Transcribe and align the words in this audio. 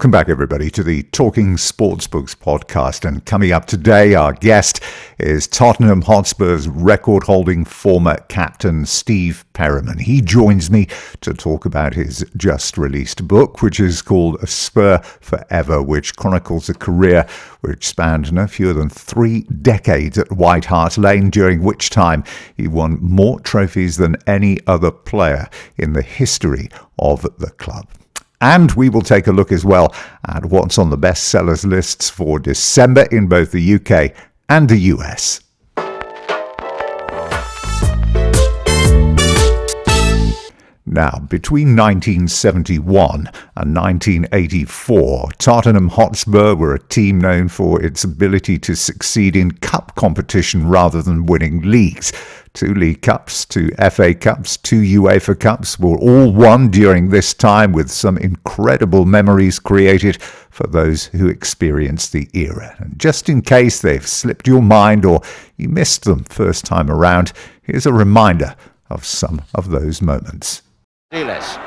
Welcome 0.00 0.12
back, 0.12 0.30
everybody, 0.30 0.70
to 0.70 0.82
the 0.82 1.02
Talking 1.02 1.56
Sportsbooks 1.56 2.34
podcast. 2.34 3.06
And 3.06 3.22
coming 3.26 3.52
up 3.52 3.66
today, 3.66 4.14
our 4.14 4.32
guest 4.32 4.82
is 5.18 5.46
Tottenham 5.46 6.00
Hotspur's 6.00 6.70
record 6.70 7.24
holding 7.24 7.66
former 7.66 8.16
captain, 8.30 8.86
Steve 8.86 9.44
Perryman. 9.52 9.98
He 9.98 10.22
joins 10.22 10.70
me 10.70 10.88
to 11.20 11.34
talk 11.34 11.66
about 11.66 11.92
his 11.92 12.24
just 12.34 12.78
released 12.78 13.28
book, 13.28 13.60
which 13.60 13.78
is 13.78 14.00
called 14.00 14.42
A 14.42 14.46
Spur 14.46 15.00
Forever, 15.20 15.82
which 15.82 16.16
chronicles 16.16 16.70
a 16.70 16.74
career 16.74 17.26
which 17.60 17.86
spanned 17.86 18.32
no 18.32 18.46
fewer 18.46 18.72
than 18.72 18.88
three 18.88 19.42
decades 19.42 20.16
at 20.16 20.32
White 20.32 20.64
Hart 20.64 20.96
Lane, 20.96 21.28
during 21.28 21.62
which 21.62 21.90
time 21.90 22.24
he 22.56 22.66
won 22.66 22.98
more 23.02 23.38
trophies 23.40 23.98
than 23.98 24.16
any 24.26 24.60
other 24.66 24.90
player 24.90 25.50
in 25.76 25.92
the 25.92 26.00
history 26.00 26.70
of 26.98 27.20
the 27.36 27.50
club. 27.58 27.86
And 28.40 28.72
we 28.72 28.88
will 28.88 29.02
take 29.02 29.26
a 29.26 29.32
look 29.32 29.52
as 29.52 29.64
well 29.64 29.94
at 30.26 30.46
what's 30.46 30.78
on 30.78 30.90
the 30.90 30.98
bestsellers 30.98 31.64
lists 31.64 32.08
for 32.08 32.38
December 32.38 33.02
in 33.10 33.26
both 33.26 33.52
the 33.52 33.74
UK 33.74 34.14
and 34.48 34.68
the 34.68 34.78
US. 34.78 35.40
Now, 40.92 41.20
between 41.28 41.76
1971 41.76 43.30
and 43.54 43.76
1984, 43.76 45.28
Tottenham 45.38 45.88
Hotspur 45.88 46.56
were 46.56 46.74
a 46.74 46.82
team 46.82 47.20
known 47.20 47.46
for 47.46 47.80
its 47.80 48.02
ability 48.02 48.58
to 48.58 48.74
succeed 48.74 49.36
in 49.36 49.52
cup 49.52 49.94
competition 49.94 50.66
rather 50.66 51.00
than 51.00 51.26
winning 51.26 51.62
leagues. 51.62 52.12
Two 52.54 52.74
League 52.74 53.02
Cups, 53.02 53.44
two 53.44 53.70
FA 53.88 54.12
Cups, 54.14 54.56
two 54.56 54.80
UEFA 54.80 55.38
Cups 55.38 55.78
were 55.78 55.96
all 55.96 56.32
won 56.32 56.70
during 56.70 57.10
this 57.10 57.34
time, 57.34 57.70
with 57.70 57.88
some 57.88 58.18
incredible 58.18 59.04
memories 59.04 59.60
created 59.60 60.20
for 60.20 60.66
those 60.66 61.04
who 61.06 61.28
experienced 61.28 62.10
the 62.10 62.28
era. 62.34 62.74
And 62.80 62.98
just 62.98 63.28
in 63.28 63.42
case 63.42 63.80
they've 63.80 64.04
slipped 64.04 64.48
your 64.48 64.60
mind 64.60 65.04
or 65.04 65.20
you 65.56 65.68
missed 65.68 66.02
them 66.02 66.24
first 66.24 66.64
time 66.64 66.90
around, 66.90 67.32
here's 67.62 67.86
a 67.86 67.92
reminder 67.92 68.56
of 68.88 69.04
some 69.04 69.42
of 69.54 69.70
those 69.70 70.02
moments. 70.02 70.62
Diles. 71.10 71.58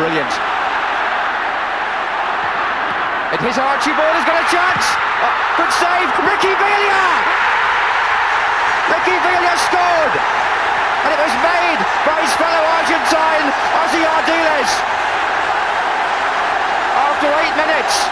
Brilliant. 0.00 0.32
And 3.36 3.40
his 3.44 3.60
Archibald 3.60 4.16
has 4.16 4.24
got 4.24 4.40
a 4.40 4.48
chance. 4.48 4.84
Oh, 5.20 5.36
good 5.60 5.68
save. 5.76 6.08
Ricky 6.24 6.56
Villa. 6.56 7.04
Ricky 8.88 9.16
Villa 9.20 9.54
scored. 9.60 10.14
And 11.04 11.10
it 11.12 11.20
was 11.20 11.36
made 11.44 11.80
by 12.08 12.16
his 12.24 12.32
fellow 12.40 12.64
Argentine, 12.80 13.46
Ossie 13.76 14.08
Ardiles. 14.08 14.72
After 16.96 17.28
eight 17.44 17.56
minutes, 17.60 18.08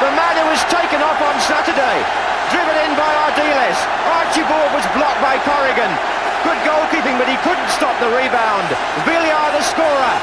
the 0.00 0.16
man 0.16 0.34
who 0.40 0.48
was 0.48 0.64
taken 0.72 1.04
off 1.04 1.20
on 1.20 1.36
Saturday, 1.44 1.98
driven 2.56 2.76
in 2.88 2.96
by 2.96 3.12
Ardiles. 3.28 3.76
Archibald 4.16 4.72
was 4.72 4.88
blocked 4.96 5.20
by 5.20 5.36
Corrigan. 5.44 5.92
Good 6.44 6.60
goalkeeping, 6.62 7.16
but 7.18 7.28
he 7.28 7.38
couldn't 7.42 7.70
stop 7.70 7.94
the 7.98 8.10
rebound. 8.14 8.68
Villa, 9.06 9.40
the 9.54 9.62
scorer. 9.62 10.14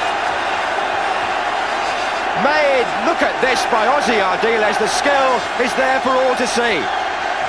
Made, 2.44 2.88
look 3.08 3.24
at 3.24 3.36
this 3.40 3.64
by 3.72 3.88
Ossie 3.88 4.20
Ardiles. 4.20 4.78
The 4.78 4.92
skill 4.92 5.40
is 5.64 5.72
there 5.80 6.00
for 6.02 6.12
all 6.12 6.36
to 6.36 6.48
see. 6.48 6.84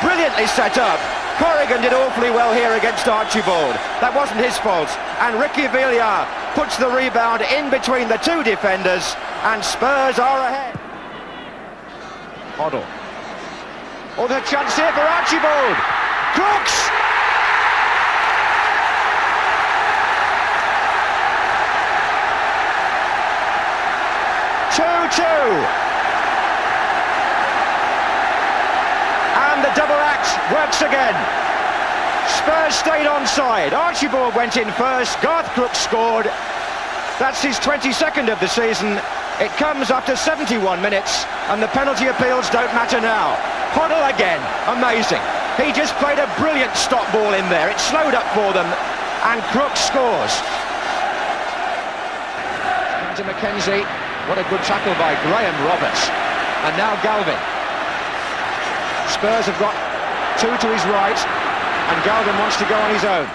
Brilliantly 0.01 0.47
set 0.47 0.79
up. 0.79 1.01
Corrigan 1.43 1.83
did 1.83 1.93
awfully 1.93 2.31
well 2.31 2.55
here 2.55 2.73
against 2.79 3.09
Archibald. 3.09 3.77
That 4.01 4.15
wasn't 4.15 4.41
his 4.41 4.57
fault. 4.57 4.89
And 5.21 5.37
Ricky 5.37 5.69
Villa 5.69 6.25
puts 6.55 6.79
the 6.79 6.89
rebound 6.89 7.43
in 7.43 7.69
between 7.69 8.09
the 8.09 8.17
two 8.19 8.43
defenders, 8.43 9.15
and 9.45 9.61
Spurs 9.61 10.19
are 10.19 10.41
ahead. 10.49 10.75
Hoddle. 12.57 12.87
Oh, 14.17 14.25
the 14.25 14.41
chance 14.49 14.73
here 14.77 14.93
for 14.97 15.05
Archibald. 15.05 15.77
Crooks! 16.33 17.06
2-2. 24.77 24.85
And 29.41 29.65
the 29.65 29.73
double 29.73 29.97
act 29.97 30.29
works 30.53 30.85
again. 30.85 31.17
Spurs 32.29 32.75
stayed 32.77 33.09
onside. 33.09 33.73
Archibald 33.73 34.35
went 34.35 34.59
in 34.59 34.71
first. 34.73 35.19
Garth 35.23 35.47
Crooks 35.57 35.79
scored. 35.79 36.27
That's 37.19 37.41
his 37.41 37.57
22nd 37.61 38.29
of 38.31 38.39
the 38.41 38.49
season. 38.49 39.01
It 39.41 39.49
comes 39.57 39.91
after 39.91 40.15
71 40.15 40.83
minutes, 40.83 41.25
and 41.49 41.63
the 41.63 41.69
penalty 41.69 42.09
appeals 42.09 42.51
don't 42.51 42.73
matter 42.77 43.01
now. 43.01 43.33
Hoddle 43.73 44.05
again, 44.13 44.41
amazing. 44.69 45.25
He 45.57 45.73
just 45.73 45.97
played 45.97 46.19
a 46.19 46.29
brilliant 46.37 46.77
stop 46.77 47.11
ball 47.13 47.33
in 47.33 47.49
there. 47.49 47.71
It 47.71 47.81
slowed 47.81 48.13
up 48.13 48.29
for 48.37 48.53
them, 48.53 48.69
and 49.25 49.41
Crooks 49.57 49.81
scores. 49.81 50.37
Into 53.09 53.25
McKenzie, 53.25 53.89
what 54.27 54.39
a 54.39 54.47
good 54.51 54.63
tackle 54.67 54.95
by 54.99 55.15
Graham 55.23 55.55
Roberts. 55.63 56.11
And 56.67 56.75
now 56.75 56.99
Galvin. 56.99 57.39
Spurs 59.07 59.47
have 59.47 59.59
got 59.63 59.75
two 60.35 60.51
to 60.51 60.69
his 60.75 60.83
right, 60.91 61.15
and 61.15 61.97
Galvin 62.03 62.35
wants 62.43 62.59
to 62.59 62.67
go 62.67 62.75
on 62.75 62.91
his 62.91 63.07
own. 63.07 63.27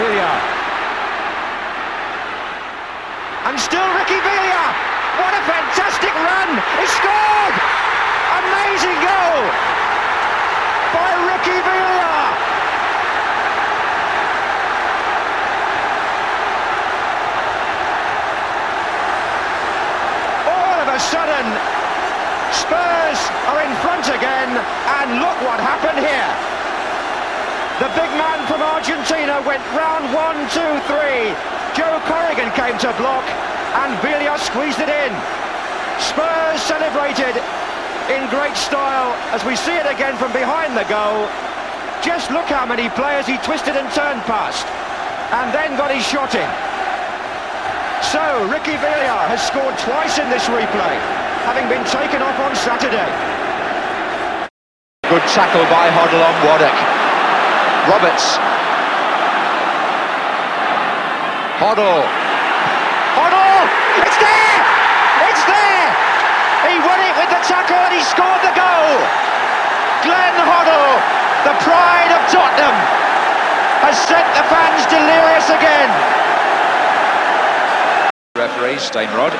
Villa. 0.00 0.32
And 3.52 3.60
still 3.60 3.88
Ricky 4.00 4.20
Villa. 4.24 4.64
What 5.20 5.36
a 5.36 5.42
fantastic 5.44 6.14
run! 6.16 6.48
He 6.80 6.86
scored! 6.88 7.56
Amazing 8.40 8.98
goal 9.04 9.44
by 10.96 11.10
Ricky 11.28 11.60
Villa. 11.60 11.92
sudden, 21.10 21.46
Spurs 22.54 23.20
are 23.50 23.60
in 23.64 23.72
front 23.82 24.06
again, 24.06 24.50
and 24.54 25.18
look 25.18 25.34
what 25.42 25.58
happened 25.58 25.98
here. 25.98 26.32
The 27.82 27.90
big 27.98 28.10
man 28.14 28.46
from 28.46 28.62
Argentina 29.32 29.48
went 29.48 29.64
round 29.72 30.04
one, 30.12 30.36
two, 30.52 30.72
three. 30.84 31.32
Joe 31.72 31.96
Corrigan 32.04 32.52
came 32.52 32.76
to 32.84 32.92
block, 33.00 33.24
and 33.80 33.96
Villa 34.04 34.36
squeezed 34.38 34.80
it 34.80 34.88
in. 34.88 35.12
Spurs 35.96 36.60
celebrated 36.60 37.40
in 38.12 38.28
great 38.28 38.56
style 38.56 39.16
as 39.32 39.44
we 39.44 39.56
see 39.56 39.72
it 39.72 39.86
again 39.88 40.16
from 40.16 40.32
behind 40.32 40.76
the 40.76 40.84
goal. 40.84 41.28
Just 42.04 42.30
look 42.30 42.44
how 42.46 42.66
many 42.66 42.90
players 42.90 43.26
he 43.26 43.38
twisted 43.38 43.76
and 43.76 43.88
turned 43.94 44.20
past, 44.28 44.66
and 45.32 45.48
then 45.54 45.78
got 45.78 45.90
his 45.94 46.04
shot 46.04 46.34
in. 46.34 46.50
So, 48.12 48.20
Ricky 48.50 48.76
Villa 48.76 49.32
has 49.32 49.40
scored 49.40 49.78
twice 49.78 50.18
in 50.18 50.28
this 50.28 50.44
replay, 50.52 50.96
having 51.48 51.68
been 51.72 51.86
taken 51.88 52.20
off 52.20 52.36
on 52.42 52.52
Saturday. 52.56 53.08
Good 55.08 55.24
tackle 55.32 55.64
by 55.72 55.88
Hoddle 55.88 56.20
on 56.20 56.36
Waddock. 56.44 56.76
Roberts. 57.88 58.51
Hoddle. 61.62 62.02
Hoddle! 63.14 63.62
It's 64.02 64.18
there! 64.18 64.58
It's 65.30 65.44
there! 65.46 65.86
He 66.66 66.74
won 66.82 66.98
it 66.98 67.14
with 67.14 67.30
the 67.30 67.38
tackle 67.46 67.78
and 67.86 67.94
he 67.94 68.02
scored 68.02 68.42
the 68.42 68.50
goal! 68.50 68.98
Glenn 70.02 70.42
Hoddle, 70.42 70.98
the 71.46 71.54
pride 71.62 72.10
of 72.18 72.22
Tottenham, 72.34 72.74
has 73.78 73.94
sent 73.94 74.26
the 74.34 74.42
fans 74.50 74.82
delirious 74.90 75.46
again. 75.54 75.86
Referee 78.34 78.82
Stainrod. 78.82 79.30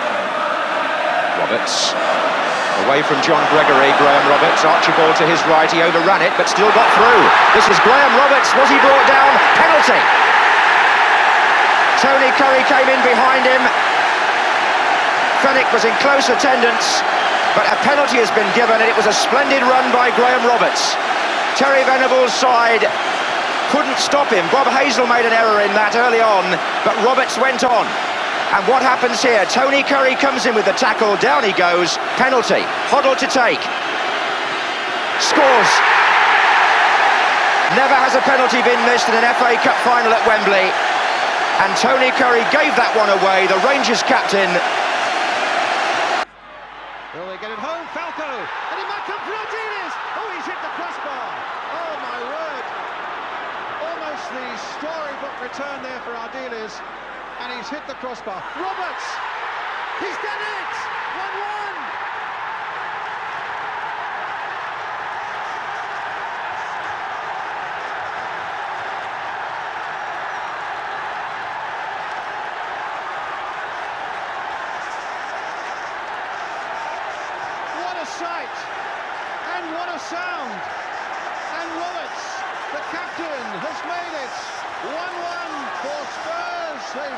Roberts. 1.43 1.91
Away 2.87 3.03
from 3.03 3.19
John 3.27 3.43
Gregory, 3.51 3.91
Graham 3.99 4.23
Roberts. 4.31 4.63
Archibald 4.63 5.19
to 5.19 5.27
his 5.27 5.43
right, 5.51 5.67
he 5.67 5.83
overran 5.83 6.23
it, 6.23 6.31
but 6.39 6.47
still 6.47 6.71
got 6.71 6.87
through. 6.95 7.23
This 7.59 7.67
was 7.67 7.83
Graham 7.83 8.15
Roberts. 8.15 8.55
Was 8.55 8.71
he 8.71 8.79
brought 8.79 9.11
down? 9.11 9.31
Penalty. 9.59 10.32
Tony 12.03 12.35
Currie 12.35 12.67
came 12.67 12.91
in 12.91 12.99
behind 13.07 13.47
him. 13.47 13.63
Fenwick 15.39 15.71
was 15.71 15.87
in 15.87 15.95
close 16.03 16.27
attendance, 16.27 16.99
but 17.55 17.63
a 17.71 17.79
penalty 17.87 18.19
has 18.19 18.27
been 18.35 18.51
given, 18.59 18.83
and 18.83 18.91
it 18.91 18.99
was 18.99 19.07
a 19.07 19.15
splendid 19.15 19.63
run 19.63 19.87
by 19.95 20.11
Graham 20.19 20.43
Roberts. 20.43 20.99
Terry 21.55 21.87
Venables' 21.87 22.35
side 22.35 22.91
couldn't 23.71 24.03
stop 24.03 24.35
him. 24.35 24.43
Bob 24.51 24.67
Hazell 24.67 25.07
made 25.07 25.23
an 25.23 25.33
error 25.33 25.63
in 25.63 25.71
that 25.79 25.95
early 25.95 26.19
on, 26.19 26.43
but 26.83 26.99
Roberts 27.07 27.39
went 27.39 27.63
on. 27.63 27.87
And 28.51 28.67
what 28.67 28.83
happens 28.83 29.23
here? 29.23 29.47
Tony 29.47 29.87
Currie 29.87 30.19
comes 30.19 30.45
in 30.45 30.59
with 30.59 30.67
the 30.67 30.75
tackle, 30.75 31.15
down 31.23 31.47
he 31.47 31.55
goes, 31.55 32.03
penalty, 32.19 32.67
Hoddle 32.91 33.15
to 33.15 33.31
take. 33.31 33.63
Scores. 35.23 35.71
Never 37.79 37.95
has 37.95 38.19
a 38.19 38.23
penalty 38.27 38.59
been 38.67 38.83
missed 38.91 39.07
in 39.07 39.15
an 39.15 39.25
FA 39.39 39.55
Cup 39.63 39.79
final 39.87 40.11
at 40.11 40.21
Wembley. 40.27 40.69
And 41.63 41.71
Tony 41.79 42.11
Currie 42.19 42.43
gave 42.51 42.75
that 42.75 42.91
one 42.99 43.07
away, 43.23 43.47
the 43.47 43.55
Rangers 43.63 44.03
captain. 44.03 44.51
Will 47.15 47.31
they 47.31 47.39
get 47.39 47.55
it 47.55 47.63
home? 47.63 47.87
Falco! 47.95 48.27
And 48.27 48.77
he 48.83 48.87
might 48.91 49.07
come 49.07 49.23
for 49.23 49.31
Ardiles! 49.31 49.95
Oh, 50.19 50.27
he's 50.35 50.43
hit 50.43 50.59
the 50.59 50.75
crossbar! 50.75 51.23
Oh, 51.79 51.95
my 52.03 52.19
word! 52.35 52.67
Almost 53.95 54.27
the 54.35 54.47
storybook 54.75 55.37
return 55.39 55.87
there 55.87 56.03
for 56.03 56.19
Ardiles. 56.19 56.83
And 57.47 57.55
he's 57.55 57.71
hit 57.71 57.87
the 57.87 57.95
crossbar. 58.03 58.43
Roberts! 58.59 59.07
He's 60.03 60.19
done 60.19 60.43
it! 60.43 60.75
1-1! 61.15 62.03
What 77.83 77.97
a 77.99 78.07
sight! 78.07 78.57
And 79.55 79.65
what 79.75 79.89
a 79.91 79.99
sound! 79.99 80.55
And 81.53 81.69
Roberts, 81.79 82.25
the 82.73 82.83
captain, 82.91 83.45
has 83.63 83.79
made 83.87 84.15
it 84.23 84.35
1-1 84.91 84.99
for 85.83 86.01
Spurs. 86.19 86.85
They, 86.97 87.13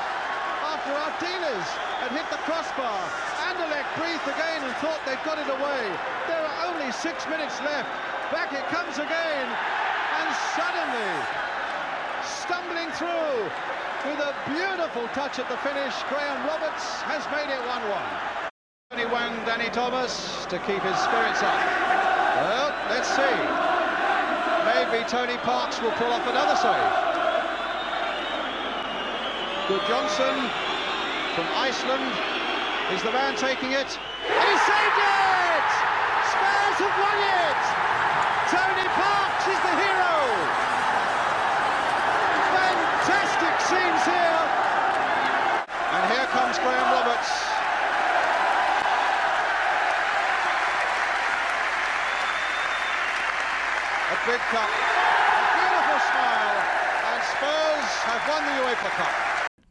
after 0.64 0.92
Ardiles 0.92 1.68
had 2.02 2.12
hit 2.12 2.26
the 2.28 2.42
crossbar, 2.44 3.00
Anderlecht 3.48 3.88
breathed 3.96 4.26
again 4.28 4.60
and 4.66 4.74
thought 4.82 5.00
they'd 5.06 5.22
got 5.24 5.38
it 5.38 5.48
away. 5.48 5.84
There 6.28 6.42
are 6.42 6.56
only 6.68 6.90
six 6.92 7.26
minutes 7.28 7.60
left. 7.62 7.88
Back 8.32 8.52
it 8.52 8.66
comes 8.68 8.98
again, 8.98 9.46
and 9.48 10.28
suddenly, 10.56 11.12
stumbling 12.24 12.90
through 12.98 13.48
with 14.10 14.20
a 14.20 14.34
beautiful 14.48 15.08
touch 15.16 15.38
at 15.38 15.48
the 15.48 15.56
finish, 15.84 16.02
Graham 16.08 16.46
Roberts 16.46 17.02
has 17.04 17.20
made 17.28 17.52
it 17.52 17.60
1-1. 17.68 18.48
Tony 18.90 19.04
Wang, 19.12 19.36
Danny 19.44 19.68
Thomas 19.68 20.46
to 20.46 20.58
keep 20.64 20.80
his 20.80 20.96
spirits 20.96 21.42
up. 21.44 21.60
Well, 22.40 22.72
let's 22.88 23.08
see. 23.12 23.36
Maybe 24.64 25.04
Tony 25.08 25.36
Parks 25.44 25.82
will 25.82 25.92
pull 26.00 26.08
off 26.08 26.24
another 26.24 26.56
save. 26.56 26.92
Gudjohnsen 29.68 30.36
from 31.36 31.46
Iceland 31.52 32.08
is 32.92 33.02
the 33.02 33.12
man 33.12 33.36
taking 33.36 33.72
it. 33.72 33.88
He 34.24 34.52
saved 34.64 35.00
it! 35.04 35.68
Spurs 36.32 36.78
have 36.80 36.96
won 36.96 37.18
it! 37.44 37.62
Tony 38.48 38.88
Parks 38.88 39.46
is 39.52 39.60
the 39.60 39.74
hero! 39.84 40.16
Fantastic 42.56 43.54
scenes 43.68 44.04
here! 44.08 44.64
And 45.94 46.10
here 46.10 46.26
comes 46.34 46.58
Graham 46.58 46.90
Roberts. 46.90 47.30
A 54.10 54.18
big 54.26 54.42
cup, 54.50 54.66
a 54.66 55.46
beautiful 55.54 56.00
smile, 56.10 56.58
and 56.98 57.20
Spurs 57.30 57.90
have 58.10 58.22
won 58.26 58.42
the 58.42 58.54
UEFA 58.58 58.90
Cup. 58.98 59.14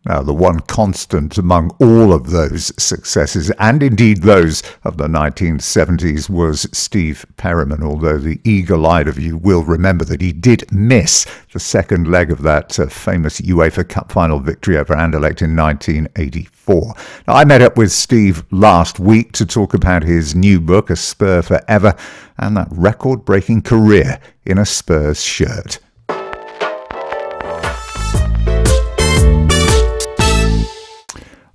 Now, 0.06 0.13
the 0.24 0.34
one 0.34 0.60
constant 0.62 1.38
among 1.38 1.70
all 1.80 2.14
of 2.14 2.32
those 2.32 2.72
successes, 2.82 3.52
and 3.60 3.84
indeed 3.84 4.22
those 4.22 4.64
of 4.84 4.98
the 4.98 5.08
1970s, 5.08 6.30
was 6.30 6.68
Steve 6.72 7.26
Perryman, 7.38 7.84
although 7.84 8.18
the 8.18 8.42
eagle 8.44 8.88
eyed 8.88 9.08
of 9.08 9.20
you 9.20 9.38
will 9.38 9.64
remember 9.64 10.06
that 10.06 10.22
he 10.22 10.32
did 10.32 10.72
miss 10.72 11.26
the 11.52 11.60
second 11.60 12.08
leg 12.08 12.32
of 12.32 12.42
that 12.42 12.80
uh, 12.80 12.88
famous 12.88 13.42
UEFA 13.42 13.88
Cup 13.88 14.12
final 14.12 14.40
victory 14.40 14.78
over 14.78 14.96
Anderlecht 14.96 15.42
in 15.42 15.56
1984. 15.56 16.94
Now, 17.28 17.34
I 17.36 17.46
met 17.46 17.62
up 17.62 17.78
with 17.78 17.92
Steve 17.92 18.44
last 18.52 19.00
week 19.00 19.32
to 19.34 19.46
talk 19.46 19.74
about 19.74 20.04
his 20.04 20.36
new 20.36 20.60
book, 20.60 20.90
A 20.90 20.96
Spur 20.96 21.42
Forever, 21.42 21.96
and 22.38 22.58
that 22.58 22.68
record 22.72 23.26
breaking 23.26 23.62
career 23.62 24.20
in 24.46 24.58
a 24.58 24.66
Spurs 24.66 25.22
shirt. 25.22 25.80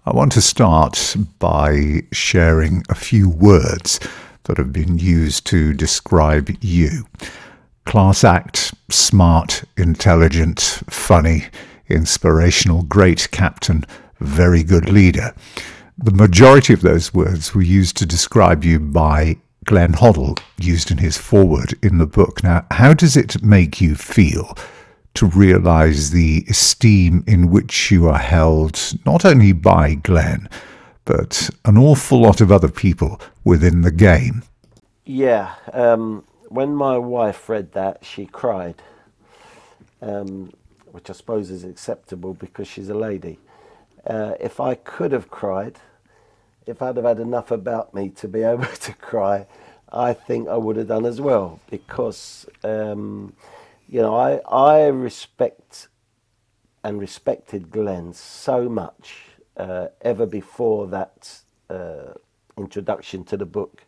I 0.08 0.16
want 0.16 0.32
to 0.32 0.40
start 0.40 1.16
by 1.38 2.00
sharing 2.12 2.82
a 2.88 2.94
few 2.94 3.28
words 3.28 4.00
that 4.44 4.56
have 4.56 4.72
been 4.72 4.99
used 4.99 5.44
to 5.49 5.75
describe 5.75 6.49
you. 6.62 7.05
Class 7.84 8.25
act, 8.25 8.72
smart, 8.88 9.64
intelligent, 9.76 10.81
funny, 10.88 11.49
inspirational, 11.90 12.84
great 12.84 13.31
captain, 13.32 13.84
very 14.19 14.62
good 14.62 14.88
leader. 14.88 15.34
The 15.99 16.12
majority 16.12 16.72
of 16.72 16.81
those 16.81 17.12
words 17.12 17.55
were 17.55 17.60
used 17.60 17.99
to 17.99 18.06
describe 18.06 18.64
you 18.64 18.81
by 18.81 19.37
Glenn 19.66 19.93
Hoddle, 19.93 20.40
used 20.56 20.90
in 20.90 20.96
his 20.96 21.19
foreword 21.19 21.75
in 21.82 21.99
the 21.99 22.06
book. 22.06 22.43
Now, 22.43 22.64
how 22.70 22.94
does 22.94 23.14
it 23.14 23.43
make 23.43 23.82
you 23.82 23.94
feel? 23.94 24.56
To 25.14 25.26
realize 25.26 26.10
the 26.10 26.44
esteem 26.49 27.25
in 27.26 27.50
which 27.50 27.90
you 27.90 28.08
are 28.08 28.19
held, 28.19 28.78
not 29.05 29.25
only 29.25 29.52
by 29.52 29.94
Glenn, 29.94 30.49
but 31.05 31.50
an 31.64 31.76
awful 31.76 32.20
lot 32.20 32.40
of 32.40 32.52
other 32.52 32.69
people 32.69 33.20
within 33.44 33.81
the 33.81 33.90
game. 33.90 34.43
Yeah, 35.05 35.55
um, 35.72 36.25
when 36.49 36.75
my 36.75 36.99
wife 36.99 37.49
read 37.49 37.72
that, 37.72 38.05
she 38.05 38.26
cried, 38.26 38.82
um, 40.02 40.52
which 40.93 41.10
I 41.10 41.14
suppose 41.14 41.50
is 41.50 41.64
acceptable 41.64 42.34
because 42.34 42.69
she's 42.69 42.88
a 42.88 42.94
lady. 42.94 43.38
Uh, 44.06 44.34
if 44.38 44.60
I 44.60 44.75
could 44.75 45.12
have 45.12 45.31
cried, 45.31 45.78
if 46.66 46.82
I'd 46.82 46.96
have 46.96 47.06
had 47.06 47.19
enough 47.19 47.50
about 47.50 47.94
me 47.94 48.10
to 48.10 48.28
be 48.28 48.43
able 48.52 48.66
to 48.66 48.93
cry, 48.94 49.46
I 49.90 50.12
think 50.12 50.49
I 50.49 50.56
would 50.56 50.76
have 50.76 50.88
done 50.88 51.06
as 51.06 51.20
well 51.20 51.60
because. 51.70 52.46
Um, 52.62 53.32
you 53.88 54.02
know, 54.02 54.14
I, 54.14 54.37
I 54.49 54.87
respect 54.88 55.88
and 56.85 57.00
respected 57.00 57.70
Glenn 57.70 58.12
so 58.12 58.69
much 58.69 59.17
uh, 59.56 59.88
ever 60.02 60.26
before 60.26 60.86
that 60.89 61.41
uh, 61.70 62.12
introduction 62.56 63.24
to 63.24 63.36
the 63.36 63.46
book. 63.46 63.84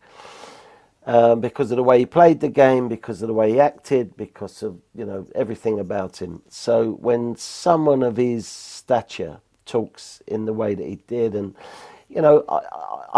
Um, 1.03 1.41
because 1.41 1.71
of 1.71 1.77
the 1.77 1.83
way 1.83 1.99
he 1.99 2.05
played 2.05 2.41
the 2.41 2.49
game, 2.49 2.87
because 2.87 3.23
of 3.23 3.27
the 3.27 3.33
way 3.33 3.53
he 3.53 3.59
acted, 3.59 4.15
because 4.17 4.61
of 4.61 4.77
you 4.93 5.03
know 5.03 5.25
everything 5.33 5.79
about 5.79 6.21
him. 6.21 6.43
So 6.47 6.91
when 6.91 7.35
someone 7.35 8.03
of 8.03 8.17
his 8.17 8.47
stature 8.47 9.39
talks 9.65 10.21
in 10.27 10.45
the 10.45 10.53
way 10.53 10.75
that 10.75 10.85
he 10.85 10.97
did, 11.07 11.33
and 11.33 11.55
you 12.07 12.21
know, 12.21 12.45
I, 12.47 12.59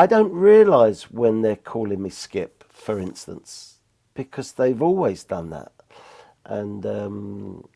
I 0.03 0.05
don't 0.05 0.31
realise 0.31 1.11
when 1.11 1.41
they're 1.41 1.57
calling 1.57 2.01
me 2.01 2.09
Skip, 2.09 2.63
for 2.69 2.99
instance, 2.99 3.79
because 4.13 4.53
they've 4.53 4.81
always 4.81 5.25
done 5.25 5.49
that 5.49 5.72
and 6.45 6.85
um, 6.85 7.67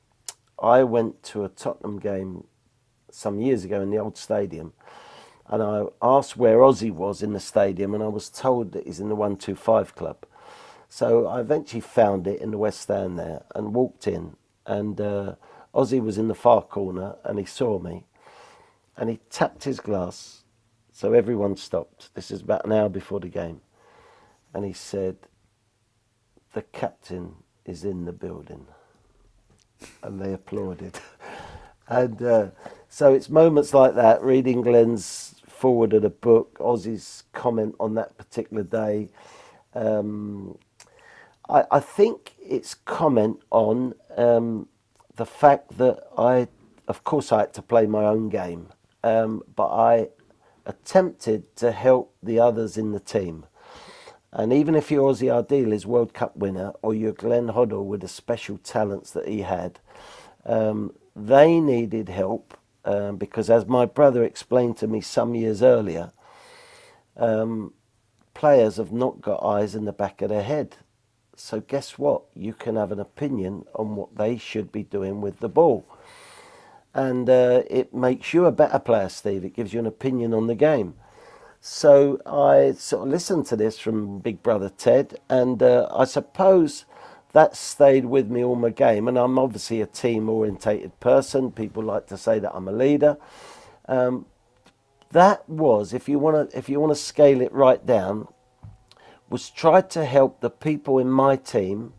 I 0.62 0.83
went 0.83 1.24
to 1.24 1.43
a 1.43 1.50
Tottenham 1.50 2.00
game 2.00 2.45
some 3.12 3.39
years 3.39 3.63
ago 3.63 3.81
in 3.81 3.89
the 3.89 3.97
old 3.97 4.17
stadium, 4.17 4.74
and 5.47 5.63
I 5.63 5.86
asked 6.01 6.36
where 6.36 6.57
Ossie 6.57 6.91
was 6.91 7.21
in 7.21 7.33
the 7.33 7.39
stadium, 7.39 7.93
and 7.93 8.03
I 8.03 8.07
was 8.07 8.29
told 8.29 8.74
that 8.74 8.86
he's 8.86 9.00
in 9.00 9.09
the 9.09 9.15
one 9.15 9.38
two 9.38 9.55
five 9.55 9.95
club. 9.95 10.25
So 10.89 11.27
I 11.27 11.41
eventually 11.41 11.81
found 11.81 12.27
it 12.27 12.41
in 12.41 12.51
the 12.51 12.57
West 12.57 12.81
Stand 12.81 13.19
there 13.19 13.43
and 13.55 13.74
walked 13.74 14.07
in, 14.07 14.36
and 14.65 15.00
uh, 15.00 15.36
Ossie 15.74 16.01
was 16.01 16.17
in 16.17 16.27
the 16.27 16.36
far 16.36 16.62
corner, 16.62 17.15
and 17.24 17.39
he 17.39 17.45
saw 17.45 17.79
me, 17.79 18.05
and 18.95 19.09
he 19.09 19.19
tapped 19.29 19.63
his 19.63 19.79
glass, 19.79 20.43
so 20.91 21.13
everyone 21.13 21.55
stopped. 21.55 22.13
This 22.15 22.31
is 22.31 22.41
about 22.41 22.65
an 22.65 22.71
hour 22.71 22.89
before 22.89 23.19
the 23.19 23.29
game, 23.29 23.62
and 24.53 24.65
he 24.65 24.74
said, 24.74 25.17
"The 26.53 26.63
captain 26.63 27.43
is 27.67 27.83
in 27.83 28.05
the 28.05 28.13
building. 28.13 28.65
And 30.01 30.19
they 30.19 30.33
applauded. 30.33 31.00
and 31.88 32.21
uh, 32.21 32.47
so 32.89 33.13
it's 33.13 33.29
moments 33.29 33.74
like 33.74 33.95
that, 33.95 34.24
reading 34.24 34.62
Glenn's 34.62 35.36
foreword 35.45 35.93
of 35.93 36.03
the 36.03 36.09
book, 36.09 36.57
Ossie's 36.59 37.24
comment 37.33 37.75
on 37.79 37.95
that 37.95 38.17
particular 38.17 38.63
day. 38.63 39.09
Um, 39.74 40.57
I, 41.50 41.65
I, 41.71 41.79
think 41.79 42.33
it's 42.39 42.74
comment 42.74 43.39
on 43.51 43.93
um, 44.15 44.67
the 45.15 45.25
fact 45.25 45.77
that 45.77 46.00
I, 46.17 46.47
of 46.88 47.03
course, 47.03 47.31
I 47.31 47.41
had 47.41 47.53
to 47.55 47.62
play 47.62 47.86
my 47.86 48.05
own 48.05 48.29
game, 48.29 48.69
um, 49.03 49.43
but 49.55 49.69
I 49.69 50.09
attempted 50.65 51.55
to 51.57 51.71
help 51.71 52.15
the 52.21 52.39
others 52.39 52.77
in 52.77 52.91
the 52.91 53.00
team. 53.00 53.45
And 54.38 54.53
even 54.53 54.75
if 54.75 54.91
you're 54.91 55.12
Ardiles 55.13 55.86
World 55.86 56.13
Cup 56.13 56.38
winner 56.38 56.72
or 56.84 56.94
you're 56.94 57.12
Glenn 57.12 57.48
Hoddle 57.48 57.86
with 57.86 58.01
the 58.01 58.08
special 58.08 58.60
talents 58.60 59.12
that 59.12 59.27
he 59.27 59.41
had, 59.41 59.79
um, 60.46 60.94
they 61.15 61.60
needed 61.60 62.10
help 62.10 62.58
um, 62.86 63.17
because, 63.17 63.50
as 63.50 63.65
my 63.65 63.86
brother 63.86 64.24
explained 64.24 64.77
to 64.77 64.88
me 64.88 65.01
some 65.01 65.36
years 65.36 65.63
earlier, 65.63 66.12
um, 67.17 67.74
players 68.36 68.77
have 68.77 68.91
not 68.91 69.22
got 69.22 69.44
eyes 69.44 69.74
in 69.75 69.86
the 69.86 69.94
back 69.94 70.22
of 70.22 70.29
their 70.29 70.44
head. 70.44 70.77
So, 71.36 71.60
guess 71.62 71.98
what? 71.98 72.24
You 72.36 72.53
can 72.53 72.75
have 72.75 72.91
an 72.91 73.00
opinion 73.00 73.65
on 73.75 73.96
what 73.96 74.17
they 74.17 74.38
should 74.38 74.72
be 74.72 74.84
doing 74.84 75.20
with 75.22 75.39
the 75.39 75.50
ball. 75.50 75.84
and 76.94 77.29
uh, 77.29 77.63
it 77.70 77.94
makes 77.94 78.34
you 78.34 78.46
a 78.46 78.51
better 78.51 78.79
player, 78.79 79.10
Steve. 79.10 79.46
It 79.46 79.56
gives 79.56 79.74
you 79.74 79.79
an 79.79 79.86
opinion 79.88 80.34
on 80.34 80.48
the 80.48 80.56
game. 80.56 80.96
So 81.69 82.21
I 82.25 82.71
sort 82.79 83.05
of 83.05 83.12
listened 83.12 83.45
to 83.47 83.57
this 83.57 83.77
from 83.77 84.19
Big 84.19 84.41
Brother 84.41 84.69
Ted, 84.69 85.19
and 85.29 85.62
uh, 85.62 85.89
I 85.93 86.05
suppose 86.05 86.86
that 87.33 87.57
stayed 87.57 88.05
with 88.05 88.29
me 88.29 88.41
all 88.41 88.55
my 88.55 88.69
game. 88.69 89.05
And 89.09 89.17
I'm 89.17 89.38
obviously 89.38 89.81
a 89.81 89.86
team 89.86 90.29
orientated 90.29 90.97
person. 91.01 91.51
People 91.51 91.83
like 91.83 92.07
to 92.07 92.17
say 92.17 92.39
that 92.39 92.55
I'm 92.55 92.69
a 92.69 92.71
leader. 92.71 93.17
Um, 93.86 94.27
that 95.12 95.47
was, 95.50 95.93
if 95.93 96.07
you 96.07 96.19
want 96.19 96.51
to, 96.51 96.57
if 96.57 96.69
you 96.69 96.79
want 96.79 96.91
to 96.91 96.95
scale 96.95 97.41
it 97.41 97.51
right 97.51 97.86
down, 97.86 98.29
was 99.29 99.50
try 99.50 99.81
to 99.81 100.05
help 100.05 100.39
the 100.39 100.50
people 100.50 101.00
in 101.00 101.09
my 101.09 101.36
team 101.36 101.91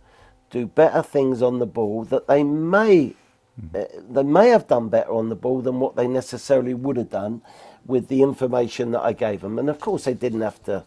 do 0.49 0.67
better 0.67 1.03
things 1.03 1.43
on 1.43 1.59
the 1.59 1.67
ball 1.67 2.05
that 2.05 2.27
they 2.27 2.43
may 2.43 3.15
uh, 3.75 3.85
they 4.09 4.23
may 4.23 4.49
have 4.49 4.67
done 4.67 4.89
better 4.89 5.13
on 5.13 5.29
the 5.29 5.37
ball 5.37 5.61
than 5.61 5.79
what 5.79 5.95
they 5.95 6.07
necessarily 6.07 6.73
would 6.73 6.97
have 6.97 7.11
done 7.11 7.43
with 7.87 8.09
the 8.09 8.23
information 8.23 8.91
that 8.93 9.01
I 9.01 9.13
gave 9.13 9.41
them. 9.41 9.59
And 9.59 9.69
of 9.69 9.81
course, 9.81 10.05
they 10.05 10.15
didn't 10.15 10.43
have 10.43 10.63
to. 10.65 10.85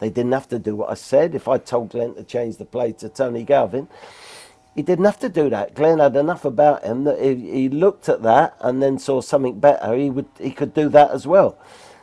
They 0.00 0.10
didn't 0.10 0.32
have 0.32 0.48
to 0.48 0.58
do 0.58 0.74
what 0.74 0.90
I 0.90 0.94
said. 0.94 1.34
If 1.34 1.46
I 1.46 1.58
told 1.58 1.90
Glenn 1.90 2.14
to 2.16 2.24
change 2.24 2.56
the 2.56 2.64
play 2.64 2.92
to 2.94 3.08
Tony 3.08 3.44
Galvin, 3.44 3.86
he 4.74 4.82
didn't 4.82 5.04
have 5.04 5.18
to 5.20 5.28
do 5.28 5.48
that. 5.50 5.74
Glenn 5.74 5.98
had 5.98 6.16
enough 6.16 6.44
about 6.44 6.82
him 6.82 7.04
that 7.04 7.20
he, 7.22 7.34
he 7.52 7.68
looked 7.68 8.08
at 8.08 8.22
that 8.22 8.56
and 8.60 8.82
then 8.82 8.98
saw 8.98 9.20
something 9.20 9.60
better. 9.60 9.94
He 9.94 10.10
would 10.10 10.26
he 10.38 10.50
could 10.50 10.74
do 10.74 10.88
that 10.88 11.10
as 11.12 11.26
well. 11.26 11.56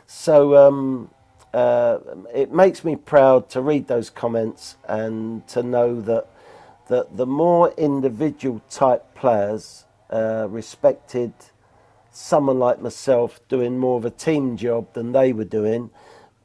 So 0.06 0.56
um, 0.56 1.10
uh, 1.52 1.98
it 2.32 2.52
makes 2.52 2.84
me 2.84 2.96
proud 2.96 3.48
to 3.50 3.60
read 3.60 3.88
those 3.88 4.08
comments 4.08 4.76
and 4.88 5.46
to 5.48 5.62
know 5.62 6.00
that 6.00 6.26
that 6.88 7.16
the 7.16 7.26
more 7.26 7.72
individual 7.76 8.60
type 8.70 9.14
players 9.14 9.84
uh, 10.10 10.46
respected 10.48 11.32
someone 12.12 12.58
like 12.58 12.80
myself 12.80 13.40
doing 13.48 13.78
more 13.78 13.98
of 13.98 14.04
a 14.04 14.10
team 14.10 14.56
job 14.56 14.92
than 14.94 15.12
they 15.12 15.32
were 15.32 15.44
doing, 15.44 15.90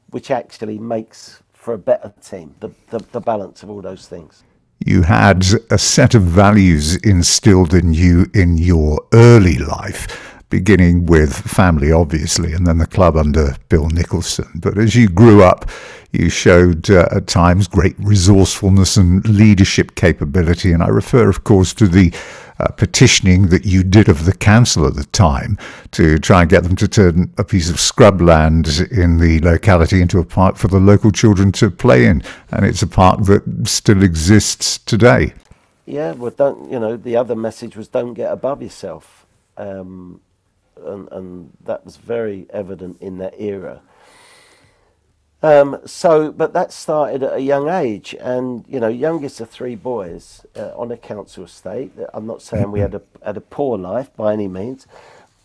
which 0.09 0.31
actually 0.31 0.77
makes 0.77 1.41
for 1.53 1.73
a 1.73 1.77
better 1.77 2.13
team, 2.21 2.55
the, 2.59 2.69
the, 2.89 2.99
the 3.11 3.19
balance 3.19 3.63
of 3.63 3.69
all 3.69 3.81
those 3.81 4.07
things. 4.07 4.43
You 4.85 5.01
had 5.03 5.45
a 5.71 5.77
set 5.77 6.13
of 6.13 6.21
values 6.23 6.95
instilled 6.97 7.73
in 7.73 7.93
you 7.93 8.27
in 8.33 8.57
your 8.57 9.01
early 9.13 9.57
life 9.57 10.34
beginning 10.49 11.05
with 11.05 11.35
family, 11.35 11.91
obviously, 11.91 12.53
and 12.53 12.65
then 12.65 12.77
the 12.77 12.87
club 12.87 13.17
under 13.17 13.55
Bill 13.69 13.87
Nicholson. 13.89 14.47
But 14.55 14.77
as 14.77 14.95
you 14.95 15.09
grew 15.09 15.43
up, 15.43 15.69
you 16.11 16.29
showed 16.29 16.89
uh, 16.89 17.07
at 17.11 17.27
times 17.27 17.67
great 17.67 17.95
resourcefulness 17.99 18.97
and 18.97 19.27
leadership 19.27 19.95
capability. 19.95 20.71
And 20.71 20.81
I 20.81 20.87
refer, 20.87 21.29
of 21.29 21.43
course, 21.43 21.73
to 21.75 21.87
the 21.87 22.13
uh, 22.59 22.69
petitioning 22.69 23.47
that 23.47 23.65
you 23.65 23.83
did 23.83 24.07
of 24.07 24.25
the 24.25 24.33
council 24.33 24.87
at 24.87 24.95
the 24.95 25.03
time 25.05 25.57
to 25.91 26.17
try 26.17 26.41
and 26.41 26.49
get 26.49 26.63
them 26.63 26.75
to 26.77 26.87
turn 26.87 27.33
a 27.37 27.43
piece 27.43 27.69
of 27.69 27.75
scrubland 27.75 28.89
in 28.91 29.17
the 29.17 29.39
locality 29.41 30.01
into 30.01 30.19
a 30.19 30.25
park 30.25 30.55
for 30.55 30.69
the 30.69 30.79
local 30.79 31.11
children 31.11 31.51
to 31.51 31.69
play 31.69 32.05
in. 32.05 32.23
And 32.51 32.65
it's 32.65 32.81
a 32.81 32.87
park 32.87 33.23
that 33.25 33.67
still 33.67 34.03
exists 34.03 34.77
today. 34.77 35.33
Yeah, 35.85 36.13
well, 36.13 36.31
don't, 36.31 36.71
you 36.71 36.79
know, 36.79 36.97
the 36.97 37.15
other 37.17 37.35
message 37.35 37.75
was 37.75 37.87
don't 37.87 38.13
get 38.13 38.31
above 38.31 38.61
yourself. 38.61 39.25
Um, 39.57 40.21
and, 40.85 41.11
and 41.11 41.51
that 41.63 41.83
was 41.85 41.97
very 41.97 42.47
evident 42.51 43.01
in 43.01 43.17
that 43.17 43.33
era. 43.39 43.81
Um, 45.43 45.79
so, 45.85 46.31
but 46.31 46.53
that 46.53 46.71
started 46.71 47.21
at 47.21 47.33
a 47.33 47.41
young 47.41 47.69
age, 47.69 48.15
and 48.19 48.65
you 48.67 48.79
know, 48.79 48.87
youngest 48.87 49.39
of 49.41 49.49
three 49.49 49.75
boys 49.75 50.45
uh, 50.55 50.71
on 50.75 50.91
a 50.91 50.97
council 50.97 51.43
estate. 51.43 51.91
I'm 52.13 52.25
not 52.25 52.41
saying 52.41 52.71
we 52.71 52.79
had 52.79 52.95
a 52.95 53.01
had 53.23 53.37
a 53.37 53.41
poor 53.41 53.77
life 53.77 54.15
by 54.15 54.33
any 54.33 54.47
means, 54.47 54.87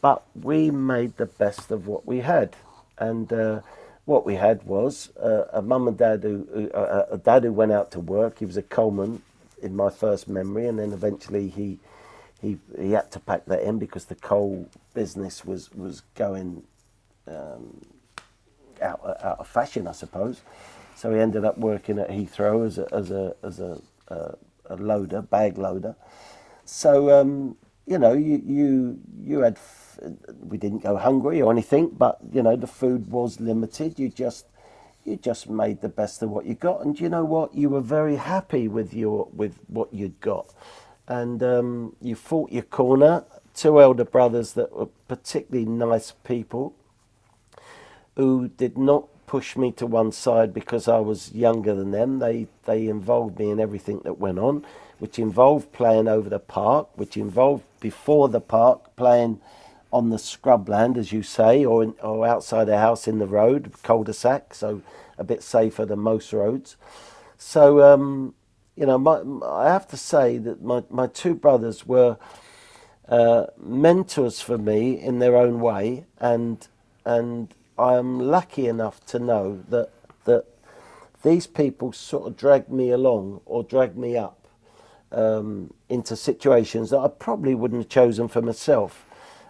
but 0.01 0.23
we 0.35 0.71
made 0.71 1.19
the 1.19 1.27
best 1.27 1.71
of 1.71 1.87
what 1.87 2.07
we 2.07 2.21
had, 2.21 2.57
and 2.97 3.31
uh, 3.31 3.61
what 4.07 4.25
we 4.25 4.37
had 4.37 4.63
was 4.63 5.15
uh, 5.19 5.45
a 5.53 5.61
mum 5.61 5.87
and 5.87 5.99
dad 5.99 6.23
who, 6.23 6.49
who 6.55 6.71
uh, 6.71 7.07
a 7.11 7.19
dad 7.19 7.45
who 7.45 7.53
went 7.53 7.73
out 7.73 7.91
to 7.91 8.01
work. 8.01 8.39
He 8.39 8.47
was 8.47 8.57
a 8.57 8.63
coalman 8.63 9.21
in 9.61 9.77
my 9.77 9.91
first 9.91 10.29
memory, 10.29 10.67
and 10.67 10.79
then 10.79 10.93
eventually 10.93 11.49
he 11.49 11.79
he 12.41 12.59
he 12.79 12.93
had 12.93 13.11
to 13.13 13.21
pack 13.21 13.45
that 13.47 13.63
in 13.63 13.79
because 13.79 14.07
the 14.07 14.15
coal 14.15 14.69
business 14.95 15.45
was 15.45 15.71
was 15.73 16.03
going 16.15 16.63
um, 17.27 17.85
out 18.81 19.01
out 19.23 19.39
of 19.39 19.47
fashion, 19.47 19.87
I 19.87 19.93
suppose. 19.93 20.43
So 20.97 21.13
he 21.13 21.21
ended 21.21 21.45
up 21.45 21.59
working 21.59 21.99
at 21.99 22.11
Heathrow 22.11 22.67
as 22.67 22.79
a 22.79 22.95
as 22.95 23.11
a 23.11 23.35
as 23.43 23.61
a, 23.61 23.81
a, 24.09 24.35
a 24.67 24.77
loader, 24.77 25.23
bag 25.23 25.59
loader. 25.59 25.97
So 26.65 27.21
um, 27.21 27.57
you 27.87 27.99
know, 27.99 28.13
you 28.13 28.43
you 28.45 28.99
you 29.23 29.41
had 29.41 29.59
we 30.41 30.57
didn't 30.57 30.83
go 30.83 30.97
hungry 30.97 31.43
or 31.43 31.53
anything, 31.53 31.91
but 31.91 32.19
you 32.33 32.43
know 32.43 32.57
the 32.57 32.67
food 32.67 33.11
was 33.11 33.41
limited. 33.41 33.99
You 33.99 34.09
just 34.09 34.47
you 35.05 35.17
just 35.17 35.49
made 35.49 35.81
the 35.81 35.89
best 35.89 36.23
of 36.23 36.31
what 36.31 36.47
you 36.47 36.55
got, 36.55 36.85
and 36.85 36.99
you 36.99 37.09
know 37.11 37.25
what? 37.25 37.55
You 37.55 37.69
were 37.69 37.81
very 37.81 38.17
happy 38.17 38.67
with 38.69 38.95
your 38.95 39.29
with 39.35 39.59
what 39.69 39.93
you'd 39.93 40.21
got 40.21 40.55
and 41.11 41.43
um, 41.43 41.97
you 42.01 42.15
fought 42.15 42.53
your 42.53 42.63
corner. 42.63 43.25
Two 43.53 43.81
elder 43.81 44.05
brothers 44.05 44.53
that 44.53 44.73
were 44.73 44.87
particularly 45.09 45.69
nice 45.69 46.13
people 46.13 46.73
who 48.17 48.49
did 48.49 48.79
not 48.79 49.09
push 49.27 49.57
me 49.57 49.73
to 49.73 49.87
one 49.87 50.13
side 50.13 50.55
because 50.55 50.87
I 50.87 51.01
was 51.01 51.33
younger 51.33 51.75
than 51.75 51.91
them. 51.91 52.21
They 52.21 52.47
they 52.65 52.87
involved 52.87 53.41
me 53.41 53.51
in 53.51 53.59
everything 53.59 54.01
that 54.05 54.19
went 54.19 54.39
on, 54.39 54.65
which 55.01 55.19
involved 55.19 55.73
playing 55.73 56.07
over 56.07 56.29
the 56.29 56.39
park, 56.39 56.89
which 56.95 57.17
involved 57.17 57.65
before 57.81 58.29
the 58.29 58.41
park 58.41 58.95
playing 58.95 59.41
on 59.93 60.11
the 60.11 60.17
scrubland, 60.17 60.97
as 60.97 61.11
you 61.11 61.25
say, 61.25 61.65
or 61.65 61.83
in, 61.83 61.95
or 62.01 62.25
outside 62.25 62.67
the 62.67 62.79
house 62.79 63.09
in 63.09 63.19
the 63.19 63.27
road, 63.27 63.73
cul-de-sac, 63.83 64.55
so 64.55 64.83
a 65.19 65.25
bit 65.25 65.43
safer 65.43 65.85
than 65.85 65.99
most 65.99 66.33
roads. 66.33 66.77
So 67.37 67.83
um, 67.83 68.35
you 68.77 68.87
know, 68.87 68.99
my, 68.99 69.23
I 69.47 69.69
have 69.71 69.87
to 69.89 69.97
say 69.97 70.39
that 70.39 70.63
my, 70.63 70.83
my 70.91 71.07
two 71.07 71.35
brothers 71.35 71.87
were 71.87 72.17
uh, 73.09 73.47
mentors 73.59 74.41
for 74.41 74.57
me 74.57 75.01
in 75.01 75.19
their 75.19 75.37
own 75.37 75.61
way, 75.61 76.07
and 76.19 76.67
and 77.05 77.53
I 77.79 77.95
am 77.95 78.21
lucky 78.21 78.67
enough 78.67 79.05
to 79.07 79.19
know 79.19 79.63
that 79.69 79.91
that 80.25 80.45
these 81.23 81.47
people 81.47 81.93
sort 81.93 82.27
of 82.27 82.37
dragged 82.37 82.71
me 82.71 82.91
along 82.91 83.41
or 83.47 83.63
dragged 83.63 83.97
me 83.97 84.17
up 84.17 84.47
um, 85.13 85.75
into 85.89 86.17
situations 86.17 86.91
that 86.91 86.99
I 86.99 87.09
probably 87.09 87.55
wouldn't 87.55 87.83
have 87.83 87.89
chosen 87.89 88.29
for 88.29 88.41
myself. 88.41 89.07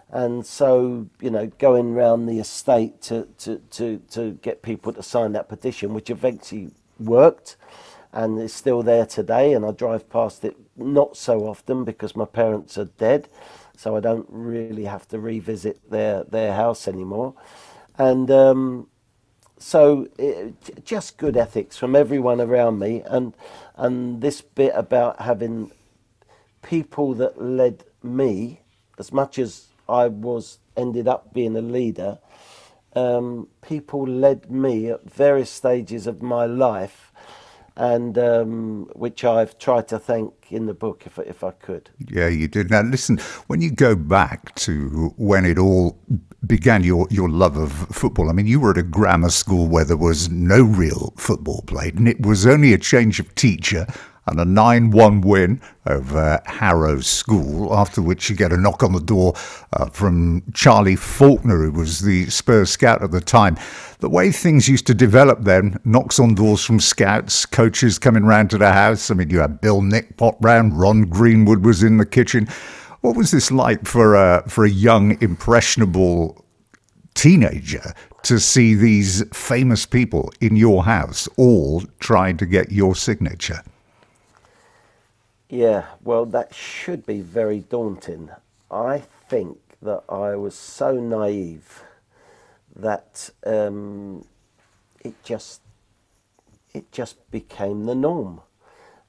And 0.09 0.45
so, 0.45 1.07
you 1.21 1.29
know, 1.29 1.47
going 1.57 1.93
round 1.93 2.27
the 2.27 2.39
estate 2.39 3.01
to, 3.03 3.27
to, 3.39 3.61
to, 3.71 4.01
to 4.11 4.31
get 4.41 4.61
people 4.61 4.91
to 4.91 5.01
sign 5.01 5.31
that 5.33 5.47
petition, 5.47 5.93
which 5.93 6.09
eventually 6.09 6.71
worked 6.99 7.55
and 8.13 8.39
it's 8.39 8.53
still 8.53 8.83
there 8.83 9.05
today. 9.05 9.53
And 9.53 9.65
I 9.65 9.71
drive 9.71 10.09
past 10.09 10.43
it 10.43 10.55
not 10.75 11.17
so 11.17 11.47
often 11.47 11.83
because 11.83 12.15
my 12.15 12.25
parents 12.25 12.77
are 12.77 12.85
dead, 12.85 13.27
so 13.75 13.95
I 13.95 13.99
don't 13.99 14.27
really 14.29 14.85
have 14.85 15.07
to 15.09 15.19
revisit 15.19 15.89
their 15.89 16.23
their 16.23 16.53
house 16.53 16.87
anymore. 16.87 17.33
And 17.97 18.29
um, 18.31 18.87
so 19.57 20.07
it, 20.17 20.83
just 20.85 21.17
good 21.17 21.37
ethics 21.37 21.77
from 21.77 21.95
everyone 21.95 22.41
around 22.41 22.79
me, 22.79 23.01
and 23.05 23.33
and 23.75 24.21
this 24.21 24.41
bit 24.41 24.73
about 24.75 25.21
having 25.21 25.71
people 26.61 27.13
that 27.15 27.41
led 27.41 27.83
me 28.03 28.61
as 28.97 29.11
much 29.11 29.39
as 29.39 29.67
I 29.89 30.07
was 30.07 30.59
ended 30.77 31.07
up 31.07 31.33
being 31.33 31.55
a 31.55 31.61
leader. 31.61 32.19
Um, 32.93 33.47
people 33.61 34.05
led 34.05 34.51
me 34.51 34.89
at 34.89 35.09
various 35.09 35.49
stages 35.49 36.07
of 36.07 36.21
my 36.21 36.45
life 36.45 37.11
and 37.75 38.17
um, 38.17 38.89
which 38.93 39.23
I've 39.23 39.57
tried 39.57 39.87
to 39.89 39.99
thank 39.99 40.33
in 40.49 40.65
the 40.65 40.73
book 40.73 41.03
if, 41.05 41.17
if 41.19 41.43
I 41.43 41.51
could. 41.51 41.89
Yeah, 42.09 42.27
you 42.27 42.47
did. 42.47 42.69
Now, 42.69 42.81
listen, 42.81 43.17
when 43.47 43.61
you 43.61 43.71
go 43.71 43.95
back 43.95 44.53
to 44.55 45.13
when 45.17 45.45
it 45.45 45.57
all 45.57 45.97
began, 46.45 46.83
your, 46.83 47.07
your 47.09 47.29
love 47.29 47.57
of 47.57 47.71
football, 47.71 48.29
I 48.29 48.33
mean, 48.33 48.47
you 48.47 48.59
were 48.59 48.71
at 48.71 48.77
a 48.77 48.83
grammar 48.83 49.29
school 49.29 49.67
where 49.67 49.85
there 49.85 49.97
was 49.97 50.29
no 50.29 50.63
real 50.63 51.13
football 51.17 51.61
played, 51.67 51.95
and 51.95 52.07
it 52.07 52.25
was 52.25 52.45
only 52.45 52.73
a 52.73 52.77
change 52.77 53.19
of 53.19 53.33
teacher 53.35 53.87
and 54.27 54.39
a 54.39 54.45
9 54.45 54.91
1 54.91 55.21
win 55.21 55.61
over 55.85 56.41
Harrow 56.45 56.99
School, 56.99 57.73
after 57.73 58.01
which 58.01 58.29
you 58.29 58.35
get 58.35 58.53
a 58.53 58.57
knock 58.57 58.83
on 58.83 58.93
the 58.93 58.99
door 58.99 59.33
uh, 59.73 59.87
from 59.87 60.43
Charlie 60.53 60.95
Faulkner, 60.95 61.63
who 61.63 61.71
was 61.71 62.01
the 62.01 62.29
Spurs 62.29 62.69
scout 62.69 63.03
at 63.03 63.11
the 63.11 63.21
time. 63.21 63.57
The 63.99 64.09
way 64.09 64.31
things 64.31 64.67
used 64.67 64.87
to 64.87 64.93
develop 64.93 65.41
then, 65.41 65.79
knocks 65.85 66.19
on 66.19 66.35
doors 66.35 66.63
from 66.63 66.79
scouts, 66.79 67.45
coaches 67.45 67.99
coming 67.99 68.23
round 68.23 68.49
to 68.51 68.57
the 68.57 68.71
house. 68.71 69.09
I 69.09 69.15
mean, 69.15 69.29
you 69.29 69.39
had 69.39 69.61
Bill 69.61 69.81
Nick 69.81 70.17
pop 70.17 70.37
round, 70.43 70.79
Ron 70.79 71.03
Greenwood 71.03 71.65
was 71.65 71.83
in 71.83 71.97
the 71.97 72.05
kitchen. 72.05 72.47
What 73.01 73.15
was 73.15 73.31
this 73.31 73.51
like 73.51 73.87
for 73.87 74.15
a, 74.15 74.43
for 74.47 74.65
a 74.65 74.69
young, 74.69 75.21
impressionable 75.21 76.45
teenager 77.15 77.93
to 78.23 78.39
see 78.39 78.75
these 78.75 79.23
famous 79.35 79.85
people 79.87 80.31
in 80.39 80.55
your 80.55 80.83
house 80.83 81.27
all 81.37 81.81
trying 81.99 82.37
to 82.37 82.45
get 82.45 82.71
your 82.71 82.95
signature? 82.95 83.61
Yeah, 85.51 85.87
well, 86.01 86.25
that 86.27 86.55
should 86.55 87.05
be 87.05 87.19
very 87.19 87.59
daunting. 87.59 88.29
I 88.71 88.99
think 88.99 89.57
that 89.81 90.01
I 90.07 90.33
was 90.37 90.55
so 90.55 90.97
naive 90.97 91.83
that 92.73 93.31
um, 93.45 94.23
it 95.01 95.21
just 95.25 95.59
it 96.73 96.89
just 96.93 97.29
became 97.31 97.83
the 97.83 97.95
norm, 97.95 98.39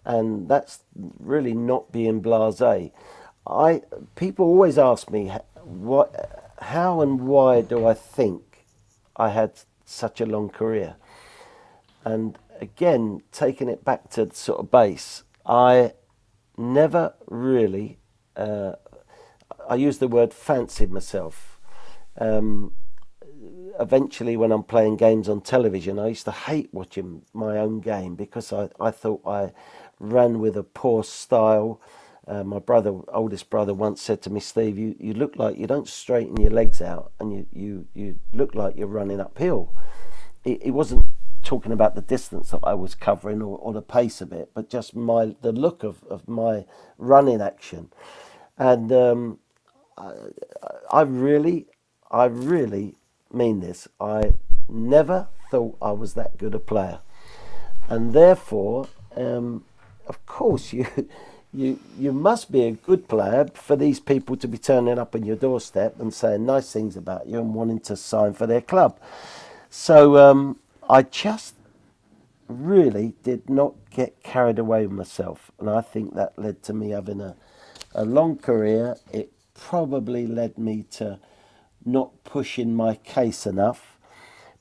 and 0.04 0.48
that's 0.48 0.80
really 1.20 1.54
not 1.54 1.92
being 1.92 2.20
blasé. 2.20 2.90
I 3.46 3.82
people 4.16 4.46
always 4.46 4.78
ask 4.78 5.12
me 5.12 5.28
what, 5.62 6.54
how 6.60 7.02
and 7.02 7.20
why 7.20 7.60
do 7.60 7.86
I 7.86 7.94
think 7.94 8.66
I 9.16 9.28
had 9.28 9.60
such 9.84 10.20
a 10.20 10.26
long 10.26 10.48
career, 10.48 10.96
and 12.04 12.36
again 12.60 13.22
taking 13.30 13.68
it 13.68 13.84
back 13.84 14.10
to 14.10 14.34
sort 14.34 14.58
of 14.58 14.72
base, 14.72 15.22
I 15.46 15.92
never 16.62 17.14
really. 17.26 17.98
Uh, 18.36 18.72
I 19.68 19.74
use 19.74 19.98
the 19.98 20.08
word 20.08 20.32
fancied 20.32 20.90
myself. 20.90 21.58
Um, 22.18 22.72
eventually, 23.78 24.36
when 24.36 24.52
I'm 24.52 24.62
playing 24.62 24.96
games 24.96 25.28
on 25.28 25.40
television, 25.40 25.98
I 25.98 26.08
used 26.08 26.24
to 26.24 26.32
hate 26.32 26.70
watching 26.72 27.22
my 27.32 27.58
own 27.58 27.80
game 27.80 28.14
because 28.14 28.52
I, 28.52 28.68
I 28.80 28.90
thought 28.90 29.22
I 29.26 29.52
ran 29.98 30.38
with 30.40 30.56
a 30.56 30.62
poor 30.62 31.04
style. 31.04 31.80
Uh, 32.26 32.44
my 32.44 32.60
brother, 32.60 32.92
oldest 33.08 33.50
brother, 33.50 33.74
once 33.74 34.00
said 34.00 34.22
to 34.22 34.30
me, 34.30 34.40
"Steve, 34.40 34.78
you, 34.78 34.94
you 34.98 35.12
look 35.14 35.36
like 35.36 35.58
you 35.58 35.66
don't 35.66 35.88
straighten 35.88 36.40
your 36.40 36.52
legs 36.52 36.80
out, 36.80 37.12
and 37.18 37.32
you, 37.32 37.46
you, 37.52 37.86
you 37.94 38.18
look 38.32 38.54
like 38.54 38.76
you're 38.76 38.86
running 38.86 39.20
uphill." 39.20 39.74
It, 40.44 40.62
it 40.62 40.70
wasn't 40.70 41.06
talking 41.42 41.72
about 41.72 41.94
the 41.94 42.00
distance 42.00 42.50
that 42.50 42.60
I 42.62 42.74
was 42.74 42.94
covering 42.94 43.42
or, 43.42 43.58
or 43.58 43.72
the 43.72 43.82
pace 43.82 44.20
of 44.20 44.32
it, 44.32 44.50
but 44.54 44.70
just 44.70 44.94
my 44.94 45.34
the 45.42 45.52
look 45.52 45.82
of, 45.82 46.02
of 46.04 46.28
my 46.28 46.64
running 46.98 47.40
action. 47.40 47.90
And 48.58 48.92
um, 48.92 49.38
I, 49.96 50.12
I 50.90 51.02
really, 51.02 51.66
I 52.10 52.24
really 52.24 52.94
mean 53.32 53.60
this. 53.60 53.88
I 54.00 54.34
never 54.68 55.28
thought 55.50 55.76
I 55.82 55.92
was 55.92 56.14
that 56.14 56.38
good 56.38 56.54
a 56.54 56.58
player, 56.58 57.00
and 57.88 58.12
therefore, 58.12 58.88
um, 59.16 59.64
of 60.06 60.24
course, 60.26 60.72
you. 60.72 60.86
You, 61.54 61.78
you 61.98 62.12
must 62.12 62.50
be 62.50 62.62
a 62.62 62.70
good 62.70 63.08
player 63.08 63.46
for 63.52 63.76
these 63.76 64.00
people 64.00 64.38
to 64.38 64.48
be 64.48 64.56
turning 64.56 64.98
up 64.98 65.14
on 65.14 65.22
your 65.22 65.36
doorstep 65.36 66.00
and 66.00 66.14
saying 66.14 66.46
nice 66.46 66.72
things 66.72 66.96
about 66.96 67.26
you 67.26 67.38
and 67.40 67.52
wanting 67.52 67.80
to 67.80 67.94
sign 67.94 68.32
for 68.32 68.46
their 68.46 68.62
club. 68.62 68.98
So 69.68 70.16
um, 70.16 70.58
I 70.92 71.02
just 71.04 71.56
really 72.48 73.14
did 73.24 73.50
not 73.50 73.74
get 73.90 74.22
carried 74.22 74.58
away 74.58 74.86
with 74.86 74.96
myself, 74.96 75.50
and 75.60 75.70
I 75.70 75.82
think 75.82 76.14
that 76.14 76.38
led 76.38 76.62
to 76.64 76.74
me 76.74 76.90
having 76.90 77.20
a, 77.20 77.36
a 77.94 78.04
long 78.04 78.38
career. 78.38 78.96
It 79.12 79.32
probably 79.54 80.26
led 80.26 80.58
me 80.58 80.84
to 80.92 81.20
not 81.84 82.24
pushing 82.24 82.74
my 82.74 82.96
case 82.96 83.46
enough, 83.46 83.98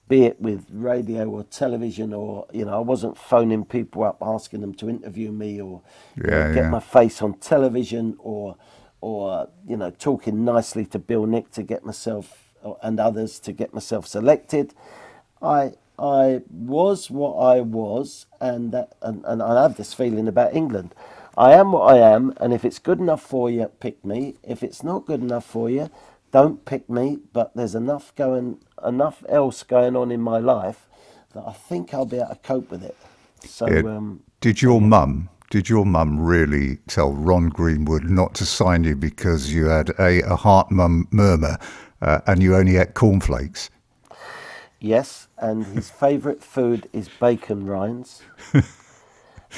be 0.09 0.23
it 0.25 0.41
with 0.41 0.67
radio 0.71 1.29
or 1.29 1.43
television, 1.43 2.13
or 2.13 2.47
you 2.53 2.65
know, 2.65 2.75
I 2.77 2.81
wasn't 2.81 3.17
phoning 3.17 3.65
people 3.65 4.03
up 4.03 4.19
asking 4.21 4.61
them 4.61 4.73
to 4.75 4.89
interview 4.89 5.31
me 5.31 5.61
or 5.61 5.81
Yeah, 6.17 6.53
get 6.53 6.53
yeah. 6.53 6.69
my 6.69 6.81
face 6.81 7.21
on 7.21 7.35
television 7.35 8.15
or 8.19 8.57
or 9.01 9.49
you 9.67 9.77
know 9.77 9.91
talking 9.91 10.45
nicely 10.45 10.85
to 10.87 10.99
Bill 10.99 11.25
Nick 11.27 11.51
to 11.53 11.63
get 11.63 11.85
myself 11.85 12.53
and 12.83 12.99
others 12.99 13.39
to 13.41 13.53
get 13.53 13.73
myself 13.73 14.07
selected. 14.07 14.73
I 15.41 15.73
I 16.01 16.41
was 16.49 17.11
what 17.11 17.35
I 17.35 17.61
was, 17.61 18.25
and 18.41 18.71
that 18.71 18.95
and, 19.01 19.23
and 19.25 19.41
I 19.43 19.61
have 19.61 19.77
this 19.77 19.93
feeling 19.93 20.27
about 20.27 20.55
England. 20.55 20.95
I 21.37 21.53
am 21.53 21.71
what 21.71 21.93
I 21.93 21.99
am, 21.99 22.33
and 22.37 22.53
if 22.53 22.65
it's 22.65 22.79
good 22.79 22.99
enough 22.99 23.21
for 23.21 23.49
you, 23.49 23.67
pick 23.79 24.03
me. 24.03 24.35
If 24.43 24.63
it's 24.63 24.83
not 24.83 25.05
good 25.05 25.21
enough 25.21 25.45
for 25.45 25.69
you, 25.69 25.89
don't 26.31 26.65
pick 26.65 26.89
me. 26.89 27.19
But 27.33 27.55
there's 27.55 27.75
enough 27.75 28.13
going, 28.15 28.59
enough 28.85 29.23
else 29.29 29.63
going 29.63 29.95
on 29.95 30.11
in 30.11 30.21
my 30.21 30.39
life 30.39 30.87
that 31.33 31.43
I 31.47 31.53
think 31.53 31.93
I'll 31.93 32.05
be 32.05 32.17
able 32.17 32.29
to 32.29 32.35
cope 32.35 32.71
with 32.71 32.83
it. 32.83 32.97
So 33.45 33.67
Yeah. 33.67 33.97
um, 33.97 34.21
Did 34.41 34.61
your 34.61 34.81
mum? 34.81 35.29
Did 35.49 35.69
your 35.69 35.85
mum 35.85 36.19
really 36.19 36.77
tell 36.87 37.13
Ron 37.13 37.49
Greenwood 37.49 38.05
not 38.05 38.33
to 38.35 38.45
sign 38.45 38.83
you 38.85 38.95
because 38.95 39.53
you 39.53 39.65
had 39.65 39.89
a, 39.99 40.21
a 40.23 40.35
heart 40.35 40.71
mum 40.71 41.07
murmur 41.11 41.57
uh, 42.01 42.21
and 42.27 42.41
you 42.41 42.55
only 42.55 42.77
ate 42.77 42.93
cornflakes? 42.93 43.69
Yes, 44.83 45.27
and 45.37 45.63
his 45.67 45.91
favourite 45.91 46.41
food 46.41 46.89
is 46.91 47.07
bacon 47.07 47.67
rinds. 47.67 48.23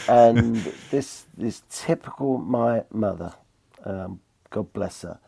and 0.10 0.58
this 0.92 1.28
is 1.40 1.64
typical 1.70 2.38
my 2.38 2.84
mother. 2.92 3.34
Um, 3.86 4.20
God 4.50 4.74
bless 4.74 5.04
her. 5.04 5.20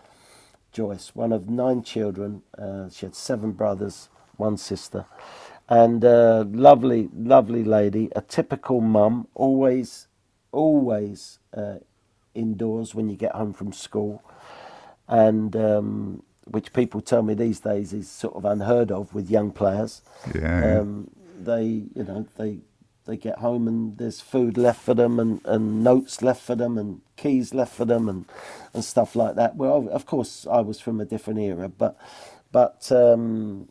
Joyce, 0.73 1.15
one 1.15 1.31
of 1.31 1.49
nine 1.49 1.81
children. 1.81 2.41
Uh, 2.57 2.89
she 2.89 3.05
had 3.05 3.15
seven 3.15 3.53
brothers, 3.53 4.09
one 4.35 4.57
sister, 4.57 5.05
and 5.69 6.03
uh, 6.03 6.43
lovely, 6.45 7.07
lovely 7.15 7.63
lady. 7.63 8.09
A 8.17 8.21
typical 8.21 8.81
mum, 8.81 9.29
always, 9.33 10.07
always 10.51 11.39
uh, 11.55 11.75
indoors 12.33 12.93
when 12.93 13.07
you 13.07 13.15
get 13.15 13.31
home 13.31 13.53
from 13.53 13.71
school, 13.71 14.21
and 15.07 15.55
um, 15.55 16.23
which 16.45 16.73
people 16.73 17.01
tell 17.01 17.23
me 17.23 17.33
these 17.33 17.59
days 17.59 17.93
is 17.93 18.09
sort 18.09 18.35
of 18.35 18.45
unheard 18.45 18.91
of 18.91 19.13
with 19.13 19.29
young 19.29 19.51
players. 19.51 20.01
Yeah. 20.33 20.79
Um, 20.79 21.09
they, 21.37 21.63
you 21.93 22.03
know, 22.03 22.27
they 22.37 22.59
they 23.05 23.17
get 23.17 23.37
home 23.37 23.67
and 23.67 23.97
there's 23.99 24.19
food 24.19 24.57
left 24.57 24.81
for 24.81 24.95
them 24.95 25.19
and, 25.19 25.39
and 25.45 25.83
notes 25.83 26.21
left 26.23 26.41
for 26.41 26.55
them 26.55 26.77
and 26.77 27.01
keys 27.17 27.53
left 27.53 27.73
for 27.73 27.85
them 27.85 28.09
and, 28.09 28.25
and 28.73 28.83
stuff 28.83 29.15
like 29.15 29.35
that. 29.35 29.55
Well, 29.55 29.87
of 29.91 30.07
course, 30.07 30.47
I 30.49 30.61
was 30.61 30.79
from 30.79 30.99
a 30.99 31.05
different 31.05 31.39
era, 31.39 31.69
but 31.69 31.97
but 32.51 32.91
um, 32.91 33.69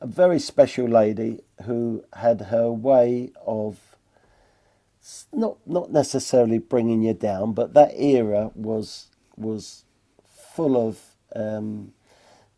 a 0.00 0.06
very 0.06 0.38
special 0.38 0.86
lady 0.86 1.40
who 1.64 2.04
had 2.14 2.40
her 2.42 2.70
way 2.70 3.32
of 3.46 3.78
not 5.32 5.56
not 5.66 5.90
necessarily 5.90 6.58
bringing 6.58 7.02
you 7.02 7.14
down, 7.14 7.52
but 7.52 7.74
that 7.74 7.92
era 7.96 8.50
was 8.54 9.06
was 9.36 9.84
full 10.26 10.76
of 10.76 11.11
um, 11.36 11.92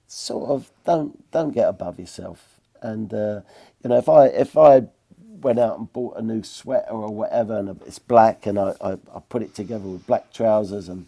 sort 0.08 0.50
of 0.50 0.70
don't 0.84 1.30
don't 1.32 1.52
get 1.54 1.68
above 1.68 1.98
yourself. 2.00 2.58
And 2.82 3.12
uh, 3.14 3.40
you 3.82 3.90
know, 3.90 3.98
if 3.98 4.08
I 4.08 4.26
if 4.26 4.56
I 4.58 4.86
went 5.20 5.58
out 5.58 5.78
and 5.78 5.92
bought 5.92 6.16
a 6.18 6.22
new 6.22 6.42
sweater 6.42 6.90
or 6.92 7.12
whatever, 7.14 7.58
and 7.58 7.68
it's 7.86 7.98
black, 7.98 8.46
and 8.46 8.58
I, 8.58 8.74
I, 8.80 8.92
I 9.14 9.20
put 9.28 9.42
it 9.42 9.54
together 9.54 9.84
with 9.86 10.06
black 10.06 10.32
trousers 10.32 10.88
and 10.88 11.06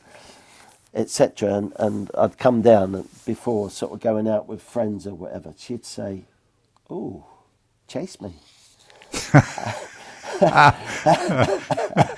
etc. 0.95 1.55
And, 1.55 1.73
and 1.79 2.11
I'd 2.17 2.39
come 2.39 2.63
down 2.63 2.95
and- 2.95 3.09
before 3.27 3.71
sort 3.71 3.93
of 3.93 4.01
going 4.01 4.29
out 4.29 4.49
with 4.49 4.63
friends 4.63 5.07
or 5.07 5.15
whatever. 5.15 5.55
She'd 5.59 5.85
say, 5.87 6.25
"Oh, 6.91 7.25
chase 7.89 8.21
me." 8.21 8.35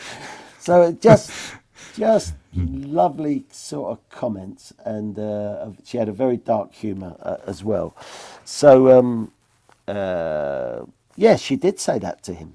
so 0.58 0.82
it 0.82 1.00
just 1.02 1.30
just 1.98 2.34
lovely 2.54 3.44
sort 3.50 3.92
of 3.92 4.08
comments 4.10 4.72
and 4.84 5.18
uh, 5.18 5.68
she 5.84 5.98
had 5.98 6.08
a 6.08 6.12
very 6.12 6.36
dark 6.36 6.72
humor 6.74 7.16
uh, 7.22 7.36
as 7.46 7.64
well 7.64 7.96
so 8.44 8.98
um, 8.98 9.32
uh, 9.88 10.82
yeah 11.16 11.36
she 11.36 11.56
did 11.56 11.78
say 11.80 11.98
that 11.98 12.22
to 12.22 12.34
him 12.34 12.54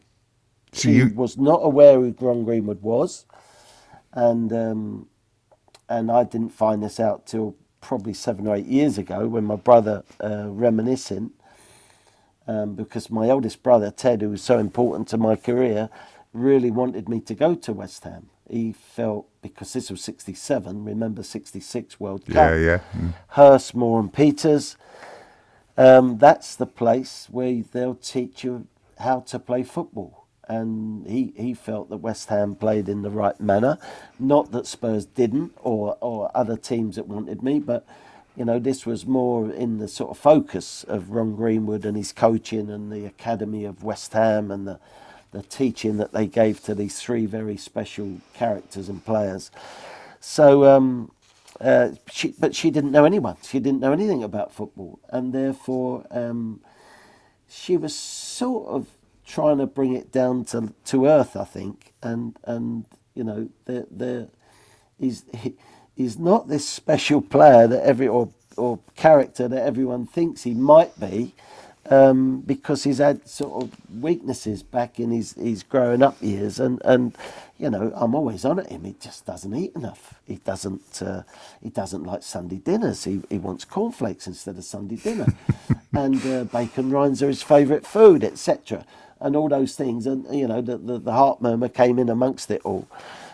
So 0.74 0.80
she 0.82 0.94
you, 0.94 1.12
was 1.16 1.38
not 1.38 1.60
aware 1.64 2.00
who 2.00 2.16
Ron 2.20 2.44
Greenwood 2.46 2.82
was 2.82 3.26
and 4.14 4.54
um, 4.54 5.08
and 5.90 6.12
I 6.12 6.24
didn't 6.24 6.52
find 6.52 6.84
this 6.84 7.00
out 7.00 7.28
till 7.28 7.56
probably 7.82 8.14
seven 8.14 8.48
or 8.48 8.56
eight 8.56 8.66
years 8.66 8.98
ago 8.98 9.28
when 9.28 9.46
my 9.46 9.58
brother 9.58 10.04
uh, 10.24 10.48
reminiscing 10.48 11.32
um, 12.48 12.76
because 12.76 13.10
my 13.10 13.30
eldest 13.30 13.64
brother 13.64 13.92
Ted, 13.92 14.22
who 14.22 14.30
was 14.30 14.42
so 14.42 14.60
important 14.60 15.08
to 15.10 15.18
my 15.18 15.36
career, 15.36 15.90
really 16.34 16.72
wanted 16.72 17.10
me 17.10 17.20
to 17.22 17.36
go 17.36 17.56
to 17.56 17.74
West 17.74 18.04
Ham. 18.06 18.30
He 18.50 18.74
felt 18.74 19.28
because 19.42 19.74
this 19.74 19.90
was 19.90 20.02
'67. 20.02 20.84
Remember 20.84 21.24
'66 21.24 22.00
World 22.00 22.26
Cup. 22.26 22.36
yeah, 22.36 22.56
yeah. 22.56 22.80
mm. 22.96 23.14
Hurst, 23.30 23.76
Moore, 23.76 24.00
and 24.00 24.14
Peters. 24.14 24.78
Um, 25.78 26.18
that's 26.18 26.56
the 26.56 26.68
place 26.68 27.28
where 27.32 27.64
they'll 27.72 27.96
teach 27.96 28.44
you 28.44 28.68
how 29.00 29.22
to 29.22 29.40
play 29.40 29.64
football. 29.64 30.28
And 30.48 31.08
he, 31.08 31.34
he 31.36 31.54
felt 31.54 31.90
that 31.90 31.98
West 31.98 32.30
Ham 32.30 32.56
played 32.56 32.90
in 32.90 33.02
the 33.02 33.10
right 33.10 33.40
manner. 33.40 33.78
Not 34.20 34.52
that 34.52 34.68
Spurs 34.68 35.06
didn't, 35.06 35.54
or, 35.62 35.98
or 36.02 36.30
other 36.36 36.58
teams 36.58 36.98
that 36.98 37.08
wanted 37.08 37.42
me, 37.42 37.60
but 37.60 37.86
you 38.36 38.44
know 38.44 38.60
this 38.60 38.86
was 38.86 39.06
more 39.06 39.52
in 39.52 39.78
the 39.78 39.88
sort 39.88 40.12
of 40.12 40.18
focus 40.18 40.84
of 40.88 41.12
Ron 41.12 41.36
Greenwood 41.36 41.86
and 41.86 41.96
his 41.96 42.12
coaching 42.12 42.70
and 42.70 42.92
the 42.92 43.06
academy 43.06 43.64
of 43.64 43.84
West 43.84 44.14
Ham 44.14 44.52
and 44.52 44.68
the 44.68 44.80
the 45.34 45.42
teaching 45.44 45.98
that 45.98 46.14
they 46.14 46.28
gave 46.28 46.64
to 46.64 46.74
these 46.74 47.00
three 47.00 47.26
very 47.26 47.58
special 47.58 48.22
characters 48.34 48.88
and 48.88 49.04
players. 49.04 49.52
So, 50.20 50.66
um, 50.66 51.12
uh, 51.60 51.90
she, 52.10 52.34
but 52.40 52.56
she 52.56 52.72
didn't 52.72 52.92
know 52.92 53.06
anyone. 53.06 53.38
She 53.44 53.60
didn't 53.60 53.82
know 53.82 53.92
anything 53.92 54.24
about 54.24 54.54
football, 54.54 55.00
and 55.10 55.34
therefore 55.34 56.06
um, 56.12 56.62
she 57.50 57.78
was 57.78 57.96
sort 57.96 58.68
of 58.70 58.88
trying 59.26 59.58
to 59.58 59.66
bring 59.66 59.94
it 59.94 60.12
down 60.12 60.46
to 60.46 60.74
to 60.86 61.06
earth, 61.08 61.36
I 61.36 61.44
think. 61.44 61.94
And 62.02 62.38
and 62.44 62.86
you 63.16 63.24
know, 63.24 63.50
there 63.66 63.86
there 63.92 64.28
is 65.00 65.26
he's 65.96 66.18
not 66.18 66.48
this 66.48 66.68
special 66.68 67.22
player 67.22 67.68
that 67.68 67.84
every 67.84 68.08
or 68.08 68.30
or 68.58 68.80
character 68.96 69.48
that 69.48 69.64
everyone 69.66 70.06
thinks 70.06 70.44
he 70.44 70.54
might 70.54 71.00
be, 71.00 71.34
um, 71.90 72.42
because 72.42 72.84
he's 72.84 73.00
had 73.00 73.28
sort 73.28 73.64
of 73.64 73.72
weaknesses 74.02 74.64
back 74.64 75.00
in 75.00 75.12
his, 75.12 75.34
his 75.34 75.64
growing 75.64 76.04
up 76.04 76.18
years, 76.22 76.60
and, 76.60 76.82
and 76.86 77.16
you 77.60 77.70
know 77.70 77.92
I'm 77.96 78.16
always 78.16 78.46
on 78.46 78.60
at 78.60 78.70
him. 78.72 78.84
He 78.86 78.96
just 79.00 79.26
doesn't 79.26 79.56
eat 79.56 79.74
enough. 79.76 80.16
He 80.28 80.38
doesn't 80.38 81.02
uh, 81.02 81.24
he 81.62 81.70
doesn't 81.70 82.04
like 82.04 82.24
Sunday 82.24 82.58
dinners. 82.58 83.04
He 83.04 83.22
he 83.30 83.38
wants 83.40 83.66
cornflakes 83.66 84.28
instead 84.28 84.58
of 84.58 84.64
Sunday 84.64 84.98
dinner, 84.98 85.28
and 85.94 86.26
uh, 86.26 86.46
bacon 86.46 86.92
rinds 86.92 87.24
are 87.24 87.28
his 87.28 87.44
favourite 87.44 87.86
food, 87.86 88.24
etc. 88.24 88.86
And 89.20 89.36
all 89.36 89.50
those 89.50 89.76
things, 89.76 90.06
and 90.08 90.26
you 90.36 90.48
know 90.48 90.62
the, 90.62 90.78
the, 90.78 91.00
the 91.00 91.14
heart 91.14 91.42
murmur 91.42 91.70
came 91.70 92.00
in 92.00 92.10
amongst 92.10 92.52
it 92.52 92.62
all. 92.64 92.88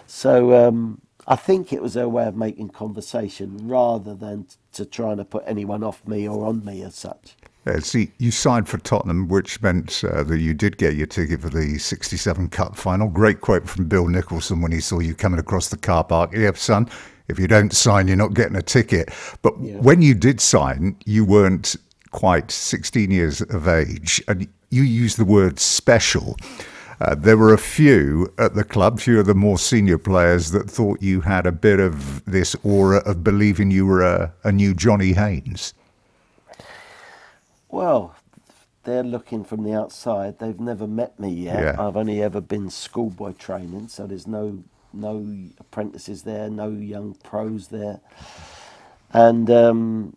So 0.07 0.67
um, 0.67 1.01
I 1.27 1.35
think 1.35 1.71
it 1.73 1.81
was 1.81 1.95
a 1.95 2.09
way 2.09 2.27
of 2.27 2.35
making 2.35 2.69
conversation 2.69 3.67
rather 3.67 4.15
than 4.15 4.47
to 4.73 4.85
trying 4.85 5.17
to 5.17 5.25
put 5.25 5.43
anyone 5.47 5.83
off 5.83 6.07
me 6.07 6.27
or 6.27 6.45
on 6.47 6.65
me 6.65 6.83
as 6.83 6.95
such. 6.95 7.35
Uh, 7.65 7.79
see, 7.79 8.11
you 8.17 8.31
signed 8.31 8.67
for 8.67 8.77
Tottenham, 8.77 9.27
which 9.27 9.61
meant 9.61 10.03
uh, 10.03 10.23
that 10.23 10.39
you 10.39 10.53
did 10.53 10.77
get 10.77 10.95
your 10.95 11.07
ticket 11.07 11.41
for 11.41 11.49
the 11.49 11.77
67 11.77 12.49
Cup 12.49 12.75
final. 12.75 13.07
Great 13.07 13.41
quote 13.41 13.67
from 13.67 13.87
Bill 13.87 14.07
Nicholson 14.07 14.61
when 14.61 14.71
he 14.71 14.79
saw 14.79 14.99
you 14.99 15.13
coming 15.13 15.39
across 15.39 15.67
the 15.67 15.77
car 15.77 16.03
park. 16.03 16.31
Yeah, 16.33 16.53
son, 16.53 16.89
if 17.27 17.37
you 17.37 17.47
don't 17.47 17.73
sign, 17.73 18.07
you're 18.07 18.17
not 18.17 18.33
getting 18.33 18.55
a 18.55 18.61
ticket. 18.61 19.09
But 19.41 19.53
yeah. 19.61 19.77
when 19.77 20.01
you 20.01 20.15
did 20.15 20.39
sign, 20.41 20.95
you 21.05 21.25
weren't 21.25 21.75
quite 22.11 22.49
16 22.49 23.11
years 23.11 23.41
of 23.41 23.67
age, 23.67 24.21
and 24.27 24.47
you 24.69 24.83
used 24.83 25.17
the 25.17 25.25
word 25.25 25.59
special. 25.59 26.37
Uh, 27.01 27.15
there 27.15 27.37
were 27.37 27.53
a 27.53 27.57
few 27.57 28.33
at 28.39 28.55
the 28.55 28.63
club, 28.63 28.99
few 28.99 29.19
of 29.19 29.25
the 29.25 29.35
more 29.35 29.57
senior 29.57 29.97
players 29.97 30.51
that 30.51 30.69
thought 30.69 31.01
you 31.01 31.21
had 31.21 31.45
a 31.45 31.51
bit 31.51 31.79
of 31.79 32.23
this 32.25 32.55
aura 32.63 32.97
of 32.99 33.23
believing 33.23 33.71
you 33.71 33.85
were 33.85 34.01
a, 34.01 34.33
a 34.43 34.51
new 34.51 34.73
Johnny 34.73 35.13
Haynes. 35.13 35.73
Well, 37.69 38.15
they're 38.83 39.03
looking 39.03 39.43
from 39.43 39.63
the 39.63 39.73
outside. 39.73 40.39
They've 40.39 40.59
never 40.59 40.87
met 40.87 41.19
me 41.19 41.31
yet. 41.31 41.59
Yeah. 41.59 41.87
I've 41.87 41.95
only 41.95 42.21
ever 42.21 42.41
been 42.41 42.69
schoolboy 42.69 43.33
training, 43.33 43.87
so 43.89 44.07
there's 44.07 44.27
no 44.27 44.63
no 44.91 45.23
apprentices 45.59 46.23
there, 46.23 46.49
no 46.49 46.69
young 46.69 47.13
pros 47.23 47.67
there, 47.67 47.99
and 49.13 49.49
um, 49.51 50.15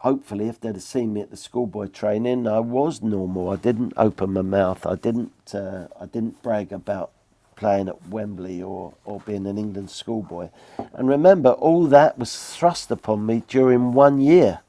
hopefully, 0.00 0.48
if 0.48 0.60
they'd 0.60 0.74
have 0.74 0.82
seen 0.82 1.12
me 1.12 1.20
at 1.20 1.30
the 1.30 1.36
schoolboy 1.36 1.86
training, 1.86 2.48
I 2.48 2.58
was 2.58 3.02
normal. 3.02 3.50
I 3.50 3.56
didn't 3.56 3.92
open 3.96 4.32
my 4.32 4.42
mouth. 4.42 4.84
I 4.86 4.96
didn't. 4.96 5.54
Uh, 5.54 5.86
I 6.00 6.06
didn't 6.06 6.42
brag 6.42 6.72
about 6.72 7.12
playing 7.56 7.88
at 7.88 8.08
Wembley 8.08 8.62
or, 8.62 8.94
or 9.04 9.20
being 9.20 9.46
an 9.46 9.58
England 9.58 9.90
schoolboy. 9.90 10.50
And 10.92 11.08
remember, 11.08 11.50
all 11.52 11.86
that 11.86 12.18
was 12.18 12.54
thrust 12.54 12.90
upon 12.90 13.24
me 13.26 13.42
during 13.48 13.92
one 13.92 14.20
year. 14.20 14.60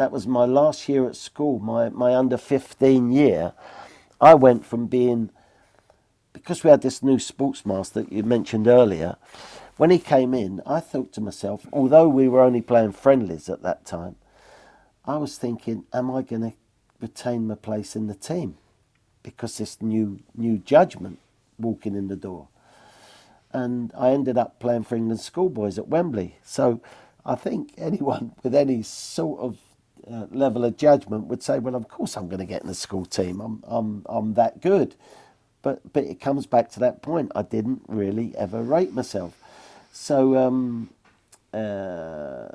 That 0.00 0.12
was 0.12 0.26
my 0.26 0.46
last 0.46 0.88
year 0.88 1.06
at 1.06 1.14
school, 1.14 1.58
my, 1.58 1.90
my 1.90 2.14
under 2.14 2.38
15 2.38 3.12
year. 3.12 3.52
I 4.18 4.32
went 4.32 4.64
from 4.64 4.86
being, 4.86 5.28
because 6.32 6.64
we 6.64 6.70
had 6.70 6.80
this 6.80 7.02
new 7.02 7.18
sports 7.18 7.66
master 7.66 8.00
that 8.00 8.10
you 8.10 8.22
mentioned 8.22 8.66
earlier, 8.66 9.16
when 9.76 9.90
he 9.90 9.98
came 9.98 10.32
in, 10.32 10.62
I 10.64 10.80
thought 10.80 11.12
to 11.12 11.20
myself, 11.20 11.66
although 11.70 12.08
we 12.08 12.28
were 12.28 12.40
only 12.40 12.62
playing 12.62 12.92
friendlies 12.92 13.50
at 13.50 13.62
that 13.62 13.84
time, 13.84 14.16
I 15.04 15.18
was 15.18 15.36
thinking, 15.36 15.84
am 15.92 16.10
I 16.10 16.22
going 16.22 16.50
to 16.50 16.56
retain 16.98 17.46
my 17.46 17.56
place 17.56 17.94
in 17.94 18.06
the 18.06 18.14
team? 18.14 18.56
Because 19.22 19.58
this 19.58 19.82
new 19.82 20.20
new 20.34 20.56
judgment 20.56 21.18
walking 21.58 21.94
in 21.94 22.08
the 22.08 22.16
door. 22.16 22.48
And 23.52 23.92
I 23.94 24.12
ended 24.12 24.38
up 24.38 24.60
playing 24.60 24.84
for 24.84 24.96
England 24.96 25.20
schoolboys 25.20 25.78
at 25.78 25.88
Wembley. 25.88 26.38
So 26.42 26.80
I 27.26 27.34
think 27.34 27.74
anyone 27.76 28.32
with 28.42 28.54
any 28.54 28.82
sort 28.82 29.40
of 29.40 29.58
uh, 30.10 30.26
level 30.30 30.64
of 30.64 30.76
judgment 30.76 31.26
would 31.26 31.42
say, 31.42 31.58
well, 31.58 31.74
of 31.74 31.88
course 31.88 32.16
I'm 32.16 32.28
going 32.28 32.40
to 32.40 32.46
get 32.46 32.62
in 32.62 32.68
the 32.68 32.74
school 32.74 33.04
team. 33.04 33.40
I'm, 33.40 33.62
I'm, 33.66 34.02
I'm 34.06 34.34
that 34.34 34.60
good. 34.60 34.94
But, 35.62 35.92
but 35.92 36.04
it 36.04 36.20
comes 36.20 36.46
back 36.46 36.70
to 36.72 36.80
that 36.80 37.02
point. 37.02 37.32
I 37.34 37.42
didn't 37.42 37.82
really 37.86 38.34
ever 38.36 38.62
rate 38.62 38.92
myself. 38.92 39.36
So, 39.92 40.36
um, 40.36 40.90
uh, 41.52 42.48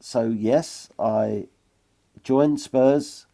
so 0.00 0.26
yes, 0.26 0.88
I 0.98 1.46
joined 2.22 2.60
Spurs. 2.60 3.26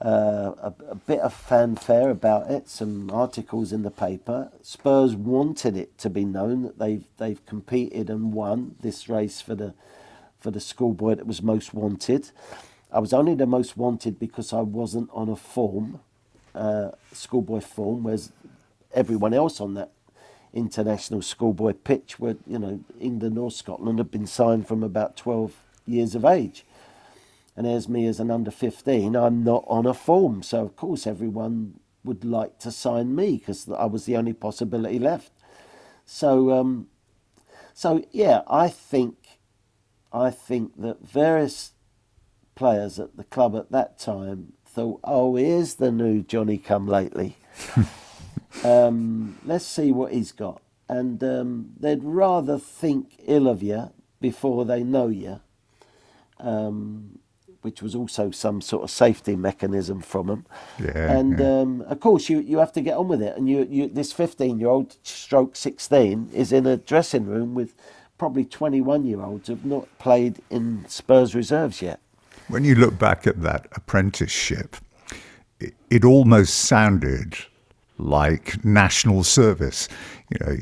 Uh, 0.00 0.54
a, 0.60 0.74
a, 0.88 0.94
bit 0.96 1.20
of 1.20 1.32
fanfare 1.32 2.10
about 2.10 2.50
it, 2.50 2.68
some 2.68 3.08
articles 3.12 3.72
in 3.72 3.82
the 3.82 3.90
paper. 3.90 4.50
Spurs 4.60 5.14
wanted 5.14 5.76
it 5.76 5.96
to 5.96 6.10
be 6.10 6.24
known 6.24 6.62
that 6.62 6.76
they've 6.80 7.04
they've 7.18 7.46
competed 7.46 8.10
and 8.10 8.32
won 8.32 8.74
this 8.80 9.08
race 9.08 9.40
for 9.40 9.54
the 9.54 9.74
for 10.42 10.50
the 10.50 10.60
schoolboy 10.60 11.14
that 11.14 11.26
was 11.26 11.42
most 11.42 11.72
wanted. 11.72 12.30
I 12.90 12.98
was 12.98 13.12
only 13.12 13.34
the 13.34 13.46
most 13.46 13.76
wanted 13.76 14.18
because 14.18 14.52
I 14.52 14.60
wasn't 14.60 15.08
on 15.12 15.28
a 15.28 15.36
form, 15.36 16.00
uh, 16.54 16.90
schoolboy 17.12 17.60
form, 17.60 18.02
whereas 18.02 18.32
everyone 18.92 19.32
else 19.32 19.60
on 19.60 19.74
that 19.74 19.92
international 20.52 21.22
schoolboy 21.22 21.72
pitch, 21.72 22.18
where 22.18 22.36
you 22.46 22.58
know 22.58 22.80
England 23.00 23.38
or 23.38 23.50
Scotland 23.50 23.98
had 23.98 24.10
been 24.10 24.26
signed 24.26 24.66
from 24.68 24.82
about 24.82 25.16
twelve 25.16 25.54
years 25.86 26.14
of 26.14 26.24
age. 26.24 26.64
And 27.56 27.66
as 27.66 27.88
me 27.88 28.06
as 28.06 28.18
an 28.18 28.30
under 28.30 28.50
15, 28.50 29.14
I'm 29.14 29.44
not 29.44 29.64
on 29.66 29.84
a 29.84 29.92
form. 29.92 30.42
So, 30.42 30.62
of 30.62 30.74
course, 30.74 31.06
everyone 31.06 31.80
would 32.02 32.24
like 32.24 32.58
to 32.60 32.70
sign 32.70 33.14
me 33.14 33.36
because 33.36 33.68
I 33.68 33.84
was 33.84 34.06
the 34.06 34.16
only 34.16 34.32
possibility 34.32 34.98
left. 34.98 35.30
So, 36.06 36.50
um, 36.50 36.88
so 37.74 38.04
yeah, 38.10 38.42
I 38.48 38.68
think, 38.68 39.16
I 40.12 40.30
think 40.30 40.80
that 40.80 41.06
various 41.06 41.72
players 42.54 42.98
at 42.98 43.16
the 43.16 43.24
club 43.24 43.56
at 43.56 43.70
that 43.72 43.98
time 43.98 44.52
thought, 44.66 45.00
oh, 45.04 45.36
here's 45.36 45.74
the 45.74 45.90
new 45.90 46.22
Johnny 46.22 46.58
come 46.58 46.86
lately. 46.86 47.36
um, 48.64 49.38
let's 49.44 49.66
see 49.66 49.92
what 49.92 50.12
he's 50.12 50.32
got. 50.32 50.62
And 50.88 51.22
um, 51.24 51.72
they'd 51.78 52.04
rather 52.04 52.58
think 52.58 53.14
ill 53.26 53.48
of 53.48 53.62
you 53.62 53.90
before 54.20 54.64
they 54.64 54.82
know 54.82 55.08
you. 55.08 55.40
Um, 56.38 57.18
which 57.62 57.80
was 57.80 57.94
also 57.94 58.30
some 58.30 58.60
sort 58.60 58.82
of 58.82 58.90
safety 58.90 59.36
mechanism 59.36 60.00
from 60.00 60.26
them. 60.26 60.46
Yeah, 60.80 61.12
and 61.12 61.38
yeah. 61.38 61.60
Um, 61.60 61.80
of 61.82 62.00
course, 62.00 62.28
you, 62.28 62.40
you 62.40 62.58
have 62.58 62.72
to 62.72 62.80
get 62.80 62.96
on 62.96 63.06
with 63.06 63.22
it. 63.22 63.36
And 63.36 63.48
you, 63.48 63.66
you 63.70 63.88
this 63.88 64.12
15 64.12 64.58
year 64.58 64.68
old 64.68 64.96
stroke 65.02 65.54
16 65.54 66.30
is 66.34 66.52
in 66.52 66.66
a 66.66 66.76
dressing 66.76 67.24
room 67.26 67.54
with 67.54 67.74
probably 68.18 68.44
21 68.44 69.04
year 69.04 69.22
olds 69.22 69.48
have 69.48 69.64
not 69.64 69.86
played 69.98 70.40
in 70.50 70.84
Spurs 70.88 71.34
reserves 71.34 71.82
yet. 71.82 72.00
When 72.48 72.64
you 72.64 72.74
look 72.74 72.98
back 72.98 73.26
at 73.26 73.42
that 73.42 73.66
apprenticeship, 73.72 74.76
it, 75.60 75.74
it 75.90 76.04
almost 76.04 76.54
sounded 76.54 77.36
like 77.98 78.64
national 78.64 79.24
service. 79.24 79.88
You 80.30 80.46
know, 80.46 80.56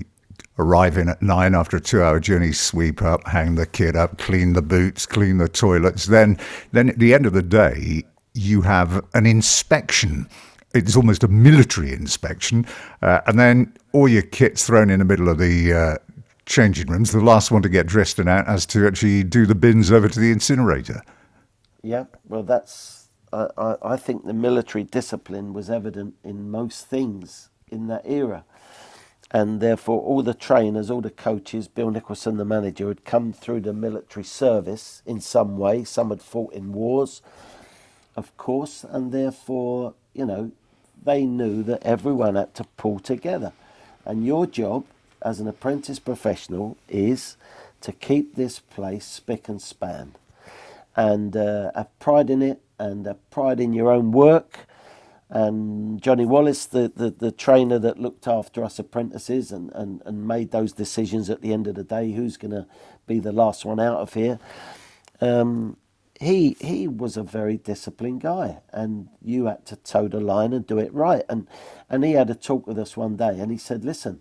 arriving 0.61 1.09
at 1.09 1.21
nine 1.23 1.55
after 1.55 1.79
a 1.79 1.81
two 1.81 2.03
hour 2.03 2.21
journey, 2.21 2.53
sweep 2.53 3.03
up, 3.03 3.27
hang 3.27 3.55
the 3.55 3.67
kid 3.67 3.97
up, 3.97 4.19
clean 4.19 4.53
the 4.53 4.63
boots, 4.63 5.07
clean 5.07 5.39
the 5.39 5.49
toilets. 5.49 6.07
Then, 6.07 6.39
then 6.73 6.91
at 6.91 6.99
the 6.99 7.15
end 7.15 7.27
of 7.27 7.33
the 7.33 7.43
day, 7.43 8.05
you 8.35 8.61
have 8.63 9.05
an 9.15 9.27
inspection. 9.27 10.29
It's 10.75 10.95
almost 10.95 11.25
a 11.25 11.29
military 11.29 11.93
inspection. 11.93 12.67
Uh, 13.03 13.21
and 13.27 13.39
then 13.39 13.73
all 13.93 14.07
your 14.07 14.23
kit's 14.23 14.67
thrown 14.67 14.91
in 14.91 15.01
the 15.01 15.05
middle 15.05 15.29
of 15.29 15.39
the 15.39 15.73
uh, 15.73 15.95
changing 16.51 16.89
rooms. 16.89 17.13
The 17.13 17.21
last 17.21 17.51
one 17.51 17.63
to 17.63 17.69
get 17.69 17.87
dressed 17.87 18.19
and 18.19 18.29
out 18.29 18.47
has 18.47 18.67
to 18.67 18.87
actually 18.87 19.25
do 19.25 19.47
the 19.47 19.55
bins 19.55 19.91
over 19.91 20.09
to 20.09 20.21
the 20.21 20.31
incinerator. 20.31 21.03
Yeah, 21.83 22.05
well, 22.29 22.43
that's. 22.43 23.09
I, 23.33 23.49
I, 23.57 23.77
I 23.83 23.97
think 23.97 24.27
the 24.27 24.35
military 24.35 24.85
discipline 24.85 25.55
was 25.55 25.71
evident 25.71 26.15
in 26.25 26.51
most 26.51 26.87
things 26.87 27.49
in 27.69 27.87
that 27.87 28.03
era 28.05 28.45
and 29.31 29.61
therefore 29.61 30.01
all 30.01 30.23
the 30.23 30.35
trainers, 30.35 30.91
all 30.91 31.01
the 31.01 31.11
coaches, 31.11 31.69
Bill 31.69 31.91
Nicholson, 31.91 32.37
the 32.37 32.45
manager, 32.45 32.89
had 32.89 33.05
come 33.05 33.33
through 33.33 33.61
the 33.61 33.73
military 33.73 34.25
service 34.25 35.03
in 35.07 35.21
some 35.21 35.57
way. 35.57 35.85
Some 35.85 36.11
had 36.11 36.21
fought 36.21 36.53
in 36.53 36.73
wars, 36.73 37.23
of 38.17 38.37
course, 38.37 38.85
and 38.85 39.13
therefore, 39.13 39.95
you 40.15 40.27
know, 40.27 40.51
they 41.03 41.25
knew 41.25 41.63
that 41.63 41.83
everyone 41.85 42.35
had 42.35 42.55
to 42.57 42.65
pull 42.77 42.99
together. 42.99 43.53
And 44.05 44.27
your 44.27 44.47
job 44.47 44.85
as 45.23 45.41
an 45.41 45.49
apprentice 45.49 45.99
professional 45.99 46.77
is 46.89 47.37
to 47.83 47.93
keep 47.93 48.37
this 48.37 48.59
place 48.61 49.07
spick 49.07 49.49
and 49.49 49.63
span 49.63 50.15
and 50.97 51.37
uh, 51.37 51.71
have 51.75 51.99
pride 51.99 52.31
in 52.31 52.43
it 52.43 52.61
and 52.79 53.07
have 53.07 53.31
pride 53.31 53.61
in 53.61 53.73
your 53.73 53.91
own 53.91 54.13
work 54.13 54.67
and 55.31 56.03
Johnny 56.03 56.27
Wallace, 56.27 56.67
the, 56.67 56.93
the, 56.95 57.11
the 57.11 57.33
trainer 57.33 57.79
that 57.79 58.01
looked 58.01 58.27
after 58.27 58.65
us 58.65 58.79
apprentices 58.81 59.53
and, 59.53 59.71
and, 59.75 60.03
and 60.05 60.27
made 60.27 60.51
those 60.51 60.73
decisions 60.73 61.31
at 61.31 61.41
the 61.41 61.53
end 61.53 61.69
of 61.69 61.77
the 61.77 61.85
day, 61.85 62.13
who's 62.13 62.37
going 62.37 62.51
to 62.53 62.67
be 63.07 63.21
the 63.21 63.33
last 63.33 63.65
one 63.65 63.81
out 63.81 63.99
of 64.01 64.15
here. 64.15 64.41
Um, 65.21 65.77
he 66.21 66.57
he 66.61 66.89
was 66.89 67.17
a 67.17 67.23
very 67.23 67.57
disciplined 67.57 68.21
guy, 68.23 68.59
and 68.73 69.09
you 69.23 69.47
had 69.47 69.67
to 69.67 69.77
toe 69.77 70.09
the 70.09 70.21
line 70.21 70.53
and 70.53 70.67
do 70.67 70.79
it 70.79 70.93
right. 70.93 71.25
And 71.31 71.49
and 71.89 72.05
he 72.05 72.13
had 72.13 72.31
a 72.31 72.35
talk 72.35 72.67
with 72.67 72.79
us 72.79 72.97
one 72.97 73.17
day, 73.17 73.39
and 73.41 73.51
he 73.51 73.59
said, 73.59 73.85
"Listen, 73.85 74.21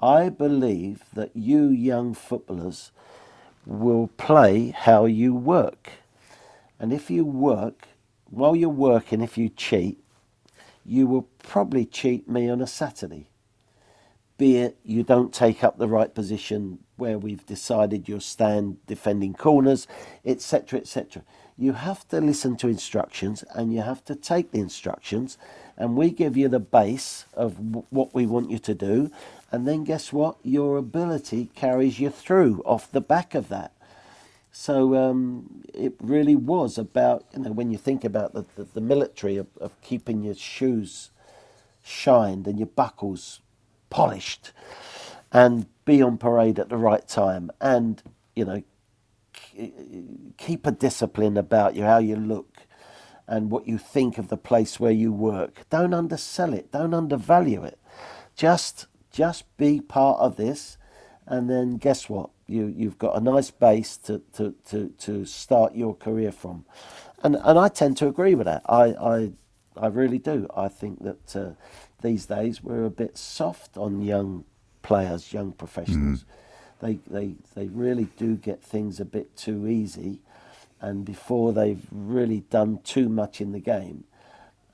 I 0.00 0.28
believe 0.28 1.02
that 1.14 1.30
you 1.34 1.68
young 1.68 2.14
footballers 2.14 2.92
will 3.66 4.08
play 4.16 4.70
how 4.70 5.06
you 5.06 5.34
work. 5.34 5.90
And 6.78 6.92
if 6.92 7.10
you 7.10 7.24
work, 7.24 7.88
while 8.30 8.54
you're 8.54 8.68
working, 8.68 9.20
if 9.20 9.36
you 9.36 9.48
cheat, 9.48 9.98
you 10.84 11.06
will 11.06 11.28
probably 11.42 11.84
cheat 11.84 12.28
me 12.28 12.48
on 12.48 12.60
a 12.60 12.66
Saturday. 12.66 13.28
Be 14.38 14.58
it 14.58 14.78
you 14.84 15.02
don't 15.02 15.34
take 15.34 15.64
up 15.64 15.78
the 15.78 15.88
right 15.88 16.14
position 16.14 16.78
where 16.96 17.18
we've 17.18 17.44
decided 17.44 18.08
you'll 18.08 18.20
stand 18.20 18.76
defending 18.86 19.34
corners, 19.34 19.88
etc., 20.24 20.78
etc. 20.78 21.22
You 21.56 21.72
have 21.72 22.06
to 22.08 22.20
listen 22.20 22.56
to 22.58 22.68
instructions 22.68 23.42
and 23.54 23.74
you 23.74 23.82
have 23.82 24.04
to 24.04 24.14
take 24.14 24.52
the 24.52 24.60
instructions, 24.60 25.38
and 25.76 25.96
we 25.96 26.10
give 26.10 26.36
you 26.36 26.48
the 26.48 26.60
base 26.60 27.24
of 27.34 27.58
what 27.90 28.14
we 28.14 28.26
want 28.26 28.50
you 28.50 28.60
to 28.60 28.74
do, 28.74 29.10
and 29.50 29.66
then 29.66 29.84
guess 29.84 30.12
what? 30.12 30.36
Your 30.42 30.76
ability 30.76 31.50
carries 31.54 31.98
you 31.98 32.10
through 32.10 32.62
off 32.64 32.90
the 32.90 33.00
back 33.00 33.34
of 33.34 33.48
that. 33.48 33.72
So 34.50 34.96
um, 34.96 35.62
it 35.72 35.94
really 36.00 36.34
was 36.34 36.78
about, 36.78 37.24
you 37.32 37.40
know, 37.40 37.52
when 37.52 37.70
you 37.70 37.78
think 37.78 38.04
about 38.04 38.34
the, 38.34 38.44
the, 38.56 38.64
the 38.64 38.80
military 38.80 39.36
of, 39.36 39.46
of 39.60 39.80
keeping 39.82 40.22
your 40.22 40.34
shoes 40.34 41.10
shined 41.84 42.46
and 42.46 42.58
your 42.58 42.66
buckles 42.66 43.40
polished 43.88 44.52
and 45.32 45.66
be 45.84 46.02
on 46.02 46.18
parade 46.18 46.58
at 46.58 46.68
the 46.68 46.76
right 46.76 47.06
time 47.06 47.50
and, 47.60 48.02
you 48.34 48.44
know, 48.44 48.62
keep 50.36 50.66
a 50.66 50.72
discipline 50.72 51.36
about 51.36 51.74
you, 51.76 51.84
how 51.84 51.98
you 51.98 52.16
look 52.16 52.58
and 53.28 53.50
what 53.50 53.68
you 53.68 53.78
think 53.78 54.18
of 54.18 54.28
the 54.28 54.36
place 54.36 54.80
where 54.80 54.90
you 54.90 55.12
work. 55.12 55.68
Don't 55.70 55.94
undersell 55.94 56.52
it, 56.52 56.72
don't 56.72 56.94
undervalue 56.94 57.62
it. 57.62 57.78
Just 58.34 58.86
just 59.10 59.44
be 59.56 59.80
part 59.80 60.18
of 60.20 60.36
this 60.36 60.78
and 61.26 61.48
then 61.48 61.76
guess 61.76 62.08
what? 62.08 62.30
You 62.46 62.72
you've 62.74 62.98
got 62.98 63.16
a 63.16 63.20
nice 63.20 63.50
base 63.50 63.96
to, 63.98 64.22
to, 64.34 64.54
to, 64.70 64.88
to 64.98 65.24
start 65.26 65.74
your 65.74 65.94
career 65.94 66.32
from. 66.32 66.64
And 67.22 67.36
and 67.36 67.58
I 67.58 67.68
tend 67.68 67.96
to 67.98 68.08
agree 68.08 68.34
with 68.34 68.46
that. 68.46 68.62
I 68.66 68.94
I, 68.94 69.32
I 69.76 69.86
really 69.88 70.18
do. 70.18 70.48
I 70.56 70.68
think 70.68 71.04
that 71.04 71.36
uh, 71.36 71.50
these 72.00 72.26
days 72.26 72.62
we're 72.62 72.86
a 72.86 72.90
bit 72.90 73.18
soft 73.18 73.76
on 73.76 74.02
young 74.02 74.44
players, 74.82 75.32
young 75.32 75.52
professionals. 75.52 76.20
Mm. 76.20 76.24
They, 76.80 76.98
they, 77.08 77.34
they 77.54 77.66
really 77.66 78.08
do 78.16 78.36
get 78.36 78.62
things 78.62 79.00
a 79.00 79.04
bit 79.04 79.36
too 79.36 79.66
easy, 79.66 80.20
and 80.80 81.04
before 81.04 81.52
they've 81.52 81.84
really 81.90 82.44
done 82.50 82.78
too 82.84 83.08
much 83.08 83.40
in 83.40 83.52
the 83.52 83.60
game. 83.60 84.04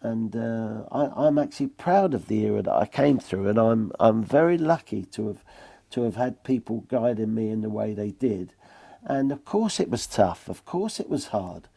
And 0.04 0.36
uh, 0.36 0.82
I, 0.92 1.26
I'm 1.26 1.38
actually 1.38 1.68
proud 1.68 2.12
of 2.12 2.28
the 2.28 2.44
era 2.44 2.60
that 2.60 2.74
I 2.74 2.84
came 2.84 3.18
through, 3.18 3.48
and 3.48 3.58
I'm 3.58 3.90
I'm 3.98 4.22
very 4.22 4.58
lucky 4.58 5.04
to 5.06 5.28
have 5.28 5.44
to 5.92 6.02
have 6.02 6.16
had 6.16 6.44
people 6.44 6.84
guiding 6.88 7.34
me 7.34 7.48
in 7.48 7.62
the 7.62 7.70
way 7.70 7.94
they 7.94 8.10
did. 8.10 8.52
And 9.04 9.32
of 9.32 9.44
course, 9.46 9.80
it 9.80 9.88
was 9.88 10.06
tough. 10.06 10.48
Of 10.48 10.64
course, 10.66 11.00
it 11.00 11.08
was 11.08 11.28
hard. 11.28 11.68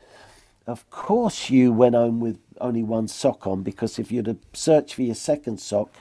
Of 0.65 0.89
course, 0.89 1.49
you 1.49 1.71
went 1.71 1.95
home 1.95 2.19
with 2.19 2.39
only 2.59 2.83
one 2.83 3.07
sock 3.07 3.47
on 3.47 3.63
because 3.63 3.97
if 3.97 4.11
you'd 4.11 4.27
have 4.27 4.39
searched 4.51 4.95
for 4.95 5.03
your 5.03 5.15
second 5.15 5.61
sock, 5.61 5.93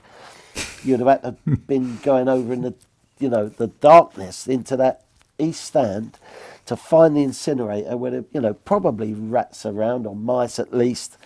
you'd 0.83 0.99
have 1.01 1.23
had 1.23 1.23
to 1.47 1.57
been 1.69 1.99
going 2.03 2.29
over 2.29 2.53
in 2.53 2.62
the, 2.62 2.75
you 3.21 3.29
know, 3.29 3.49
the 3.49 3.69
darkness 3.69 4.49
into 4.49 4.77
that 4.77 5.05
east 5.39 5.65
stand 5.65 6.19
to 6.65 6.77
find 6.77 7.17
the 7.17 7.23
incinerator 7.23 7.97
where, 7.97 8.25
you 8.33 8.41
know, 8.41 8.55
probably 8.55 9.12
rats 9.12 9.65
around 9.65 10.07
or 10.07 10.17
mice 10.17 10.59
at 10.59 10.75
least, 10.75 11.17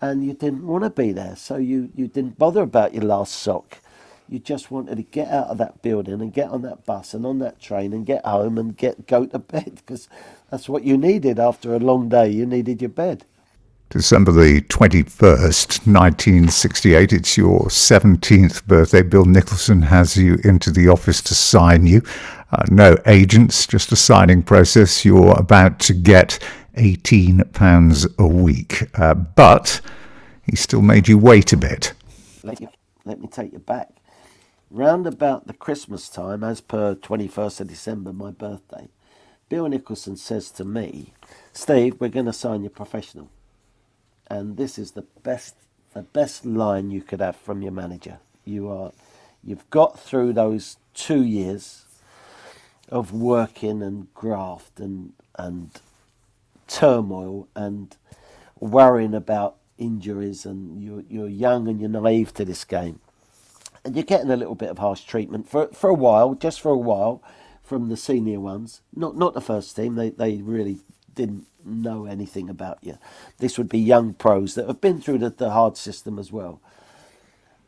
and 0.00 0.24
you 0.24 0.34
didn't 0.34 0.66
want 0.66 0.84
to 0.84 0.90
be 0.90 1.12
there, 1.12 1.36
so 1.36 1.56
you, 1.56 1.90
you 1.94 2.06
didn't 2.06 2.38
bother 2.38 2.62
about 2.62 2.94
your 2.94 3.04
last 3.04 3.34
sock. 3.34 3.78
You 4.28 4.38
just 4.38 4.70
wanted 4.70 4.96
to 4.96 5.02
get 5.02 5.28
out 5.28 5.46
of 5.46 5.58
that 5.58 5.80
building 5.80 6.20
and 6.20 6.32
get 6.32 6.50
on 6.50 6.62
that 6.62 6.84
bus 6.84 7.14
and 7.14 7.24
on 7.24 7.38
that 7.38 7.60
train 7.60 7.92
and 7.92 8.04
get 8.04 8.24
home 8.26 8.58
and 8.58 8.76
get 8.76 9.06
go 9.06 9.24
to 9.26 9.38
bed 9.38 9.76
because 9.76 10.08
that's 10.50 10.68
what 10.68 10.84
you 10.84 10.98
needed 10.98 11.38
after 11.38 11.74
a 11.74 11.78
long 11.78 12.08
day. 12.08 12.28
You 12.28 12.44
needed 12.44 12.82
your 12.82 12.90
bed. 12.90 13.24
December 13.90 14.32
the 14.32 14.60
21st, 14.60 15.86
1968. 15.86 17.12
It's 17.14 17.38
your 17.38 17.60
17th 17.68 18.66
birthday. 18.66 19.00
Bill 19.00 19.24
Nicholson 19.24 19.80
has 19.80 20.14
you 20.14 20.36
into 20.44 20.70
the 20.70 20.88
office 20.88 21.22
to 21.22 21.34
sign 21.34 21.86
you. 21.86 22.02
Uh, 22.52 22.64
no 22.70 22.98
agents, 23.06 23.66
just 23.66 23.90
a 23.90 23.96
signing 23.96 24.42
process. 24.42 25.06
You're 25.06 25.32
about 25.38 25.78
to 25.80 25.94
get 25.94 26.38
£18 26.78 28.18
a 28.18 28.26
week. 28.26 28.84
Uh, 28.98 29.14
but 29.14 29.80
he 30.44 30.56
still 30.56 30.82
made 30.82 31.08
you 31.08 31.18
wait 31.18 31.52
a 31.52 31.56
bit. 31.56 31.92
Let, 32.42 32.60
you, 32.60 32.68
let 33.04 33.20
me 33.20 33.28
take 33.28 33.52
you 33.52 33.58
back. 33.58 33.90
Round 34.70 35.06
about 35.06 35.46
the 35.46 35.54
Christmas 35.54 36.08
time, 36.08 36.44
as 36.44 36.60
per 36.60 36.94
21st 36.94 37.60
of 37.60 37.68
December, 37.68 38.12
my 38.12 38.30
birthday, 38.30 38.88
Bill 39.48 39.66
Nicholson 39.66 40.16
says 40.16 40.50
to 40.52 40.64
me, 40.64 41.14
Steve, 41.52 41.96
we're 41.98 42.08
going 42.08 42.26
to 42.26 42.32
sign 42.32 42.62
you 42.62 42.70
professional. 42.70 43.30
And 44.26 44.56
this 44.56 44.78
is 44.78 44.92
the 44.92 45.06
best 45.22 45.54
the 45.94 46.02
best 46.02 46.44
line 46.44 46.90
you 46.90 47.00
could 47.00 47.20
have 47.20 47.34
from 47.34 47.62
your 47.62 47.72
manager. 47.72 48.18
You 48.44 48.68
are 48.70 48.92
you've 49.42 49.68
got 49.70 49.98
through 49.98 50.34
those 50.34 50.76
two 50.94 51.24
years 51.24 51.86
of 52.88 53.12
working 53.12 53.82
and 53.82 54.12
graft 54.14 54.80
and 54.80 55.12
and 55.38 55.70
turmoil 56.68 57.48
and 57.56 57.96
worrying 58.60 59.14
about 59.14 59.56
injuries 59.76 60.46
and 60.46 60.82
you're, 60.82 61.02
you're 61.08 61.28
young 61.28 61.68
and 61.68 61.80
you're 61.80 61.90
naive 61.90 62.32
to 62.34 62.44
this 62.44 62.64
game 62.64 63.00
and 63.84 63.96
you're 63.96 64.04
getting 64.04 64.30
a 64.30 64.36
little 64.36 64.54
bit 64.54 64.70
of 64.70 64.78
harsh 64.78 65.02
treatment 65.04 65.48
for 65.48 65.68
for 65.68 65.90
a 65.90 65.94
while 65.94 66.34
just 66.34 66.60
for 66.60 66.70
a 66.70 66.78
while 66.78 67.22
from 67.62 67.88
the 67.88 67.96
senior 67.96 68.40
ones. 68.40 68.82
Not 68.94 69.16
not 69.16 69.34
the 69.34 69.40
first 69.40 69.74
team. 69.74 69.94
They 69.94 70.10
they 70.10 70.36
really 70.42 70.78
didn't 71.14 71.46
know 71.64 72.06
anything 72.06 72.48
about 72.48 72.78
you. 72.82 72.98
This 73.38 73.58
would 73.58 73.68
be 73.68 73.78
young 73.78 74.14
pros 74.14 74.54
that 74.54 74.66
have 74.66 74.80
been 74.80 75.00
through 75.00 75.18
the, 75.18 75.30
the 75.30 75.50
hard 75.50 75.76
system 75.76 76.18
as 76.18 76.30
well. 76.30 76.60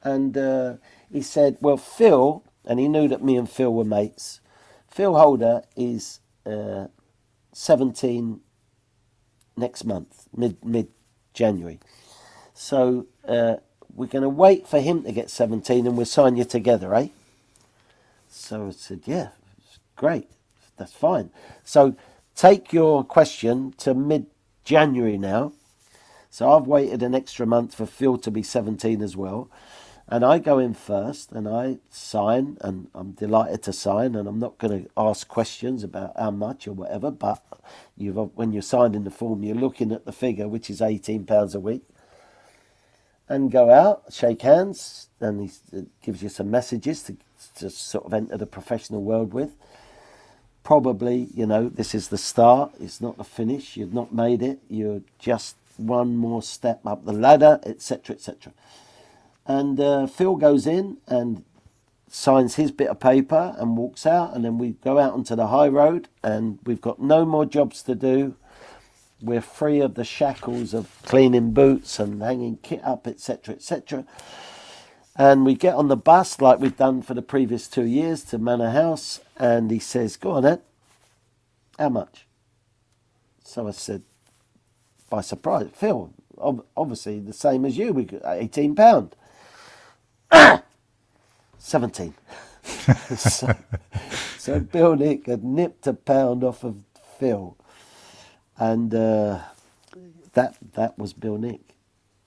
And 0.02 0.36
uh, 0.36 0.74
he 1.12 1.22
said, 1.22 1.56
"Well, 1.60 1.76
Phil," 1.76 2.42
and 2.64 2.78
he 2.78 2.88
knew 2.88 3.08
that 3.08 3.24
me 3.24 3.36
and 3.36 3.48
Phil 3.48 3.72
were 3.72 3.84
mates. 3.84 4.40
Phil 4.88 5.14
Holder 5.16 5.62
is 5.76 6.20
uh, 6.44 6.86
17 7.52 8.40
next 9.56 9.84
month, 9.84 10.28
mid 10.36 10.64
mid 10.64 10.88
January. 11.34 11.80
So 12.54 13.06
uh, 13.26 13.56
we're 13.94 14.06
going 14.06 14.22
to 14.22 14.28
wait 14.28 14.66
for 14.66 14.80
him 14.80 15.02
to 15.04 15.12
get 15.12 15.30
17 15.30 15.86
and 15.86 15.96
we'll 15.96 16.06
sign 16.06 16.36
you 16.36 16.44
together, 16.44 16.94
eh? 16.94 17.08
So 18.28 18.68
I 18.68 18.70
said, 18.70 19.02
yeah, 19.06 19.30
Great, 20.00 20.30
that's 20.78 20.94
fine. 20.94 21.28
So 21.62 21.94
take 22.34 22.72
your 22.72 23.04
question 23.04 23.74
to 23.76 23.92
mid 23.92 24.24
January 24.64 25.18
now. 25.18 25.52
So 26.30 26.50
I've 26.50 26.66
waited 26.66 27.02
an 27.02 27.14
extra 27.14 27.44
month 27.44 27.74
for 27.74 27.84
Phil 27.84 28.16
to 28.16 28.30
be 28.30 28.42
17 28.42 29.02
as 29.02 29.14
well. 29.14 29.50
And 30.10 30.24
I 30.24 30.40
go 30.40 30.58
in 30.58 30.74
first 30.74 31.30
and 31.30 31.48
I 31.48 31.78
sign, 31.88 32.58
and 32.60 32.88
I'm 32.94 33.12
delighted 33.12 33.62
to 33.62 33.72
sign. 33.72 34.16
And 34.16 34.26
I'm 34.26 34.40
not 34.40 34.58
going 34.58 34.84
to 34.84 34.90
ask 34.96 35.28
questions 35.28 35.84
about 35.84 36.12
how 36.18 36.32
much 36.32 36.66
or 36.66 36.72
whatever, 36.72 37.12
but 37.12 37.40
you've, 37.96 38.16
when 38.34 38.52
you're 38.52 38.62
signing 38.62 39.04
the 39.04 39.10
form, 39.10 39.44
you're 39.44 39.54
looking 39.54 39.92
at 39.92 40.04
the 40.04 40.12
figure, 40.12 40.48
which 40.48 40.68
is 40.68 40.80
£18 40.80 41.54
a 41.54 41.60
week. 41.60 41.84
And 43.28 43.52
go 43.52 43.70
out, 43.70 44.02
shake 44.10 44.42
hands, 44.42 45.08
and 45.20 45.48
he 45.48 45.86
gives 46.02 46.20
you 46.20 46.28
some 46.28 46.50
messages 46.50 47.04
to, 47.04 47.16
to 47.60 47.70
sort 47.70 48.04
of 48.04 48.12
enter 48.12 48.36
the 48.36 48.46
professional 48.46 49.02
world 49.02 49.32
with 49.32 49.54
probably, 50.62 51.28
you 51.34 51.46
know, 51.46 51.68
this 51.68 51.94
is 51.94 52.08
the 52.08 52.18
start, 52.18 52.72
it's 52.80 53.00
not 53.00 53.16
the 53.16 53.24
finish, 53.24 53.76
you've 53.76 53.94
not 53.94 54.12
made 54.12 54.42
it, 54.42 54.58
you're 54.68 55.00
just 55.18 55.56
one 55.76 56.16
more 56.16 56.42
step 56.42 56.80
up 56.84 57.04
the 57.04 57.12
ladder, 57.12 57.58
etc., 57.64 58.14
etc. 58.14 58.52
And 59.50 59.80
uh, 59.80 60.06
Phil 60.06 60.36
goes 60.36 60.64
in 60.64 60.98
and 61.08 61.44
signs 62.06 62.54
his 62.54 62.70
bit 62.70 62.86
of 62.86 63.00
paper 63.00 63.56
and 63.58 63.76
walks 63.76 64.06
out, 64.06 64.32
and 64.32 64.44
then 64.44 64.58
we 64.58 64.74
go 64.84 64.96
out 64.96 65.12
onto 65.12 65.34
the 65.34 65.48
high 65.48 65.66
road, 65.66 66.08
and 66.22 66.60
we've 66.62 66.80
got 66.80 67.02
no 67.02 67.24
more 67.24 67.44
jobs 67.44 67.82
to 67.82 67.96
do. 67.96 68.36
We're 69.20 69.40
free 69.40 69.80
of 69.80 69.96
the 69.96 70.04
shackles 70.04 70.72
of 70.72 70.88
cleaning 71.02 71.52
boots 71.52 71.98
and 71.98 72.22
hanging 72.22 72.58
kit 72.62 72.80
up, 72.84 73.08
etc., 73.08 73.56
etc. 73.56 74.06
And 75.16 75.44
we 75.44 75.56
get 75.56 75.74
on 75.74 75.88
the 75.88 75.96
bus 75.96 76.40
like 76.40 76.60
we've 76.60 76.76
done 76.76 77.02
for 77.02 77.14
the 77.14 77.20
previous 77.20 77.66
two 77.66 77.86
years 77.86 78.22
to 78.26 78.38
Manor 78.38 78.70
House, 78.70 79.20
and 79.36 79.72
he 79.72 79.80
says, 79.80 80.16
Go 80.16 80.30
on, 80.30 80.46
Ed. 80.46 80.62
How 81.76 81.88
much? 81.88 82.24
So 83.42 83.66
I 83.66 83.72
said, 83.72 84.02
by 85.08 85.22
surprise, 85.22 85.70
Phil, 85.74 86.14
obviously 86.76 87.18
the 87.18 87.32
same 87.32 87.64
as 87.64 87.76
you, 87.76 87.92
we 87.92 88.04
got 88.04 88.22
£18. 88.22 89.12
17. 91.58 92.14
so, 93.16 93.54
so 94.38 94.60
Bill 94.60 94.96
Nick 94.96 95.26
had 95.26 95.44
nipped 95.44 95.86
a 95.86 95.94
pound 95.94 96.44
off 96.44 96.64
of 96.64 96.76
Phil. 97.18 97.56
And 98.56 98.94
uh, 98.94 99.40
that 100.34 100.56
that 100.74 100.98
was 100.98 101.12
Bill 101.12 101.38
Nick. 101.38 101.74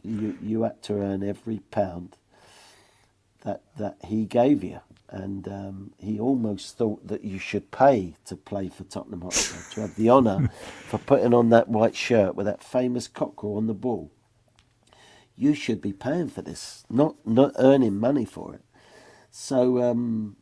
You 0.04 0.38
you 0.42 0.64
had 0.64 0.82
to 0.84 0.94
earn 0.96 1.24
every 1.24 1.60
pound 1.72 2.18
that 3.44 3.62
that 3.78 3.98
he 4.06 4.26
gave 4.26 4.64
you, 4.64 4.80
and 5.10 5.48
um, 5.48 5.92
he 5.98 6.20
almost 6.20 6.78
thought 6.78 7.08
that 7.08 7.24
you 7.24 7.40
should 7.40 7.72
pay 7.72 8.16
to 8.26 8.36
play 8.36 8.70
for 8.70 8.84
Tottenham 8.84 9.22
Hotspur 9.22 9.76
to 9.76 9.82
have 9.82 9.96
the 9.96 10.10
honour 10.10 10.50
for 10.88 10.98
putting 10.98 11.34
on 11.34 11.50
that 11.50 11.70
white 11.70 11.96
shirt 11.96 12.36
with 12.36 12.46
that 12.46 12.64
famous 12.64 13.08
cockerel 13.08 13.58
on 13.58 13.68
the 13.68 13.74
ball. 13.74 14.12
You 15.38 15.56
should 15.56 15.82
be 15.82 15.94
paying 15.94 16.30
for 16.30 16.42
this, 16.42 16.86
not 16.90 17.16
not 17.26 17.54
earning 17.60 18.00
money 18.00 18.26
for 18.26 18.54
it. 18.56 18.62
So, 19.32 19.82
um, 19.84 20.38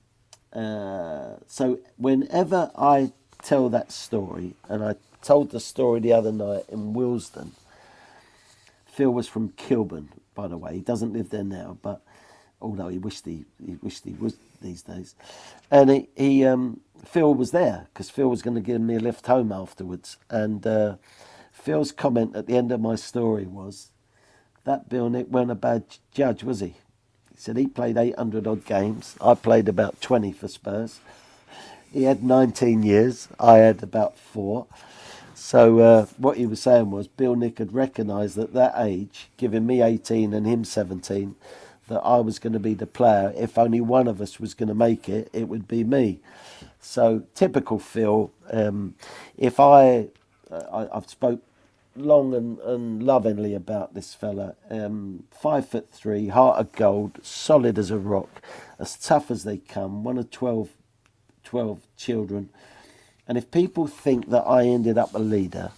uh, 0.54 1.38
so 1.47 1.80
whenever 1.97 2.71
I 2.77 3.13
tell 3.43 3.69
that 3.69 3.91
story, 3.91 4.56
and 4.69 4.84
I 4.84 4.95
told 5.21 5.51
the 5.51 5.60
story 5.60 5.99
the 5.99 6.13
other 6.13 6.32
night 6.32 6.65
in 6.69 6.93
Willesden. 6.93 7.54
Phil 8.86 9.12
was 9.12 9.27
from 9.27 9.49
Kilburn, 9.51 10.10
by 10.36 10.47
the 10.47 10.58
way. 10.58 10.75
He 10.75 10.82
doesn't 10.82 11.13
live 11.13 11.30
there 11.30 11.43
now, 11.43 11.77
but 11.82 12.01
although 12.62 12.89
he 12.89 12.97
wished 12.97 13.25
he, 13.25 13.45
he 13.65 13.77
wished 13.82 14.06
he 14.06 14.13
was 14.13 14.36
these 14.62 14.82
days. 14.84 15.15
And 15.71 15.89
he, 15.89 16.10
he 16.15 16.45
um, 16.45 16.82
Phil 17.06 17.34
was 17.34 17.51
there 17.51 17.88
because 17.93 18.10
Phil 18.10 18.30
was 18.30 18.41
going 18.41 18.56
to 18.56 18.62
give 18.62 18.82
me 18.82 18.95
a 18.95 18.99
lift 18.99 19.27
home 19.27 19.51
afterwards. 19.51 20.17
And 20.30 20.65
uh, 20.67 20.97
Phil's 21.51 21.91
comment 21.91 22.36
at 22.36 22.47
the 22.47 22.58
end 22.58 22.71
of 22.71 22.82
my 22.82 22.95
story 22.95 23.45
was, 23.45 23.89
"That 24.63 24.89
Bill 24.89 25.10
Nick 25.10 25.28
weren't 25.28 25.52
a 25.52 25.56
bad 25.56 25.84
judge, 26.13 26.43
was 26.43 26.60
he?" 26.60 26.76
He 27.32 27.38
said 27.38 27.58
he 27.58 27.67
played 27.67 27.97
800 27.97 28.47
odd 28.47 28.65
games. 28.65 29.15
I 29.21 29.34
played 29.34 29.67
about 29.67 30.02
20 30.02 30.32
for 30.32 30.47
Spurs. 30.47 31.00
He 31.91 32.04
had 32.04 32.24
19 32.24 32.84
years. 32.84 33.28
I 33.39 33.58
had 33.58 33.84
about 33.84 34.17
four. 34.17 34.67
So 35.36 35.80
uh, 35.80 36.06
what 36.17 36.38
he 36.38 36.45
was 36.45 36.62
saying 36.62 36.91
was 36.91 37.08
Bill 37.08 37.36
Nick 37.36 37.58
had 37.58 37.74
recognised 37.74 38.38
at 38.38 38.54
that 38.54 38.74
age, 38.78 39.28
giving 39.38 39.65
me 39.65 39.82
18 39.82 40.34
and 40.34 40.45
him 40.45 40.63
17, 40.63 41.36
that 41.89 42.00
I 42.00 42.19
was 42.19 42.39
going 42.39 42.54
to 42.54 42.60
be 42.60 42.74
the 42.74 42.88
player. 42.88 43.34
If 43.36 43.58
only 43.58 43.82
one 43.82 44.08
of 44.08 44.21
us 44.21 44.39
was 44.39 44.54
going 44.54 44.69
to 44.69 44.76
make 44.76 45.10
it, 45.10 45.30
it 45.34 45.50
would 45.50 45.67
be 45.67 45.84
me. 45.84 46.19
So 46.80 47.24
typical 47.36 47.80
Phil. 47.80 48.32
Um, 48.50 48.95
if 49.38 49.60
I, 49.60 50.08
uh, 50.50 50.88
I, 50.91 50.95
have 50.95 51.10
spoke 51.10 51.41
long 51.95 52.34
and, 52.34 52.60
and 52.60 53.04
lovingly 53.04 53.54
about 53.54 53.93
this 53.93 54.13
fella. 54.13 54.56
Um, 54.69 55.25
five 55.32 55.67
foot 55.67 55.89
three, 55.91 56.27
heart 56.27 56.60
of 56.60 56.71
gold, 56.71 57.19
solid 57.21 57.77
as 57.77 57.91
a 57.91 57.97
rock, 57.97 58.41
as 58.80 58.97
tough 58.97 59.30
as 59.32 59.43
they 59.43 59.58
come. 59.58 60.04
One 60.04 60.17
of 60.17 60.32
12, 60.32 60.69
12 61.43 61.82
children. 61.97 62.49
And 63.27 63.38
if 63.38 63.51
people 63.51 63.88
think 63.88 64.30
that 64.30 64.43
I 64.43 64.65
ended 64.65 64.97
up 64.97 65.13
a 65.13 65.19
leader, 65.19 65.71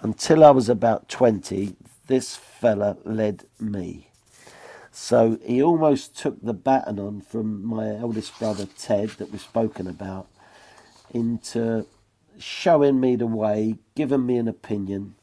until 0.00 0.44
I 0.44 0.50
was 0.50 0.68
about 0.68 1.08
20, 1.08 1.74
this 2.06 2.36
fella 2.36 2.96
led 3.04 3.44
me. 3.58 4.10
So 4.92 5.38
he 5.44 5.62
almost 5.62 6.16
took 6.16 6.40
the 6.40 6.54
baton 6.54 6.98
on 6.98 7.20
from 7.20 7.64
my 7.64 7.96
eldest 7.96 8.38
brother 8.38 8.66
Ted, 8.78 9.10
that 9.10 9.30
we've 9.30 9.40
spoken 9.40 9.86
about, 9.86 10.28
into 11.12 11.86
showing 12.38 13.00
me 13.00 13.16
the 13.16 13.26
way, 13.26 13.76
giving 13.94 14.26
me 14.26 14.36
an 14.38 14.48
opinion, 14.48 15.14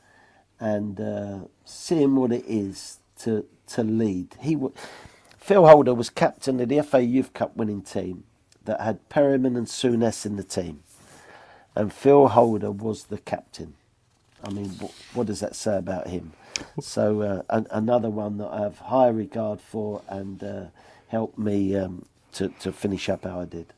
and 0.60 1.00
uh, 1.02 1.40
seeing 1.66 2.16
what 2.16 2.32
it 2.32 2.46
is 2.48 3.00
to 3.20 3.46
to 3.68 3.84
lead. 3.84 4.36
He 4.42 4.56
w- 4.56 4.74
Phil 5.40 5.68
Holder 5.68 5.94
was 5.94 6.10
captain 6.10 6.60
of 6.60 6.70
the 6.70 6.82
FA 6.84 7.04
Youth 7.04 7.34
Cup 7.34 7.56
winning 7.58 7.82
team 7.82 8.26
that 8.66 8.82
had 8.82 9.08
Perryman 9.10 9.56
and 9.58 9.68
Souness 9.68 10.26
in 10.26 10.38
the 10.38 10.44
team 10.44 10.84
and 11.76 11.94
Phil 11.94 12.30
Holder 12.30 12.72
was 12.72 13.06
the 13.06 13.18
captain. 13.20 13.76
I 14.44 14.52
mean, 14.52 14.70
what, 14.80 14.92
what 15.14 15.28
does 15.28 15.40
that 15.42 15.56
say 15.56 15.78
about 15.78 16.08
him? 16.08 16.34
So 16.82 17.22
uh, 17.22 17.44
an, 17.50 17.68
another 17.72 18.10
one 18.10 18.38
that 18.40 18.50
I 18.50 18.62
have 18.62 18.80
high 18.80 19.08
regard 19.10 19.62
for 19.62 20.02
and 20.10 20.44
uh, 20.44 20.66
helped 21.08 21.38
me 21.38 21.76
um, 21.76 22.06
to, 22.34 22.50
to 22.62 22.72
finish 22.72 23.10
up 23.10 23.24
how 23.26 23.42
I 23.42 23.46
did. 23.46 23.74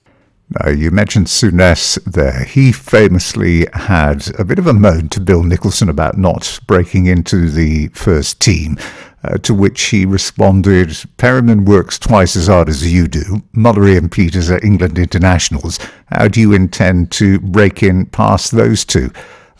Now, 0.49 0.69
you 0.69 0.91
mentioned 0.91 1.25
Souness 1.25 2.01
there. 2.03 2.43
He 2.43 2.71
famously 2.71 3.65
had 3.73 4.31
a 4.39 4.45
bit 4.45 4.59
of 4.59 4.67
a 4.67 4.73
moan 4.73 5.09
to 5.09 5.19
Bill 5.19 5.43
Nicholson 5.43 5.89
about 5.89 6.17
not 6.17 6.59
breaking 6.67 7.07
into 7.07 7.49
the 7.49 7.87
first 7.89 8.39
team. 8.39 8.77
Uh, 9.23 9.39
to 9.39 9.55
which 9.55 9.81
he 9.85 10.05
responded, 10.05 10.95
Perryman 11.17 11.65
works 11.65 11.97
twice 11.97 12.35
as 12.35 12.45
hard 12.45 12.69
as 12.69 12.93
you 12.93 13.07
do. 13.07 13.41
Mullery 13.55 13.97
and 13.97 14.11
Peters 14.11 14.51
are 14.51 14.63
England 14.63 14.99
internationals. 14.99 15.79
How 16.11 16.27
do 16.27 16.39
you 16.39 16.53
intend 16.53 17.11
to 17.13 17.39
break 17.39 17.81
in 17.81 18.05
past 18.05 18.51
those 18.51 18.85
two? 18.85 19.11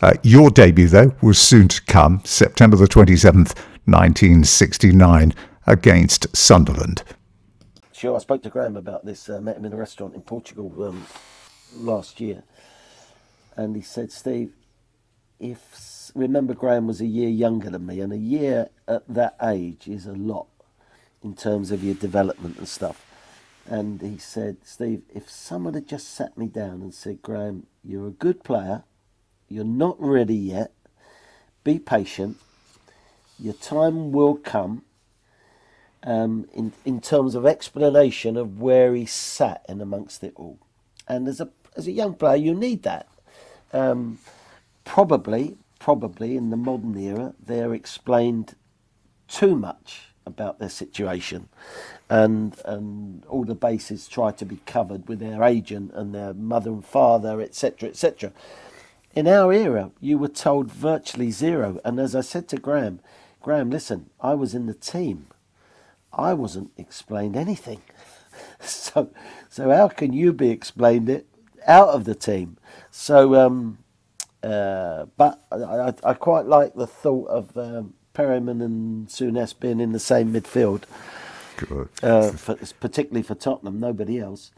Uh, 0.02 0.12
your 0.22 0.50
debut, 0.50 0.86
though, 0.86 1.16
was 1.20 1.38
soon 1.38 1.66
to 1.66 1.82
come, 1.82 2.20
September 2.24 2.76
the 2.76 2.86
27th, 2.86 3.56
1969, 3.86 5.34
against 5.66 6.36
Sunderland. 6.36 7.02
Sure, 7.96 8.14
I 8.14 8.18
spoke 8.18 8.42
to 8.42 8.50
Graham 8.50 8.76
about 8.76 9.06
this, 9.06 9.30
uh, 9.30 9.40
met 9.40 9.56
him 9.56 9.64
in 9.64 9.72
a 9.72 9.76
restaurant 9.76 10.14
in 10.14 10.20
Portugal 10.20 10.70
um, 10.84 11.06
last 11.74 12.20
year. 12.20 12.42
And 13.56 13.74
he 13.74 13.80
said, 13.80 14.12
Steve, 14.12 14.52
if 15.40 16.10
remember 16.14 16.52
Graham 16.52 16.86
was 16.86 17.00
a 17.00 17.06
year 17.06 17.30
younger 17.30 17.70
than 17.70 17.86
me, 17.86 18.00
and 18.00 18.12
a 18.12 18.18
year 18.18 18.68
at 18.86 19.08
that 19.08 19.36
age 19.42 19.88
is 19.88 20.04
a 20.04 20.12
lot 20.12 20.48
in 21.24 21.34
terms 21.34 21.70
of 21.70 21.82
your 21.82 21.94
development 21.94 22.58
and 22.58 22.68
stuff. 22.68 23.02
And 23.64 24.02
he 24.02 24.18
said, 24.18 24.58
Steve, 24.62 25.00
if 25.14 25.30
someone 25.30 25.72
had 25.72 25.88
just 25.88 26.12
sat 26.12 26.36
me 26.36 26.48
down 26.48 26.82
and 26.82 26.92
said, 26.92 27.22
Graham, 27.22 27.66
you're 27.82 28.08
a 28.08 28.10
good 28.10 28.44
player, 28.44 28.84
you're 29.48 29.64
not 29.64 29.96
ready 29.98 30.36
yet, 30.36 30.70
be 31.64 31.78
patient, 31.78 32.36
your 33.38 33.54
time 33.54 34.12
will 34.12 34.34
come. 34.34 34.82
Um, 36.06 36.48
in 36.54 36.72
in 36.84 37.00
terms 37.00 37.34
of 37.34 37.44
explanation 37.44 38.38
of 38.38 38.60
where 38.60 38.94
he 38.94 39.06
sat 39.06 39.66
in 39.68 39.80
amongst 39.82 40.24
it 40.24 40.34
all, 40.36 40.58
and 41.08 41.28
as 41.28 41.40
a 41.40 41.50
as 41.76 41.86
a 41.88 41.92
young 41.92 42.14
player, 42.14 42.36
you 42.36 42.54
need 42.54 42.84
that. 42.84 43.08
Um, 43.72 44.18
probably 44.84 45.56
probably 45.80 46.36
in 46.36 46.50
the 46.50 46.56
modern 46.56 46.96
era, 46.96 47.34
they're 47.44 47.74
explained 47.74 48.56
too 49.28 49.56
much 49.56 50.08
about 50.26 50.58
their 50.58 50.68
situation. 50.68 51.48
And 52.10 52.56
and 52.64 53.24
all 53.26 53.44
the 53.44 53.54
bases 53.54 54.08
try 54.08 54.32
to 54.32 54.44
be 54.44 54.60
covered 54.66 55.08
with 55.08 55.20
their 55.20 55.42
agent 55.42 55.92
and 55.94 56.14
their 56.14 56.34
mother 56.34 56.70
and 56.70 56.84
father 56.84 57.40
etc 57.40 57.88
etc 57.88 58.32
in 59.14 59.26
our 59.26 59.52
era 59.52 59.90
you 60.00 60.18
were 60.18 60.28
told 60.28 60.70
virtually 60.70 61.30
zero. 61.32 61.80
And 61.84 61.98
as 61.98 62.14
i 62.14 62.20
said 62.20 62.48
to 62.48 62.56
graham 62.58 63.00
graham 63.42 63.70
listen 63.70 64.10
i 64.20 64.34
was 64.34 64.54
in 64.54 64.66
the 64.66 64.74
team 64.74 65.26
i 66.12 66.32
wasn't 66.32 66.70
explained 66.76 67.36
anything 67.36 67.80
so 68.60 69.10
so 69.48 69.70
how 69.70 69.88
can 69.88 70.12
you 70.12 70.32
be 70.32 70.50
explained 70.50 71.08
it 71.08 71.26
out 71.66 71.88
of 71.88 72.04
the 72.04 72.14
team 72.14 72.56
so 72.90 73.34
um 73.34 73.78
uh, 74.42 75.06
but 75.16 75.40
I, 75.50 75.92
I, 76.04 76.14
quite 76.14 76.46
like 76.46 76.74
the 76.74 76.86
thought 76.86 77.26
of 77.28 77.56
um, 77.56 77.94
Perryman 78.12 78.62
and 78.62 79.08
Souness 79.08 79.58
being 79.58 79.80
in 79.80 79.90
the 79.90 79.98
same 79.98 80.32
midfield. 80.32 80.84
Uh, 82.02 82.30
for, 82.30 82.54
particularly 82.78 83.22
for 83.22 83.34
Tottenham, 83.34 83.80
nobody 83.80 84.20
else. 84.20 84.52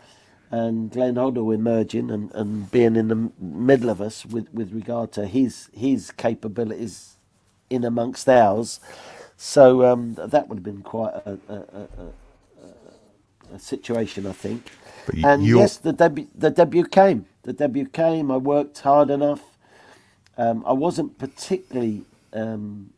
And 0.50 0.90
Glenn 0.90 1.14
Hoddle 1.14 1.54
emerging 1.54 2.10
and, 2.10 2.30
and 2.34 2.70
being 2.70 2.96
in 2.96 3.08
the 3.08 3.30
middle 3.38 3.88
of 3.88 4.00
us 4.00 4.26
with, 4.26 4.52
with 4.52 4.72
regard 4.72 5.12
to 5.12 5.26
his 5.26 5.70
his 5.72 6.10
capabilities 6.10 7.16
in 7.70 7.84
amongst 7.84 8.28
ours. 8.28 8.80
So 9.38 9.84
um, 9.86 10.16
that 10.16 10.48
would 10.48 10.56
have 10.58 10.64
been 10.64 10.82
quite 10.82 11.14
a, 11.14 11.38
a, 11.48 11.54
a, 11.54 11.88
a 13.54 13.58
situation, 13.58 14.26
I 14.26 14.32
think. 14.32 14.70
and 15.22 15.52
yes, 15.54 15.78
the 15.78 15.92
debut 15.92 16.28
the 16.36 16.50
debut 16.50 16.84
came. 16.84 17.26
The 17.44 17.54
debut 17.54 17.86
came. 17.86 18.30
I 18.32 18.38
worked 18.38 18.80
hard 18.80 19.10
enough. 19.10 19.42
Um, 20.38 20.64
I 20.66 20.72
wasn't 20.72 21.18
particularly, 21.18 22.04
um, 22.32 22.90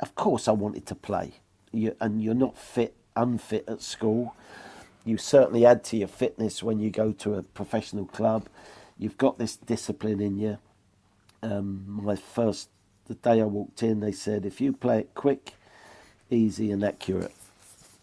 of 0.00 0.14
course, 0.16 0.48
I 0.48 0.52
wanted 0.52 0.86
to 0.86 0.94
play, 0.96 1.34
you, 1.72 1.96
and 2.00 2.22
you're 2.22 2.34
not 2.34 2.58
fit, 2.58 2.94
unfit 3.16 3.64
at 3.68 3.82
school. 3.82 4.36
You 5.04 5.18
certainly 5.18 5.66
add 5.66 5.84
to 5.86 5.96
your 5.98 6.08
fitness 6.08 6.62
when 6.62 6.80
you 6.80 6.90
go 6.90 7.12
to 7.12 7.34
a 7.34 7.42
professional 7.42 8.06
club. 8.06 8.48
You've 8.98 9.18
got 9.18 9.38
this 9.38 9.56
discipline 9.56 10.20
in 10.20 10.38
you. 10.38 10.58
Um, 11.42 11.84
my 11.86 12.16
first, 12.16 12.70
the 13.06 13.14
day 13.14 13.40
I 13.42 13.44
walked 13.44 13.82
in, 13.82 14.00
they 14.00 14.12
said, 14.12 14.46
if 14.46 14.60
you 14.60 14.72
play 14.72 15.00
it 15.00 15.10
quick, 15.14 15.54
easy, 16.30 16.70
and 16.70 16.84
accurate, 16.84 17.34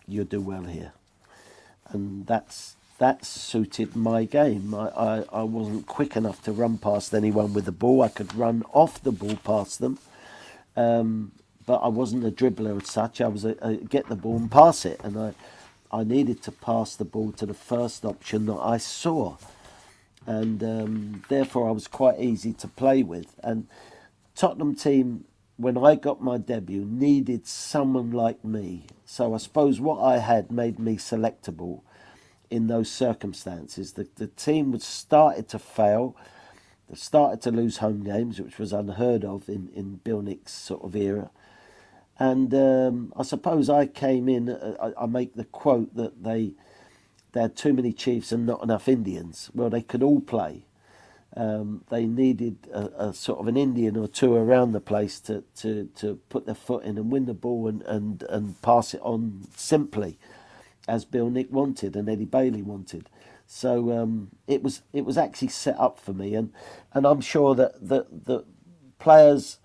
you'll 0.08 0.26
do 0.26 0.42
well 0.42 0.64
here. 0.64 0.94
And 1.90 2.26
that's 2.26 2.76
that 2.98 3.26
suited 3.26 3.96
my 3.96 4.26
game. 4.26 4.76
I, 4.76 4.90
I, 4.90 5.26
I 5.34 5.42
wasn't 5.42 5.88
quick 5.88 6.16
enough 6.16 6.44
to 6.44 6.52
run 6.52 6.78
past 6.78 7.16
anyone 7.16 7.52
with 7.52 7.66
the 7.66 7.72
ball. 7.72 8.04
I 8.04 8.10
could 8.10 8.36
run 8.36 8.64
off 8.74 9.02
the 9.02 9.12
ball 9.12 9.38
past 9.44 9.80
them, 9.80 9.98
um, 10.78 11.32
but 11.66 11.78
I 11.78 11.88
wasn't 11.88 12.26
a 12.26 12.32
dribbler 12.32 12.80
as 12.80 12.90
such. 12.90 13.20
I 13.20 13.28
was 13.28 13.44
a, 13.44 13.56
a, 13.62 13.74
get 13.76 14.08
the 14.08 14.16
ball 14.16 14.38
and 14.38 14.52
pass 14.52 14.86
it, 14.86 15.02
and 15.04 15.18
I 15.18 15.34
I 15.92 16.04
needed 16.04 16.42
to 16.44 16.52
pass 16.52 16.96
the 16.96 17.04
ball 17.06 17.34
to 17.34 17.46
the 17.46 17.54
first 17.54 18.06
option 18.06 18.46
that 18.46 18.60
I 18.62 18.78
saw, 18.78 19.36
and 20.26 20.64
um, 20.64 21.24
therefore 21.28 21.68
I 21.68 21.72
was 21.72 21.88
quite 21.88 22.20
easy 22.20 22.54
to 22.54 22.68
play 22.68 23.04
with. 23.04 23.36
And 23.44 23.68
Tottenham 24.36 24.76
team, 24.76 25.26
when 25.58 25.78
I 25.78 25.96
got 25.96 26.22
my 26.22 26.38
debut, 26.38 26.86
needed 26.86 27.46
someone 27.48 28.12
like 28.12 28.44
me. 28.44 28.88
So 29.06 29.34
I 29.34 29.38
suppose 29.38 29.80
what 29.80 30.02
I 30.02 30.18
had 30.18 30.52
made 30.52 30.80
me 30.80 30.98
selectable 30.98 31.82
in 32.50 32.68
those 32.68 32.92
circumstances. 32.92 33.94
The, 33.94 34.08
the 34.16 34.28
team 34.28 34.72
was 34.72 34.84
started 34.84 35.48
to 35.50 35.60
fail. 35.60 36.16
They 36.90 36.96
started 36.96 37.42
to 37.44 37.52
lose 37.52 37.78
home 37.78 38.04
games, 38.04 38.40
which 38.40 38.60
was 38.60 38.74
unheard 38.74 39.24
of 39.24 39.48
in, 39.48 39.70
in 39.74 39.96
Bill 39.98 40.22
Nick's 40.22 40.54
sort 40.54 40.84
of 40.84 40.96
era. 40.96 41.32
And 42.20 42.54
um, 42.54 43.14
I 43.16 43.24
suppose 43.24 43.70
I 43.70 43.88
came 43.88 44.30
in, 44.30 44.50
uh, 44.50 44.76
I, 44.98 45.04
I, 45.04 45.06
make 45.08 45.34
the 45.34 45.46
quote 45.46 45.96
that 45.96 46.24
they, 46.24 46.54
they 47.32 47.42
had 47.42 47.56
too 47.56 47.74
many 47.74 47.94
Chiefs 47.94 48.32
and 48.32 48.46
not 48.46 48.62
enough 48.62 48.88
Indians. 48.88 49.50
Well, 49.56 49.70
they 49.70 49.82
could 49.82 50.04
all 50.04 50.20
play. 50.20 50.66
Um, 51.36 51.86
they 51.90 52.06
needed 52.06 52.58
a, 52.74 53.08
a, 53.08 53.14
sort 53.14 53.40
of 53.40 53.48
an 53.48 53.56
Indian 53.56 53.96
or 53.96 54.08
two 54.08 54.36
around 54.36 54.74
the 54.74 54.82
place 54.82 55.20
to, 55.22 55.44
to, 55.58 55.90
to 55.96 56.20
put 56.28 56.46
their 56.46 56.56
foot 56.56 56.84
in 56.84 56.98
and 56.98 57.10
win 57.10 57.26
the 57.26 57.34
ball 57.34 57.68
and, 57.68 57.82
and, 57.84 58.24
and 58.24 58.62
pass 58.62 58.94
it 58.94 59.00
on 59.02 59.48
simply, 59.56 60.18
as 60.90 61.06
Bill 61.06 61.30
Nick 61.30 61.50
wanted 61.50 61.96
and 61.96 62.10
Eddie 62.10 62.26
Bailey 62.26 62.62
wanted. 62.62 63.10
So 63.48 63.92
um, 63.98 64.30
it 64.48 64.62
was 64.62 64.82
it 64.94 65.04
was 65.04 65.18
actually 65.18 65.50
set 65.50 65.78
up 65.78 66.00
for 66.00 66.14
me, 66.14 66.36
and, 66.36 66.54
and 66.94 67.06
I'm 67.06 67.20
sure 67.20 67.54
that 67.56 67.86
the, 67.86 68.08
the 68.10 68.46
players 68.98 69.60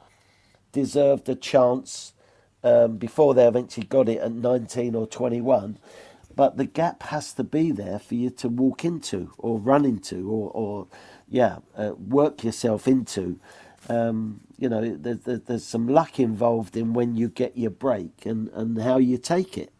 deserved 0.72 1.28
a 1.28 1.36
chance 1.36 2.12
um, 2.64 2.96
before 2.96 3.32
they 3.34 3.46
eventually 3.46 3.86
got 3.86 4.08
it 4.08 4.18
at 4.18 4.32
19 4.32 4.94
or 4.94 5.06
21 5.06 5.78
but 6.36 6.58
the 6.58 6.66
gap 6.66 7.02
has 7.04 7.32
to 7.32 7.42
be 7.42 7.72
there 7.72 7.98
for 7.98 8.14
you 8.14 8.28
to 8.28 8.48
walk 8.48 8.84
into 8.84 9.32
or 9.38 9.58
run 9.58 9.86
into 9.86 10.30
or, 10.30 10.50
or 10.50 10.86
yeah, 11.28 11.58
uh, 11.76 11.92
work 11.96 12.44
yourself 12.44 12.86
into. 12.86 13.38
Um, 13.88 14.40
you 14.58 14.68
know, 14.68 14.80
there, 14.96 15.14
there, 15.14 15.38
there's 15.38 15.64
some 15.64 15.88
luck 15.88 16.18
involved 16.18 16.76
in 16.76 16.92
when 16.92 17.16
you 17.16 17.28
get 17.28 17.56
your 17.56 17.70
break 17.70 18.26
and, 18.26 18.48
and 18.48 18.80
how 18.80 18.98
you 18.98 19.18
take 19.18 19.56
it. 19.56 19.72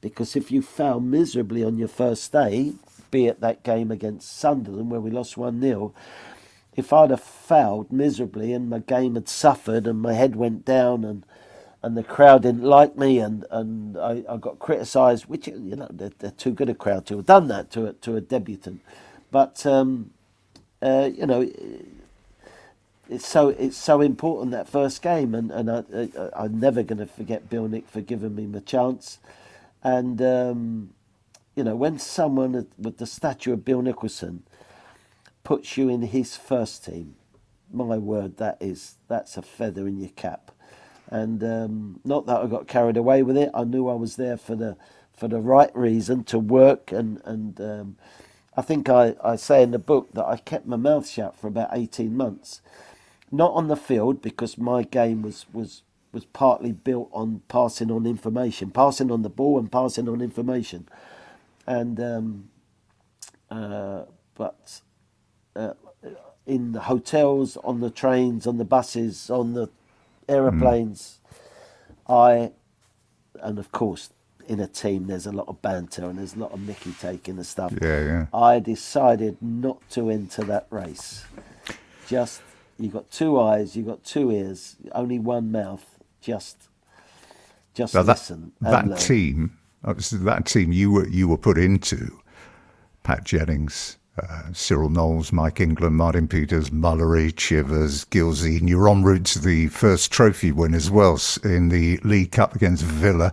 Because 0.00 0.36
if 0.36 0.52
you 0.52 0.62
fail 0.62 1.00
miserably 1.00 1.64
on 1.64 1.76
your 1.76 1.88
first 1.88 2.30
day, 2.30 2.74
be 3.10 3.26
it 3.26 3.40
that 3.40 3.62
game 3.62 3.90
against 3.90 4.36
Sunderland 4.36 4.90
where 4.90 5.00
we 5.00 5.10
lost 5.10 5.36
1 5.36 5.60
0, 5.60 5.92
if 6.76 6.92
I'd 6.92 7.10
have 7.10 7.22
failed 7.22 7.90
miserably 7.92 8.52
and 8.52 8.70
my 8.70 8.78
game 8.78 9.14
had 9.14 9.28
suffered 9.28 9.86
and 9.86 10.00
my 10.00 10.12
head 10.12 10.36
went 10.36 10.64
down 10.64 11.04
and 11.04 11.24
and 11.82 11.96
the 11.96 12.02
crowd 12.02 12.42
didn't 12.42 12.64
like 12.64 12.96
me 12.96 13.18
and, 13.20 13.46
and 13.50 13.96
I, 13.96 14.24
I 14.28 14.36
got 14.36 14.58
criticised, 14.58 15.26
which, 15.26 15.46
you 15.46 15.76
know, 15.76 15.86
they're, 15.90 16.10
they're 16.18 16.32
too 16.32 16.50
good 16.50 16.68
a 16.68 16.74
crowd 16.74 17.06
to 17.06 17.16
have 17.18 17.26
done 17.26 17.46
that 17.48 17.70
to 17.70 17.86
a, 17.86 17.92
to 17.92 18.16
a 18.16 18.20
debutant. 18.20 18.82
But 19.30 19.64
um, 19.64 20.10
uh, 20.82 21.10
you 21.14 21.26
know, 21.26 21.50
it's 23.08 23.26
so 23.26 23.48
it's 23.48 23.76
so 23.76 24.00
important 24.00 24.52
that 24.52 24.68
first 24.68 25.02
game, 25.02 25.34
and 25.34 25.50
and 25.50 25.70
I, 25.70 26.30
I 26.36 26.44
am 26.46 26.60
never 26.60 26.82
going 26.82 26.98
to 26.98 27.06
forget 27.06 27.48
Bill 27.50 27.68
Nick 27.68 27.88
for 27.88 28.00
giving 28.00 28.34
me 28.34 28.46
my 28.46 28.60
chance, 28.60 29.18
and 29.82 30.20
um, 30.22 30.90
you 31.56 31.64
know 31.64 31.76
when 31.76 31.98
someone 31.98 32.68
with 32.78 32.98
the 32.98 33.06
stature 33.06 33.52
of 33.54 33.64
Bill 33.64 33.82
Nicholson 33.82 34.42
puts 35.44 35.76
you 35.78 35.88
in 35.88 36.02
his 36.02 36.36
first 36.36 36.84
team, 36.84 37.16
my 37.72 37.96
word, 37.98 38.36
that 38.38 38.58
is 38.60 38.96
that's 39.08 39.36
a 39.36 39.42
feather 39.42 39.88
in 39.88 39.98
your 39.98 40.10
cap, 40.10 40.52
and 41.08 41.42
um, 41.42 42.00
not 42.04 42.26
that 42.26 42.42
I 42.42 42.46
got 42.46 42.68
carried 42.68 42.98
away 42.98 43.22
with 43.22 43.36
it. 43.38 43.50
I 43.54 43.64
knew 43.64 43.88
I 43.88 43.94
was 43.94 44.16
there 44.16 44.36
for 44.36 44.54
the 44.54 44.76
for 45.16 45.28
the 45.28 45.40
right 45.40 45.74
reason 45.74 46.24
to 46.24 46.38
work 46.38 46.92
and 46.92 47.20
and 47.24 47.60
um, 47.60 47.96
I 48.58 48.60
think 48.60 48.88
I, 48.88 49.14
I 49.22 49.36
say 49.36 49.62
in 49.62 49.70
the 49.70 49.78
book 49.78 50.08
that 50.14 50.26
I 50.26 50.36
kept 50.36 50.66
my 50.66 50.74
mouth 50.74 51.08
shut 51.08 51.36
for 51.36 51.46
about 51.46 51.68
18 51.70 52.16
months. 52.16 52.60
Not 53.30 53.52
on 53.52 53.68
the 53.68 53.76
field 53.76 54.20
because 54.20 54.58
my 54.58 54.82
game 54.82 55.22
was, 55.22 55.46
was, 55.52 55.82
was 56.10 56.24
partly 56.24 56.72
built 56.72 57.08
on 57.12 57.42
passing 57.46 57.88
on 57.88 58.04
information, 58.04 58.72
passing 58.72 59.12
on 59.12 59.22
the 59.22 59.28
ball 59.28 59.60
and 59.60 59.70
passing 59.70 60.08
on 60.08 60.20
information. 60.20 60.88
And, 61.68 62.00
um, 62.00 62.50
uh, 63.48 64.06
but 64.34 64.80
uh, 65.54 65.74
in 66.44 66.72
the 66.72 66.80
hotels, 66.80 67.56
on 67.58 67.78
the 67.78 67.90
trains, 67.90 68.44
on 68.44 68.58
the 68.58 68.64
buses, 68.64 69.30
on 69.30 69.54
the 69.54 69.70
aeroplanes, 70.28 71.20
mm. 72.08 72.12
I, 72.12 72.50
and 73.40 73.60
of 73.60 73.70
course 73.70 74.10
in 74.48 74.60
a 74.60 74.66
team, 74.66 75.06
there's 75.06 75.26
a 75.26 75.32
lot 75.32 75.46
of 75.48 75.60
banter 75.62 76.06
and 76.06 76.18
there's 76.18 76.34
a 76.34 76.38
lot 76.38 76.52
of 76.52 76.60
Mickey 76.60 76.92
taking 77.00 77.36
and 77.36 77.46
stuff. 77.46 77.72
Yeah, 77.80 78.04
yeah. 78.04 78.26
I 78.32 78.58
decided 78.58 79.36
not 79.40 79.78
to 79.90 80.10
enter 80.10 80.42
that 80.44 80.66
race. 80.70 81.24
Just 82.08 82.40
you 82.78 82.88
got 82.88 83.10
two 83.10 83.38
eyes, 83.38 83.76
you 83.76 83.82
got 83.82 84.02
two 84.04 84.30
ears, 84.30 84.76
only 84.92 85.18
one 85.18 85.52
mouth. 85.52 85.84
Just, 86.20 86.68
just 87.74 87.94
now 87.94 88.02
listen. 88.02 88.52
That, 88.60 88.88
that 88.88 88.98
team, 88.98 89.58
that 89.82 90.46
team 90.46 90.72
you 90.72 90.90
were 90.90 91.08
you 91.08 91.28
were 91.28 91.36
put 91.36 91.58
into, 91.58 92.18
Pat 93.02 93.24
Jennings, 93.24 93.98
uh, 94.18 94.44
Cyril 94.52 94.88
Knowles, 94.88 95.32
Mike 95.32 95.60
England, 95.60 95.96
Martin 95.96 96.26
Peters, 96.26 96.70
Mullery, 96.70 97.34
Chivers, 97.36 98.04
Gilsey, 98.04 98.56
and 98.56 98.68
you're 98.68 98.88
en 98.88 99.02
route 99.02 99.26
to 99.26 99.38
the 99.38 99.68
first 99.68 100.10
trophy 100.10 100.52
win 100.52 100.74
as 100.74 100.90
well 100.90 101.20
in 101.44 101.68
the 101.68 101.98
League 101.98 102.32
Cup 102.32 102.54
against 102.54 102.82
Villa. 102.84 103.32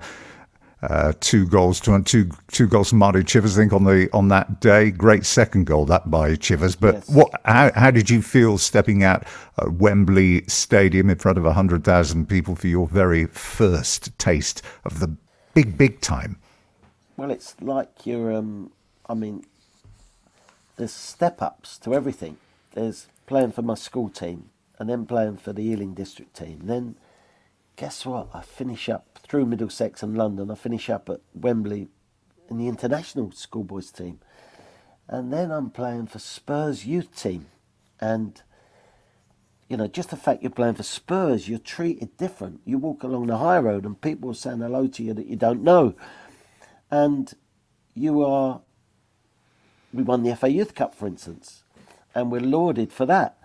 Uh, 0.88 1.14
two 1.20 1.48
goals 1.48 1.80
to 1.80 2.00
two 2.04 2.30
two 2.52 2.68
goals 2.68 2.90
from 2.90 3.00
Marty 3.00 3.24
Chivers, 3.24 3.58
I 3.58 3.62
think, 3.62 3.74
on 3.74 3.86
the 3.86 4.08
on 4.14 4.28
that 4.28 4.60
day. 4.60 4.92
Great 4.92 5.26
second 5.26 5.66
goal 5.66 5.86
that 5.86 6.12
by 6.12 6.36
Chivers. 6.36 6.76
But 6.76 6.96
yes. 6.96 7.10
what? 7.10 7.32
How, 7.44 7.72
how 7.74 7.90
did 7.90 8.10
you 8.10 8.22
feel 8.22 8.60
stepping 8.60 9.04
out 9.04 9.26
at 9.58 9.72
Wembley 9.74 10.44
Stadium 10.48 11.10
in 11.10 11.18
front 11.18 11.40
of 11.40 11.46
hundred 11.46 11.84
thousand 11.84 12.30
people 12.30 12.56
for 12.56 12.68
your 12.68 12.88
very 12.88 13.26
first 13.26 14.18
taste 14.20 14.62
of 14.84 15.00
the 15.00 15.16
big 15.56 15.76
big 15.76 16.02
time? 16.02 16.38
Well, 17.18 17.32
it's 17.32 17.56
like 17.62 18.06
you're. 18.06 18.32
Um, 18.32 18.72
I 19.08 19.16
mean, 19.16 19.44
there's 20.78 20.94
step 20.94 21.42
ups 21.42 21.78
to 21.80 21.96
everything. 21.96 22.38
There's 22.74 23.08
playing 23.26 23.54
for 23.54 23.64
my 23.64 23.76
school 23.76 24.10
team, 24.10 24.50
and 24.78 24.88
then 24.88 25.08
playing 25.08 25.38
for 25.38 25.52
the 25.52 25.64
Ealing 25.64 25.96
District 25.96 26.36
team. 26.36 26.60
Then, 26.64 26.96
guess 27.76 28.06
what? 28.06 28.28
I 28.36 28.42
finish 28.42 28.88
up 28.88 29.15
through 29.28 29.46
Middlesex 29.46 30.04
and 30.04 30.18
London. 30.18 30.52
I 30.52 30.56
finish 30.56 30.90
up 30.90 31.10
at 31.10 31.22
Wembley 31.34 31.88
in 32.50 32.58
the 32.58 32.68
international 32.68 33.32
schoolboys 33.32 33.92
team. 33.92 34.20
And 35.08 35.32
then 35.32 35.52
I'm 35.52 35.70
playing 35.70 36.08
for 36.08 36.20
Spurs 36.20 36.86
youth 36.86 37.16
team. 37.16 37.48
And, 38.00 38.42
you 39.68 39.78
know, 39.78 39.88
just 39.88 40.10
the 40.10 40.18
fact 40.18 40.42
you're 40.42 40.52
playing 40.52 40.76
for 40.76 40.84
Spurs, 40.84 41.48
you're 41.48 41.60
treated 41.60 42.18
different. 42.18 42.62
You 42.66 42.78
walk 42.78 43.04
along 43.04 43.28
the 43.28 43.38
high 43.38 43.60
road 43.60 43.86
and 43.86 44.00
people 44.00 44.32
are 44.32 44.36
saying 44.36 44.60
hello 44.60 44.88
to 44.88 45.04
you 45.04 45.14
that 45.14 45.28
you 45.28 45.36
don't 45.36 45.64
know. 45.64 45.96
And 46.92 47.34
you 47.94 48.24
are, 48.24 48.62
we 49.94 50.04
won 50.04 50.24
the 50.24 50.36
FA 50.36 50.50
Youth 50.50 50.76
Cup, 50.76 50.94
for 50.94 51.08
instance, 51.08 51.64
and 52.14 52.32
we're 52.32 52.42
lauded 52.42 52.92
for 52.92 53.06
that. 53.06 53.38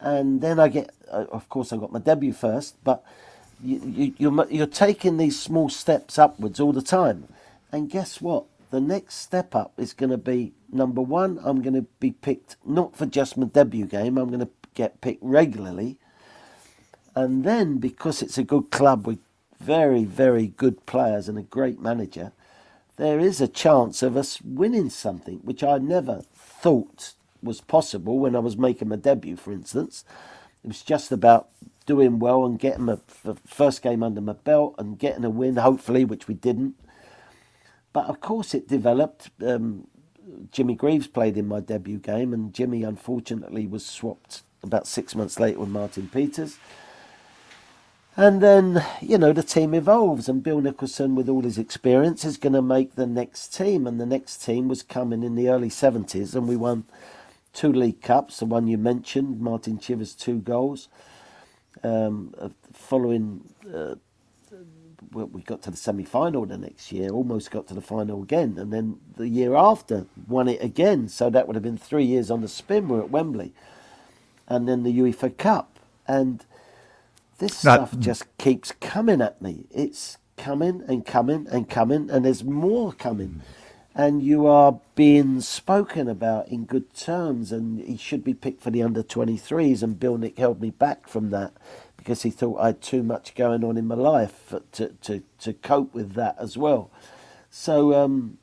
And 0.00 0.40
then 0.40 0.60
I 0.60 0.68
get, 0.68 0.94
uh, 1.10 1.24
of 1.30 1.48
course, 1.48 1.72
I 1.72 1.76
got 1.76 1.92
my 1.92 1.98
debut 1.98 2.32
first, 2.32 2.76
but 2.84 3.02
you, 3.62 3.80
you, 3.84 4.14
you're, 4.18 4.46
you're 4.50 4.66
taking 4.66 5.16
these 5.16 5.40
small 5.40 5.68
steps 5.68 6.18
upwards 6.18 6.60
all 6.60 6.72
the 6.72 6.82
time. 6.82 7.28
And 7.72 7.90
guess 7.90 8.20
what? 8.20 8.44
The 8.70 8.80
next 8.80 9.16
step 9.16 9.54
up 9.54 9.72
is 9.78 9.92
going 9.92 10.10
to 10.10 10.18
be 10.18 10.52
number 10.72 11.00
one, 11.00 11.38
I'm 11.42 11.62
going 11.62 11.74
to 11.74 11.86
be 12.00 12.10
picked 12.10 12.56
not 12.64 12.96
for 12.96 13.06
just 13.06 13.36
my 13.36 13.46
debut 13.46 13.86
game, 13.86 14.18
I'm 14.18 14.28
going 14.28 14.40
to 14.40 14.50
get 14.74 15.00
picked 15.00 15.22
regularly. 15.22 15.98
And 17.14 17.44
then, 17.44 17.78
because 17.78 18.20
it's 18.22 18.36
a 18.38 18.44
good 18.44 18.70
club 18.70 19.06
with 19.06 19.18
very, 19.58 20.04
very 20.04 20.48
good 20.48 20.84
players 20.84 21.28
and 21.28 21.38
a 21.38 21.42
great 21.42 21.80
manager, 21.80 22.32
there 22.96 23.18
is 23.18 23.40
a 23.40 23.48
chance 23.48 24.02
of 24.02 24.16
us 24.16 24.40
winning 24.42 24.90
something, 24.90 25.38
which 25.38 25.62
I 25.62 25.78
never 25.78 26.24
thought 26.34 27.14
was 27.42 27.60
possible 27.60 28.18
when 28.18 28.36
I 28.36 28.40
was 28.40 28.56
making 28.56 28.88
my 28.88 28.96
debut, 28.96 29.36
for 29.36 29.52
instance. 29.52 30.04
It 30.66 30.70
was 30.70 30.82
just 30.82 31.12
about 31.12 31.48
doing 31.86 32.18
well 32.18 32.44
and 32.44 32.58
getting 32.58 32.88
a 32.88 32.98
first 33.46 33.82
game 33.82 34.02
under 34.02 34.20
my 34.20 34.32
belt 34.32 34.74
and 34.78 34.98
getting 34.98 35.24
a 35.24 35.30
win, 35.30 35.54
hopefully, 35.54 36.04
which 36.04 36.26
we 36.26 36.34
didn't. 36.34 36.74
But 37.92 38.06
of 38.06 38.18
course, 38.20 38.52
it 38.52 38.66
developed. 38.66 39.30
Um, 39.40 39.86
Jimmy 40.50 40.74
Greaves 40.74 41.06
played 41.06 41.36
in 41.36 41.46
my 41.46 41.60
debut 41.60 41.98
game, 41.98 42.32
and 42.32 42.52
Jimmy 42.52 42.82
unfortunately 42.82 43.68
was 43.68 43.86
swapped 43.86 44.42
about 44.60 44.88
six 44.88 45.14
months 45.14 45.38
later 45.38 45.60
with 45.60 45.68
Martin 45.68 46.08
Peters. 46.12 46.58
And 48.16 48.40
then, 48.40 48.84
you 49.00 49.18
know, 49.18 49.32
the 49.32 49.44
team 49.44 49.72
evolves, 49.72 50.28
and 50.28 50.42
Bill 50.42 50.60
Nicholson, 50.60 51.14
with 51.14 51.28
all 51.28 51.42
his 51.42 51.58
experience, 51.58 52.24
is 52.24 52.38
going 52.38 52.54
to 52.54 52.62
make 52.62 52.96
the 52.96 53.06
next 53.06 53.54
team. 53.54 53.86
And 53.86 54.00
the 54.00 54.06
next 54.06 54.44
team 54.44 54.66
was 54.66 54.82
coming 54.82 55.22
in 55.22 55.36
the 55.36 55.48
early 55.48 55.70
70s, 55.70 56.34
and 56.34 56.48
we 56.48 56.56
won 56.56 56.86
two 57.56 57.72
League 57.72 58.02
Cups, 58.02 58.38
the 58.38 58.46
one 58.46 58.68
you 58.68 58.78
mentioned, 58.78 59.40
Martin 59.40 59.78
Chivers, 59.78 60.14
two 60.14 60.38
goals 60.40 60.88
um, 61.82 62.34
following. 62.72 63.42
Uh, 63.74 63.96
we 65.12 65.42
got 65.42 65.62
to 65.62 65.70
the 65.70 65.76
semi 65.76 66.04
final 66.04 66.44
the 66.46 66.58
next 66.58 66.92
year, 66.92 67.10
almost 67.10 67.50
got 67.50 67.66
to 67.68 67.74
the 67.74 67.80
final 67.80 68.22
again, 68.22 68.56
and 68.58 68.72
then 68.72 68.98
the 69.16 69.28
year 69.28 69.54
after 69.54 70.06
won 70.28 70.48
it 70.48 70.62
again. 70.62 71.08
So 71.08 71.30
that 71.30 71.46
would 71.46 71.56
have 71.56 71.62
been 71.62 71.78
three 71.78 72.04
years 72.04 72.30
on 72.30 72.42
the 72.42 72.48
spin. 72.48 72.88
We're 72.88 73.00
at 73.02 73.10
Wembley, 73.10 73.54
and 74.48 74.68
then 74.68 74.82
the 74.82 74.92
UEFA 74.92 75.36
Cup, 75.38 75.80
and 76.06 76.44
this 77.38 77.62
that, 77.62 77.76
stuff 77.76 77.98
just 77.98 78.24
keeps 78.38 78.72
coming 78.72 79.22
at 79.22 79.40
me. 79.40 79.64
It's 79.70 80.18
coming 80.36 80.82
and 80.88 81.06
coming 81.06 81.46
and 81.50 81.68
coming, 81.68 82.10
and 82.10 82.24
there's 82.24 82.44
more 82.44 82.92
coming. 82.92 83.42
And 83.96 84.22
you 84.22 84.46
are 84.46 84.78
being 84.94 85.40
spoken 85.40 86.06
about 86.06 86.48
in 86.48 86.66
good 86.66 86.92
terms, 86.94 87.50
and 87.50 87.80
he 87.80 87.96
should 87.96 88.22
be 88.22 88.34
picked 88.34 88.62
for 88.62 88.70
the 88.70 88.82
under 88.82 89.02
23s. 89.02 89.82
And 89.82 89.98
Bill 89.98 90.18
Nick 90.18 90.36
held 90.36 90.60
me 90.60 90.68
back 90.68 91.08
from 91.08 91.30
that 91.30 91.54
because 91.96 92.20
he 92.20 92.30
thought 92.30 92.60
I 92.60 92.66
had 92.66 92.82
too 92.82 93.02
much 93.02 93.34
going 93.34 93.64
on 93.64 93.78
in 93.78 93.86
my 93.86 93.94
life 93.94 94.52
to, 94.72 94.88
to, 94.88 95.22
to 95.40 95.52
cope 95.54 95.94
with 95.94 96.12
that 96.12 96.36
as 96.38 96.58
well. 96.58 96.90
So, 97.48 97.94
um, 97.94 98.36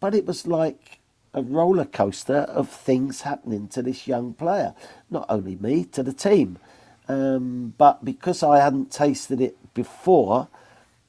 but 0.00 0.12
it 0.12 0.26
was 0.26 0.44
like 0.44 0.98
a 1.32 1.40
roller 1.40 1.84
coaster 1.84 2.38
of 2.38 2.68
things 2.68 3.20
happening 3.20 3.68
to 3.68 3.82
this 3.82 4.08
young 4.08 4.34
player, 4.34 4.74
not 5.08 5.26
only 5.28 5.54
me, 5.54 5.84
to 5.84 6.02
the 6.02 6.12
team. 6.12 6.58
Um, 7.06 7.74
but 7.78 8.04
because 8.04 8.42
I 8.42 8.58
hadn't 8.58 8.90
tasted 8.90 9.40
it 9.40 9.56
before, 9.72 10.48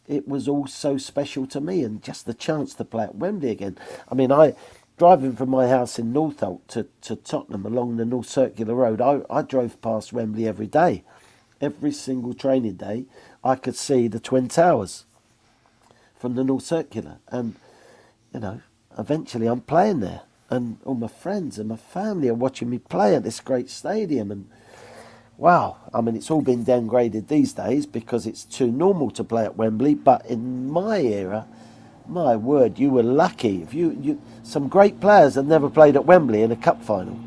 it 0.08 0.28
was 0.28 0.48
all 0.48 0.68
so 0.68 0.98
special 0.98 1.46
to 1.48 1.62
me 1.62 1.84
and 1.84 2.02
just 2.02 2.26
the 2.26 2.34
chance 2.34 2.74
to 2.76 2.86
play 2.86 3.04
at 3.04 3.16
Wembley 3.16 3.52
again. 3.52 3.78
I 4.10 4.16
mean, 4.16 4.32
I 4.32 4.56
driving 4.98 5.36
from 5.36 5.50
my 5.50 5.68
house 5.68 6.00
in 6.00 6.12
Northolt 6.12 6.62
to, 6.70 6.88
to 7.02 7.16
Tottenham 7.16 7.66
along 7.66 7.98
the 7.98 8.06
North 8.06 8.28
Circular 8.28 8.74
Road, 8.74 9.00
I, 9.00 9.22
I 9.30 9.44
drove 9.44 9.82
past 9.82 10.12
Wembley 10.12 10.48
every 10.48 10.68
day. 10.68 11.04
Every 11.62 11.92
single 11.92 12.34
training 12.34 12.74
day, 12.74 13.06
I 13.44 13.56
could 13.56 13.76
see 13.76 14.08
the 14.08 14.20
Twin 14.20 14.48
Towers 14.48 15.06
from 16.20 16.36
the 16.36 16.44
North 16.44 16.64
Circular. 16.64 17.18
And, 17.30 17.56
you 18.34 18.40
know, 18.40 18.62
eventually 18.98 19.48
I'm 19.48 19.62
playing 19.62 20.00
there. 20.00 20.22
And 20.50 20.78
all 20.86 20.96
my 20.96 21.08
friends 21.08 21.60
and 21.60 21.70
my 21.70 21.76
family 21.76 22.30
are 22.30 22.34
watching 22.34 22.70
me 22.70 22.78
play 22.78 23.16
at 23.16 23.24
this 23.24 23.40
great 23.40 23.70
stadium. 23.70 24.32
And 24.32 24.50
wow, 25.38 25.78
I 25.94 26.02
mean, 26.02 26.16
it's 26.16 26.30
all 26.30 26.42
been 26.42 26.66
downgraded 26.66 27.28
these 27.28 27.54
days 27.54 27.86
because 27.86 28.26
it's 28.26 28.44
too 28.44 28.72
normal 28.72 29.12
to 29.12 29.24
play 29.24 29.46
at 29.46 29.56
Wembley. 29.56 29.94
But 29.96 30.26
in 30.26 30.70
my 30.70 31.00
era, 31.00 31.48
my 32.08 32.36
word, 32.36 32.80
you 32.80 32.90
were 32.90 33.04
lucky. 33.04 33.62
If 33.62 33.74
you, 33.74 33.98
you 34.02 34.22
some 34.44 34.68
great 34.68 35.00
players 35.00 35.36
have 35.36 35.46
never 35.46 35.70
played 35.70 35.96
at 35.96 36.06
Wembley 36.06 36.42
in 36.42 36.52
a 36.52 36.56
cup 36.56 36.84
final. 36.84 37.20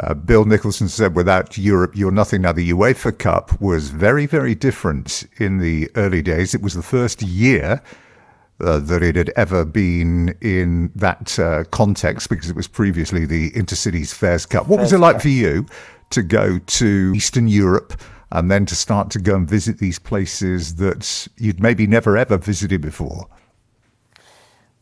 Uh, 0.00 0.14
Bill 0.14 0.44
Nicholson 0.44 0.88
said, 0.88 1.16
without 1.16 1.58
Europe, 1.58 1.96
you're 1.96 2.12
nothing. 2.12 2.42
Now, 2.42 2.52
the 2.52 2.70
UEFA 2.70 3.18
Cup 3.18 3.60
was 3.60 3.90
very, 3.90 4.26
very 4.26 4.54
different 4.54 5.24
in 5.38 5.58
the 5.58 5.90
early 5.96 6.22
days. 6.22 6.54
It 6.54 6.62
was 6.62 6.74
the 6.74 6.84
first 6.84 7.20
year 7.20 7.82
uh, 8.60 8.78
that 8.78 9.02
it 9.02 9.16
had 9.16 9.30
ever 9.30 9.64
been 9.64 10.36
in 10.40 10.92
that 10.94 11.36
uh, 11.40 11.64
context 11.72 12.30
because 12.30 12.48
it 12.48 12.54
was 12.54 12.68
previously 12.68 13.26
the 13.26 13.50
Intercities 13.52 14.14
Fairs 14.14 14.46
Cup. 14.46 14.68
What 14.68 14.76
Fairs 14.76 14.86
was 14.86 14.92
it 14.92 14.98
like 14.98 15.14
Cup. 15.16 15.22
for 15.22 15.28
you 15.30 15.66
to 16.10 16.22
go 16.22 16.58
to 16.58 17.12
Eastern 17.14 17.48
Europe 17.48 18.00
and 18.30 18.50
then 18.50 18.66
to 18.66 18.74
start 18.74 19.10
to 19.10 19.18
go 19.18 19.36
and 19.36 19.48
visit 19.48 19.78
these 19.78 19.98
places 19.98 20.76
that 20.76 21.28
you'd 21.36 21.60
maybe 21.60 21.86
never 21.86 22.16
ever 22.16 22.36
visited 22.36 22.80
before? 22.80 23.26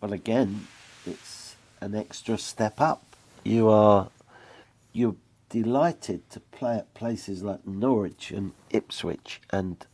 Well, 0.00 0.12
again, 0.12 0.66
it's 1.06 1.56
an 1.80 1.94
extra 1.94 2.38
step 2.38 2.80
up. 2.80 3.04
You 3.44 3.68
are 3.68 4.08
you're 4.92 5.16
delighted 5.48 6.28
to 6.30 6.40
play 6.40 6.76
at 6.76 6.92
places 6.94 7.42
like 7.42 7.66
Norwich 7.66 8.30
and 8.30 8.52
Ipswich 8.70 9.40
and 9.50 9.86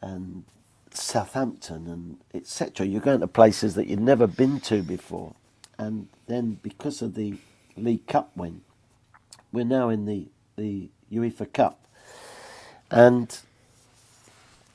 and 0.00 0.44
Southampton 0.92 1.86
and 1.88 2.18
etc. 2.32 2.86
You're 2.86 3.00
going 3.00 3.20
to 3.20 3.26
places 3.26 3.74
that 3.74 3.88
you've 3.88 4.00
never 4.00 4.26
been 4.26 4.60
to 4.60 4.82
before, 4.82 5.34
and 5.78 6.08
then 6.26 6.58
because 6.62 7.02
of 7.02 7.14
the 7.14 7.34
League 7.76 8.06
Cup 8.06 8.30
win, 8.36 8.62
we're 9.56 9.64
now 9.64 9.88
in 9.88 10.04
the, 10.04 10.28
the 10.56 10.90
UEFA 11.10 11.50
Cup. 11.50 11.88
And 12.90 13.38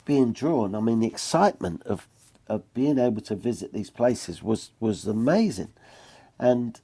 being 0.06 0.34
drawn, 0.34 0.74
I 0.74 0.80
mean, 0.80 1.00
the 1.00 1.08
excitement 1.08 1.84
of, 1.84 2.08
of 2.48 2.74
being 2.74 2.98
able 2.98 3.22
to 3.22 3.36
visit 3.36 3.74
these 3.74 3.92
places 3.92 4.42
was, 4.42 4.72
was 4.80 5.06
amazing. 5.06 5.72
And, 6.40 6.82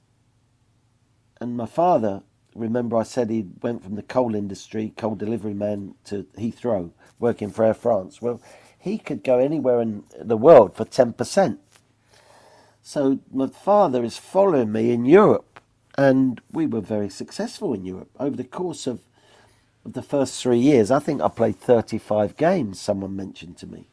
and 1.40 1.56
my 1.56 1.66
father, 1.66 2.22
remember 2.54 2.96
I 2.96 3.02
said 3.02 3.30
he 3.30 3.48
went 3.60 3.82
from 3.82 3.96
the 3.96 4.04
coal 4.04 4.36
industry, 4.36 4.92
coal 4.96 5.16
delivery 5.16 5.54
man, 5.54 5.96
to 6.04 6.22
Heathrow, 6.38 6.92
working 7.18 7.50
for 7.50 7.64
Air 7.64 7.74
France. 7.74 8.22
Well, 8.22 8.40
he 8.78 8.98
could 8.98 9.24
go 9.24 9.40
anywhere 9.40 9.82
in 9.82 10.04
the 10.16 10.36
world 10.36 10.76
for 10.76 10.84
10%. 10.84 11.58
So 12.80 13.18
my 13.32 13.48
father 13.48 14.04
is 14.04 14.18
following 14.18 14.70
me 14.70 14.92
in 14.92 15.04
Europe 15.04 15.47
and 15.98 16.40
we 16.52 16.66
were 16.66 16.82
very 16.82 17.10
successful 17.10 17.74
in 17.74 17.84
Europe 17.86 18.10
over 18.20 18.36
the 18.36 18.44
course 18.44 18.86
of, 18.86 19.00
of 19.84 19.94
the 19.94 20.02
first 20.02 20.42
three 20.42 20.58
years. 20.60 20.90
I 20.92 21.00
think 21.00 21.22
I 21.22 21.28
played 21.28 21.58
35 21.60 22.36
games, 22.36 22.80
someone 22.80 23.16
mentioned 23.16 23.58
to 23.58 23.68
me. 23.68 23.88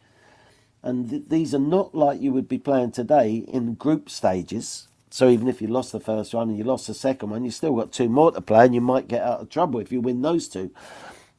And 0.84 1.10
th- 1.10 1.24
these 1.30 1.56
are 1.56 1.60
not 1.60 1.96
like 1.96 2.22
you 2.22 2.34
would 2.34 2.50
be 2.50 2.60
playing 2.60 2.92
today 2.94 3.46
in 3.48 3.76
group 3.76 4.10
stages. 4.10 4.88
So 5.12 5.30
even 5.30 5.48
if 5.48 5.62
you 5.62 5.68
lost 5.68 5.94
the 5.94 6.00
first 6.02 6.34
one 6.34 6.50
and 6.50 6.58
you 6.60 6.66
lost 6.66 6.88
the 6.88 6.96
second 6.96 7.32
one, 7.32 7.46
you 7.46 7.52
still 7.52 7.76
got 7.76 7.94
two 7.94 8.10
more 8.10 8.32
to 8.32 8.42
play, 8.42 8.66
and 8.66 8.76
you 8.76 8.82
might 8.82 9.08
get 9.10 9.24
out 9.24 9.42
of 9.42 9.50
trouble 9.50 9.80
if 9.82 9.92
you 9.92 10.02
win 10.02 10.22
those 10.22 10.48
two. 10.50 10.72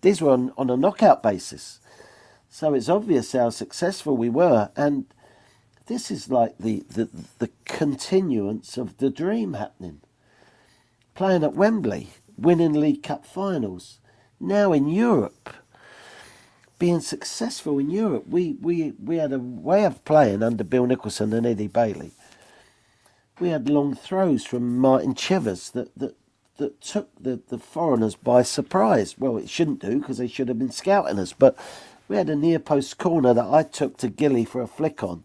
These 0.02 0.22
were 0.22 0.32
on, 0.32 0.52
on 0.58 0.70
a 0.70 0.76
knockout 0.76 1.22
basis. 1.22 1.80
So 2.50 2.74
it's 2.74 2.88
obvious 2.90 3.32
how 3.32 3.50
successful 3.50 4.16
we 4.16 4.30
were. 4.30 4.70
And 4.76 5.06
this 5.86 6.10
is 6.10 6.30
like 6.30 6.58
the, 6.58 6.84
the, 6.88 7.08
the 7.38 7.50
continuance 7.66 8.78
of 8.78 8.98
the 8.98 9.10
dream 9.10 9.54
happening 9.54 10.00
playing 11.16 11.42
at 11.42 11.54
Wembley, 11.54 12.10
winning 12.36 12.74
League 12.74 13.02
Cup 13.02 13.26
finals, 13.26 13.98
now 14.38 14.72
in 14.72 14.86
Europe, 14.86 15.54
being 16.78 17.00
successful 17.00 17.78
in 17.78 17.90
Europe. 17.90 18.24
We, 18.28 18.56
we, 18.60 18.92
we 19.02 19.16
had 19.16 19.32
a 19.32 19.38
way 19.38 19.84
of 19.84 20.04
playing 20.04 20.42
under 20.42 20.62
Bill 20.62 20.86
Nicholson 20.86 21.32
and 21.32 21.46
Eddie 21.46 21.68
Bailey. 21.68 22.12
We 23.40 23.48
had 23.48 23.68
long 23.68 23.94
throws 23.94 24.44
from 24.44 24.78
Martin 24.78 25.14
Chivers 25.14 25.70
that, 25.70 25.98
that, 25.98 26.16
that 26.58 26.80
took 26.82 27.08
the, 27.18 27.40
the 27.48 27.58
foreigners 27.58 28.14
by 28.14 28.42
surprise. 28.42 29.16
Well, 29.18 29.38
it 29.38 29.48
shouldn't 29.48 29.80
do 29.80 29.98
because 29.98 30.18
they 30.18 30.28
should 30.28 30.48
have 30.48 30.58
been 30.58 30.70
scouting 30.70 31.18
us, 31.18 31.32
but 31.32 31.56
we 32.08 32.16
had 32.16 32.28
a 32.28 32.36
near 32.36 32.58
post 32.58 32.98
corner 32.98 33.32
that 33.32 33.46
I 33.46 33.62
took 33.62 33.96
to 33.98 34.08
Gilly 34.08 34.44
for 34.44 34.60
a 34.60 34.66
flick 34.66 35.02
on 35.02 35.24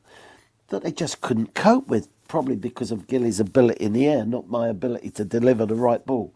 that 0.70 0.84
they 0.84 0.92
just 0.92 1.20
couldn't 1.22 1.54
cope 1.54 1.88
with 1.88 2.08
probably 2.32 2.56
because 2.56 2.92
of 2.94 3.08
Gilly's 3.08 3.42
ability 3.42 3.84
in 3.84 3.92
the 3.92 4.08
air, 4.08 4.24
not 4.24 4.48
my 4.48 4.70
ability 4.70 5.10
to 5.10 5.26
deliver 5.26 5.66
the 5.66 5.76
right 5.76 6.06
ball. 6.06 6.34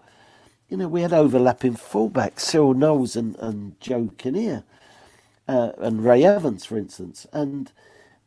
You 0.68 0.76
know, 0.76 0.89
we 0.89 1.02
had 1.02 1.14
overlapping 1.14 1.76
fullbacks, 1.76 2.41
Cyril 2.41 2.74
Knowles 2.74 3.16
and, 3.16 3.38
and 3.38 3.80
Joe 3.80 4.12
Kinnear, 4.18 4.66
uh, 5.48 5.72
and 5.78 6.04
Ray 6.04 6.26
Evans, 6.26 6.66
for 6.66 6.78
instance. 6.78 7.26
And 7.32 7.72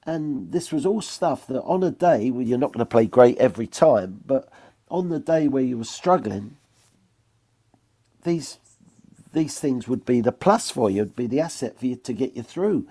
and 0.07 0.51
this 0.51 0.73
was 0.73 0.87
all 0.87 1.03
stuff 1.03 1.47
that 1.49 1.61
on 1.61 1.83
a 1.83 1.91
day 1.91 2.31
where 2.31 2.43
you're 2.43 2.57
not 2.57 2.73
going 2.73 2.79
to 2.79 2.87
play 2.87 3.05
great 3.05 3.37
every 3.37 3.67
time, 3.67 4.23
but 4.25 4.49
on 4.91 5.11
the 5.11 5.19
day 5.19 5.47
where 5.47 5.63
you 5.63 5.77
were 5.77 5.85
struggling, 5.85 6.57
these 8.25 8.57
these 9.35 9.61
things 9.61 9.87
would 9.87 10.07
be 10.07 10.23
the 10.23 10.33
plus 10.33 10.71
for 10.71 10.89
you, 10.89 11.03
would 11.03 11.17
be 11.17 11.27
the 11.27 11.41
asset 11.41 11.79
for 11.79 11.85
you 11.85 11.97
to 11.97 12.15
get 12.15 12.35
you 12.35 12.43
through 12.43 12.87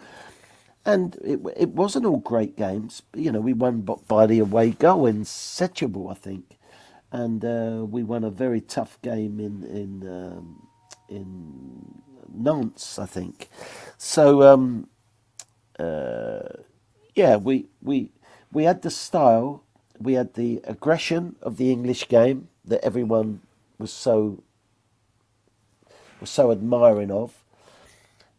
and 0.87 1.17
it, 1.17 1.41
it 1.57 1.69
wasn't 1.71 2.07
all 2.07 2.19
great 2.19 2.57
games. 2.57 3.03
You 3.15 3.33
know, 3.33 3.41
we 3.41 3.53
won 3.53 3.81
by 4.07 4.27
the 4.27 4.39
away 4.39 4.71
goal 4.71 5.07
in 5.07 5.23
Setúbal, 5.25 6.11
I 6.11 6.15
think, 6.15 6.57
and 7.11 7.45
uh, 7.45 7.85
we 7.85 8.03
won 8.03 8.23
a 8.25 8.31
very 8.31 8.61
tough 8.61 8.99
game 9.03 9.39
in 9.41 9.63
in 9.65 10.09
um, 10.09 10.67
in 11.09 12.01
Nantes, 12.33 12.99
I 12.99 13.07
think. 13.07 13.49
So 13.97 14.43
um, 14.43 14.89
uh, 15.79 16.63
yeah, 17.15 17.37
we 17.37 17.67
we 17.81 18.11
we 18.53 18.65
had 18.65 18.81
the 18.83 18.91
style, 18.91 19.63
we 19.99 20.13
had 20.13 20.35
the 20.35 20.61
aggression 20.65 21.35
of 21.41 21.57
the 21.57 21.71
English 21.71 22.07
game 22.09 22.49
that 22.65 22.83
everyone 22.85 23.41
was 23.79 23.93
so 23.93 24.43
was 26.21 26.29
so 26.29 26.51
admiring 26.51 27.11
of. 27.11 27.43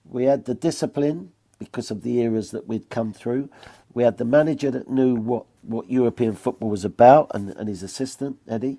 We 0.05 0.24
had 0.24 0.46
the 0.46 0.55
discipline 0.55 1.32
because 1.59 1.90
of 1.90 2.02
the 2.02 2.20
eras 2.20 2.50
that 2.50 2.66
we'd 2.66 2.88
come 2.90 3.12
through. 3.12 3.48
We 3.94 4.02
had 4.02 4.18
the 4.18 4.24
manager 4.24 4.70
that 4.70 4.90
knew 4.90 5.14
what, 5.14 5.44
what 5.62 5.90
European 5.90 6.34
football 6.34 6.70
was 6.70 6.84
about 6.84 7.30
and, 7.34 7.50
and 7.50 7.68
his 7.68 7.82
assistant, 7.82 8.38
Eddie. 8.48 8.78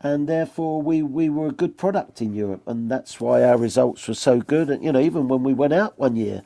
And 0.00 0.28
therefore, 0.28 0.82
we, 0.82 1.02
we 1.02 1.28
were 1.28 1.48
a 1.48 1.52
good 1.52 1.78
product 1.78 2.20
in 2.20 2.34
Europe, 2.34 2.62
and 2.66 2.90
that's 2.90 3.18
why 3.20 3.42
our 3.42 3.56
results 3.56 4.06
were 4.06 4.14
so 4.14 4.40
good. 4.40 4.68
And, 4.68 4.84
you 4.84 4.92
know, 4.92 5.00
even 5.00 5.26
when 5.26 5.42
we 5.42 5.54
went 5.54 5.72
out 5.72 5.98
one 5.98 6.16
year, 6.16 6.42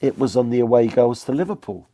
it 0.00 0.18
was 0.18 0.36
on 0.36 0.50
the 0.50 0.60
away 0.60 0.86
goals 0.88 1.24
to 1.24 1.32
Liverpool. 1.32 1.88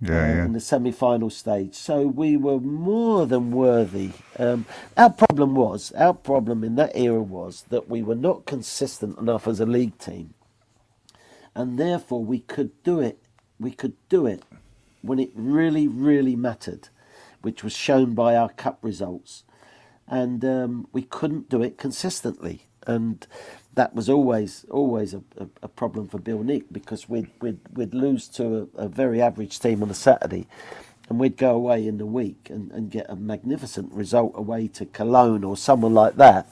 Yeah, 0.00 0.10
uh, 0.10 0.26
yeah. 0.26 0.44
in 0.44 0.52
the 0.52 0.60
semi-final 0.60 1.30
stage. 1.30 1.74
So 1.74 2.06
we 2.06 2.36
were 2.36 2.60
more 2.60 3.26
than 3.26 3.50
worthy. 3.50 4.10
Um, 4.38 4.66
our 4.96 5.08
problem 5.08 5.54
was, 5.54 5.92
our 5.92 6.12
problem 6.12 6.62
in 6.62 6.74
that 6.74 6.92
era 6.94 7.22
was 7.22 7.64
that 7.70 7.88
we 7.88 8.02
were 8.02 8.16
not 8.16 8.44
consistent 8.44 9.18
enough 9.18 9.48
as 9.48 9.60
a 9.60 9.66
league 9.66 9.96
team 9.98 10.33
and 11.54 11.78
therefore 11.78 12.24
we 12.24 12.40
could 12.40 12.82
do 12.82 13.00
it. 13.00 13.18
We 13.58 13.70
could 13.70 13.94
do 14.08 14.26
it 14.26 14.42
when 15.02 15.18
it 15.18 15.30
really, 15.34 15.86
really 15.86 16.34
mattered, 16.34 16.88
which 17.42 17.62
was 17.62 17.74
shown 17.74 18.14
by 18.14 18.34
our 18.36 18.48
cup 18.48 18.78
results, 18.82 19.44
and 20.08 20.44
um, 20.44 20.88
we 20.92 21.02
couldn't 21.02 21.48
do 21.48 21.62
it 21.62 21.78
consistently, 21.78 22.66
and 22.86 23.26
that 23.74 23.94
was 23.94 24.08
always 24.08 24.64
always 24.70 25.14
a, 25.14 25.22
a, 25.38 25.46
a, 25.62 25.68
problem 25.68 26.08
for 26.08 26.18
Bill 26.18 26.42
Nick 26.42 26.72
because 26.72 27.08
we'd 27.08 27.30
we'd, 27.40 27.58
we'd 27.72 27.94
lose 27.94 28.28
to 28.28 28.70
a, 28.76 28.84
a 28.84 28.88
very 28.88 29.20
average 29.20 29.58
team 29.60 29.82
on 29.82 29.90
a 29.90 29.94
Saturday, 29.94 30.46
and 31.08 31.20
we'd 31.20 31.36
go 31.36 31.54
away 31.54 31.86
in 31.86 31.98
the 31.98 32.06
week 32.06 32.48
and, 32.50 32.70
and 32.72 32.90
get 32.90 33.06
a 33.08 33.16
magnificent 33.16 33.92
result 33.92 34.32
away 34.34 34.68
to 34.68 34.86
Cologne 34.86 35.44
or 35.44 35.56
someone 35.56 35.94
like 35.94 36.16
that, 36.16 36.48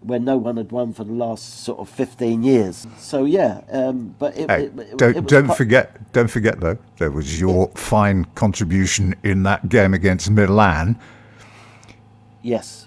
where 0.00 0.20
no 0.20 0.36
one 0.36 0.56
had 0.56 0.70
won 0.72 0.92
for 0.92 1.04
the 1.04 1.12
last 1.12 1.64
sort 1.64 1.78
of 1.80 1.88
fifteen 1.88 2.42
years. 2.42 2.86
So 2.98 3.24
yeah, 3.24 3.62
um, 3.70 4.14
but 4.18 4.36
it, 4.36 4.50
Hey, 4.50 4.64
it, 4.66 4.78
it, 4.78 4.98
don't 4.98 5.28
don't 5.28 5.54
forget 5.54 6.12
don't 6.12 6.28
forget 6.30 6.60
though 6.60 6.78
there 6.98 7.10
was 7.10 7.40
your 7.40 7.68
fine 7.74 8.24
contribution 8.34 9.14
in 9.24 9.42
that 9.44 9.68
game 9.68 9.94
against 9.94 10.30
Milan 10.30 10.98
Yes. 12.42 12.86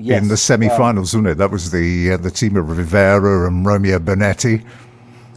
Yes. 0.00 0.22
in 0.22 0.28
the 0.28 0.36
semi-finals, 0.36 1.12
wasn't 1.12 1.26
it? 1.26 1.38
That 1.38 1.50
was 1.50 1.72
the 1.72 2.12
uh, 2.12 2.16
the 2.18 2.30
team 2.30 2.56
of 2.56 2.76
Rivera 2.76 3.48
and 3.48 3.66
Romeo 3.66 3.98
Benetti. 3.98 4.64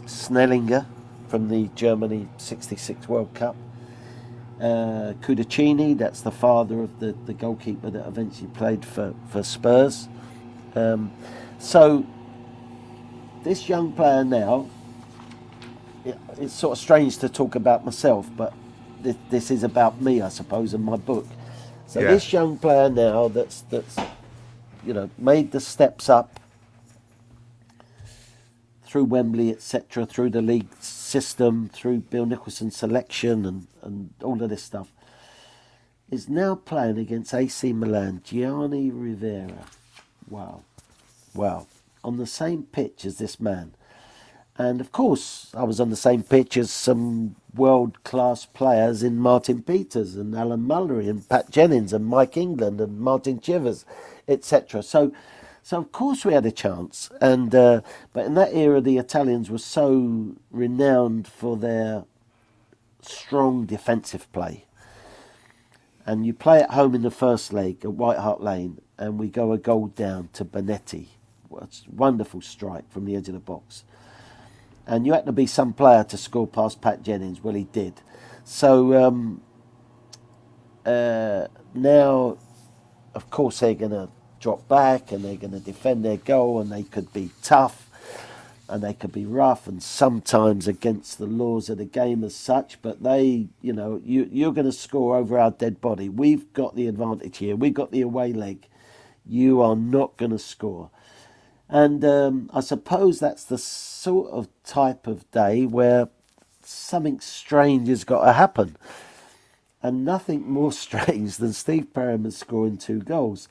Schnellinger 0.06 0.86
from 1.28 1.48
the 1.48 1.68
Germany 1.74 2.28
66 2.38 3.08
World 3.08 3.34
Cup. 3.34 3.56
Uh, 4.60 5.14
Cudicini, 5.20 5.98
that's 5.98 6.20
the 6.20 6.30
father 6.30 6.80
of 6.80 7.00
the, 7.00 7.16
the 7.26 7.34
goalkeeper 7.34 7.90
that 7.90 8.06
eventually 8.06 8.48
played 8.50 8.84
for, 8.84 9.14
for 9.28 9.42
Spurs. 9.42 10.08
Um, 10.74 11.12
so, 11.58 12.04
this 13.42 13.68
young 13.68 13.92
player 13.92 14.24
now, 14.24 14.68
it, 16.04 16.18
it's 16.38 16.52
sort 16.54 16.76
of 16.76 16.82
strange 16.82 17.18
to 17.18 17.28
talk 17.28 17.54
about 17.54 17.84
myself, 17.84 18.28
but 18.36 18.52
this, 19.00 19.16
this 19.30 19.50
is 19.50 19.62
about 19.62 20.00
me, 20.00 20.20
I 20.22 20.28
suppose, 20.28 20.74
and 20.74 20.84
my 20.84 20.96
book. 20.96 21.26
So, 21.86 22.00
Yeah. 22.00 22.08
this 22.12 22.32
young 22.32 22.58
player 22.58 22.88
now 22.88 23.28
that's, 23.28 23.62
that's, 23.62 23.96
you 24.84 24.92
know, 24.94 25.10
made 25.18 25.52
the 25.52 25.60
steps 25.60 26.08
up 26.08 26.40
through 28.84 29.04
Wembley, 29.04 29.50
etc., 29.50 30.04
through 30.04 30.30
the 30.30 30.42
league 30.42 30.68
system, 30.80 31.70
through 31.72 32.00
Bill 32.00 32.26
Nicholson's 32.26 32.76
selection, 32.76 33.46
and, 33.46 33.66
and 33.82 34.10
all 34.22 34.42
of 34.42 34.50
this 34.50 34.62
stuff, 34.62 34.92
is 36.10 36.28
now 36.28 36.54
playing 36.54 36.98
against 36.98 37.32
AC 37.32 37.72
Milan. 37.72 38.20
Gianni 38.22 38.90
Rivera. 38.90 39.64
Wow. 40.32 40.62
Wow. 41.34 41.66
On 42.02 42.16
the 42.16 42.26
same 42.26 42.62
pitch 42.62 43.04
as 43.04 43.18
this 43.18 43.38
man. 43.38 43.74
And 44.56 44.80
of 44.80 44.90
course, 44.90 45.52
I 45.54 45.64
was 45.64 45.78
on 45.78 45.90
the 45.90 45.96
same 45.96 46.22
pitch 46.22 46.56
as 46.56 46.70
some 46.70 47.36
world 47.54 48.02
class 48.02 48.46
players 48.46 49.02
in 49.02 49.18
Martin 49.18 49.62
Peters 49.62 50.16
and 50.16 50.34
Alan 50.34 50.66
Mullery 50.66 51.08
and 51.10 51.28
Pat 51.28 51.50
Jennings 51.50 51.92
and 51.92 52.06
Mike 52.06 52.38
England 52.38 52.80
and 52.80 52.98
Martin 52.98 53.40
Chivers, 53.40 53.84
etc. 54.26 54.82
So, 54.82 55.12
so 55.62 55.78
of 55.78 55.92
course 55.92 56.24
we 56.24 56.32
had 56.32 56.46
a 56.46 56.50
chance. 56.50 57.10
And 57.20 57.54
uh, 57.54 57.82
but 58.14 58.24
in 58.24 58.34
that 58.34 58.54
era, 58.54 58.80
the 58.80 58.96
Italians 58.96 59.50
were 59.50 59.58
so 59.58 60.34
renowned 60.50 61.28
for 61.28 61.58
their 61.58 62.04
strong 63.02 63.66
defensive 63.66 64.32
play. 64.32 64.64
And 66.04 66.26
you 66.26 66.34
play 66.34 66.60
at 66.60 66.70
home 66.70 66.94
in 66.94 67.02
the 67.02 67.10
first 67.10 67.52
leg 67.52 67.84
at 67.84 67.92
White 67.92 68.18
Hart 68.18 68.42
Lane, 68.42 68.80
and 68.98 69.18
we 69.18 69.28
go 69.28 69.52
a 69.52 69.58
goal 69.58 69.88
down 69.88 70.28
to 70.32 70.44
Benetti. 70.44 71.06
It's 71.62 71.84
a 71.86 71.94
wonderful 71.94 72.40
strike 72.40 72.90
from 72.90 73.04
the 73.04 73.14
edge 73.14 73.28
of 73.28 73.34
the 73.34 73.40
box 73.40 73.84
and 74.86 75.06
you 75.06 75.12
had 75.12 75.26
to 75.26 75.32
be 75.32 75.46
some 75.46 75.72
player 75.72 76.04
to 76.04 76.16
score 76.16 76.46
past 76.46 76.80
Pat 76.80 77.02
Jennings. 77.02 77.42
Well, 77.42 77.54
he 77.54 77.64
did. 77.64 77.94
So 78.44 79.02
um, 79.02 79.42
uh, 80.84 81.46
now, 81.74 82.38
of 83.14 83.30
course, 83.30 83.60
they're 83.60 83.74
going 83.74 83.92
to 83.92 84.08
drop 84.40 84.66
back 84.68 85.12
and 85.12 85.24
they're 85.24 85.36
going 85.36 85.52
to 85.52 85.60
defend 85.60 86.04
their 86.04 86.16
goal, 86.16 86.60
and 86.60 86.70
they 86.70 86.82
could 86.82 87.12
be 87.12 87.30
tough 87.42 87.81
and 88.72 88.82
they 88.82 88.94
could 88.94 89.12
be 89.12 89.26
rough 89.26 89.68
and 89.68 89.82
sometimes 89.82 90.66
against 90.66 91.18
the 91.18 91.26
laws 91.26 91.68
of 91.68 91.76
the 91.76 91.84
game 91.84 92.24
as 92.24 92.34
such. 92.34 92.80
But 92.80 93.02
they, 93.02 93.48
you 93.60 93.74
know, 93.74 94.00
you, 94.02 94.28
you're 94.32 94.52
going 94.52 94.64
to 94.66 94.72
score 94.72 95.16
over 95.16 95.38
our 95.38 95.50
dead 95.50 95.80
body. 95.82 96.08
We've 96.08 96.50
got 96.54 96.74
the 96.74 96.86
advantage 96.86 97.36
here. 97.36 97.54
We've 97.54 97.74
got 97.74 97.92
the 97.92 98.00
away 98.00 98.32
leg. 98.32 98.66
You 99.26 99.60
are 99.60 99.76
not 99.76 100.16
going 100.16 100.30
to 100.30 100.38
score. 100.38 100.90
And 101.68 102.02
um, 102.02 102.50
I 102.54 102.60
suppose 102.60 103.20
that's 103.20 103.44
the 103.44 103.58
sort 103.58 104.30
of 104.30 104.48
type 104.64 105.06
of 105.06 105.30
day 105.30 105.66
where 105.66 106.08
something 106.62 107.20
strange 107.20 107.88
has 107.88 108.04
got 108.04 108.24
to 108.24 108.32
happen. 108.32 108.76
And 109.82 110.02
nothing 110.02 110.50
more 110.50 110.72
strange 110.84 111.36
than 111.36 111.52
Steve 111.52 111.92
Perryman 111.92 112.30
scoring 112.30 112.78
two 112.78 113.00
goals. 113.00 113.48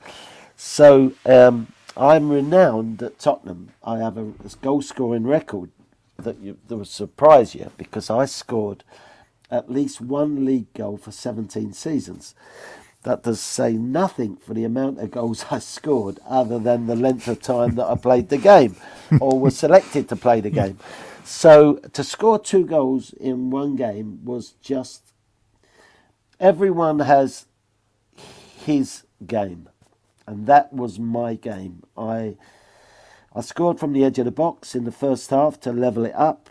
So 0.56 1.12
um, 1.26 1.68
I'm 1.96 2.30
renowned 2.30 3.02
at 3.02 3.18
Tottenham. 3.18 3.70
I 3.84 3.98
have 3.98 4.16
a 4.16 4.32
goal 4.62 4.82
scoring 4.82 5.24
record 5.24 5.70
that, 6.16 6.38
you, 6.38 6.58
that 6.68 6.76
will 6.76 6.84
surprise 6.84 7.54
you 7.54 7.70
because 7.76 8.08
I 8.08 8.24
scored 8.24 8.84
at 9.50 9.70
least 9.70 10.00
one 10.00 10.46
league 10.46 10.72
goal 10.72 10.96
for 10.96 11.12
17 11.12 11.72
seasons. 11.74 12.34
That 13.02 13.24
does 13.24 13.40
say 13.40 13.72
nothing 13.72 14.36
for 14.36 14.54
the 14.54 14.64
amount 14.64 15.00
of 15.00 15.10
goals 15.10 15.44
I 15.50 15.58
scored, 15.58 16.18
other 16.26 16.58
than 16.58 16.86
the 16.86 16.96
length 16.96 17.28
of 17.28 17.42
time 17.42 17.74
that 17.74 17.86
I 17.86 17.96
played 17.96 18.28
the 18.28 18.38
game 18.38 18.76
or 19.20 19.38
was 19.38 19.58
selected 19.58 20.08
to 20.08 20.16
play 20.16 20.40
the 20.40 20.50
game. 20.62 20.78
So 21.24 21.74
to 21.92 22.02
score 22.02 22.38
two 22.38 22.64
goals 22.64 23.12
in 23.12 23.50
one 23.50 23.76
game 23.76 24.24
was 24.24 24.52
just. 24.62 25.12
Everyone 26.40 26.98
has 27.00 27.46
his 28.64 29.04
game, 29.24 29.68
and 30.32 30.46
that 30.46 30.72
was 30.72 30.98
my 30.98 31.34
game. 31.34 31.82
I 31.96 32.36
I 33.34 33.42
scored 33.42 33.78
from 33.78 33.92
the 33.92 34.02
edge 34.02 34.18
of 34.18 34.24
the 34.24 34.30
box 34.30 34.74
in 34.74 34.84
the 34.84 34.92
first 34.92 35.28
half 35.28 35.60
to 35.60 35.72
level 35.72 36.06
it 36.06 36.14
up. 36.14 36.48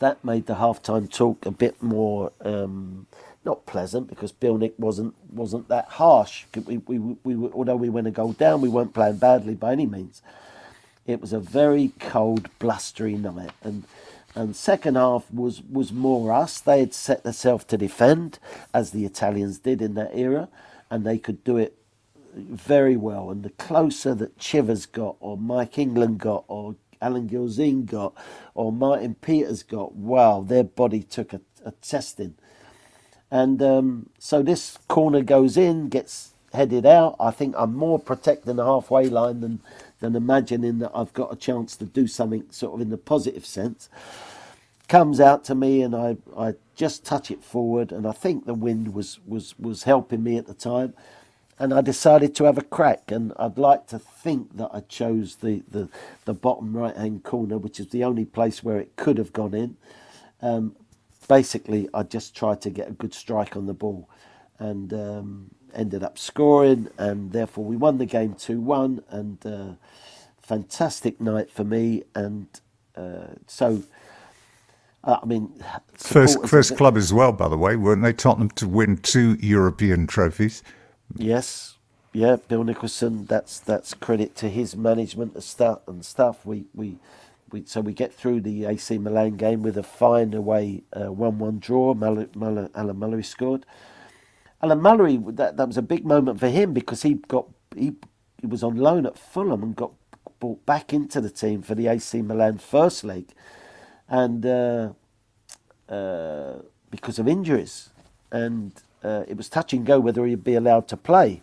That 0.00 0.22
made 0.22 0.44
the 0.46 0.56
halftime 0.56 1.10
talk 1.10 1.46
a 1.46 1.50
bit 1.50 1.82
more 1.82 2.32
um, 2.44 3.06
not 3.42 3.64
pleasant 3.64 4.08
because 4.08 4.32
Bill 4.32 4.58
Nick 4.58 4.74
wasn't 4.78 5.14
wasn't 5.32 5.68
that 5.68 5.86
harsh. 5.86 6.44
We, 6.54 6.76
we, 6.76 6.98
we, 6.98 7.16
we, 7.24 7.50
although 7.52 7.76
we 7.76 7.88
went 7.88 8.06
a 8.06 8.10
goal 8.10 8.32
down, 8.32 8.60
we 8.60 8.68
weren't 8.68 8.92
playing 8.92 9.16
badly 9.16 9.54
by 9.54 9.72
any 9.72 9.86
means. 9.86 10.20
It 11.06 11.22
was 11.22 11.32
a 11.32 11.40
very 11.40 11.92
cold, 11.98 12.50
blustery 12.58 13.14
night, 13.14 13.52
and 13.62 13.84
and 14.34 14.54
second 14.54 14.96
half 14.96 15.30
was 15.32 15.62
was 15.62 15.90
more 15.90 16.32
us. 16.32 16.60
They 16.60 16.80
had 16.80 16.92
set 16.92 17.24
themselves 17.24 17.64
to 17.66 17.78
defend, 17.78 18.38
as 18.74 18.90
the 18.90 19.06
Italians 19.06 19.58
did 19.58 19.80
in 19.80 19.94
that 19.94 20.14
era, 20.14 20.50
and 20.90 21.04
they 21.04 21.16
could 21.16 21.44
do 21.44 21.56
it 21.56 21.78
very 22.34 22.96
well. 22.96 23.30
And 23.30 23.42
the 23.42 23.50
closer 23.50 24.14
that 24.14 24.38
Chivers 24.38 24.86
got, 24.86 25.16
or 25.20 25.36
Mike 25.36 25.78
England 25.78 26.18
got, 26.18 26.44
or 26.48 26.76
Alan 27.00 27.28
Gilzean 27.28 27.86
got, 27.86 28.14
or 28.54 28.72
Martin 28.72 29.14
Peters 29.16 29.62
got, 29.62 29.94
wow, 29.94 30.40
their 30.40 30.64
body 30.64 31.02
took 31.02 31.32
a, 31.32 31.40
a 31.64 31.72
testing. 31.72 32.34
And 33.30 33.62
um, 33.62 34.10
so 34.18 34.42
this 34.42 34.78
corner 34.88 35.22
goes 35.22 35.56
in, 35.56 35.88
gets 35.88 36.34
headed 36.52 36.86
out. 36.86 37.16
I 37.18 37.30
think 37.30 37.54
I'm 37.58 37.74
more 37.74 37.98
protecting 37.98 38.56
the 38.56 38.64
halfway 38.64 39.08
line 39.08 39.40
than 39.40 39.60
than 40.04 40.16
imagining 40.16 40.80
that 40.80 40.92
I've 40.94 41.14
got 41.14 41.32
a 41.32 41.36
chance 41.36 41.76
to 41.76 41.84
do 41.86 42.06
something 42.06 42.44
sort 42.50 42.74
of 42.74 42.80
in 42.82 42.90
the 42.90 42.98
positive 42.98 43.46
sense. 43.46 43.88
Comes 44.86 45.18
out 45.18 45.44
to 45.44 45.54
me 45.54 45.80
and 45.80 45.96
I, 45.96 46.18
I 46.36 46.54
just 46.74 47.06
touch 47.06 47.30
it 47.30 47.42
forward 47.42 47.90
and 47.90 48.06
I 48.06 48.12
think 48.12 48.44
the 48.44 48.52
wind 48.52 48.92
was, 48.92 49.18
was, 49.26 49.58
was 49.58 49.84
helping 49.84 50.22
me 50.22 50.36
at 50.36 50.46
the 50.46 50.52
time. 50.52 50.92
And 51.58 51.72
I 51.72 51.80
decided 51.80 52.34
to 52.36 52.44
have 52.44 52.58
a 52.58 52.62
crack 52.62 53.10
and 53.10 53.32
I'd 53.38 53.58
like 53.58 53.86
to 53.88 53.98
think 53.98 54.56
that 54.56 54.70
I 54.72 54.80
chose 54.80 55.36
the, 55.36 55.62
the, 55.70 55.88
the 56.24 56.34
bottom 56.34 56.76
right 56.76 56.96
hand 56.96 57.22
corner, 57.22 57.58
which 57.58 57.78
is 57.78 57.88
the 57.88 58.02
only 58.02 58.24
place 58.24 58.64
where 58.64 58.78
it 58.78 58.96
could 58.96 59.18
have 59.18 59.32
gone 59.32 59.54
in. 59.54 59.76
Um, 60.42 60.76
basically, 61.28 61.88
I 61.94 62.02
just 62.02 62.34
tried 62.34 62.60
to 62.62 62.70
get 62.70 62.88
a 62.88 62.92
good 62.92 63.14
strike 63.14 63.56
on 63.56 63.66
the 63.66 63.74
ball 63.74 64.08
and 64.58 64.92
um, 64.92 65.50
ended 65.74 66.02
up 66.02 66.18
scoring, 66.18 66.88
and 66.98 67.32
therefore 67.32 67.64
we 67.64 67.76
won 67.76 67.98
the 67.98 68.06
game 68.06 68.34
2 68.34 68.60
1. 68.60 69.02
And 69.10 69.46
uh, 69.46 69.74
fantastic 70.42 71.20
night 71.20 71.50
for 71.50 71.64
me. 71.64 72.04
And 72.14 72.46
uh, 72.96 73.34
so, 73.46 73.82
uh, 75.02 75.18
I 75.22 75.26
mean, 75.26 75.52
First 75.94 76.46
first 76.46 76.76
club 76.76 76.96
as 76.96 77.12
well, 77.12 77.32
by 77.32 77.48
the 77.48 77.56
way, 77.56 77.76
weren't 77.76 78.02
they? 78.02 78.12
Tottenham 78.12 78.50
to 78.50 78.68
win 78.68 78.98
two 78.98 79.36
European 79.40 80.06
trophies. 80.06 80.62
Yes, 81.16 81.76
yeah, 82.12 82.36
Bill 82.48 82.64
Nicholson. 82.64 83.26
That's 83.26 83.58
that's 83.60 83.94
credit 83.94 84.34
to 84.36 84.48
his 84.48 84.76
management 84.76 85.34
and 85.86 86.04
stuff. 86.04 86.44
We 86.46 86.66
we. 86.74 86.98
We, 87.52 87.64
so 87.66 87.80
we 87.82 87.92
get 87.92 88.12
through 88.12 88.40
the 88.40 88.64
AC 88.64 88.98
Milan 88.98 89.36
game 89.36 89.62
with 89.62 89.76
a 89.78 89.84
fine 89.84 90.34
away 90.34 90.82
uh, 90.92 91.12
one-one 91.12 91.60
draw. 91.60 91.94
Mal- 91.94 92.26
Mal- 92.34 92.70
Alan 92.74 92.96
Mullery 92.96 93.24
scored. 93.24 93.64
Alan 94.62 94.80
Mullery, 94.80 95.18
that, 95.36 95.56
that 95.56 95.68
was 95.68 95.76
a 95.76 95.82
big 95.82 96.04
moment 96.06 96.40
for 96.40 96.48
him 96.48 96.72
because 96.72 97.02
he 97.02 97.14
got 97.14 97.46
he, 97.76 97.92
he 98.40 98.46
was 98.46 98.62
on 98.64 98.76
loan 98.76 99.06
at 99.06 99.18
Fulham 99.18 99.62
and 99.62 99.76
got 99.76 99.92
brought 100.40 100.64
back 100.66 100.92
into 100.92 101.20
the 101.20 101.30
team 101.30 101.62
for 101.62 101.74
the 101.74 101.88
AC 101.88 102.22
Milan 102.22 102.58
first 102.58 103.04
leg, 103.04 103.26
and 104.08 104.46
uh, 104.46 104.90
uh, 105.88 106.56
because 106.90 107.18
of 107.18 107.28
injuries, 107.28 107.90
and 108.32 108.72
uh, 109.04 109.24
it 109.28 109.36
was 109.36 109.48
touch 109.48 109.72
and 109.72 109.86
go 109.86 110.00
whether 110.00 110.24
he'd 110.24 110.44
be 110.44 110.54
allowed 110.54 110.88
to 110.88 110.96
play. 110.96 111.42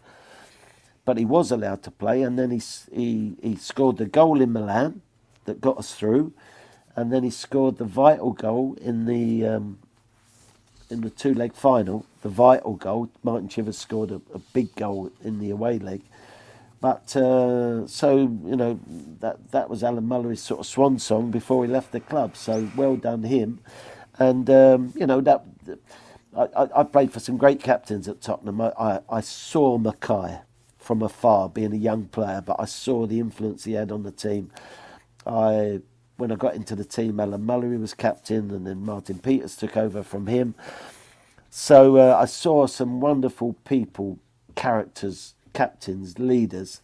But 1.05 1.18
he 1.18 1.26
was 1.26 1.51
allowed 1.51 1.84
to 1.84 1.91
play, 1.91 2.22
and 2.24 2.38
then 2.38 2.51
he 2.51 2.62
he 2.93 3.34
he 3.41 3.55
scored 3.55 3.97
the 3.97 4.05
goal 4.05 4.41
in 4.41 4.51
Milan 4.53 5.01
that 5.45 5.62
got 5.62 5.78
us 5.78 5.93
through, 5.95 6.34
and 6.95 7.12
then 7.12 7.24
he 7.24 7.30
scored 7.30 7.78
the 7.78 7.86
vital 7.86 8.32
goal 8.34 8.78
in 8.82 9.05
the 9.05 9.45
um, 9.45 9.80
in 10.89 11.01
the 11.01 11.09
two 11.09 11.34
leg 11.34 11.53
final, 11.53 12.05
the 12.22 12.30
vital 12.30 12.76
goal. 12.76 13.09
Martin 13.24 13.47
Chivers 13.49 13.78
scored 13.78 14.12
a, 14.12 14.22
a 14.34 14.39
big 14.53 14.76
goal 14.76 15.12
in 15.24 15.39
the 15.39 15.49
away 15.49 15.80
leg. 15.80 16.01
But 16.82 17.16
uh, 17.16 17.86
so 17.88 18.18
you 18.18 18.55
know 18.55 18.80
that 19.20 19.51
that 19.51 19.70
was 19.70 19.84
Alan 19.84 20.07
Mullery's 20.07 20.41
sort 20.41 20.59
of 20.62 20.66
swan 20.66 20.97
song 20.99 21.30
before 21.32 21.64
he 21.64 21.72
left 21.72 21.91
the 21.91 21.99
club. 21.99 22.36
So 22.36 22.70
well 22.76 22.95
done 22.95 23.24
him, 23.24 23.59
and 24.18 24.49
um, 24.49 24.93
you 24.95 25.05
know 25.05 25.22
that 25.22 25.45
I, 26.36 26.68
I, 26.76 26.84
played 26.84 27.12
for 27.12 27.20
some 27.20 27.38
great 27.38 27.62
captains 27.62 28.08
at 28.08 28.22
Tottenham. 28.22 28.62
I, 28.62 28.72
I, 28.80 29.00
I 29.10 29.22
saw 29.22 29.78
Mackay 29.78 30.40
from 30.78 31.02
afar, 31.02 31.50
being 31.50 31.74
a 31.74 31.78
young 31.78 32.06
player, 32.06 32.42
but 32.46 32.56
I 32.58 32.66
saw 32.66 33.06
the 33.06 33.20
influence 33.20 33.66
he 33.66 33.74
had 33.74 33.92
on 33.92 34.04
the 34.04 34.12
team. 34.12 34.50
I 35.26 35.82
when 36.18 36.32
I 36.32 36.36
got 36.36 36.56
into 36.56 36.76
the 36.76 36.86
team, 36.86 37.20
Alan 37.20 37.46
Mullery 37.46 37.80
was 37.80 37.94
captain, 37.94 38.52
and 38.52 38.66
then 38.66 38.86
Martin 38.86 39.20
Peters 39.20 39.56
took 39.56 39.76
over 39.76 40.04
from 40.04 40.28
him. 40.28 40.56
So 41.50 41.98
uh, 41.98 42.16
I 42.16 42.26
saw 42.26 42.68
some 42.68 43.02
wonderful 43.02 43.54
people, 43.66 44.20
characters 44.56 45.34
captains, 45.54 46.18
leaders, 46.18 46.82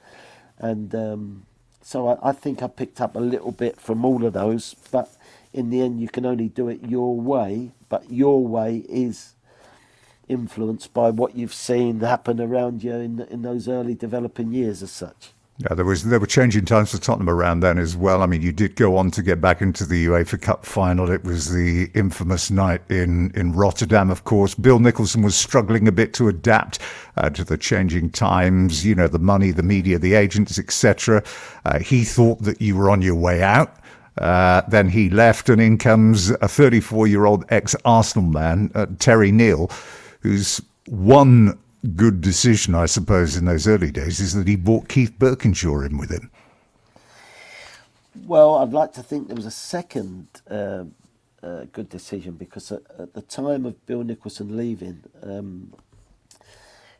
and 0.57 0.93
um, 0.93 1.45
so 1.81 2.07
I, 2.07 2.29
I, 2.29 2.31
think 2.33 2.61
I 2.61 2.67
picked 2.67 2.99
up 2.99 3.15
a 3.15 3.19
little 3.19 3.51
bit 3.51 3.79
from 3.79 4.03
all 4.03 4.25
of 4.25 4.33
those. 4.33 4.75
But 4.91 5.15
in 5.53 5.69
the 5.69 5.81
end, 5.81 6.01
you 6.01 6.09
can 6.09 6.25
only 6.25 6.49
do 6.49 6.67
it 6.67 6.83
your 6.83 7.15
way. 7.15 7.71
But 7.89 8.11
your 8.11 8.45
way 8.45 8.83
is 8.89 9.35
influenced 10.27 10.93
by 10.93 11.09
what 11.09 11.35
you've 11.35 11.53
seen 11.53 11.99
happen 11.99 12.39
around 12.41 12.83
you 12.83 12.93
in 12.93 13.21
in 13.29 13.41
those 13.41 13.67
early 13.67 13.95
developing 13.95 14.51
years, 14.53 14.83
as 14.83 14.91
such. 14.91 15.31
Yeah, 15.59 15.73
there 15.73 15.85
was 15.85 16.03
there 16.03 16.19
were 16.19 16.27
changing 16.27 16.65
times 16.65 16.91
for 16.91 16.99
Tottenham 16.99 17.31
around 17.31 17.61
then 17.61 17.79
as 17.79 17.97
well. 17.97 18.21
I 18.21 18.27
mean, 18.27 18.43
you 18.43 18.51
did 18.51 18.75
go 18.75 18.95
on 18.95 19.09
to 19.11 19.23
get 19.23 19.41
back 19.41 19.59
into 19.59 19.85
the 19.85 20.05
UEFA 20.05 20.39
Cup 20.39 20.63
final. 20.63 21.09
It 21.09 21.23
was 21.23 21.51
the 21.51 21.89
infamous 21.95 22.51
night 22.51 22.81
in 22.89 23.31
in 23.31 23.53
Rotterdam, 23.53 24.11
of 24.11 24.23
course. 24.23 24.53
Bill 24.53 24.77
Nicholson 24.77 25.23
was 25.23 25.35
struggling 25.35 25.87
a 25.87 25.91
bit 25.91 26.13
to 26.13 26.27
adapt 26.27 26.77
uh, 27.17 27.31
to 27.31 27.43
the 27.43 27.57
changing 27.57 28.11
times. 28.11 28.85
You 28.85 28.93
know, 28.93 29.07
the 29.07 29.17
money, 29.17 29.49
the 29.49 29.63
media, 29.63 29.97
the 29.97 30.13
agents, 30.13 30.59
etc. 30.59 31.23
Uh, 31.65 31.79
he 31.79 32.03
thought 32.03 32.43
that 32.43 32.61
you 32.61 32.75
were 32.75 32.91
on 32.91 33.01
your 33.01 33.15
way 33.15 33.41
out. 33.41 33.77
Uh, 34.19 34.61
then 34.67 34.89
he 34.89 35.09
left, 35.09 35.49
and 35.49 35.59
in 35.59 35.79
comes 35.79 36.29
a 36.29 36.47
34 36.47 37.07
year 37.07 37.25
old 37.25 37.45
ex 37.49 37.75
Arsenal 37.83 38.29
man, 38.29 38.71
uh, 38.75 38.85
Terry 38.99 39.31
Neill, 39.31 39.71
who's 40.27 40.61
won 40.89 41.57
good 41.95 42.21
decision, 42.21 42.75
I 42.75 42.85
suppose, 42.85 43.37
in 43.37 43.45
those 43.45 43.67
early 43.67 43.91
days 43.91 44.19
is 44.19 44.33
that 44.33 44.47
he 44.47 44.55
brought 44.55 44.89
Keith 44.89 45.13
Burkinshaw 45.17 45.85
in 45.85 45.97
with 45.97 46.11
him. 46.11 46.29
Well, 48.25 48.55
I'd 48.55 48.73
like 48.73 48.93
to 48.93 49.03
think 49.03 49.27
there 49.27 49.35
was 49.35 49.45
a 49.45 49.51
second 49.51 50.27
uh, 50.49 50.83
uh, 51.41 51.65
good 51.71 51.87
decision 51.89 52.33
because 52.33 52.71
at, 52.71 52.81
at, 52.99 53.13
the 53.13 53.21
time 53.21 53.65
of 53.65 53.85
Bill 53.85 54.03
Nicholson 54.03 54.57
leaving, 54.57 55.03
um, 55.23 55.73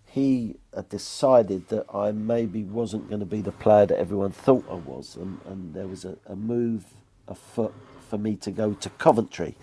he 0.06 0.56
had 0.74 0.88
decided 0.88 1.68
that 1.68 1.86
I 1.94 2.12
maybe 2.12 2.64
wasn't 2.64 3.10
going 3.10 3.20
to 3.20 3.26
be 3.26 3.42
the 3.42 3.52
player 3.52 3.88
that 3.88 4.00
everyone 4.00 4.32
thought 4.32 4.64
I 4.70 4.76
was, 4.76 5.18
and, 5.18 5.40
and 5.48 5.74
there 5.74 5.88
was 5.88 6.06
a, 6.06 6.16
a 6.28 6.36
move 6.36 6.86
afoot 7.28 7.74
for 8.10 8.18
me 8.18 8.38
to 8.38 8.52
go 8.52 8.74
to 8.74 8.90
Coventry. 8.92 9.56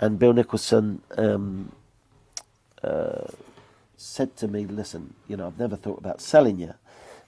And 0.00 0.16
Bill 0.16 0.32
Nicholson 0.32 1.02
um, 1.16 1.72
uh, 2.82 3.26
said 3.96 4.36
to 4.36 4.48
me, 4.48 4.64
listen, 4.64 5.14
you 5.26 5.36
know, 5.36 5.48
I've 5.48 5.58
never 5.58 5.76
thought 5.76 5.98
about 5.98 6.20
selling 6.20 6.58
you. 6.58 6.74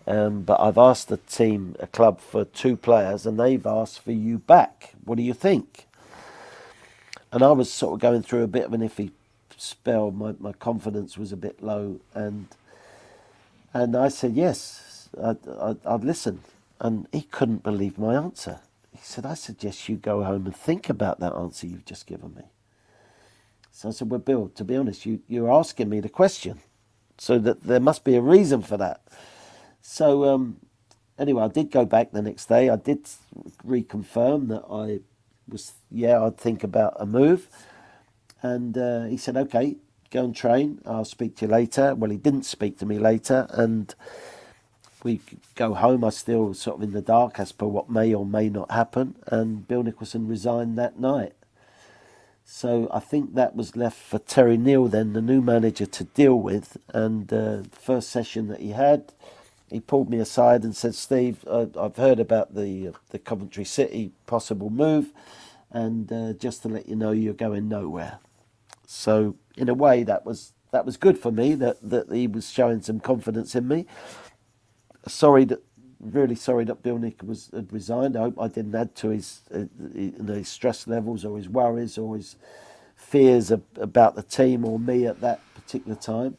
Um, 0.07 0.42
but 0.42 0.61
I've 0.61 0.78
asked 0.78 1.09
the 1.09 1.18
team, 1.18 1.76
a 1.78 1.86
club, 1.86 2.20
for 2.20 2.44
two 2.44 2.76
players, 2.76 3.26
and 3.26 3.38
they've 3.38 3.66
asked 3.66 4.01
for 4.01 4.12
you 4.12 4.38
back. 4.38 4.94
What 5.05 5.16
do 5.16 5.22
you 5.22 5.34
think? 5.34 5.86
And 7.32 7.42
I 7.42 7.53
was 7.53 7.72
sort 7.72 7.94
of 7.94 8.01
going 8.01 8.22
through 8.22 8.42
a 8.42 8.48
bit 8.48 8.64
of 8.64 8.72
an 8.72 8.80
iffy 8.80 9.11
spell. 9.57 10.11
My, 10.11 10.34
my 10.40 10.53
confidence 10.53 11.18
was 11.18 11.32
a 11.32 11.36
bit 11.36 11.62
low, 11.62 12.01
and 12.14 12.48
and 13.72 13.94
I 13.94 14.09
said 14.09 14.32
yes, 14.32 15.09
I'd, 15.22 15.46
I'd, 15.46 15.86
I'd 15.86 16.05
listen. 16.05 16.40
And 16.80 17.07
he 17.12 17.22
couldn't 17.22 17.62
believe 17.62 17.98
my 17.98 18.14
answer. 18.14 18.61
He 18.92 19.01
said, 19.03 19.26
"I 19.26 19.34
suggest 19.34 19.88
you 19.88 19.96
go 19.96 20.24
home 20.24 20.46
and 20.46 20.57
think 20.57 20.88
about 20.88 21.20
that 21.20 21.34
answer 21.34 21.66
you've 21.66 21.84
just 21.84 22.07
given 22.07 22.34
me." 22.34 22.44
So 23.81 23.89
I 23.89 23.93
said, 23.93 24.11
Well, 24.11 24.20
Bill, 24.20 24.51
to 24.57 24.62
be 24.62 24.76
honest, 24.76 25.07
you, 25.07 25.20
you're 25.26 25.51
asking 25.51 25.89
me 25.89 26.01
the 26.01 26.11
question. 26.11 26.61
So 27.16 27.39
that 27.39 27.62
there 27.62 27.81
must 27.81 28.05
be 28.05 28.14
a 28.14 28.20
reason 28.20 28.61
for 28.61 28.76
that. 28.76 29.01
So 29.81 30.24
um, 30.24 30.59
anyway, 31.18 31.45
I 31.45 31.49
did 31.49 31.70
go 31.70 31.87
back 31.87 32.12
the 32.12 32.20
next 32.20 32.45
day. 32.45 32.68
I 32.68 32.76
did 32.76 33.09
reconfirm 33.66 34.49
that 34.49 34.64
I 34.70 35.01
was, 35.49 35.72
yeah, 35.91 36.22
I'd 36.22 36.37
think 36.37 36.62
about 36.62 36.95
a 37.01 37.07
move. 37.07 37.49
And 38.43 38.76
uh, 38.76 39.05
he 39.05 39.16
said, 39.16 39.39
okay, 39.39 39.76
go 40.11 40.24
and 40.24 40.37
train. 40.37 40.83
I'll 40.85 41.07
speak 41.07 41.37
to 41.37 41.47
you 41.47 41.51
later. 41.51 41.95
Well, 41.95 42.11
he 42.11 42.18
didn't 42.18 42.45
speak 42.45 42.78
to 42.81 42.87
me 42.87 42.99
later. 42.99 43.47
And 43.49 43.95
we 45.03 45.22
go 45.55 45.72
home. 45.72 46.05
I 46.05 46.11
still 46.11 46.53
sort 46.53 46.76
of 46.76 46.83
in 46.83 46.93
the 46.93 47.01
dark 47.01 47.41
as 47.41 47.51
per 47.53 47.64
what 47.64 47.89
may 47.89 48.12
or 48.12 48.26
may 48.26 48.51
not 48.51 48.70
happen. 48.70 49.16
And 49.28 49.66
Bill 49.66 49.83
Nicholson 49.83 50.28
resigned 50.28 50.76
that 50.76 51.01
night. 51.01 51.33
So 52.53 52.88
I 52.92 52.98
think 52.98 53.36
that 53.36 53.55
was 53.55 53.76
left 53.76 53.96
for 53.96 54.18
Terry 54.18 54.57
Neill, 54.57 54.88
then 54.88 55.12
the 55.12 55.22
new 55.22 55.40
manager, 55.40 55.86
to 55.86 56.03
deal 56.03 56.34
with. 56.34 56.76
And 56.92 57.32
uh, 57.32 57.62
the 57.62 57.68
first 57.70 58.11
session 58.11 58.48
that 58.48 58.59
he 58.59 58.70
had, 58.70 59.12
he 59.70 59.78
pulled 59.78 60.11
me 60.11 60.18
aside 60.18 60.64
and 60.64 60.74
said, 60.74 60.96
"Steve, 60.96 61.44
I, 61.48 61.68
have 61.80 61.94
heard 61.94 62.18
about 62.18 62.57
the 62.57 62.92
the 63.11 63.20
Coventry 63.20 63.64
City 63.64 64.11
possible 64.26 64.68
move, 64.68 65.12
and 65.70 66.12
uh, 66.12 66.32
just 66.32 66.62
to 66.62 66.68
let 66.68 66.88
you 66.88 66.96
know, 66.96 67.12
you're 67.12 67.34
going 67.34 67.68
nowhere." 67.68 68.18
So 68.84 69.36
in 69.57 69.68
a 69.68 69.74
way, 69.74 70.03
that 70.03 70.26
was 70.26 70.53
that 70.72 70.84
was 70.84 70.96
good 70.96 71.18
for 71.18 71.30
me 71.30 71.55
that 71.55 71.76
that 71.88 72.11
he 72.11 72.26
was 72.26 72.51
showing 72.51 72.82
some 72.82 72.98
confidence 72.98 73.55
in 73.55 73.68
me. 73.68 73.86
Sorry 75.07 75.44
that 75.44 75.62
really 76.01 76.34
sorry 76.34 76.64
that 76.64 76.82
Bill 76.82 76.98
Nick 76.98 77.22
was 77.22 77.51
had 77.55 77.72
resigned. 77.72 78.16
I 78.16 78.20
hope 78.20 78.40
I 78.40 78.48
didn't 78.48 78.74
add 78.74 78.94
to 78.96 79.11
his 79.11 79.42
uh, 79.55 79.64
his 79.94 80.48
stress 80.48 80.86
levels 80.86 81.24
or 81.24 81.36
his 81.36 81.48
worries 81.48 81.98
or 81.98 82.16
his 82.16 82.36
fears 82.96 83.51
about 83.51 84.14
the 84.14 84.22
team 84.22 84.64
or 84.64 84.78
me 84.78 85.07
at 85.07 85.20
that 85.20 85.40
particular 85.55 85.96
time. 85.96 86.36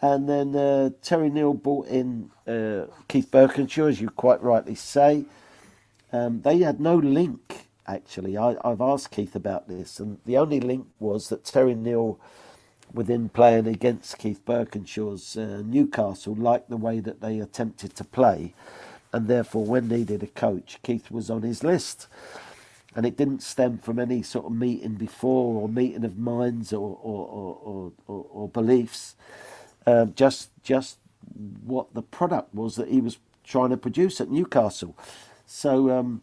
And 0.00 0.28
then 0.28 0.54
uh, 0.54 0.90
Terry 1.02 1.28
Neill 1.28 1.54
brought 1.54 1.88
in 1.88 2.30
uh, 2.46 2.86
Keith 3.08 3.30
Burkinshaw, 3.30 3.88
as 3.88 4.00
you 4.00 4.08
quite 4.08 4.42
rightly 4.42 4.74
say. 4.74 5.24
Um, 6.12 6.42
they 6.42 6.58
had 6.58 6.80
no 6.80 6.96
link, 6.96 7.66
actually. 7.86 8.36
I, 8.38 8.56
I've 8.64 8.80
asked 8.80 9.10
Keith 9.10 9.34
about 9.34 9.68
this, 9.68 9.98
and 9.98 10.18
the 10.24 10.36
only 10.38 10.60
link 10.60 10.86
was 11.00 11.28
that 11.28 11.44
Terry 11.44 11.74
Neill, 11.74 12.18
within 12.92 13.28
playing 13.28 13.66
against 13.66 14.18
Keith 14.18 14.40
Burkinshaw's 14.46 15.36
uh, 15.36 15.62
Newcastle, 15.64 16.34
liked 16.34 16.70
the 16.70 16.76
way 16.76 17.00
that 17.00 17.20
they 17.20 17.40
attempted 17.40 17.96
to 17.96 18.04
play 18.04 18.54
and 19.12 19.26
therefore, 19.28 19.64
when 19.64 19.88
needed 19.88 20.22
a 20.22 20.26
coach, 20.26 20.78
Keith 20.82 21.10
was 21.10 21.30
on 21.30 21.42
his 21.42 21.64
list. 21.64 22.06
And 22.94 23.06
it 23.06 23.16
didn't 23.16 23.42
stem 23.42 23.78
from 23.78 23.98
any 23.98 24.22
sort 24.22 24.46
of 24.46 24.52
meeting 24.52 24.94
before 24.94 25.62
or 25.62 25.68
meeting 25.68 26.04
of 26.04 26.18
minds 26.18 26.72
or, 26.72 26.98
or, 27.02 27.92
or, 28.06 28.26
or, 28.30 28.48
beliefs. 28.48 29.14
Uh, 29.86 30.06
just 30.06 30.50
just 30.62 30.98
what 31.64 31.94
the 31.94 32.02
product 32.02 32.54
was 32.54 32.76
that 32.76 32.88
he 32.88 33.00
was 33.00 33.18
trying 33.44 33.70
to 33.70 33.76
produce 33.76 34.20
at 34.20 34.30
Newcastle. 34.30 34.96
So, 35.46 35.90
um, 35.90 36.22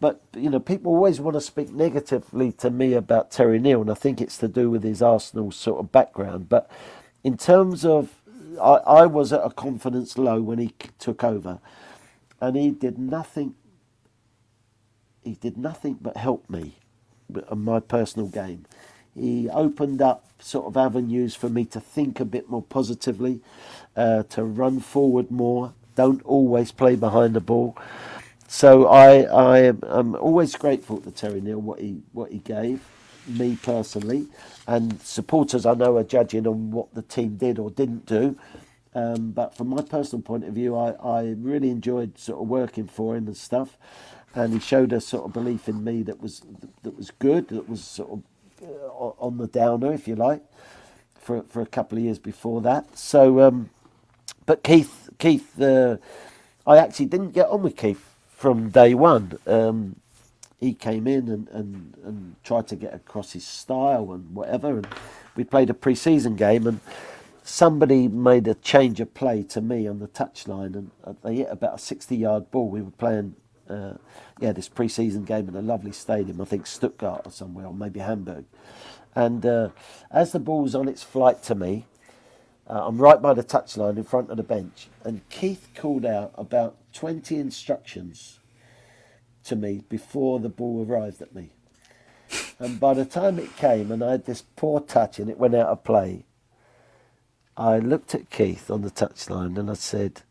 but 0.00 0.20
you 0.34 0.50
know, 0.50 0.58
people 0.58 0.92
always 0.92 1.20
want 1.20 1.34
to 1.34 1.40
speak 1.40 1.70
negatively 1.72 2.50
to 2.52 2.70
me 2.70 2.94
about 2.94 3.30
Terry 3.30 3.58
Neill, 3.58 3.82
and 3.82 3.90
I 3.90 3.94
think 3.94 4.20
it's 4.20 4.38
to 4.38 4.48
do 4.48 4.70
with 4.70 4.82
his 4.82 5.00
Arsenal 5.00 5.52
sort 5.52 5.80
of 5.80 5.92
background. 5.92 6.48
But 6.48 6.70
in 7.22 7.36
terms 7.36 7.84
of, 7.84 8.10
I, 8.60 8.74
I 8.74 9.06
was 9.06 9.32
at 9.32 9.44
a 9.44 9.50
confidence 9.50 10.18
low 10.18 10.40
when 10.40 10.58
he 10.58 10.72
took 10.98 11.22
over 11.22 11.60
and 12.40 12.56
he 12.56 12.70
did 12.70 12.98
nothing. 12.98 13.54
He 15.22 15.34
did 15.34 15.56
nothing 15.56 15.98
but 16.00 16.16
help 16.16 16.48
me 16.50 16.76
on 17.50 17.64
my 17.64 17.80
personal 17.80 18.28
game. 18.28 18.64
He 19.14 19.48
opened 19.50 20.02
up 20.02 20.24
sort 20.38 20.66
of 20.66 20.76
avenues 20.76 21.34
for 21.34 21.48
me 21.48 21.64
to 21.66 21.80
think 21.80 22.20
a 22.20 22.24
bit 22.24 22.48
more 22.50 22.62
positively, 22.62 23.40
uh, 23.96 24.24
to 24.24 24.44
run 24.44 24.80
forward 24.80 25.30
more. 25.30 25.72
Don't 25.96 26.22
always 26.24 26.72
play 26.72 26.96
behind 26.96 27.34
the 27.34 27.40
ball. 27.40 27.76
So 28.48 28.86
I 28.86 29.22
I 29.22 29.58
am 29.98 30.14
always 30.16 30.54
grateful 30.54 31.00
to 31.00 31.10
Terry 31.10 31.40
Neill 31.40 31.60
what 31.60 31.80
he 31.80 32.02
what 32.12 32.30
he 32.30 32.38
gave 32.38 32.80
me 33.26 33.56
personally, 33.62 34.28
and 34.66 35.00
supporters 35.02 35.66
I 35.66 35.74
know 35.74 35.96
are 35.96 36.04
judging 36.04 36.46
on 36.46 36.70
what 36.70 36.94
the 36.94 37.02
team 37.02 37.36
did 37.36 37.58
or 37.58 37.70
didn't 37.70 38.06
do. 38.06 38.36
Um, 38.96 39.32
but 39.32 39.54
from 39.54 39.68
my 39.68 39.82
personal 39.82 40.22
point 40.22 40.44
of 40.44 40.54
view, 40.54 40.74
I, 40.74 40.92
I 40.92 41.34
really 41.38 41.68
enjoyed 41.70 42.18
sort 42.18 42.40
of 42.40 42.48
working 42.48 42.86
for 42.86 43.14
him 43.14 43.26
and 43.26 43.36
stuff, 43.36 43.76
and 44.34 44.54
he 44.54 44.58
showed 44.58 44.92
a 44.92 45.00
sort 45.02 45.26
of 45.26 45.34
belief 45.34 45.68
in 45.68 45.84
me 45.84 46.02
that 46.04 46.22
was 46.22 46.42
that 46.82 46.96
was 46.96 47.10
good, 47.18 47.48
that 47.48 47.68
was 47.68 47.84
sort 47.84 48.10
of 48.10 48.22
uh, 48.62 49.26
on 49.26 49.36
the 49.36 49.48
downer, 49.48 49.92
if 49.92 50.08
you 50.08 50.16
like, 50.16 50.42
for 51.20 51.42
for 51.42 51.60
a 51.60 51.66
couple 51.66 51.98
of 51.98 52.04
years 52.04 52.18
before 52.18 52.62
that. 52.62 52.96
So, 52.96 53.40
um, 53.42 53.68
but 54.46 54.62
Keith, 54.62 55.10
Keith, 55.18 55.60
uh, 55.60 55.98
I 56.66 56.78
actually 56.78 57.06
didn't 57.06 57.32
get 57.32 57.48
on 57.48 57.62
with 57.62 57.76
Keith 57.76 58.14
from 58.28 58.70
day 58.70 58.94
one. 58.94 59.38
Um, 59.46 59.96
he 60.58 60.72
came 60.72 61.06
in 61.06 61.28
and, 61.28 61.48
and, 61.48 61.96
and 62.02 62.36
tried 62.42 62.66
to 62.68 62.76
get 62.76 62.94
across 62.94 63.32
his 63.32 63.46
style 63.46 64.12
and 64.12 64.34
whatever. 64.34 64.78
And 64.78 64.88
we 65.36 65.44
played 65.44 65.68
a 65.68 65.74
pre-season 65.74 66.34
game 66.36 66.66
and 66.66 66.80
somebody 67.46 68.08
made 68.08 68.48
a 68.48 68.54
change 68.54 69.00
of 69.00 69.14
play 69.14 69.40
to 69.40 69.60
me 69.60 69.86
on 69.86 70.00
the 70.00 70.08
touchline 70.08 70.74
and 70.74 70.90
uh, 71.04 71.12
they 71.22 71.36
hit 71.36 71.48
about 71.50 71.76
a 71.76 71.78
60 71.78 72.16
yard 72.16 72.50
ball. 72.50 72.68
We 72.68 72.82
were 72.82 72.90
playing, 72.90 73.36
uh, 73.70 73.94
yeah, 74.40 74.52
this 74.52 74.68
pre-season 74.68 75.24
game 75.24 75.48
in 75.48 75.54
a 75.54 75.62
lovely 75.62 75.92
stadium, 75.92 76.40
I 76.40 76.44
think 76.44 76.66
Stuttgart 76.66 77.22
or 77.24 77.30
somewhere, 77.30 77.66
or 77.66 77.74
maybe 77.74 78.00
Hamburg. 78.00 78.46
And 79.14 79.46
uh, 79.46 79.68
as 80.10 80.32
the 80.32 80.40
ball's 80.40 80.74
on 80.74 80.88
its 80.88 81.04
flight 81.04 81.42
to 81.44 81.54
me, 81.54 81.86
uh, 82.68 82.84
I'm 82.84 82.98
right 82.98 83.22
by 83.22 83.32
the 83.32 83.44
touchline 83.44 83.96
in 83.96 84.02
front 84.02 84.28
of 84.30 84.36
the 84.36 84.42
bench, 84.42 84.88
and 85.04 85.26
Keith 85.30 85.68
called 85.76 86.04
out 86.04 86.32
about 86.34 86.76
20 86.94 87.38
instructions 87.38 88.40
to 89.44 89.54
me 89.54 89.84
before 89.88 90.40
the 90.40 90.48
ball 90.48 90.84
arrived 90.86 91.22
at 91.22 91.32
me. 91.32 91.50
And 92.58 92.80
by 92.80 92.94
the 92.94 93.04
time 93.04 93.38
it 93.38 93.56
came 93.56 93.92
and 93.92 94.02
I 94.02 94.12
had 94.12 94.24
this 94.24 94.42
poor 94.56 94.80
touch 94.80 95.20
and 95.20 95.30
it 95.30 95.38
went 95.38 95.54
out 95.54 95.68
of 95.68 95.84
play, 95.84 96.25
I 97.56 97.78
looked 97.78 98.14
at 98.14 98.30
Keith 98.30 98.70
on 98.70 98.82
the 98.82 98.90
touchline 98.90 99.58
and 99.58 99.70
I 99.70 99.74
said, 99.74 100.22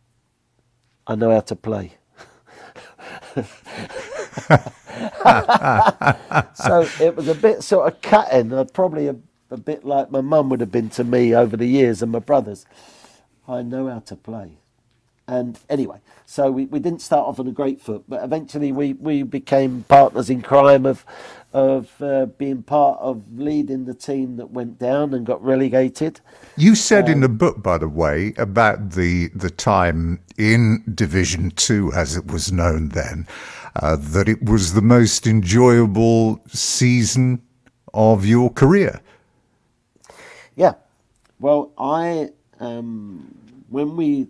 I 1.07 1.15
know 1.15 1.31
how 1.31 1.41
to 1.41 1.55
play. 1.55 1.93
so 6.55 6.87
it 7.01 7.15
was 7.15 7.27
a 7.27 7.35
bit 7.35 7.63
sort 7.63 7.91
of 7.93 8.01
cutting, 8.01 8.53
uh, 8.53 8.65
probably 8.65 9.07
a, 9.07 9.15
a 9.51 9.57
bit 9.57 9.85
like 9.85 10.11
my 10.11 10.21
mum 10.21 10.49
would 10.49 10.59
have 10.61 10.71
been 10.71 10.89
to 10.91 11.03
me 11.03 11.35
over 11.35 11.57
the 11.57 11.67
years 11.67 12.01
and 12.03 12.11
my 12.11 12.19
brothers. 12.19 12.65
I 13.47 13.61
know 13.63 13.87
how 13.89 13.99
to 13.99 14.15
play. 14.15 14.57
And 15.27 15.59
anyway, 15.69 15.97
so 16.27 16.51
we, 16.51 16.65
we 16.65 16.79
didn't 16.79 17.01
start 17.01 17.27
off 17.27 17.39
on 17.39 17.47
a 17.47 17.51
great 17.51 17.81
foot, 17.81 18.03
but 18.07 18.23
eventually 18.23 18.71
we, 18.71 18.93
we 18.93 19.23
became 19.23 19.83
partners 19.87 20.29
in 20.29 20.41
crime 20.41 20.85
of 20.85 21.05
of 21.55 21.89
uh, 22.01 22.25
being 22.25 22.61
part 22.61 22.99
of 22.99 23.23
leading 23.39 23.85
the 23.85 23.93
team 23.93 24.35
that 24.35 24.51
went 24.51 24.77
down 24.77 25.13
and 25.13 25.25
got 25.25 25.41
relegated. 25.41 26.19
You 26.57 26.75
said 26.75 27.05
um, 27.05 27.11
in 27.11 27.19
the 27.21 27.29
book, 27.29 27.63
by 27.63 27.77
the 27.77 27.87
way, 27.87 28.33
about 28.37 28.91
the 28.91 29.29
the 29.29 29.49
time 29.49 30.19
in 30.37 30.83
Division 30.93 31.51
Two, 31.51 31.93
as 31.93 32.17
it 32.17 32.27
was 32.27 32.51
known 32.51 32.89
then, 32.89 33.25
uh, 33.77 33.95
that 33.95 34.27
it 34.27 34.43
was 34.43 34.73
the 34.73 34.81
most 34.81 35.25
enjoyable 35.25 36.41
season 36.47 37.41
of 37.93 38.25
your 38.25 38.49
career. 38.49 38.99
Yeah, 40.57 40.73
well, 41.39 41.71
I 41.77 42.31
um, 42.59 43.33
when 43.69 43.95
we 43.95 44.27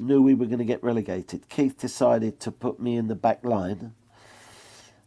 knew 0.00 0.22
we 0.22 0.34
were 0.34 0.46
going 0.46 0.58
to 0.58 0.64
get 0.64 0.82
relegated, 0.82 1.48
Keith 1.48 1.78
decided 1.78 2.40
to 2.40 2.50
put 2.50 2.80
me 2.80 2.96
in 2.96 3.08
the 3.08 3.14
back 3.14 3.44
line 3.44 3.94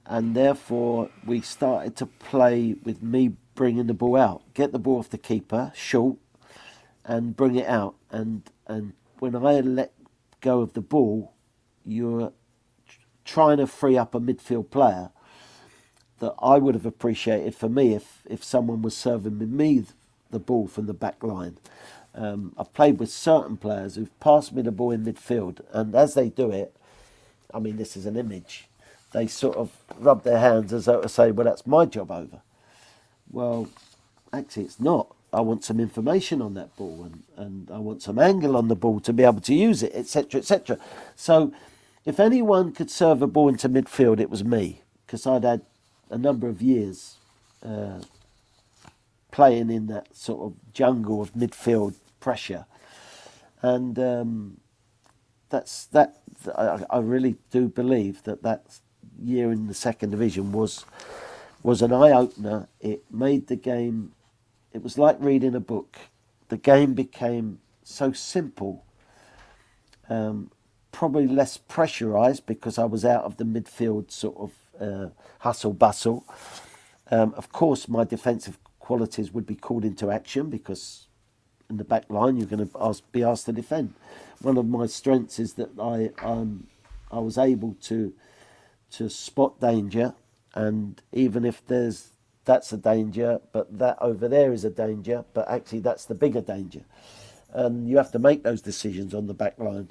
and 0.05 0.35
therefore 0.35 1.09
we 1.25 1.41
started 1.41 1.95
to 1.95 2.05
play 2.05 2.75
with 2.83 3.01
me 3.01 3.33
bringing 3.55 3.87
the 3.87 3.93
ball 3.93 4.17
out, 4.17 4.41
get 4.53 4.71
the 4.71 4.79
ball 4.79 4.99
off 4.99 5.09
the 5.09 5.17
keeper 5.17 5.71
short, 5.75 6.17
and 7.05 7.35
bring 7.35 7.55
it 7.55 7.67
out. 7.67 7.95
And 8.09 8.43
and 8.67 8.93
when 9.19 9.35
I 9.35 9.61
let 9.61 9.93
go 10.41 10.61
of 10.61 10.73
the 10.73 10.81
ball, 10.81 11.33
you're 11.85 12.33
trying 13.23 13.57
to 13.57 13.67
free 13.67 13.97
up 13.97 14.15
a 14.15 14.19
midfield 14.19 14.69
player 14.69 15.11
that 16.19 16.33
I 16.39 16.57
would 16.57 16.75
have 16.75 16.85
appreciated 16.85 17.55
for 17.55 17.69
me 17.69 17.93
if 17.93 18.23
if 18.29 18.43
someone 18.43 18.81
was 18.81 18.95
serving 18.95 19.55
me 19.55 19.85
the 20.29 20.39
ball 20.39 20.67
from 20.67 20.87
the 20.87 20.93
back 20.93 21.23
line. 21.23 21.57
Um, 22.13 22.53
I've 22.57 22.73
played 22.73 22.99
with 22.99 23.09
certain 23.09 23.57
players 23.57 23.95
who've 23.95 24.19
passed 24.19 24.53
me 24.53 24.61
the 24.61 24.71
ball 24.71 24.91
in 24.91 25.05
midfield, 25.05 25.61
and 25.71 25.95
as 25.95 26.13
they 26.13 26.29
do 26.29 26.51
it, 26.51 26.75
I 27.53 27.59
mean, 27.59 27.77
this 27.77 27.95
is 27.95 28.05
an 28.05 28.17
image 28.17 28.67
they 29.11 29.27
sort 29.27 29.57
of 29.57 29.71
rub 29.97 30.23
their 30.23 30.39
hands 30.39 30.73
as 30.73 30.85
though 30.85 31.01
to 31.01 31.09
say, 31.09 31.31
well, 31.31 31.45
that's 31.45 31.67
my 31.67 31.85
job 31.85 32.11
over. 32.11 32.41
Well, 33.29 33.69
actually, 34.31 34.63
it's 34.63 34.79
not. 34.79 35.13
I 35.33 35.41
want 35.41 35.63
some 35.63 35.79
information 35.79 36.41
on 36.41 36.55
that 36.55 36.75
ball 36.75 37.03
and, 37.05 37.23
and 37.37 37.71
I 37.71 37.77
want 37.77 38.01
some 38.01 38.19
angle 38.19 38.57
on 38.57 38.67
the 38.67 38.75
ball 38.75 38.99
to 39.01 39.13
be 39.13 39.23
able 39.23 39.41
to 39.41 39.53
use 39.53 39.81
it, 39.81 39.93
etc., 39.93 40.39
etc. 40.39 40.77
So, 41.15 41.53
if 42.03 42.19
anyone 42.19 42.73
could 42.73 42.89
serve 42.89 43.21
a 43.21 43.27
ball 43.27 43.47
into 43.47 43.69
midfield, 43.69 44.19
it 44.19 44.29
was 44.29 44.43
me 44.43 44.81
because 45.05 45.25
I'd 45.27 45.43
had 45.43 45.61
a 46.09 46.17
number 46.17 46.49
of 46.49 46.61
years 46.61 47.17
uh, 47.63 47.99
playing 49.31 49.69
in 49.69 49.87
that 49.87 50.15
sort 50.15 50.41
of 50.41 50.73
jungle 50.73 51.21
of 51.21 51.33
midfield 51.33 51.95
pressure, 52.19 52.65
and 53.61 53.97
um, 53.97 54.57
that's 55.49 55.85
that. 55.87 56.17
I, 56.55 56.83
I 56.89 56.99
really 56.99 57.35
do 57.51 57.67
believe 57.67 58.23
that 58.23 58.43
that 58.43 58.79
year 59.21 59.51
in 59.51 59.67
the 59.67 59.73
second 59.73 60.11
division 60.11 60.51
was 60.51 60.85
was 61.63 61.81
an 61.81 61.93
eye 61.93 62.11
opener. 62.11 62.67
It 62.79 63.03
made 63.11 63.47
the 63.47 63.55
game. 63.55 64.13
It 64.73 64.83
was 64.83 64.97
like 64.97 65.17
reading 65.19 65.55
a 65.55 65.59
book. 65.59 65.97
The 66.49 66.57
game 66.57 66.93
became 66.93 67.59
so 67.83 68.11
simple. 68.11 68.85
Um, 70.09 70.51
probably 70.91 71.27
less 71.27 71.57
pressurised 71.57 72.45
because 72.45 72.77
I 72.77 72.85
was 72.85 73.05
out 73.05 73.23
of 73.23 73.37
the 73.37 73.43
midfield 73.43 74.11
sort 74.11 74.37
of 74.37 74.51
uh, 74.79 75.09
hustle 75.39 75.73
bustle. 75.73 76.25
Um, 77.09 77.33
of 77.37 77.51
course, 77.51 77.87
my 77.87 78.03
defensive 78.03 78.57
qualities 78.81 79.31
would 79.31 79.45
be 79.45 79.55
called 79.55 79.85
into 79.85 80.11
action 80.11 80.49
because 80.49 81.07
in 81.69 81.77
the 81.77 81.83
back 81.83 82.09
line 82.09 82.35
you're 82.35 82.47
going 82.47 82.67
to 82.67 82.77
ask, 82.79 83.09
be 83.11 83.23
asked 83.23 83.45
to 83.45 83.53
defend. 83.53 83.93
One 84.41 84.57
of 84.57 84.67
my 84.67 84.87
strengths 84.87 85.39
is 85.39 85.53
that 85.53 85.69
I 85.79 86.11
um, 86.23 86.67
I 87.11 87.19
was 87.19 87.37
able 87.37 87.75
to 87.83 88.13
to 88.91 89.09
spot 89.09 89.59
danger, 89.61 90.13
and 90.53 91.01
even 91.13 91.45
if 91.45 91.65
there's 91.65 92.09
that's 92.43 92.73
a 92.73 92.77
danger, 92.77 93.39
but 93.53 93.77
that 93.77 93.97
over 94.01 94.27
there 94.27 94.51
is 94.51 94.65
a 94.65 94.69
danger, 94.69 95.23
but 95.33 95.47
actually 95.49 95.79
that's 95.79 96.05
the 96.05 96.15
bigger 96.15 96.41
danger, 96.41 96.81
and 97.51 97.87
you 97.87 97.97
have 97.97 98.11
to 98.11 98.19
make 98.19 98.43
those 98.43 98.61
decisions 98.61 99.13
on 99.13 99.27
the 99.27 99.33
back 99.33 99.57
line, 99.57 99.89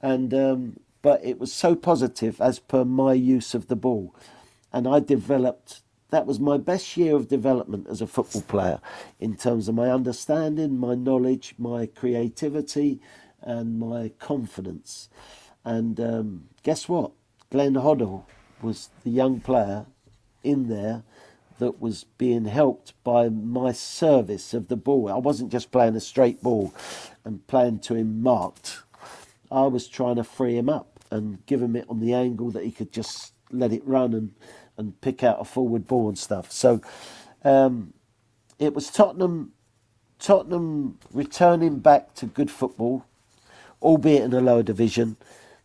and 0.00 0.34
um, 0.34 0.80
but 1.02 1.24
it 1.24 1.38
was 1.38 1.52
so 1.52 1.76
positive 1.76 2.40
as 2.40 2.58
per 2.58 2.84
my 2.84 3.12
use 3.12 3.54
of 3.54 3.68
the 3.68 3.76
ball, 3.76 4.14
and 4.72 4.88
I 4.88 5.00
developed. 5.00 5.82
That 6.10 6.26
was 6.26 6.40
my 6.40 6.56
best 6.56 6.96
year 6.96 7.14
of 7.14 7.28
development 7.28 7.86
as 7.88 8.00
a 8.00 8.06
football 8.06 8.42
player, 8.42 8.80
in 9.18 9.36
terms 9.36 9.68
of 9.68 9.74
my 9.74 9.90
understanding, 9.90 10.78
my 10.78 10.94
knowledge, 10.94 11.54
my 11.58 11.86
creativity, 11.86 13.00
and 13.40 13.78
my 13.78 14.10
confidence. 14.18 15.08
And 15.64 16.00
um, 16.00 16.48
guess 16.62 16.88
what? 16.88 17.12
Glenn 17.50 17.74
Hoddle 17.74 18.24
was 18.62 18.90
the 19.04 19.10
young 19.10 19.40
player 19.40 19.86
in 20.42 20.68
there 20.68 21.02
that 21.58 21.80
was 21.80 22.04
being 22.04 22.46
helped 22.46 22.92
by 23.04 23.28
my 23.28 23.70
service 23.72 24.54
of 24.54 24.68
the 24.68 24.76
ball. 24.76 25.10
I 25.10 25.18
wasn't 25.18 25.52
just 25.52 25.70
playing 25.70 25.94
a 25.94 26.00
straight 26.00 26.42
ball 26.42 26.74
and 27.24 27.46
playing 27.46 27.80
to 27.80 27.94
him 27.94 28.22
marked. 28.22 28.82
I 29.50 29.66
was 29.66 29.86
trying 29.86 30.16
to 30.16 30.24
free 30.24 30.56
him 30.56 30.68
up 30.68 31.00
and 31.10 31.44
give 31.46 31.60
him 31.60 31.76
it 31.76 31.86
on 31.88 32.00
the 32.00 32.14
angle 32.14 32.50
that 32.50 32.64
he 32.64 32.70
could 32.70 32.92
just 32.92 33.34
let 33.50 33.72
it 33.72 33.86
run 33.86 34.14
and, 34.14 34.32
and 34.80 35.00
pick 35.00 35.22
out 35.22 35.40
a 35.40 35.44
forward 35.44 35.86
ball 35.86 36.08
and 36.08 36.18
stuff. 36.18 36.50
So 36.50 36.80
um, 37.44 37.94
it 38.58 38.74
was 38.74 38.90
Tottenham 38.90 39.52
Tottenham 40.18 40.98
returning 41.12 41.78
back 41.78 42.14
to 42.16 42.26
good 42.26 42.50
football, 42.50 43.04
albeit 43.80 44.24
in 44.24 44.32
a 44.34 44.40
lower 44.40 44.64
division 44.64 45.16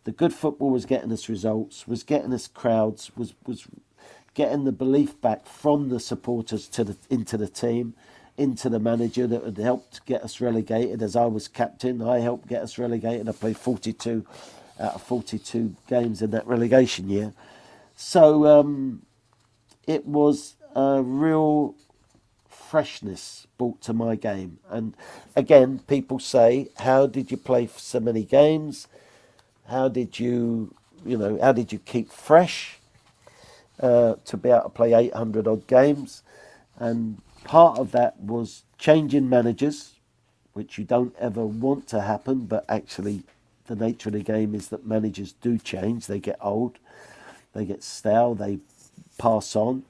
the 0.06 0.12
good 0.12 0.32
football 0.32 0.70
was 0.70 0.86
getting 0.86 1.10
us 1.10 1.28
results, 1.28 1.88
was 1.88 2.04
getting 2.04 2.32
us 2.32 2.46
crowds, 2.46 3.10
was 3.16 3.34
was 3.44 3.66
getting 4.34 4.62
the 4.62 4.70
belief 4.70 5.20
back 5.20 5.46
from 5.46 5.88
the 5.88 5.98
supporters 5.98 6.68
to 6.68 6.84
the 6.84 6.96
into 7.10 7.36
the 7.36 7.48
team, 7.48 7.92
into 8.36 8.68
the 8.68 8.78
manager 8.78 9.26
that 9.26 9.42
had 9.42 9.58
helped 9.58 10.06
get 10.06 10.22
us 10.22 10.40
relegated. 10.40 11.02
As 11.02 11.16
I 11.16 11.26
was 11.26 11.48
captain, 11.48 12.00
I 12.00 12.20
helped 12.20 12.46
get 12.46 12.62
us 12.62 12.78
relegated. 12.78 13.28
I 13.28 13.32
played 13.32 13.56
42 13.56 14.24
out 14.78 14.94
of 14.94 15.02
42 15.02 15.74
games 15.88 16.22
in 16.22 16.30
that 16.30 16.46
relegation 16.46 17.08
year. 17.08 17.32
So 17.96 18.46
um, 18.46 19.02
it 19.86 20.06
was 20.06 20.56
a 20.74 21.02
real 21.02 21.74
freshness 22.48 23.46
brought 23.58 23.80
to 23.82 23.92
my 23.92 24.16
game. 24.16 24.58
And 24.68 24.94
again, 25.34 25.80
people 25.86 26.18
say, 26.18 26.68
How 26.78 27.06
did 27.06 27.30
you 27.30 27.36
play 27.36 27.68
so 27.76 28.00
many 28.00 28.24
games? 28.24 28.88
How 29.68 29.88
did 29.88 30.18
you, 30.18 30.74
you 31.04 31.16
know, 31.16 31.38
how 31.40 31.52
did 31.52 31.72
you 31.72 31.78
keep 31.78 32.10
fresh 32.10 32.78
uh, 33.80 34.14
to 34.24 34.36
be 34.36 34.50
able 34.50 34.62
to 34.62 34.68
play 34.68 34.92
800 34.92 35.46
odd 35.48 35.66
games? 35.66 36.22
And 36.78 37.20
part 37.44 37.78
of 37.78 37.92
that 37.92 38.20
was 38.20 38.62
changing 38.78 39.28
managers, 39.28 39.94
which 40.52 40.78
you 40.78 40.84
don't 40.84 41.14
ever 41.18 41.44
want 41.44 41.88
to 41.88 42.02
happen, 42.02 42.40
but 42.46 42.64
actually 42.68 43.22
the 43.66 43.76
nature 43.76 44.08
of 44.08 44.14
the 44.14 44.22
game 44.22 44.54
is 44.54 44.68
that 44.68 44.86
managers 44.86 45.32
do 45.32 45.58
change. 45.58 46.06
They 46.06 46.20
get 46.20 46.36
old, 46.40 46.78
they 47.54 47.64
get 47.64 47.82
stale, 47.82 48.34
they 48.34 48.58
pass 49.18 49.56
on, 49.56 49.84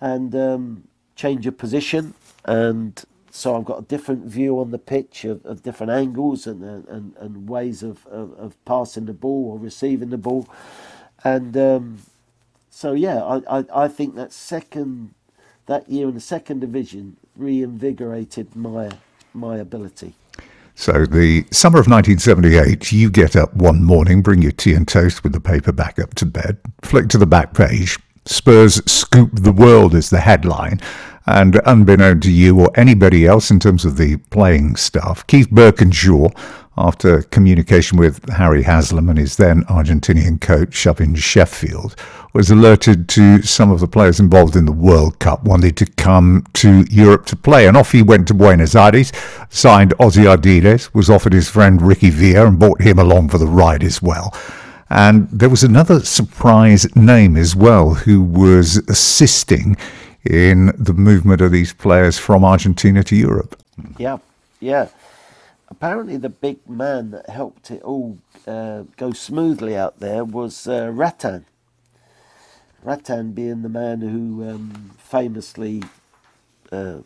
and 0.00 0.34
um, 0.34 0.84
change 1.16 1.46
of 1.46 1.58
position. 1.58 2.14
And 2.44 3.02
so 3.30 3.56
I've 3.56 3.64
got 3.64 3.78
a 3.80 3.82
different 3.82 4.26
view 4.26 4.60
on 4.60 4.70
the 4.70 4.78
pitch 4.78 5.24
of, 5.24 5.44
of 5.44 5.62
different 5.62 5.92
angles 5.92 6.46
and, 6.46 6.62
and, 6.62 7.16
and 7.16 7.48
ways 7.48 7.82
of, 7.82 8.06
of, 8.06 8.32
of, 8.38 8.64
passing 8.64 9.06
the 9.06 9.12
ball 9.12 9.52
or 9.52 9.58
receiving 9.58 10.10
the 10.10 10.18
ball. 10.18 10.48
And 11.24 11.56
um, 11.56 12.02
so 12.70 12.92
yeah, 12.92 13.22
I, 13.24 13.58
I, 13.58 13.64
I 13.74 13.88
think 13.88 14.14
that 14.16 14.32
second 14.32 15.14
that 15.66 15.88
year 15.88 16.08
in 16.08 16.14
the 16.14 16.20
second 16.20 16.60
division 16.60 17.16
reinvigorated 17.36 18.54
my 18.54 18.90
my 19.32 19.56
ability. 19.56 20.14
So, 20.76 21.06
the 21.06 21.44
summer 21.52 21.78
of 21.78 21.86
1978, 21.86 22.90
you 22.90 23.08
get 23.08 23.36
up 23.36 23.54
one 23.54 23.84
morning, 23.84 24.22
bring 24.22 24.42
your 24.42 24.50
tea 24.50 24.74
and 24.74 24.86
toast 24.86 25.22
with 25.22 25.32
the 25.32 25.40
paper 25.40 25.70
back 25.70 26.00
up 26.00 26.14
to 26.14 26.26
bed, 26.26 26.58
flick 26.82 27.08
to 27.10 27.18
the 27.18 27.26
back 27.26 27.54
page. 27.54 27.96
Spurs 28.26 28.80
scoop 28.90 29.30
the 29.34 29.52
world 29.52 29.94
is 29.94 30.10
the 30.10 30.20
headline. 30.20 30.80
And 31.26 31.56
unbeknown 31.60 32.20
to 32.20 32.30
you 32.30 32.60
or 32.60 32.70
anybody 32.74 33.26
else 33.26 33.50
in 33.50 33.58
terms 33.58 33.84
of 33.84 33.96
the 33.96 34.18
playing 34.28 34.76
staff, 34.76 35.26
Keith 35.26 35.48
Burkinshaw, 35.48 36.30
after 36.76 37.22
communication 37.22 37.98
with 37.98 38.28
Harry 38.30 38.62
Haslam 38.62 39.08
and 39.08 39.18
his 39.18 39.36
then 39.36 39.62
Argentinian 39.64 40.40
coach 40.40 40.86
up 40.86 41.00
in 41.00 41.14
Sheffield, 41.14 41.96
was 42.34 42.50
alerted 42.50 43.08
to 43.10 43.40
some 43.42 43.70
of 43.70 43.80
the 43.80 43.86
players 43.86 44.20
involved 44.20 44.56
in 44.56 44.66
the 44.66 44.72
World 44.72 45.18
Cup 45.18 45.44
wanted 45.44 45.76
to 45.78 45.86
come 45.86 46.44
to 46.54 46.84
Europe 46.90 47.26
to 47.26 47.36
play. 47.36 47.66
And 47.66 47.76
off 47.76 47.92
he 47.92 48.02
went 48.02 48.26
to 48.28 48.34
Buenos 48.34 48.74
Aires, 48.74 49.12
signed 49.50 49.94
Ossie 50.00 50.26
Ardiles, 50.26 50.92
was 50.92 51.08
offered 51.08 51.32
his 51.32 51.48
friend 51.48 51.80
Ricky 51.80 52.10
Villa 52.10 52.46
and 52.46 52.58
brought 52.58 52.82
him 52.82 52.98
along 52.98 53.28
for 53.28 53.38
the 53.38 53.46
ride 53.46 53.84
as 53.84 54.02
well. 54.02 54.34
And 54.94 55.28
there 55.28 55.48
was 55.48 55.64
another 55.64 55.98
surprise 55.98 56.94
name 56.94 57.36
as 57.36 57.56
well 57.56 57.94
who 57.94 58.22
was 58.22 58.76
assisting 58.88 59.76
in 60.24 60.66
the 60.78 60.92
movement 60.92 61.40
of 61.40 61.50
these 61.50 61.72
players 61.72 62.16
from 62.16 62.44
Argentina 62.44 63.02
to 63.02 63.16
Europe. 63.16 63.60
Yeah, 63.98 64.18
yeah. 64.60 64.86
Apparently, 65.68 66.16
the 66.16 66.28
big 66.28 66.58
man 66.70 67.10
that 67.10 67.28
helped 67.28 67.72
it 67.72 67.82
all 67.82 68.18
uh, 68.46 68.84
go 68.96 69.10
smoothly 69.10 69.76
out 69.76 69.98
there 69.98 70.24
was 70.24 70.68
uh, 70.68 70.92
Rattín. 70.94 71.44
Rattín 72.86 73.34
being 73.34 73.62
the 73.62 73.68
man 73.68 74.00
who 74.00 74.48
um, 74.48 74.92
famously, 74.96 75.82
uh, 76.70 76.98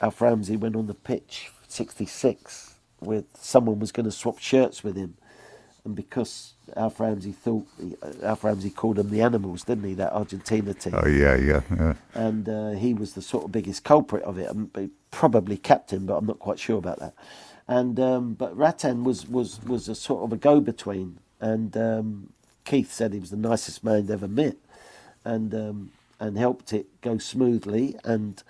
Alf 0.00 0.22
Ramsey 0.22 0.56
went 0.56 0.76
on 0.76 0.86
the 0.86 0.94
pitch 0.94 1.50
66 1.68 2.76
with 3.00 3.26
someone 3.36 3.80
was 3.80 3.92
going 3.92 4.06
to 4.06 4.10
swap 4.10 4.38
shirts 4.38 4.82
with 4.82 4.96
him. 4.96 5.18
And 5.84 5.94
because 5.94 6.53
Alf 6.76 7.00
Ramsey 7.00 7.32
thought 7.32 7.66
Alf 8.22 8.44
Ramsey 8.44 8.70
called 8.70 8.96
them 8.96 9.10
the 9.10 9.20
animals, 9.20 9.64
didn't 9.64 9.84
he? 9.84 9.94
That 9.94 10.12
Argentina 10.12 10.74
team. 10.74 10.94
Oh 10.96 11.06
yeah, 11.06 11.36
yeah, 11.36 11.60
yeah. 11.70 11.94
And 12.14 12.48
uh, 12.48 12.70
he 12.70 12.94
was 12.94 13.14
the 13.14 13.22
sort 13.22 13.44
of 13.44 13.52
biggest 13.52 13.84
culprit 13.84 14.22
of 14.24 14.38
it. 14.38 14.50
Probably 15.10 15.56
captain, 15.56 16.06
but 16.06 16.16
I'm 16.16 16.26
not 16.26 16.38
quite 16.38 16.58
sure 16.58 16.78
about 16.78 16.98
that. 17.00 17.14
And 17.68 17.98
um, 18.00 18.34
but 18.34 18.56
Rattín 18.56 19.04
was 19.04 19.28
was 19.28 19.62
was 19.64 19.88
a 19.88 19.94
sort 19.94 20.24
of 20.24 20.32
a 20.32 20.36
go-between, 20.36 21.18
and 21.40 21.76
um, 21.76 22.32
Keith 22.64 22.92
said 22.92 23.12
he 23.12 23.20
was 23.20 23.30
the 23.30 23.36
nicest 23.36 23.84
man 23.84 24.02
he'd 24.02 24.10
ever 24.10 24.28
met, 24.28 24.56
and 25.24 25.54
um, 25.54 25.90
and 26.20 26.36
helped 26.36 26.72
it 26.72 26.86
go 27.00 27.18
smoothly. 27.18 27.96
And 28.04 28.42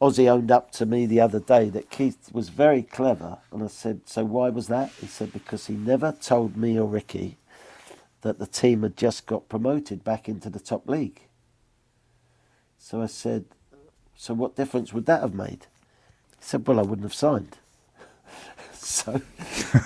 Ossie 0.00 0.28
owned 0.28 0.50
up 0.50 0.70
to 0.72 0.84
me 0.84 1.06
the 1.06 1.20
other 1.20 1.40
day 1.40 1.70
that 1.70 1.90
Keith 1.90 2.30
was 2.32 2.50
very 2.50 2.82
clever, 2.82 3.38
and 3.50 3.62
I 3.62 3.68
said, 3.68 4.02
"So 4.06 4.24
why 4.24 4.50
was 4.50 4.68
that?" 4.68 4.90
He 5.00 5.06
said, 5.06 5.32
"Because 5.32 5.66
he 5.66 5.74
never 5.74 6.12
told 6.12 6.56
me 6.56 6.78
or 6.78 6.86
Ricky 6.86 7.38
that 8.20 8.38
the 8.38 8.46
team 8.46 8.82
had 8.82 8.96
just 8.96 9.26
got 9.26 9.48
promoted 9.48 10.04
back 10.04 10.28
into 10.28 10.50
the 10.50 10.60
top 10.60 10.86
league." 10.88 11.22
So 12.78 13.00
I 13.00 13.06
said, 13.06 13.46
"So 14.14 14.34
what 14.34 14.54
difference 14.54 14.92
would 14.92 15.06
that 15.06 15.22
have 15.22 15.34
made?" 15.34 15.66
He 16.38 16.44
said, 16.44 16.66
"Well, 16.66 16.78
I 16.78 16.82
wouldn't 16.82 17.06
have 17.06 17.14
signed." 17.14 17.56
so, 18.74 19.22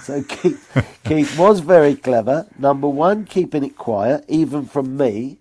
so 0.03 0.25
Keith, 0.25 0.99
Keith 1.05 1.39
was 1.39 1.61
very 1.61 1.95
clever. 1.95 2.49
Number 2.59 2.89
one, 2.89 3.27
keeping 3.27 3.63
it 3.63 3.77
quiet, 3.77 4.25
even 4.27 4.67
from 4.67 4.97
me, 4.97 5.39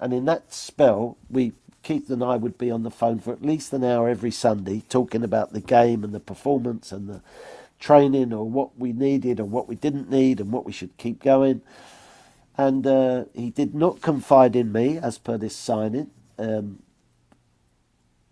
and 0.00 0.14
in 0.14 0.24
that 0.24 0.54
spell, 0.54 1.18
we 1.28 1.52
Keith 1.86 2.10
and 2.10 2.24
I 2.24 2.34
would 2.34 2.58
be 2.58 2.68
on 2.68 2.82
the 2.82 2.90
phone 2.90 3.20
for 3.20 3.32
at 3.32 3.42
least 3.42 3.72
an 3.72 3.84
hour 3.84 4.08
every 4.08 4.32
Sunday 4.32 4.82
talking 4.88 5.22
about 5.22 5.52
the 5.52 5.60
game 5.60 6.02
and 6.02 6.12
the 6.12 6.18
performance 6.18 6.90
and 6.90 7.08
the 7.08 7.22
training 7.78 8.32
or 8.32 8.50
what 8.50 8.76
we 8.76 8.92
needed 8.92 9.38
or 9.38 9.44
what 9.44 9.68
we 9.68 9.76
didn't 9.76 10.10
need 10.10 10.40
and 10.40 10.50
what 10.50 10.66
we 10.66 10.72
should 10.72 10.96
keep 10.96 11.22
going. 11.22 11.60
And 12.58 12.84
uh, 12.88 13.26
he 13.34 13.50
did 13.50 13.72
not 13.72 14.00
confide 14.00 14.56
in 14.56 14.72
me 14.72 14.98
as 14.98 15.16
per 15.18 15.38
this 15.38 15.54
signing. 15.54 16.10
Um, 16.40 16.82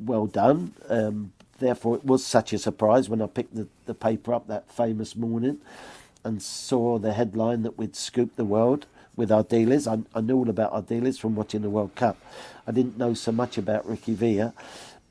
well 0.00 0.26
done. 0.26 0.72
Um, 0.88 1.32
therefore, 1.60 1.94
it 1.94 2.04
was 2.04 2.26
such 2.26 2.52
a 2.52 2.58
surprise 2.58 3.08
when 3.08 3.22
I 3.22 3.28
picked 3.28 3.54
the, 3.54 3.68
the 3.86 3.94
paper 3.94 4.34
up 4.34 4.48
that 4.48 4.68
famous 4.68 5.14
morning 5.14 5.58
and 6.24 6.42
saw 6.42 6.98
the 6.98 7.12
headline 7.12 7.62
that 7.62 7.78
we'd 7.78 7.94
scooped 7.94 8.36
the 8.36 8.44
world 8.44 8.86
with 9.14 9.30
Ardiles. 9.30 9.86
I, 9.86 10.02
I 10.18 10.20
knew 10.22 10.38
all 10.38 10.50
about 10.50 10.72
Ardiles 10.72 11.20
from 11.20 11.36
watching 11.36 11.62
the 11.62 11.70
World 11.70 11.94
Cup. 11.94 12.18
I 12.66 12.72
didn't 12.72 12.98
know 12.98 13.14
so 13.14 13.32
much 13.32 13.58
about 13.58 13.86
Ricky 13.86 14.14
Villa, 14.14 14.54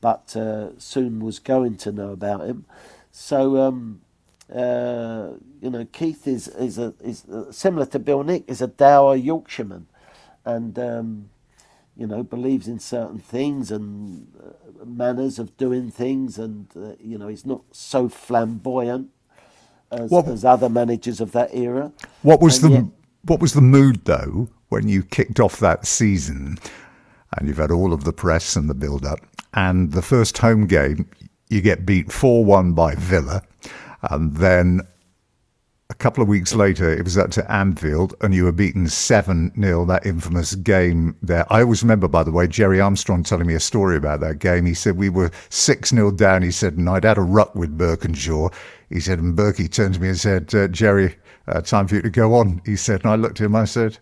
but 0.00 0.36
uh, 0.36 0.78
soon 0.78 1.20
was 1.20 1.38
going 1.38 1.76
to 1.78 1.92
know 1.92 2.10
about 2.10 2.42
him. 2.42 2.64
So, 3.10 3.58
um, 3.58 4.00
uh, 4.54 5.30
you 5.62 5.70
know, 5.70 5.86
Keith 5.92 6.26
is 6.26 6.48
is 6.48 6.78
a, 6.78 6.94
is 7.02 7.24
uh, 7.26 7.50
similar 7.52 7.86
to 7.86 7.98
Bill 7.98 8.22
Nick, 8.22 8.44
is 8.48 8.60
a 8.60 8.66
dour 8.66 9.16
Yorkshireman, 9.16 9.86
and 10.44 10.78
um, 10.78 11.30
you 11.96 12.06
know 12.06 12.22
believes 12.22 12.68
in 12.68 12.78
certain 12.78 13.18
things 13.18 13.70
and 13.70 14.26
uh, 14.42 14.84
manners 14.84 15.38
of 15.38 15.56
doing 15.56 15.90
things, 15.90 16.38
and 16.38 16.66
uh, 16.76 16.94
you 17.00 17.16
know 17.16 17.28
he's 17.28 17.46
not 17.46 17.62
so 17.70 18.08
flamboyant 18.08 19.10
as, 19.90 20.10
what, 20.10 20.26
as 20.26 20.44
other 20.44 20.68
managers 20.68 21.20
of 21.20 21.32
that 21.32 21.54
era. 21.54 21.92
What 22.22 22.40
was 22.40 22.62
and 22.62 22.72
the 22.72 22.76
yet, 22.76 22.84
what 23.22 23.40
was 23.40 23.54
the 23.54 23.60
mood 23.60 24.04
though 24.04 24.48
when 24.68 24.88
you 24.88 25.02
kicked 25.02 25.40
off 25.40 25.58
that 25.60 25.86
season? 25.86 26.58
And 27.36 27.48
you've 27.48 27.58
had 27.58 27.70
all 27.70 27.92
of 27.92 28.04
the 28.04 28.12
press 28.12 28.56
and 28.56 28.68
the 28.68 28.74
build 28.74 29.04
up. 29.04 29.20
And 29.54 29.92
the 29.92 30.02
first 30.02 30.38
home 30.38 30.66
game, 30.66 31.08
you 31.48 31.60
get 31.60 31.86
beat 31.86 32.12
4 32.12 32.44
1 32.44 32.72
by 32.72 32.94
Villa. 32.94 33.42
And 34.10 34.36
then 34.36 34.82
a 35.90 35.94
couple 35.94 36.22
of 36.22 36.28
weeks 36.28 36.54
later, 36.54 36.90
it 36.90 37.04
was 37.04 37.18
up 37.18 37.30
to 37.32 37.52
Anfield, 37.52 38.14
and 38.20 38.34
you 38.34 38.44
were 38.44 38.52
beaten 38.52 38.88
7 38.88 39.52
0, 39.60 39.84
that 39.84 40.06
infamous 40.06 40.54
game 40.54 41.16
there. 41.22 41.46
I 41.52 41.60
always 41.60 41.82
remember, 41.82 42.08
by 42.08 42.22
the 42.22 42.32
way, 42.32 42.46
Gerry 42.46 42.80
Armstrong 42.80 43.22
telling 43.22 43.46
me 43.46 43.54
a 43.54 43.60
story 43.60 43.96
about 43.96 44.20
that 44.20 44.38
game. 44.38 44.66
He 44.66 44.74
said, 44.74 44.96
We 44.96 45.08
were 45.08 45.30
6 45.50 45.90
0 45.90 46.10
down. 46.12 46.42
He 46.42 46.50
said, 46.50 46.74
and 46.74 46.88
I'd 46.88 47.04
had 47.04 47.18
a 47.18 47.22
ruck 47.22 47.54
with 47.54 47.78
Burkinshaw. 47.78 48.52
He 48.90 49.00
said, 49.00 49.18
and 49.18 49.36
Berkey 49.36 49.70
turned 49.70 49.94
to 49.94 50.00
me 50.00 50.08
and 50.08 50.18
said, 50.18 50.54
uh, 50.54 50.68
Gerry, 50.68 51.16
uh, 51.48 51.60
time 51.60 51.86
for 51.86 51.96
you 51.96 52.02
to 52.02 52.10
go 52.10 52.34
on. 52.34 52.62
He 52.64 52.76
said, 52.76 53.02
and 53.02 53.10
I 53.10 53.16
looked 53.16 53.40
at 53.40 53.46
him, 53.46 53.56
I 53.56 53.64
said, 53.64 53.98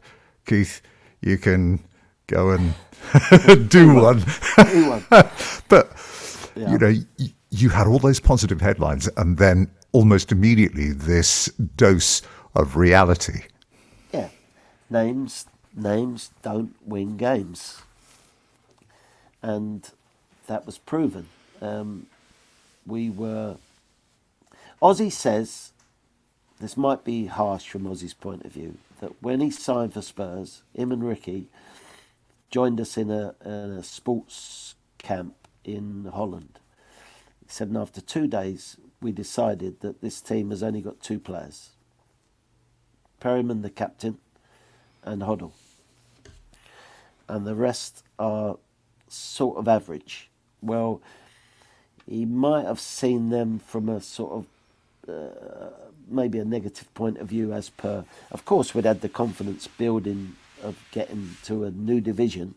Keith, 0.46 0.82
you 1.20 1.38
can 1.38 1.82
go 2.26 2.50
and 2.50 2.74
do 3.68 3.94
one. 3.94 4.24
do 4.70 4.88
one. 4.88 5.04
but, 5.68 5.90
yeah. 6.54 6.72
you 6.72 6.78
know, 6.78 6.88
you, 6.88 7.28
you 7.50 7.68
had 7.68 7.86
all 7.86 7.98
those 7.98 8.20
positive 8.20 8.60
headlines 8.60 9.08
and 9.16 9.38
then 9.38 9.70
almost 9.92 10.32
immediately 10.32 10.92
this 10.92 11.46
dose 11.76 12.22
of 12.54 12.76
reality. 12.76 13.42
Yeah. 14.12 14.28
Names 14.90 15.46
names 15.74 16.30
don't 16.42 16.74
win 16.84 17.16
games. 17.16 17.80
And 19.42 19.88
that 20.46 20.66
was 20.66 20.78
proven. 20.78 21.28
Um, 21.60 22.06
we 22.86 23.10
were 23.10 23.56
Ossie 24.82 25.12
says 25.12 25.72
this 26.60 26.76
might 26.76 27.04
be 27.04 27.26
harsh 27.26 27.68
from 27.68 27.84
Ossie's 27.84 28.14
point 28.14 28.44
of 28.44 28.52
view, 28.52 28.78
that 29.00 29.20
when 29.20 29.40
he 29.40 29.50
signed 29.50 29.94
for 29.94 30.02
Spurs, 30.02 30.62
him 30.74 30.92
and 30.92 31.02
Ricky 31.02 31.48
joined 32.52 32.80
us 32.80 32.96
in 32.96 33.10
a, 33.10 33.34
a 33.40 33.82
sports 33.82 34.76
camp 34.98 35.34
in 35.64 36.08
Holland. 36.12 36.60
He 37.44 37.48
said, 37.48 37.68
and 37.68 37.78
after 37.78 38.00
two 38.00 38.28
days, 38.28 38.76
we 39.00 39.10
decided 39.10 39.80
that 39.80 40.02
this 40.02 40.20
team 40.20 40.50
has 40.50 40.62
only 40.62 40.80
got 40.80 41.00
two 41.00 41.18
players 41.18 41.70
Perryman, 43.18 43.62
the 43.62 43.70
captain, 43.70 44.18
and 45.02 45.22
Hoddle. 45.22 45.52
And 47.28 47.46
the 47.46 47.54
rest 47.54 48.02
are 48.18 48.58
sort 49.08 49.56
of 49.56 49.68
average. 49.68 50.28
Well, 50.60 51.00
he 52.06 52.24
might 52.24 52.66
have 52.66 52.80
seen 52.80 53.30
them 53.30 53.60
from 53.60 53.88
a 53.88 54.00
sort 54.00 54.32
of 54.32 54.46
uh, 55.08 55.70
maybe 56.08 56.38
a 56.38 56.44
negative 56.44 56.92
point 56.94 57.18
of 57.18 57.28
view 57.28 57.52
as 57.52 57.70
per. 57.70 58.04
Of 58.30 58.44
course, 58.44 58.74
we'd 58.74 58.84
had 58.84 59.00
the 59.00 59.08
confidence 59.08 59.68
building 59.68 60.36
of 60.62 60.76
getting 60.92 61.36
to 61.44 61.64
a 61.64 61.70
new 61.70 62.00
division, 62.00 62.54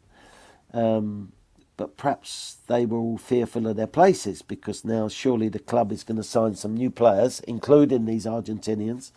um, 0.74 1.32
but 1.78 1.98
perhaps 1.98 2.58
they 2.68 2.86
were 2.86 3.00
all 3.00 3.18
fearful 3.18 3.68
of 3.68 3.76
their 3.76 3.88
places 3.88 4.42
because 4.42 4.86
now 4.86 5.08
surely 5.10 5.50
the 5.50 5.60
club 5.60 5.92
is 5.92 6.04
going 6.04 6.18
to 6.18 6.24
sign 6.24 6.56
some 6.56 6.76
new 6.76 6.92
players, 6.92 7.42
including 7.42 8.06
these 8.06 8.26
Argentinians, 8.26 9.12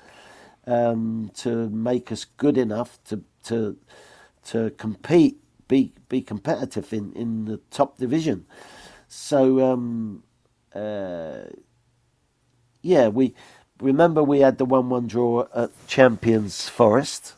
um, 0.66 1.30
to 1.34 1.68
make 1.70 2.12
us 2.12 2.24
good 2.24 2.58
enough 2.58 2.98
to 3.04 3.24
to 3.44 3.76
to 4.44 4.70
compete, 4.72 5.38
be 5.68 5.92
be 6.08 6.22
competitive 6.22 6.92
in, 6.92 7.12
in 7.14 7.46
the 7.46 7.58
top 7.70 7.98
division. 7.98 8.46
So. 9.08 9.72
Um, 9.72 10.24
uh, 10.74 11.44
yeah, 12.82 13.08
we 13.08 13.34
remember 13.80 14.22
we 14.22 14.40
had 14.40 14.58
the 14.58 14.64
one-one 14.64 15.06
draw 15.06 15.46
at 15.54 15.70
Champions 15.88 16.68
Forest, 16.68 17.34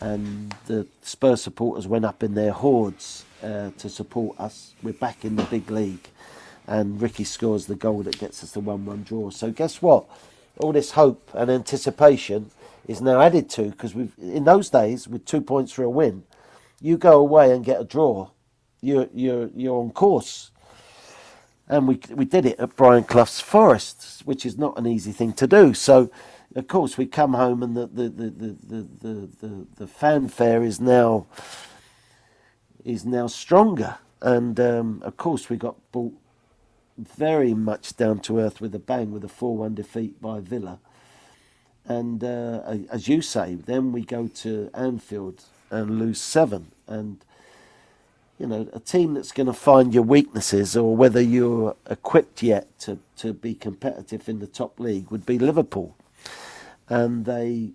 and 0.00 0.54
the 0.66 0.86
Spurs 1.02 1.42
supporters 1.42 1.86
went 1.86 2.04
up 2.04 2.22
in 2.22 2.34
their 2.34 2.52
hordes 2.52 3.24
uh, 3.42 3.70
to 3.78 3.88
support 3.88 4.38
us. 4.40 4.74
We're 4.82 4.94
back 4.94 5.24
in 5.24 5.36
the 5.36 5.44
big 5.44 5.70
league, 5.70 6.08
and 6.66 7.00
Ricky 7.00 7.24
scores 7.24 7.66
the 7.66 7.74
goal 7.74 8.02
that 8.02 8.18
gets 8.18 8.42
us 8.42 8.52
the 8.52 8.60
one-one 8.60 9.02
draw. 9.02 9.30
So 9.30 9.50
guess 9.50 9.82
what? 9.82 10.06
All 10.58 10.72
this 10.72 10.92
hope 10.92 11.30
and 11.34 11.50
anticipation 11.50 12.50
is 12.86 13.00
now 13.00 13.20
added 13.20 13.48
to 13.50 13.70
because 13.70 13.94
we've 13.94 14.12
in 14.18 14.44
those 14.44 14.70
days 14.70 15.06
with 15.06 15.24
two 15.24 15.40
points 15.40 15.72
for 15.72 15.84
a 15.84 15.90
win, 15.90 16.24
you 16.80 16.96
go 16.96 17.18
away 17.18 17.52
and 17.52 17.64
get 17.64 17.80
a 17.80 17.84
draw, 17.84 18.30
you're 18.80 19.08
you're 19.14 19.50
you're 19.54 19.80
on 19.80 19.90
course. 19.90 20.50
And 21.68 21.86
we 21.86 22.00
we 22.10 22.24
did 22.24 22.46
it 22.46 22.58
at 22.58 22.74
Brian 22.74 23.04
Clough's 23.04 23.40
Forest, 23.40 24.22
which 24.24 24.44
is 24.44 24.58
not 24.58 24.76
an 24.76 24.86
easy 24.86 25.12
thing 25.12 25.32
to 25.34 25.46
do. 25.46 25.72
So 25.72 26.10
of 26.56 26.66
course, 26.66 26.98
we 26.98 27.06
come 27.06 27.34
home 27.34 27.62
and 27.62 27.76
the 27.76 27.86
the, 27.86 28.08
the, 28.08 28.30
the, 28.30 28.86
the, 29.00 29.28
the, 29.40 29.66
the 29.76 29.86
fanfare 29.86 30.62
is 30.62 30.80
now 30.80 31.26
is 32.84 33.04
now 33.04 33.26
stronger. 33.26 33.98
And 34.22 34.58
um, 34.58 35.02
of 35.04 35.16
course, 35.16 35.48
we 35.48 35.56
got 35.56 35.76
brought 35.92 36.14
very 36.98 37.54
much 37.54 37.96
down 37.96 38.18
to 38.20 38.38
earth 38.38 38.60
with 38.60 38.74
a 38.74 38.78
bang 38.78 39.12
with 39.12 39.24
a 39.24 39.28
4 39.28 39.56
1 39.56 39.74
defeat 39.74 40.20
by 40.20 40.40
Villa. 40.40 40.78
And 41.86 42.22
uh, 42.22 42.62
as 42.90 43.08
you 43.08 43.22
say, 43.22 43.54
then 43.54 43.92
we 43.92 44.02
go 44.02 44.28
to 44.28 44.70
Anfield 44.74 45.44
and 45.70 45.98
lose 45.98 46.20
seven. 46.20 46.72
And, 46.86 47.24
you 48.38 48.46
know, 48.46 48.68
a 48.72 48.80
team 48.80 49.14
that's 49.14 49.32
going 49.32 49.46
to 49.46 49.52
find 49.52 49.94
your 49.94 50.02
weaknesses 50.02 50.76
or 50.76 50.94
whether 50.96 51.20
you're 51.20 51.76
equipped 51.88 52.42
yet 52.42 52.78
to, 52.80 52.98
to 53.16 53.32
be 53.32 53.54
competitive 53.54 54.28
in 54.28 54.40
the 54.40 54.46
top 54.46 54.78
league 54.78 55.10
would 55.10 55.24
be 55.24 55.38
Liverpool 55.38 55.96
and 56.90 57.24
they 57.24 57.72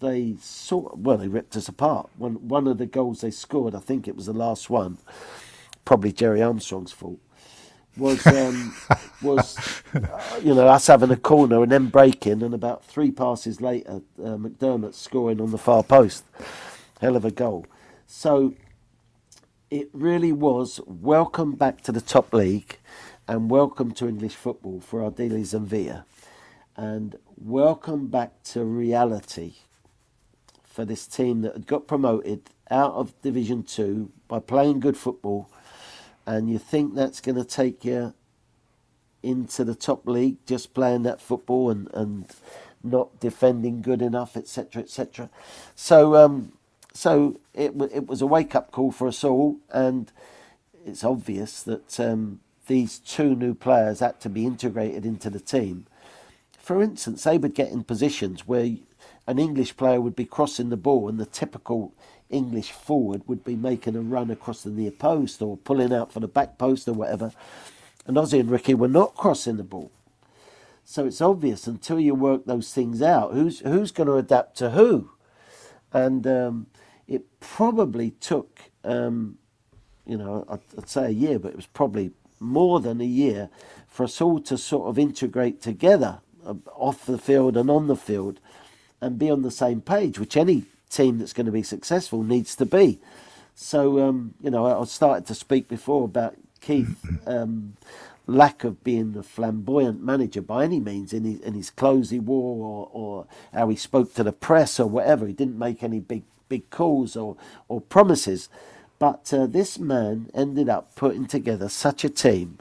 they 0.00 0.36
sort 0.40 0.98
well 0.98 1.16
they 1.16 1.28
ripped 1.28 1.56
us 1.56 1.68
apart. 1.68 2.10
One 2.16 2.48
one 2.48 2.68
of 2.68 2.78
the 2.78 2.86
goals 2.86 3.22
they 3.22 3.32
scored, 3.32 3.74
I 3.74 3.80
think 3.80 4.06
it 4.06 4.14
was 4.14 4.26
the 4.26 4.32
last 4.32 4.70
one, 4.70 4.98
probably 5.84 6.12
Gerry 6.12 6.42
Armstrong's 6.42 6.92
fault. 6.92 7.18
Was 7.96 8.26
um, 8.26 8.74
was 9.22 9.82
uh, 9.94 10.40
you 10.42 10.54
know 10.54 10.68
us 10.68 10.86
having 10.86 11.10
a 11.10 11.16
corner 11.16 11.62
and 11.62 11.72
then 11.72 11.88
breaking, 11.88 12.42
and 12.42 12.54
about 12.54 12.84
three 12.84 13.10
passes 13.10 13.60
later, 13.60 14.02
uh, 14.22 14.36
McDermott 14.36 14.94
scoring 14.94 15.40
on 15.40 15.50
the 15.50 15.58
far 15.58 15.82
post, 15.82 16.24
hell 17.00 17.16
of 17.16 17.24
a 17.24 17.30
goal. 17.30 17.66
So 18.06 18.54
it 19.70 19.88
really 19.92 20.32
was 20.32 20.80
welcome 20.86 21.52
back 21.54 21.82
to 21.82 21.92
the 21.92 22.00
top 22.00 22.32
league, 22.34 22.78
and 23.26 23.50
welcome 23.50 23.92
to 23.92 24.08
English 24.08 24.36
football 24.36 24.80
for 24.80 25.02
our 25.02 25.10
Ardiles 25.10 25.54
and 25.54 25.66
Villa 25.66 26.06
and 26.76 27.16
welcome 27.36 28.06
back 28.08 28.42
to 28.44 28.64
reality 28.64 29.54
for 30.64 30.84
this 30.84 31.06
team 31.06 31.42
that 31.42 31.52
had 31.52 31.66
got 31.66 31.86
promoted 31.86 32.40
out 32.70 32.92
of 32.94 33.20
Division 33.20 33.62
2 33.62 34.10
by 34.28 34.38
playing 34.38 34.80
good 34.80 34.96
football, 34.96 35.50
and 36.26 36.48
you 36.48 36.58
think 36.58 36.94
that's 36.94 37.20
going 37.20 37.36
to 37.36 37.44
take 37.44 37.84
you 37.84 38.14
into 39.22 39.64
the 39.64 39.74
top 39.74 40.06
league 40.06 40.38
just 40.46 40.74
playing 40.74 41.02
that 41.02 41.20
football 41.20 41.70
and, 41.70 41.88
and 41.92 42.26
not 42.82 43.20
defending 43.20 43.82
good 43.82 44.00
enough, 44.00 44.36
etc., 44.36 44.82
etc. 44.82 45.30
So, 45.76 46.16
um, 46.16 46.52
so 46.94 47.38
it 47.54 47.72
it 47.92 48.06
was 48.06 48.22
a 48.22 48.26
wake 48.26 48.54
up 48.54 48.70
call 48.70 48.90
for 48.90 49.06
us 49.06 49.22
all, 49.22 49.58
and 49.70 50.10
it's 50.84 51.04
obvious 51.04 51.62
that 51.62 52.00
um, 52.00 52.40
these 52.66 52.98
two 52.98 53.34
new 53.34 53.54
players 53.54 54.00
had 54.00 54.20
to 54.20 54.28
be 54.28 54.46
integrated 54.46 55.04
into 55.04 55.28
the 55.28 55.40
team 55.40 55.86
for 56.62 56.80
instance, 56.80 57.24
they 57.24 57.38
would 57.38 57.54
get 57.54 57.72
in 57.72 57.82
positions 57.82 58.46
where 58.46 58.76
an 59.26 59.38
English 59.40 59.76
player 59.76 60.00
would 60.00 60.14
be 60.14 60.24
crossing 60.24 60.68
the 60.68 60.76
ball 60.76 61.08
and 61.08 61.18
the 61.18 61.26
typical 61.26 61.92
English 62.30 62.70
forward 62.70 63.22
would 63.26 63.44
be 63.44 63.56
making 63.56 63.96
a 63.96 64.00
run 64.00 64.30
across 64.30 64.62
the 64.62 64.70
near 64.70 64.92
post 64.92 65.42
or 65.42 65.56
pulling 65.56 65.92
out 65.92 66.12
for 66.12 66.20
the 66.20 66.28
back 66.28 66.58
post 66.58 66.86
or 66.86 66.92
whatever. 66.92 67.32
And 68.06 68.16
Ossie 68.16 68.38
and 68.38 68.50
Ricky 68.50 68.74
were 68.74 68.88
not 68.88 69.16
crossing 69.16 69.56
the 69.56 69.64
ball. 69.64 69.90
So 70.84 71.04
it's 71.04 71.20
obvious 71.20 71.66
until 71.66 71.98
you 71.98 72.14
work 72.14 72.44
those 72.44 72.72
things 72.72 73.02
out, 73.02 73.32
who's 73.32 73.60
who's 73.60 73.90
going 73.90 74.08
to 74.08 74.16
adapt 74.16 74.56
to 74.58 74.70
who, 74.70 75.10
and 75.92 76.26
um, 76.26 76.66
it 77.06 77.40
probably 77.40 78.10
took, 78.10 78.60
um, 78.82 79.38
you 80.04 80.16
know, 80.16 80.44
I'd, 80.48 80.60
I'd 80.76 80.88
say 80.88 81.06
a 81.06 81.10
year, 81.10 81.38
but 81.38 81.52
it 81.52 81.56
was 81.56 81.66
probably 81.66 82.10
more 82.40 82.80
than 82.80 83.00
a 83.00 83.04
year 83.04 83.48
for 83.86 84.04
us 84.04 84.20
all 84.20 84.40
to 84.40 84.58
sort 84.58 84.88
of 84.88 84.98
integrate 84.98 85.62
together 85.62 86.20
off 86.74 87.06
the 87.06 87.18
field 87.18 87.56
and 87.56 87.70
on 87.70 87.86
the 87.86 87.96
field 87.96 88.40
and 89.00 89.18
be 89.18 89.30
on 89.30 89.42
the 89.42 89.50
same 89.50 89.80
page, 89.80 90.18
which 90.18 90.36
any 90.36 90.64
team 90.90 91.18
that's 91.18 91.32
going 91.32 91.46
to 91.46 91.52
be 91.52 91.62
successful 91.62 92.22
needs 92.22 92.54
to 92.56 92.66
be. 92.66 93.00
So, 93.54 94.00
um, 94.00 94.34
you 94.40 94.50
know, 94.50 94.80
I 94.80 94.84
started 94.84 95.26
to 95.26 95.34
speak 95.34 95.68
before 95.68 96.04
about 96.04 96.36
Keith. 96.60 96.98
Um, 97.26 97.74
lack 98.26 98.64
of 98.64 98.82
being 98.84 99.16
a 99.16 99.22
flamboyant 99.22 100.02
manager 100.02 100.40
by 100.40 100.64
any 100.64 100.80
means 100.80 101.12
in 101.12 101.24
his, 101.24 101.40
in 101.40 101.54
his 101.54 101.70
clothes 101.70 102.10
he 102.10 102.18
wore 102.18 102.64
or, 102.64 102.88
or 102.92 103.26
how 103.52 103.68
he 103.68 103.76
spoke 103.76 104.14
to 104.14 104.22
the 104.22 104.32
press 104.32 104.78
or 104.80 104.88
whatever. 104.88 105.26
He 105.26 105.32
didn't 105.32 105.58
make 105.58 105.82
any 105.82 106.00
big 106.00 106.22
big 106.52 106.68
calls 106.68 107.16
or, 107.16 107.34
or 107.68 107.80
promises. 107.80 108.50
But 108.98 109.32
uh, 109.32 109.46
this 109.46 109.78
man 109.78 110.30
ended 110.34 110.68
up 110.68 110.94
putting 110.94 111.26
together 111.26 111.70
such 111.70 112.04
a 112.04 112.10
team 112.10 112.58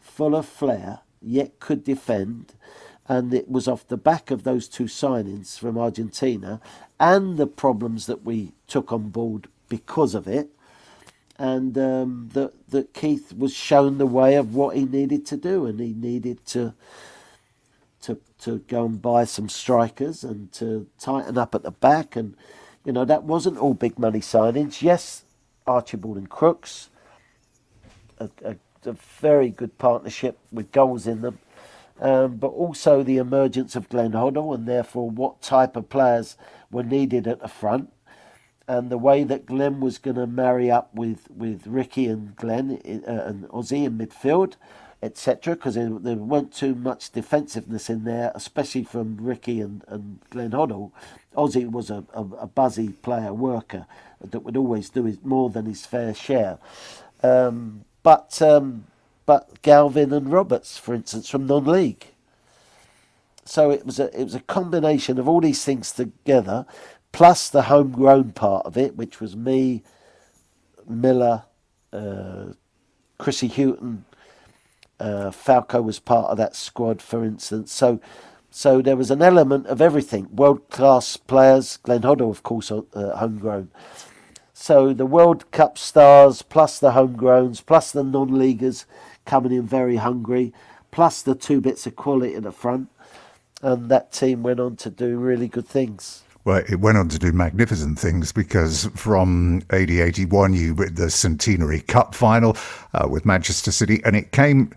full 0.00 0.34
of 0.34 0.46
flair, 0.46 0.98
yet 1.22 1.60
could 1.60 1.84
defend, 1.84 2.54
and 3.10 3.34
it 3.34 3.50
was 3.50 3.66
off 3.66 3.88
the 3.88 3.96
back 3.96 4.30
of 4.30 4.44
those 4.44 4.68
two 4.68 4.84
signings 4.84 5.58
from 5.58 5.76
Argentina 5.76 6.60
and 7.00 7.38
the 7.38 7.48
problems 7.48 8.06
that 8.06 8.24
we 8.24 8.52
took 8.68 8.92
on 8.92 9.08
board 9.10 9.48
because 9.68 10.14
of 10.14 10.28
it, 10.28 10.50
and 11.36 11.76
um, 11.76 12.30
that 12.34 12.52
that 12.68 12.94
Keith 12.94 13.34
was 13.36 13.52
shown 13.52 13.98
the 13.98 14.06
way 14.06 14.36
of 14.36 14.54
what 14.54 14.76
he 14.76 14.84
needed 14.84 15.26
to 15.26 15.36
do, 15.36 15.66
and 15.66 15.80
he 15.80 15.92
needed 15.92 16.46
to 16.46 16.72
to 18.02 18.20
to 18.42 18.58
go 18.68 18.86
and 18.86 19.02
buy 19.02 19.24
some 19.24 19.48
strikers 19.48 20.22
and 20.22 20.52
to 20.52 20.86
tighten 21.00 21.36
up 21.36 21.52
at 21.56 21.64
the 21.64 21.72
back, 21.72 22.14
and 22.14 22.36
you 22.84 22.92
know 22.92 23.04
that 23.04 23.24
wasn't 23.24 23.58
all 23.58 23.74
big 23.74 23.98
money 23.98 24.20
signings. 24.20 24.82
Yes, 24.82 25.24
Archibald 25.66 26.16
and 26.16 26.30
Crooks, 26.30 26.90
a, 28.20 28.30
a, 28.44 28.56
a 28.86 28.92
very 28.92 29.50
good 29.50 29.78
partnership 29.78 30.38
with 30.52 30.70
goals 30.70 31.08
in 31.08 31.22
them 31.22 31.40
um, 32.00 32.36
but 32.36 32.48
also 32.48 33.02
the 33.02 33.18
emergence 33.18 33.76
of 33.76 33.88
Glenn 33.88 34.12
Hoddle 34.12 34.54
and 34.54 34.66
therefore 34.66 35.10
what 35.10 35.42
type 35.42 35.76
of 35.76 35.88
players 35.88 36.36
were 36.70 36.82
needed 36.82 37.26
at 37.26 37.40
the 37.40 37.48
front. 37.48 37.92
And 38.66 38.88
the 38.88 38.98
way 38.98 39.24
that 39.24 39.46
Glenn 39.46 39.80
was 39.80 39.98
going 39.98 40.16
to 40.16 40.26
marry 40.26 40.70
up 40.70 40.94
with, 40.94 41.28
with 41.30 41.66
Ricky 41.66 42.06
and 42.06 42.34
Glenn 42.36 42.80
uh, 42.86 43.10
and 43.10 43.48
Ossie 43.48 43.84
in 43.84 43.98
midfield, 43.98 44.54
etc., 45.02 45.56
because 45.56 45.74
there, 45.74 45.88
weren't 45.90 46.52
too 46.52 46.74
much 46.74 47.10
defensiveness 47.10 47.90
in 47.90 48.04
there, 48.04 48.30
especially 48.34 48.84
from 48.84 49.16
Ricky 49.20 49.60
and, 49.60 49.84
and 49.88 50.20
Glenn 50.30 50.52
Hoddle. 50.52 50.92
Ossie 51.36 51.70
was 51.70 51.90
a, 51.90 52.04
a, 52.14 52.22
a 52.22 52.46
buzzy 52.46 52.90
player 52.90 53.34
worker 53.34 53.86
that 54.22 54.40
would 54.40 54.56
always 54.56 54.88
do 54.88 55.04
his, 55.04 55.18
more 55.24 55.50
than 55.50 55.66
his 55.66 55.84
fair 55.84 56.14
share. 56.14 56.58
Um, 57.22 57.84
but 58.02 58.40
um, 58.40 58.84
but 59.30 59.62
Galvin 59.62 60.12
and 60.12 60.32
Roberts, 60.32 60.76
for 60.76 60.92
instance, 60.92 61.28
from 61.28 61.46
non-league. 61.46 62.04
So 63.44 63.70
it 63.70 63.86
was 63.86 64.00
a 64.00 64.06
it 64.20 64.24
was 64.24 64.34
a 64.34 64.40
combination 64.40 65.20
of 65.20 65.28
all 65.28 65.40
these 65.40 65.64
things 65.64 65.92
together, 65.92 66.66
plus 67.12 67.48
the 67.48 67.62
homegrown 67.62 68.32
part 68.32 68.66
of 68.66 68.76
it, 68.76 68.96
which 68.96 69.20
was 69.20 69.36
me, 69.36 69.84
Miller, 70.88 71.44
uh, 71.92 72.54
Chrissy 73.18 73.46
Hughton, 73.46 74.04
uh, 74.98 75.30
Falco 75.30 75.80
was 75.80 76.00
part 76.00 76.32
of 76.32 76.36
that 76.38 76.56
squad, 76.56 77.00
for 77.00 77.24
instance. 77.24 77.70
So, 77.72 78.00
so 78.50 78.82
there 78.82 78.96
was 78.96 79.12
an 79.12 79.22
element 79.22 79.68
of 79.68 79.80
everything. 79.80 80.26
World 80.34 80.68
class 80.70 81.16
players, 81.16 81.76
Glenn 81.76 82.02
Hoddle, 82.02 82.30
of 82.30 82.42
course, 82.42 82.72
uh, 82.72 82.82
homegrown. 82.94 83.70
So 84.52 84.92
the 84.92 85.06
World 85.06 85.52
Cup 85.52 85.78
stars, 85.78 86.42
plus 86.42 86.80
the 86.80 86.90
homegrowns, 86.90 87.64
plus 87.64 87.92
the 87.92 88.02
non-leaguers, 88.02 88.86
coming 89.24 89.52
in 89.52 89.66
very 89.66 89.96
hungry, 89.96 90.52
plus 90.90 91.22
the 91.22 91.34
two 91.34 91.60
bits 91.60 91.86
of 91.86 91.96
quality 91.96 92.34
at 92.34 92.42
the 92.42 92.52
front. 92.52 92.88
And 93.62 93.90
that 93.90 94.12
team 94.12 94.42
went 94.42 94.60
on 94.60 94.76
to 94.76 94.90
do 94.90 95.18
really 95.18 95.48
good 95.48 95.66
things. 95.66 96.22
Well, 96.44 96.62
it 96.66 96.80
went 96.80 96.96
on 96.96 97.08
to 97.10 97.18
do 97.18 97.32
magnificent 97.32 97.98
things 97.98 98.32
because 98.32 98.86
from 98.94 99.62
80 99.72 100.00
81, 100.00 100.54
you 100.54 100.74
were 100.74 100.88
the 100.88 101.10
Centenary 101.10 101.82
Cup 101.82 102.14
final 102.14 102.56
uh, 102.94 103.06
with 103.08 103.26
Manchester 103.26 103.70
City, 103.70 104.00
and 104.06 104.16
it 104.16 104.32
came 104.32 104.72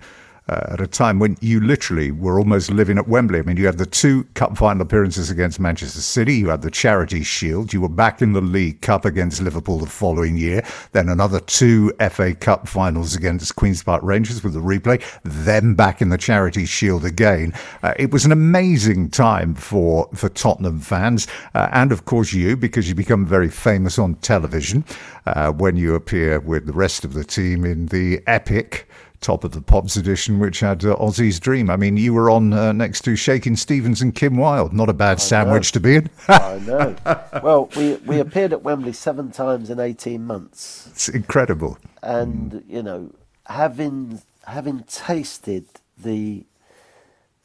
uh, 0.49 0.74
at 0.74 0.82
a 0.82 0.88
time 0.88 1.20
when 1.20 1.38
you 1.40 1.60
literally 1.60 2.11
were 2.11 2.38
almost 2.38 2.70
living 2.70 2.98
at 2.98 3.07
Wembley. 3.07 3.40
I 3.40 3.44
mean, 3.44 3.57
you 3.57 3.65
had 3.65 3.78
the 3.78 3.86
two 3.86 4.26
cup 4.34 4.57
final 4.57 4.82
appearances 4.82 5.30
against 5.30 5.60
Manchester 5.60 6.02
City, 6.02 6.36
you 6.36 6.49
had 6.49 6.61
the 6.61 6.72
Charity 6.72 7.24
Shield, 7.24 7.72
you 7.72 7.82
were 7.82 7.90
back 7.90 8.22
in 8.22 8.34
the 8.34 8.41
League 8.41 8.82
Cup 8.82 9.06
against 9.06 9.41
Liverpool 9.41 9.80
the 9.80 9.86
following 9.86 10.36
year, 10.38 10.65
then 10.91 11.10
another 11.10 11.40
two 11.40 11.94
FA 12.10 12.36
Cup 12.36 12.68
finals 12.68 13.15
against 13.15 13.56
Queen's 13.56 13.84
Park 13.84 14.03
Rangers 14.03 14.44
with 14.44 14.53
the 14.53 14.60
replay, 14.60 15.02
then 15.24 15.76
back 15.76 16.02
in 16.02 16.10
the 16.10 16.18
Charity 16.18 16.65
Shield 16.65 17.06
again. 17.06 17.53
Uh, 17.82 17.94
it 17.98 18.11
was 18.11 18.26
an 18.26 18.32
amazing 18.32 19.10
time 19.10 19.56
for, 19.56 20.10
for 20.14 20.30
Tottenham 20.30 20.80
fans, 20.80 21.28
uh, 21.53 21.70
and 21.72 21.91
of 21.91 22.06
course 22.06 22.34
you, 22.34 22.57
because 22.57 22.90
you 22.90 22.95
become 22.95 23.26
very 23.26 23.49
famous 23.49 23.98
on 23.98 24.15
television 24.15 24.84
uh, 25.26 25.52
when 25.52 25.78
you 25.78 25.95
appear 25.95 26.40
with 26.40 26.65
the 26.65 26.74
rest 26.74 27.06
of 27.06 27.14
the 27.14 27.24
team 27.24 27.64
in 27.64 27.88
the 27.88 28.22
epic 28.28 28.88
top 29.24 29.44
of 29.44 29.52
the 29.52 29.62
Pops 29.62 29.95
edition, 29.95 30.38
which 30.38 30.60
had 30.60 30.86
uh, 30.86 30.95
Ossie's 31.00 31.40
Dream. 31.40 31.70
I 31.70 31.78
mean, 31.78 31.98
you 31.98 32.14
were 32.14 32.30
on 32.30 32.54
uh, 32.54 32.74
next 32.74 33.02
to 33.06 33.16
Shakin' 33.16 33.56
Stevens 33.56 34.02
and 34.02 34.14
Kim 34.14 34.38
Wilde. 34.38 34.74
Not 34.74 34.90
a 34.90 34.94
bad 34.94 35.18
I 35.18 35.20
sandwich 35.20 35.74
know. 35.74 35.80
to 35.80 35.80
be 35.80 35.95
in. 35.95 36.10
I 36.28 36.60
know. 36.60 36.95
Well, 37.41 37.70
we, 37.76 37.95
we 37.95 38.20
appeared 38.20 38.54
at 38.54 38.62
Wembley 38.62 38.94
seven 38.94 39.32
times 39.32 39.70
in 39.70 39.80
18 39.80 40.24
months. 40.24 40.88
It's 40.91 41.10
incredible. 41.10 41.78
And, 42.02 42.52
mm. 42.52 42.64
you 42.70 42.84
know, 42.84 43.12
having 43.48 44.22
having 44.45 44.84
tasted 44.84 45.66
the 45.98 46.45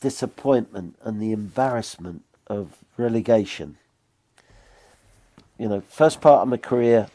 disappointment 0.00 0.96
and 1.02 1.20
the 1.20 1.32
embarrassment 1.32 2.22
of 2.46 2.76
relegation, 2.96 3.78
you 5.58 5.68
know, 5.68 5.80
first 5.80 6.20
part 6.20 6.42
of 6.42 6.48
my 6.48 6.56
career, 6.56 7.08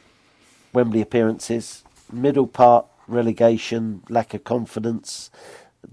Wembley 0.74 1.02
appearances, 1.02 1.84
middle 2.12 2.48
part, 2.48 2.86
relegation, 3.08 4.04
lack 4.10 4.34
of 4.34 4.44
confidence, 4.44 5.30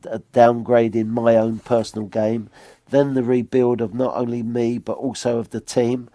a 0.05 0.21
downgrade 0.33 0.95
in 0.95 1.11
my 1.11 1.37
own 1.37 1.59
personal 1.59 2.07
game, 2.07 2.49
then 2.91 3.15
the 3.15 3.23
rebuild 3.23 3.81
of 3.81 3.95
not 3.95 4.15
only 4.17 4.43
me 4.43 4.79
but 4.79 4.97
also 4.97 5.39
of 5.39 5.51
the 5.51 5.61
team, 5.61 6.09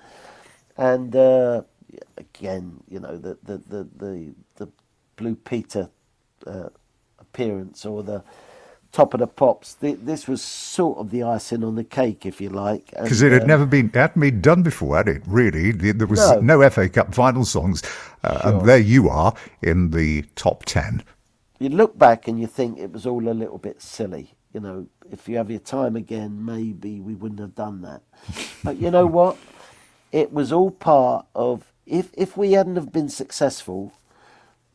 and 0.77 1.15
uh, 1.15 1.61
again, 2.17 2.83
you 2.89 2.99
know, 2.99 3.17
the 3.17 3.37
the 3.43 3.57
the 3.57 3.87
the, 3.95 4.33
the 4.55 4.69
Blue 5.15 5.35
Peter 5.35 5.89
uh, 6.45 6.69
appearance 7.19 7.85
or 7.85 8.03
the 8.03 8.23
top 8.95 9.13
of 9.13 9.19
the 9.19 9.27
pops. 9.27 9.75
This 9.75 10.27
was 10.27 10.41
sort 10.41 10.97
of 10.97 11.11
the 11.11 11.23
icing 11.23 11.63
on 11.63 11.75
the 11.75 11.83
cake, 11.83 12.25
if 12.25 12.39
you 12.39 12.49
like. 12.49 12.91
Because 12.91 13.21
it 13.21 13.31
had 13.31 13.43
um, 13.43 13.47
never 13.47 13.65
been, 13.65 13.89
hadn't 13.93 14.19
been 14.19 14.41
done 14.41 14.63
before, 14.63 14.95
had 14.97 15.09
it? 15.09 15.21
Really, 15.27 15.71
there 15.71 16.07
was 16.07 16.19
no, 16.19 16.59
no 16.59 16.69
FA 16.69 16.87
Cup 16.87 17.13
final 17.13 17.43
songs, 17.43 17.83
uh, 18.23 18.41
sure. 18.41 18.51
and 18.51 18.67
there 18.67 18.77
you 18.79 19.09
are 19.09 19.33
in 19.61 19.91
the 19.91 20.23
top 20.35 20.63
ten. 20.65 21.03
You 21.59 21.69
look 21.69 21.97
back 21.97 22.27
and 22.27 22.39
you 22.39 22.47
think 22.47 22.79
it 22.79 22.91
was 22.91 23.05
all 23.05 23.27
a 23.27 23.31
little 23.31 23.57
bit 23.57 23.81
silly. 23.81 24.33
You 24.53 24.61
know, 24.61 24.87
if 25.11 25.27
you 25.27 25.37
have 25.37 25.49
your 25.51 25.59
time 25.59 25.95
again, 25.95 26.43
maybe 26.43 27.01
we 27.01 27.15
wouldn't 27.15 27.41
have 27.41 27.55
done 27.55 27.81
that. 27.81 28.01
but 28.63 28.77
you 28.77 28.89
know 28.89 29.05
what? 29.05 29.37
It 30.11 30.31
was 30.31 30.51
all 30.51 30.71
part 30.71 31.25
of. 31.35 31.71
If 31.85 32.09
if 32.13 32.37
we 32.37 32.53
hadn't 32.53 32.77
have 32.77 32.91
been 32.91 33.09
successful, 33.09 33.93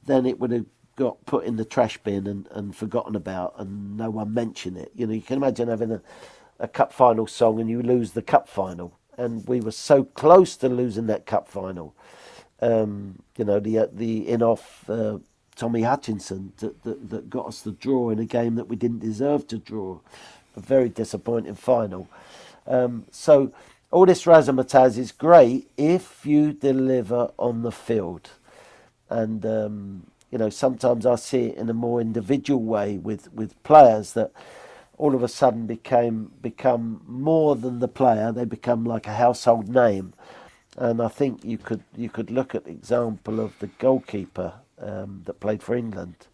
then 0.04 0.26
it 0.26 0.38
would 0.38 0.52
have 0.52 0.66
got 1.00 1.24
put 1.24 1.46
in 1.46 1.56
the 1.56 1.64
trash 1.64 1.96
bin 1.96 2.26
and, 2.26 2.46
and 2.50 2.76
forgotten 2.76 3.16
about 3.16 3.54
and 3.56 3.96
no 3.96 4.10
one 4.10 4.34
mentioned 4.34 4.76
it. 4.76 4.92
You 4.94 5.06
know, 5.06 5.14
you 5.14 5.22
can 5.22 5.38
imagine 5.38 5.68
having 5.68 5.90
a, 5.90 6.02
a 6.58 6.68
cup 6.68 6.92
final 6.92 7.26
song 7.26 7.58
and 7.58 7.70
you 7.70 7.80
lose 7.80 8.12
the 8.12 8.20
cup 8.20 8.46
final. 8.46 8.98
And 9.16 9.46
we 9.48 9.60
were 9.60 9.72
so 9.72 10.04
close 10.04 10.56
to 10.56 10.68
losing 10.68 11.06
that 11.06 11.24
cup 11.24 11.48
final. 11.48 11.94
Um, 12.60 13.22
you 13.38 13.46
know, 13.46 13.58
the 13.58 13.78
uh, 13.78 13.86
the 13.90 14.28
in 14.28 14.42
off 14.42 14.88
uh, 14.90 15.18
Tommy 15.56 15.82
Hutchison 15.82 16.52
that, 16.58 16.82
that, 16.82 17.08
that 17.08 17.30
got 17.30 17.46
us 17.46 17.62
the 17.62 17.72
draw 17.72 18.10
in 18.10 18.18
a 18.18 18.26
game 18.26 18.56
that 18.56 18.68
we 18.68 18.76
didn't 18.76 18.98
deserve 18.98 19.46
to 19.48 19.56
draw. 19.56 20.00
A 20.54 20.60
very 20.60 20.90
disappointing 20.90 21.54
final. 21.54 22.08
Um, 22.66 23.06
so 23.10 23.52
all 23.90 24.04
this 24.04 24.26
razzmatazz 24.26 24.98
is 24.98 25.12
great 25.12 25.70
if 25.78 26.26
you 26.26 26.52
deliver 26.52 27.30
on 27.38 27.62
the 27.62 27.72
field. 27.72 28.28
And 29.08 29.44
um, 29.46 30.09
you 30.30 30.38
know, 30.38 30.50
sometimes 30.50 31.06
I 31.06 31.16
see 31.16 31.46
it 31.46 31.56
in 31.56 31.68
a 31.68 31.74
more 31.74 32.00
individual 32.00 32.62
way 32.62 32.98
with, 32.98 33.32
with 33.32 33.60
players 33.62 34.12
that 34.14 34.32
all 35.00 35.14
of 35.14 35.22
a 35.22 35.28
sudden 35.28 35.66
became 35.66 36.30
become 36.42 37.00
more 37.06 37.56
than 37.56 37.78
the 37.78 37.88
player. 37.88 38.32
They 38.32 38.44
become 38.44 38.84
like 38.84 39.06
a 39.06 39.14
household 39.14 39.68
name, 39.68 40.12
and 40.76 41.00
I 41.00 41.08
think 41.08 41.42
you 41.42 41.56
could 41.56 41.82
you 41.96 42.10
could 42.10 42.30
look 42.30 42.54
at 42.54 42.64
the 42.64 42.70
example 42.70 43.40
of 43.40 43.58
the 43.60 43.68
goalkeeper 43.78 44.52
um, 44.78 45.22
that 45.24 45.40
played 45.40 45.62
for 45.62 45.74
England 45.74 46.26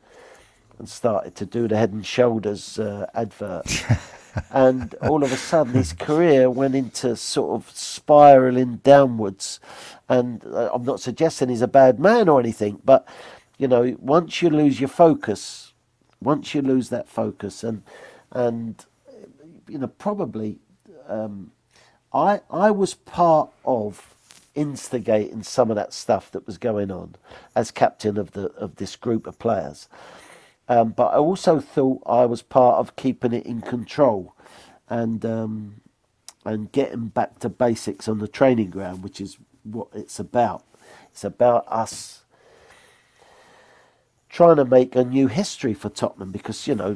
and 0.78 0.88
started 0.88 1.34
to 1.36 1.46
do 1.46 1.68
the 1.68 1.76
Head 1.76 1.92
and 1.92 2.04
Shoulders 2.04 2.78
uh, 2.78 3.06
advert. 3.14 3.84
and 4.50 4.94
all 5.02 5.22
of 5.22 5.32
a 5.32 5.36
sudden, 5.36 5.74
his 5.74 5.92
career 5.92 6.50
went 6.50 6.74
into 6.74 7.16
sort 7.16 7.54
of 7.54 7.70
spiraling 7.74 8.76
downwards. 8.78 9.58
And 10.08 10.44
uh, 10.44 10.70
I'm 10.74 10.84
not 10.84 11.00
suggesting 11.00 11.48
he's 11.48 11.62
a 11.62 11.68
bad 11.68 11.98
man 11.98 12.28
or 12.28 12.38
anything, 12.38 12.80
but 12.84 13.08
you 13.58 13.68
know, 13.68 13.96
once 14.00 14.42
you 14.42 14.50
lose 14.50 14.80
your 14.80 14.88
focus, 14.88 15.72
once 16.20 16.54
you 16.54 16.62
lose 16.62 16.88
that 16.90 17.08
focus, 17.08 17.64
and 17.64 17.82
and 18.32 18.84
you 19.68 19.78
know, 19.78 19.86
probably, 19.86 20.58
um, 21.08 21.52
I 22.12 22.40
I 22.50 22.70
was 22.70 22.94
part 22.94 23.50
of 23.64 24.14
instigating 24.54 25.42
some 25.42 25.70
of 25.70 25.76
that 25.76 25.92
stuff 25.92 26.30
that 26.32 26.46
was 26.46 26.56
going 26.58 26.90
on 26.90 27.14
as 27.54 27.70
captain 27.70 28.18
of 28.18 28.32
the 28.32 28.46
of 28.54 28.76
this 28.76 28.96
group 28.96 29.26
of 29.26 29.38
players. 29.38 29.88
Um, 30.68 30.90
but 30.90 31.08
I 31.08 31.16
also 31.16 31.60
thought 31.60 32.02
I 32.06 32.26
was 32.26 32.42
part 32.42 32.78
of 32.78 32.96
keeping 32.96 33.32
it 33.32 33.46
in 33.46 33.62
control, 33.62 34.34
and 34.88 35.24
um, 35.24 35.80
and 36.44 36.70
getting 36.72 37.08
back 37.08 37.38
to 37.40 37.48
basics 37.48 38.08
on 38.08 38.18
the 38.18 38.28
training 38.28 38.70
ground, 38.70 39.02
which 39.02 39.20
is 39.20 39.38
what 39.62 39.88
it's 39.94 40.18
about. 40.18 40.64
It's 41.10 41.24
about 41.24 41.66
us 41.68 42.24
trying 44.36 44.56
to 44.56 44.66
make 44.66 44.94
a 44.94 45.02
new 45.02 45.28
history 45.28 45.72
for 45.72 45.88
Tottenham 45.88 46.30
because, 46.30 46.68
you 46.68 46.74
know, 46.74 46.92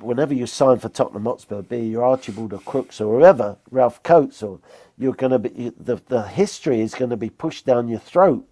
whenever 0.00 0.34
you 0.34 0.44
sign 0.44 0.76
for 0.80 0.88
Tottenham 0.88 1.24
Hotspur, 1.24 1.62
be 1.62 1.78
your 1.86 2.02
Archibald 2.02 2.52
or 2.52 2.58
Crooks 2.58 3.00
or 3.00 3.16
whoever, 3.16 3.58
Ralph 3.70 4.02
Coates, 4.02 4.42
or 4.42 4.58
you're 4.98 5.12
going 5.12 5.30
to 5.30 5.38
be, 5.38 5.70
the, 5.78 6.02
the 6.08 6.26
history 6.26 6.80
is 6.80 6.96
going 6.96 7.10
to 7.10 7.16
be 7.16 7.30
pushed 7.30 7.64
down 7.64 7.86
your 7.86 8.00
throat 8.00 8.44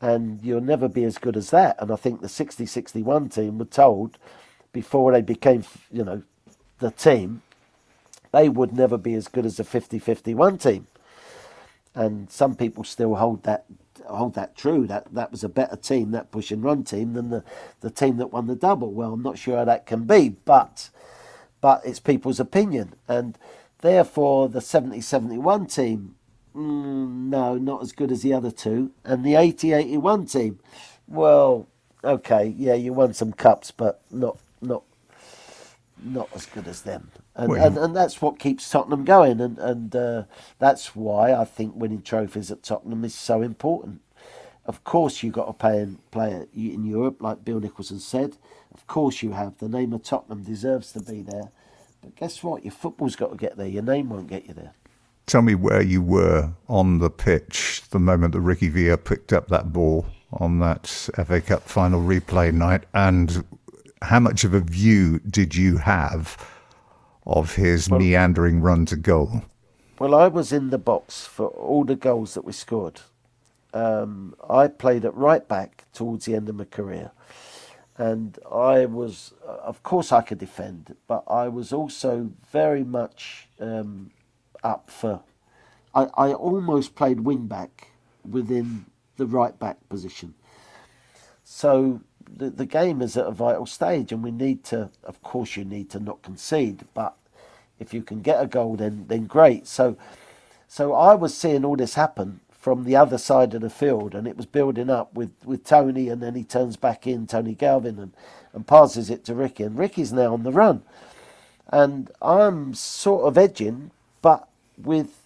and 0.00 0.38
you'll 0.40 0.60
never 0.60 0.86
be 0.86 1.02
as 1.02 1.18
good 1.18 1.36
as 1.36 1.50
that. 1.50 1.74
And 1.80 1.90
I 1.90 1.96
think 1.96 2.20
the 2.20 2.28
60 2.28 2.64
61 2.64 3.28
team 3.30 3.58
were 3.58 3.64
told 3.64 4.18
before 4.72 5.10
they 5.10 5.20
became, 5.20 5.64
you 5.92 6.04
know, 6.04 6.22
the 6.78 6.92
team, 6.92 7.42
they 8.30 8.48
would 8.48 8.72
never 8.72 8.96
be 8.96 9.14
as 9.14 9.26
good 9.26 9.44
as 9.44 9.56
the 9.56 9.64
50 9.64 9.98
51 9.98 10.58
team. 10.58 10.86
And 11.92 12.30
some 12.30 12.54
people 12.54 12.84
still 12.84 13.16
hold 13.16 13.42
that 13.42 13.64
hold 14.16 14.34
that 14.34 14.56
true. 14.56 14.86
That 14.86 15.12
that 15.14 15.30
was 15.30 15.44
a 15.44 15.48
better 15.48 15.76
team, 15.76 16.10
that 16.12 16.30
push 16.30 16.50
and 16.50 16.62
run 16.64 16.84
team, 16.84 17.14
than 17.14 17.30
the, 17.30 17.44
the 17.80 17.90
team 17.90 18.16
that 18.18 18.32
won 18.32 18.46
the 18.46 18.56
double. 18.56 18.92
Well, 18.92 19.12
I'm 19.14 19.22
not 19.22 19.38
sure 19.38 19.58
how 19.58 19.64
that 19.66 19.86
can 19.86 20.04
be, 20.04 20.30
but 20.30 20.90
but 21.60 21.82
it's 21.84 22.00
people's 22.00 22.40
opinion, 22.40 22.94
and 23.08 23.38
therefore 23.80 24.48
the 24.48 24.60
70-71 24.60 25.74
team, 25.74 26.14
mm, 26.54 27.08
no, 27.28 27.56
not 27.56 27.82
as 27.82 27.92
good 27.92 28.12
as 28.12 28.22
the 28.22 28.32
other 28.32 28.50
two, 28.50 28.92
and 29.04 29.24
the 29.24 29.34
80-81 29.34 30.30
team, 30.30 30.60
well, 31.06 31.68
okay, 32.04 32.54
yeah, 32.56 32.74
you 32.74 32.92
won 32.92 33.12
some 33.12 33.32
cups, 33.32 33.70
but 33.70 34.00
not 34.10 34.38
not 36.02 36.28
as 36.34 36.46
good 36.46 36.66
as 36.66 36.82
them. 36.82 37.10
And, 37.34 37.50
well, 37.50 37.66
and, 37.66 37.76
and, 37.78 37.96
that's 37.96 38.20
what 38.20 38.38
keeps 38.38 38.68
Tottenham 38.68 39.04
going. 39.04 39.40
And, 39.40 39.58
and 39.58 39.94
uh, 39.94 40.22
that's 40.58 40.94
why 40.96 41.32
I 41.32 41.44
think 41.44 41.74
winning 41.76 42.02
trophies 42.02 42.50
at 42.50 42.62
Tottenham 42.62 43.04
is 43.04 43.14
so 43.14 43.42
important. 43.42 44.00
Of 44.64 44.84
course, 44.84 45.22
you've 45.22 45.34
got 45.34 45.46
to 45.46 45.52
pay 45.52 45.78
and 45.80 46.10
play 46.10 46.46
in 46.54 46.84
Europe, 46.84 47.22
like 47.22 47.44
Bill 47.44 47.60
Nicholson 47.60 48.00
said. 48.00 48.36
Of 48.74 48.86
course, 48.86 49.22
you 49.22 49.32
have. 49.32 49.58
The 49.58 49.68
name 49.68 49.92
of 49.92 50.02
Tottenham 50.02 50.42
deserves 50.42 50.92
to 50.92 51.00
be 51.00 51.22
there. 51.22 51.50
But 52.02 52.16
guess 52.16 52.42
what? 52.42 52.64
Your 52.64 52.72
football's 52.72 53.16
got 53.16 53.30
to 53.30 53.36
get 53.36 53.56
there. 53.56 53.66
Your 53.66 53.82
name 53.82 54.10
won't 54.10 54.28
get 54.28 54.46
you 54.46 54.54
there. 54.54 54.72
Tell 55.26 55.42
me 55.42 55.54
where 55.54 55.82
you 55.82 56.02
were 56.02 56.52
on 56.68 56.98
the 56.98 57.10
pitch 57.10 57.82
the 57.90 57.98
moment 57.98 58.32
that 58.32 58.40
Ricky 58.40 58.68
Villa 58.68 58.96
picked 58.96 59.32
up 59.32 59.48
that 59.48 59.72
ball 59.72 60.06
on 60.32 60.58
that 60.60 60.86
FA 60.86 61.40
Cup 61.40 61.62
final 61.62 62.00
replay 62.00 62.52
night 62.52 62.84
and 62.94 63.44
how 64.02 64.20
much 64.20 64.44
of 64.44 64.54
a 64.54 64.60
view 64.60 65.20
did 65.20 65.54
you 65.54 65.78
have 65.78 66.36
of 67.26 67.54
his 67.54 67.88
well, 67.88 68.00
meandering 68.00 68.60
run 68.60 68.86
to 68.86 68.96
goal? 68.96 69.42
Well, 69.98 70.14
I 70.14 70.28
was 70.28 70.52
in 70.52 70.70
the 70.70 70.78
box 70.78 71.26
for 71.26 71.48
all 71.48 71.84
the 71.84 71.96
goals 71.96 72.34
that 72.34 72.44
we 72.44 72.52
scored. 72.52 73.00
Um, 73.74 74.34
I 74.48 74.68
played 74.68 75.04
at 75.04 75.14
right 75.14 75.46
back 75.46 75.84
towards 75.92 76.24
the 76.24 76.34
end 76.34 76.48
of 76.48 76.54
my 76.54 76.64
career. 76.64 77.10
And 77.96 78.38
I 78.50 78.86
was, 78.86 79.34
of 79.44 79.82
course, 79.82 80.12
I 80.12 80.22
could 80.22 80.38
defend, 80.38 80.94
but 81.08 81.24
I 81.26 81.48
was 81.48 81.72
also 81.72 82.30
very 82.50 82.84
much 82.84 83.48
um, 83.58 84.12
up 84.62 84.88
for. 84.88 85.20
I, 85.94 86.06
I 86.16 86.32
almost 86.32 86.94
played 86.94 87.20
wing 87.20 87.46
back 87.46 87.88
within 88.28 88.86
the 89.16 89.26
right 89.26 89.58
back 89.58 89.76
position. 89.88 90.34
So 91.42 92.02
the, 92.36 92.50
the 92.50 92.66
game 92.66 93.02
is 93.02 93.16
at 93.16 93.26
a 93.26 93.30
vital 93.32 93.66
stage, 93.66 94.12
and 94.12 94.22
we 94.22 94.30
need 94.30 94.64
to. 94.64 94.90
Of 95.04 95.22
course, 95.22 95.56
you 95.56 95.64
need 95.64 95.90
to 95.90 96.00
not 96.00 96.22
concede, 96.22 96.82
but 96.94 97.14
if 97.78 97.94
you 97.94 98.02
can 98.02 98.20
get 98.20 98.42
a 98.42 98.46
goal, 98.46 98.76
then 98.76 99.06
then 99.08 99.26
great. 99.26 99.66
So, 99.66 99.96
so 100.68 100.94
I 100.94 101.14
was 101.14 101.36
seeing 101.36 101.64
all 101.64 101.76
this 101.76 101.94
happen 101.94 102.40
from 102.58 102.84
the 102.84 102.96
other 102.96 103.18
side 103.18 103.54
of 103.54 103.62
the 103.62 103.70
field, 103.70 104.14
and 104.14 104.26
it 104.26 104.36
was 104.36 104.44
building 104.44 104.90
up 104.90 105.14
with, 105.14 105.30
with 105.44 105.64
Tony, 105.64 106.08
and 106.08 106.20
then 106.20 106.34
he 106.34 106.44
turns 106.44 106.76
back 106.76 107.06
in, 107.06 107.26
Tony 107.26 107.54
Galvin, 107.54 107.98
and, 107.98 108.12
and 108.52 108.66
passes 108.66 109.08
it 109.08 109.24
to 109.24 109.34
Ricky, 109.34 109.62
and 109.62 109.78
Ricky's 109.78 110.12
now 110.12 110.34
on 110.34 110.42
the 110.42 110.52
run. 110.52 110.82
And 111.68 112.10
I'm 112.20 112.74
sort 112.74 113.26
of 113.26 113.38
edging, 113.38 113.90
but 114.20 114.48
with 114.76 115.17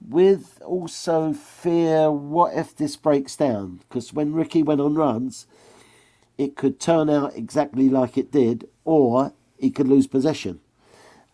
with 0.00 0.60
also 0.64 1.32
fear 1.32 2.10
what 2.10 2.54
if 2.56 2.74
this 2.74 2.96
breaks 2.96 3.36
down? 3.36 3.80
Because 3.88 4.12
when 4.12 4.32
Ricky 4.32 4.62
went 4.62 4.80
on 4.80 4.94
runs, 4.94 5.46
it 6.38 6.56
could 6.56 6.78
turn 6.78 7.08
out 7.08 7.36
exactly 7.36 7.88
like 7.88 8.18
it 8.18 8.30
did, 8.30 8.68
or 8.84 9.32
he 9.58 9.70
could 9.70 9.88
lose 9.88 10.06
possession 10.06 10.60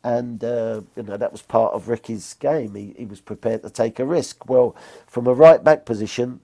and 0.05 0.43
uh, 0.43 0.81
you 0.97 1.03
know 1.03 1.17
that 1.17 1.33
was 1.33 1.43
part 1.43 1.75
of 1.75 1.89
Ricky's 1.89 2.35
game. 2.35 2.75
He, 2.75 2.95
he 2.97 3.05
was 3.05 3.21
prepared 3.21 3.63
to 3.63 3.71
take 3.71 3.99
a 3.99 4.05
risk. 4.05 4.49
Well, 4.49 4.77
from 5.07 5.27
a 5.27 5.35
right 5.35 5.63
back 5.63 5.85
position, 5.85 6.41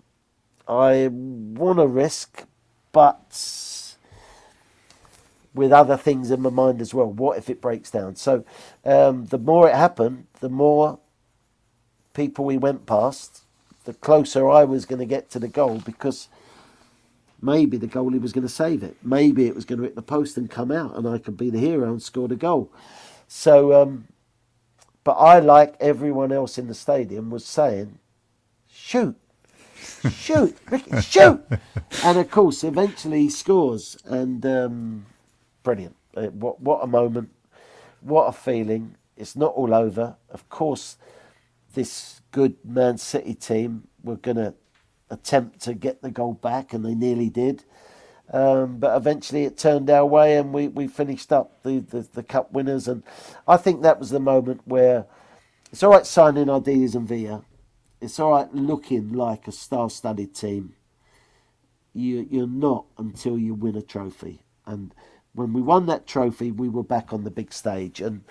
I 0.66 1.08
want 1.10 1.78
to 1.78 1.86
risk, 1.86 2.44
but 2.92 3.96
with 5.54 5.72
other 5.72 5.96
things 5.96 6.30
in 6.30 6.40
my 6.40 6.50
mind 6.50 6.80
as 6.80 6.94
well. 6.94 7.10
What 7.10 7.38
if 7.38 7.50
it 7.50 7.60
breaks 7.60 7.90
down? 7.90 8.16
So 8.16 8.44
um, 8.84 9.26
the 9.26 9.38
more 9.38 9.68
it 9.68 9.74
happened, 9.74 10.26
the 10.40 10.48
more 10.48 11.00
people 12.18 12.44
we 12.44 12.58
went 12.58 12.84
past, 12.84 13.42
the 13.84 13.94
closer 13.94 14.50
I 14.50 14.64
was 14.64 14.84
going 14.84 14.98
to 14.98 15.06
get 15.06 15.30
to 15.30 15.38
the 15.38 15.46
goal 15.46 15.80
because 15.86 16.26
maybe 17.40 17.76
the 17.76 17.86
goalie 17.86 18.20
was 18.20 18.32
going 18.32 18.46
to 18.46 18.52
save 18.52 18.82
it. 18.82 18.96
Maybe 19.04 19.46
it 19.46 19.54
was 19.54 19.64
going 19.64 19.78
to 19.78 19.84
hit 19.84 19.94
the 19.94 20.02
post 20.02 20.36
and 20.36 20.50
come 20.50 20.72
out, 20.72 20.96
and 20.96 21.06
I 21.06 21.18
could 21.18 21.36
be 21.36 21.48
the 21.48 21.60
hero 21.60 21.88
and 21.88 22.02
score 22.02 22.26
the 22.26 22.34
goal. 22.34 22.72
So, 23.28 23.80
um, 23.80 24.08
but 25.04 25.12
I, 25.12 25.38
like 25.38 25.76
everyone 25.78 26.32
else 26.32 26.58
in 26.58 26.66
the 26.66 26.74
stadium, 26.74 27.30
was 27.30 27.44
saying, 27.44 28.00
shoot, 28.68 29.14
shoot, 30.10 30.56
Ricky, 30.68 31.00
shoot. 31.00 31.40
and 32.02 32.18
of 32.18 32.32
course, 32.32 32.64
eventually 32.64 33.20
he 33.20 33.30
scores. 33.30 33.96
And 34.04 34.44
um, 34.44 35.06
brilliant. 35.62 35.94
Uh, 36.16 36.26
what, 36.26 36.60
what 36.60 36.82
a 36.82 36.88
moment. 36.88 37.30
What 38.00 38.24
a 38.24 38.32
feeling. 38.32 38.96
It's 39.16 39.36
not 39.36 39.52
all 39.54 39.72
over. 39.72 40.16
Of 40.30 40.48
course, 40.48 40.96
this 41.78 42.22
good 42.32 42.56
Man 42.64 42.98
City 42.98 43.34
team 43.34 43.86
were 44.02 44.16
going 44.16 44.36
to 44.36 44.52
attempt 45.10 45.60
to 45.60 45.74
get 45.74 46.02
the 46.02 46.10
goal 46.10 46.32
back, 46.32 46.72
and 46.72 46.84
they 46.84 46.94
nearly 46.94 47.30
did. 47.30 47.62
Um, 48.32 48.78
but 48.78 48.96
eventually 48.96 49.44
it 49.44 49.56
turned 49.56 49.88
our 49.88 50.04
way 50.04 50.36
and 50.36 50.52
we, 50.52 50.68
we 50.68 50.86
finished 50.86 51.32
up 51.32 51.62
the, 51.62 51.78
the, 51.78 52.06
the, 52.12 52.22
cup 52.22 52.52
winners. 52.52 52.86
And 52.86 53.02
I 53.46 53.56
think 53.56 53.80
that 53.80 53.98
was 53.98 54.10
the 54.10 54.20
moment 54.20 54.60
where 54.66 55.06
it's 55.72 55.82
all 55.82 55.92
right 55.92 56.04
signing 56.04 56.48
Ardiles 56.48 56.94
and 56.94 57.08
Villa. 57.08 57.42
It's 58.02 58.20
all 58.20 58.32
right 58.32 58.52
looking 58.52 59.14
like 59.14 59.48
a 59.48 59.52
star 59.52 59.88
studded 59.88 60.34
team. 60.34 60.74
You, 61.94 62.26
you're 62.30 62.46
not 62.46 62.84
until 62.98 63.38
you 63.38 63.54
win 63.54 63.76
a 63.76 63.82
trophy. 63.82 64.42
And 64.66 64.94
when 65.32 65.54
we 65.54 65.62
won 65.62 65.86
that 65.86 66.06
trophy, 66.06 66.50
we 66.50 66.68
were 66.68 66.84
back 66.84 67.14
on 67.14 67.24
the 67.24 67.30
big 67.30 67.50
stage. 67.50 68.02
And, 68.02 68.24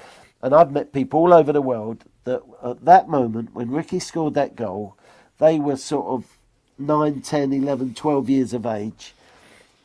and 0.43 0.53
I've 0.53 0.71
met 0.71 0.93
people 0.93 1.21
all 1.21 1.33
over 1.33 1.51
the 1.51 1.61
world 1.61 2.03
that 2.27 2.43
at 2.63 2.85
that 2.85 3.09
moment, 3.09 3.55
when 3.55 3.71
Ricky 3.71 3.99
scored 3.99 4.35
that 4.35 4.55
goal, 4.55 4.95
they 5.39 5.59
were 5.59 5.77
sort 5.77 6.05
of 6.07 6.37
9, 6.77 7.21
10, 7.21 7.53
11, 7.53 7.95
12 7.95 8.29
years 8.29 8.53
of 8.53 8.65
age 8.65 9.13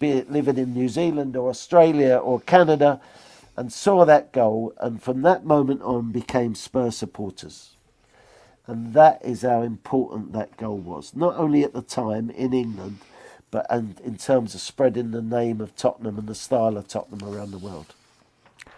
be 0.03 0.11
it 0.11 0.33
living 0.33 0.59
in 0.59 0.75
New 0.75 0.89
Zealand 0.89 1.37
or 1.37 1.49
Australia 1.49 2.17
or 2.17 2.41
Canada, 2.41 3.01
and 3.57 3.73
saw 3.73 4.05
that 4.05 4.33
goal, 4.33 4.75
and 4.81 5.01
from 5.01 5.23
that 5.23 5.45
moment 5.45 5.81
on 5.83 6.11
became 6.11 6.57
Spurs 6.57 6.97
supporters. 6.97 7.71
And 8.67 8.95
that 8.95 9.25
is 9.25 9.43
how 9.43 9.63
important 9.63 10.33
that 10.33 10.57
goal 10.57 10.79
was, 10.79 11.15
not 11.15 11.37
only 11.37 11.63
at 11.63 11.73
the 11.73 11.83
time 11.83 12.31
in 12.31 12.53
England, 12.53 12.99
but 13.53 13.65
and 13.71 14.01
in 14.01 14.17
terms 14.17 14.57
of 14.57 14.61
spreading 14.61 15.13
the 15.13 15.23
name 15.23 15.61
of 15.61 15.77
Tottenham 15.77 16.19
and 16.19 16.27
the 16.27 16.35
style 16.35 16.77
of 16.77 16.89
Tottenham 16.89 17.23
around 17.23 17.53
the 17.53 17.59
world. 17.59 17.95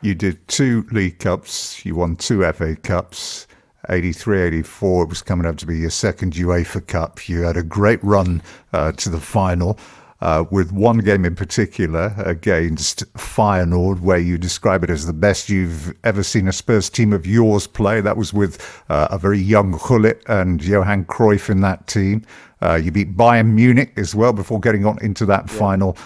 You 0.02 0.14
did 0.14 0.46
two 0.46 0.86
League 0.90 1.20
Cups, 1.20 1.86
you 1.86 1.94
won 1.94 2.16
two 2.16 2.44
FA 2.52 2.76
Cups. 2.76 3.46
83 3.88 4.42
84 4.42 5.04
it 5.04 5.08
was 5.08 5.22
coming 5.22 5.46
up 5.46 5.56
to 5.58 5.66
be 5.66 5.78
your 5.78 5.90
second 5.90 6.34
UEFA 6.34 6.86
Cup. 6.86 7.28
You 7.28 7.42
had 7.42 7.56
a 7.56 7.62
great 7.62 8.02
run 8.02 8.42
uh, 8.72 8.92
to 8.92 9.08
the 9.08 9.20
final 9.20 9.78
uh, 10.24 10.44
with 10.50 10.72
one 10.72 10.98
game 10.98 11.24
in 11.24 11.36
particular 11.36 12.14
against 12.18 13.12
Feyenoord, 13.14 14.00
where 14.00 14.18
you 14.18 14.38
describe 14.38 14.82
it 14.82 14.88
as 14.88 15.06
the 15.06 15.12
best 15.12 15.50
you've 15.50 15.94
ever 16.02 16.22
seen 16.22 16.48
a 16.48 16.52
Spurs 16.52 16.88
team 16.88 17.12
of 17.12 17.26
yours 17.26 17.66
play. 17.66 18.00
That 18.00 18.16
was 18.16 18.32
with 18.32 18.82
uh, 18.88 19.08
a 19.10 19.18
very 19.18 19.38
young 19.38 19.72
Gullit 19.72 20.22
and 20.26 20.64
Johan 20.64 21.04
Cruyff 21.04 21.50
in 21.50 21.60
that 21.60 21.86
team. 21.86 22.24
Uh, 22.62 22.76
you 22.76 22.90
beat 22.90 23.16
Bayern 23.16 23.52
Munich 23.52 23.92
as 23.96 24.14
well 24.14 24.32
before 24.32 24.60
getting 24.60 24.86
on 24.86 24.98
into 25.02 25.26
that 25.26 25.50
yeah. 25.50 25.58
final. 25.58 25.98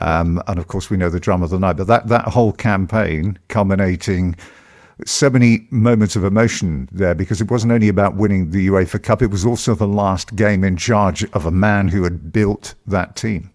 Um, 0.00 0.42
and 0.46 0.58
of 0.58 0.68
course, 0.68 0.88
we 0.88 0.96
know 0.96 1.10
the 1.10 1.20
drama 1.20 1.44
of 1.44 1.50
the 1.50 1.58
night. 1.58 1.76
But 1.76 1.86
that, 1.88 2.08
that 2.08 2.24
whole 2.28 2.52
campaign 2.52 3.38
culminating 3.48 4.36
so 5.04 5.28
many 5.28 5.66
moments 5.70 6.16
of 6.16 6.24
emotion 6.24 6.88
there 6.90 7.14
because 7.14 7.40
it 7.40 7.50
wasn't 7.50 7.72
only 7.72 7.88
about 7.88 8.16
winning 8.16 8.50
the 8.50 8.68
UEFA 8.68 9.02
Cup, 9.02 9.20
it 9.20 9.30
was 9.30 9.44
also 9.44 9.74
the 9.74 9.86
last 9.86 10.36
game 10.36 10.64
in 10.64 10.76
charge 10.76 11.24
of 11.32 11.44
a 11.44 11.50
man 11.50 11.88
who 11.88 12.02
had 12.04 12.32
built 12.32 12.74
that 12.86 13.14
team. 13.14 13.50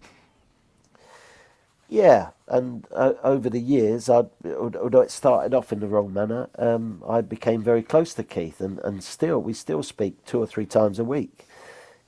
Yeah, 1.88 2.30
and 2.48 2.86
uh, 2.94 3.14
over 3.22 3.50
the 3.50 3.60
years, 3.60 4.08
I'd, 4.08 4.30
although 4.46 5.00
it 5.00 5.10
started 5.10 5.52
off 5.52 5.72
in 5.72 5.80
the 5.80 5.88
wrong 5.88 6.12
manner, 6.12 6.48
um, 6.58 7.02
I 7.06 7.20
became 7.20 7.62
very 7.62 7.82
close 7.82 8.14
to 8.14 8.22
Keith, 8.22 8.60
and, 8.60 8.78
and 8.78 9.02
still 9.02 9.40
we 9.40 9.52
still 9.52 9.82
speak 9.82 10.24
two 10.24 10.38
or 10.38 10.46
three 10.46 10.64
times 10.64 10.98
a 10.98 11.04
week. 11.04 11.46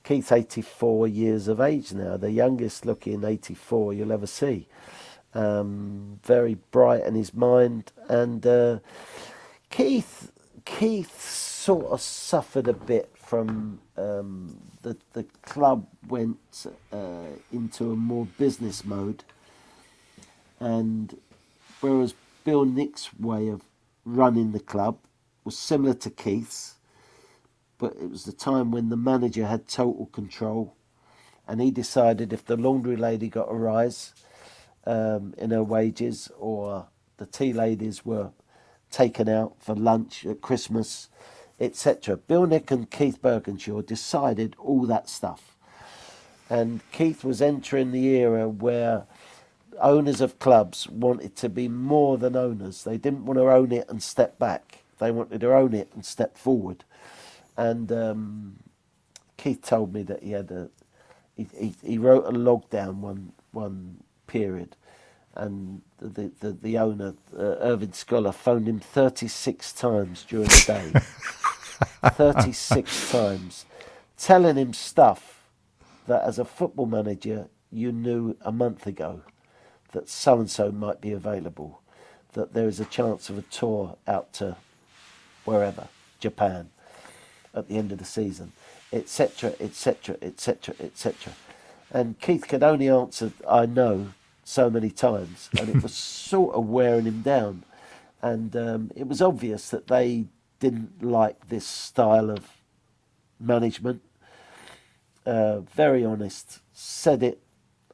Keith's 0.03 0.31
84 0.31 1.07
years 1.07 1.47
of 1.47 1.59
age 1.59 1.91
now, 1.93 2.15
the 2.15 2.31
youngest 2.31 2.85
looking 2.85 3.23
84 3.23 3.93
you'll 3.93 4.11
ever 4.11 4.27
see. 4.27 4.67
Um, 5.33 6.19
very 6.23 6.55
bright 6.71 7.03
in 7.03 7.15
his 7.15 7.33
mind, 7.33 7.91
and 8.07 8.45
uh, 8.45 8.79
Keith 9.75 10.31
Keith 10.65 11.21
sort 11.21 11.87
of 11.87 12.01
suffered 12.01 12.67
a 12.69 12.73
bit 12.73 13.11
from 13.17 13.79
um, 13.97 14.57
the 14.83 14.97
the 15.13 15.25
club 15.43 15.87
went 16.07 16.37
uh, 16.93 17.27
into 17.51 17.91
a 17.91 17.97
more 17.97 18.27
business 18.37 18.85
mode. 18.85 19.25
And 20.59 21.17
whereas 21.81 22.15
Bill 22.45 22.65
Nick's 22.65 23.09
way 23.19 23.49
of 23.49 23.63
running 24.05 24.53
the 24.53 24.61
club 24.61 24.99
was 25.45 25.57
similar 25.57 25.95
to 25.95 26.11
Keith's, 26.11 26.75
but 27.79 27.93
it 28.01 28.09
was 28.09 28.25
the 28.25 28.33
time 28.33 28.71
when 28.71 28.89
the 28.89 28.97
manager 28.97 29.47
had 29.47 29.67
total 29.67 30.07
control, 30.07 30.75
and 31.47 31.61
he 31.61 31.71
decided 31.71 32.33
if 32.33 32.45
the 32.45 32.57
laundry 32.57 32.97
lady 32.97 33.29
got 33.29 33.51
a 33.51 33.55
rise 33.55 34.13
um, 34.87 35.33
in 35.37 35.51
her 35.51 35.63
wages 35.63 36.31
or 36.39 36.87
the 37.17 37.27
tea 37.27 37.53
ladies 37.53 38.05
were 38.05 38.31
taken 38.91 39.27
out 39.27 39.55
for 39.59 39.75
lunch 39.75 40.25
at 40.25 40.41
Christmas, 40.41 41.09
etc. 41.59 42.17
Bill 42.17 42.45
Nick 42.45 42.71
and 42.71 42.89
Keith 42.89 43.21
Burkinshaw 43.21 43.85
decided 43.85 44.55
all 44.59 44.85
that 44.85 45.09
stuff. 45.09 45.55
And 46.49 46.81
Keith 46.91 47.23
was 47.23 47.41
entering 47.41 47.91
the 47.91 48.05
era 48.07 48.47
where 48.47 49.05
owners 49.79 50.21
of 50.21 50.39
clubs 50.39 50.87
wanted 50.87 51.35
to 51.37 51.49
be 51.49 51.67
more 51.67 52.17
than 52.17 52.35
owners. 52.35 52.83
They 52.83 52.97
didn't 52.97 53.25
want 53.25 53.39
to 53.39 53.51
own 53.51 53.71
it 53.71 53.89
and 53.89 54.01
step 54.01 54.37
back. 54.39 54.83
They 54.99 55.11
wanted 55.11 55.41
to 55.41 55.53
own 55.53 55.73
it 55.73 55.89
and 55.93 56.05
step 56.05 56.37
forward. 56.37 56.83
And 57.57 57.91
um, 57.91 58.57
Keith 59.37 59.61
told 59.61 59.93
me 59.93 60.03
that 60.03 60.23
he 60.23 60.31
had 60.31 60.51
a 60.51 60.69
he, 61.35 61.47
he, 61.57 61.75
he, 61.83 61.97
wrote 61.97 62.25
a 62.25 62.31
log 62.31 62.69
down 62.69 63.01
one 63.01 63.33
one 63.51 63.97
period, 64.25 64.77
and 65.33 65.81
the 65.99 66.31
the, 66.39 66.51
the 66.51 66.77
owner 66.77 67.15
uh, 67.37 67.57
Irving 67.59 67.93
Scholar 67.93 68.31
phoned 68.31 68.67
him 68.67 68.79
thirty 68.79 69.27
six 69.27 69.71
times 69.73 70.25
during 70.27 70.47
the 70.47 70.63
day. 70.67 70.99
thirty 72.11 72.51
six 72.51 73.11
times, 73.11 73.65
telling 74.17 74.55
him 74.57 74.73
stuff 74.73 75.41
that 76.07 76.23
as 76.23 76.39
a 76.39 76.45
football 76.45 76.85
manager 76.85 77.47
you 77.71 77.91
knew 77.91 78.37
a 78.41 78.51
month 78.51 78.87
ago 78.87 79.21
that 79.91 80.09
so 80.09 80.39
and 80.39 80.49
so 80.49 80.71
might 80.71 81.01
be 81.01 81.11
available, 81.11 81.81
that 82.33 82.53
there 82.53 82.67
is 82.67 82.79
a 82.79 82.85
chance 82.85 83.29
of 83.29 83.37
a 83.37 83.41
tour 83.43 83.97
out 84.07 84.33
to 84.33 84.57
wherever, 85.45 85.87
Japan, 86.19 86.69
at 87.53 87.67
the 87.67 87.77
end 87.77 87.91
of 87.91 87.97
the 87.97 88.05
season, 88.05 88.51
etc., 88.91 89.53
etc., 89.59 90.17
etc., 90.21 90.75
etc. 90.79 91.33
And 91.91 92.19
Keith 92.19 92.47
could 92.47 92.63
only 92.63 92.89
answer, 92.89 93.31
I 93.49 93.65
know, 93.65 94.09
so 94.45 94.69
many 94.69 94.89
times, 94.89 95.49
and 95.59 95.67
it 95.67 95.83
was 95.83 95.93
sort 95.93 96.55
of 96.55 96.69
wearing 96.69 97.05
him 97.05 97.21
down. 97.21 97.63
And 98.21 98.55
um, 98.55 98.91
it 98.95 99.07
was 99.07 99.21
obvious 99.21 99.69
that 99.71 99.87
they 99.87 100.27
didn't 100.59 101.03
like 101.03 101.49
this 101.49 101.67
style 101.67 102.29
of 102.29 102.47
management. 103.39 104.01
Uh, 105.25 105.59
very 105.59 106.05
honest, 106.05 106.59
said 106.71 107.21
it 107.21 107.41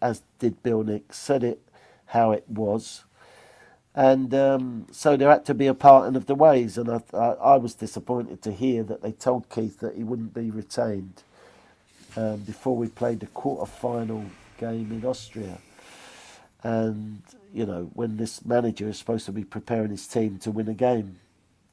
as 0.01 0.23
did 0.39 0.63
Bill 0.63 0.83
Nick, 0.83 1.13
said 1.13 1.43
it 1.43 1.61
how 2.07 2.31
it 2.31 2.45
was. 2.49 3.03
And 3.93 4.33
um, 4.33 4.87
so 4.91 5.15
there 5.15 5.29
had 5.29 5.45
to 5.45 5.53
be 5.53 5.67
a 5.67 5.73
parting 5.73 6.15
of 6.15 6.25
the 6.25 6.35
ways. 6.35 6.77
And 6.77 6.89
I, 6.89 7.01
I, 7.13 7.17
I, 7.17 7.57
was 7.57 7.75
disappointed 7.75 8.41
to 8.43 8.51
hear 8.51 8.83
that 8.83 9.01
they 9.01 9.11
told 9.11 9.49
Keith 9.49 9.79
that 9.79 9.95
he 9.95 10.03
wouldn't 10.03 10.33
be 10.33 10.49
retained 10.49 11.23
um, 12.15 12.37
before 12.37 12.75
we 12.75 12.87
played 12.87 13.19
the 13.19 13.27
quarter 13.27 13.69
final 13.69 14.25
game 14.57 14.91
in 14.91 15.05
Austria. 15.05 15.57
And, 16.63 17.23
you 17.53 17.65
know, 17.65 17.89
when 17.93 18.17
this 18.17 18.45
manager 18.45 18.87
is 18.89 18.97
supposed 18.97 19.25
to 19.25 19.31
be 19.31 19.43
preparing 19.43 19.91
his 19.91 20.07
team 20.07 20.37
to 20.39 20.51
win 20.51 20.67
a 20.69 20.73
game, 20.73 21.19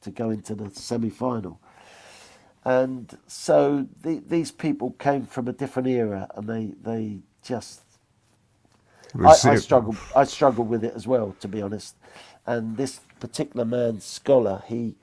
to 0.01 0.11
go 0.11 0.29
into 0.29 0.55
the 0.55 0.69
semi 0.71 1.09
final. 1.09 1.59
And 2.65 3.17
so 3.27 3.87
the, 4.01 4.21
these 4.27 4.51
people 4.51 4.91
came 4.91 5.25
from 5.25 5.47
a 5.47 5.53
different 5.53 5.87
era 5.87 6.27
and 6.35 6.47
they, 6.47 6.73
they 6.81 7.19
just 7.43 7.81
I, 9.15 9.35
I 9.45 9.55
struggled. 9.55 9.97
I 10.15 10.23
struggled 10.23 10.69
with 10.69 10.83
it 10.83 10.93
as 10.95 11.07
well, 11.07 11.35
to 11.39 11.47
be 11.47 11.61
honest. 11.61 11.95
And 12.45 12.77
this 12.77 12.99
particular 13.19 13.65
man, 13.65 14.01
scholar, 14.01 14.63
he 14.67 14.95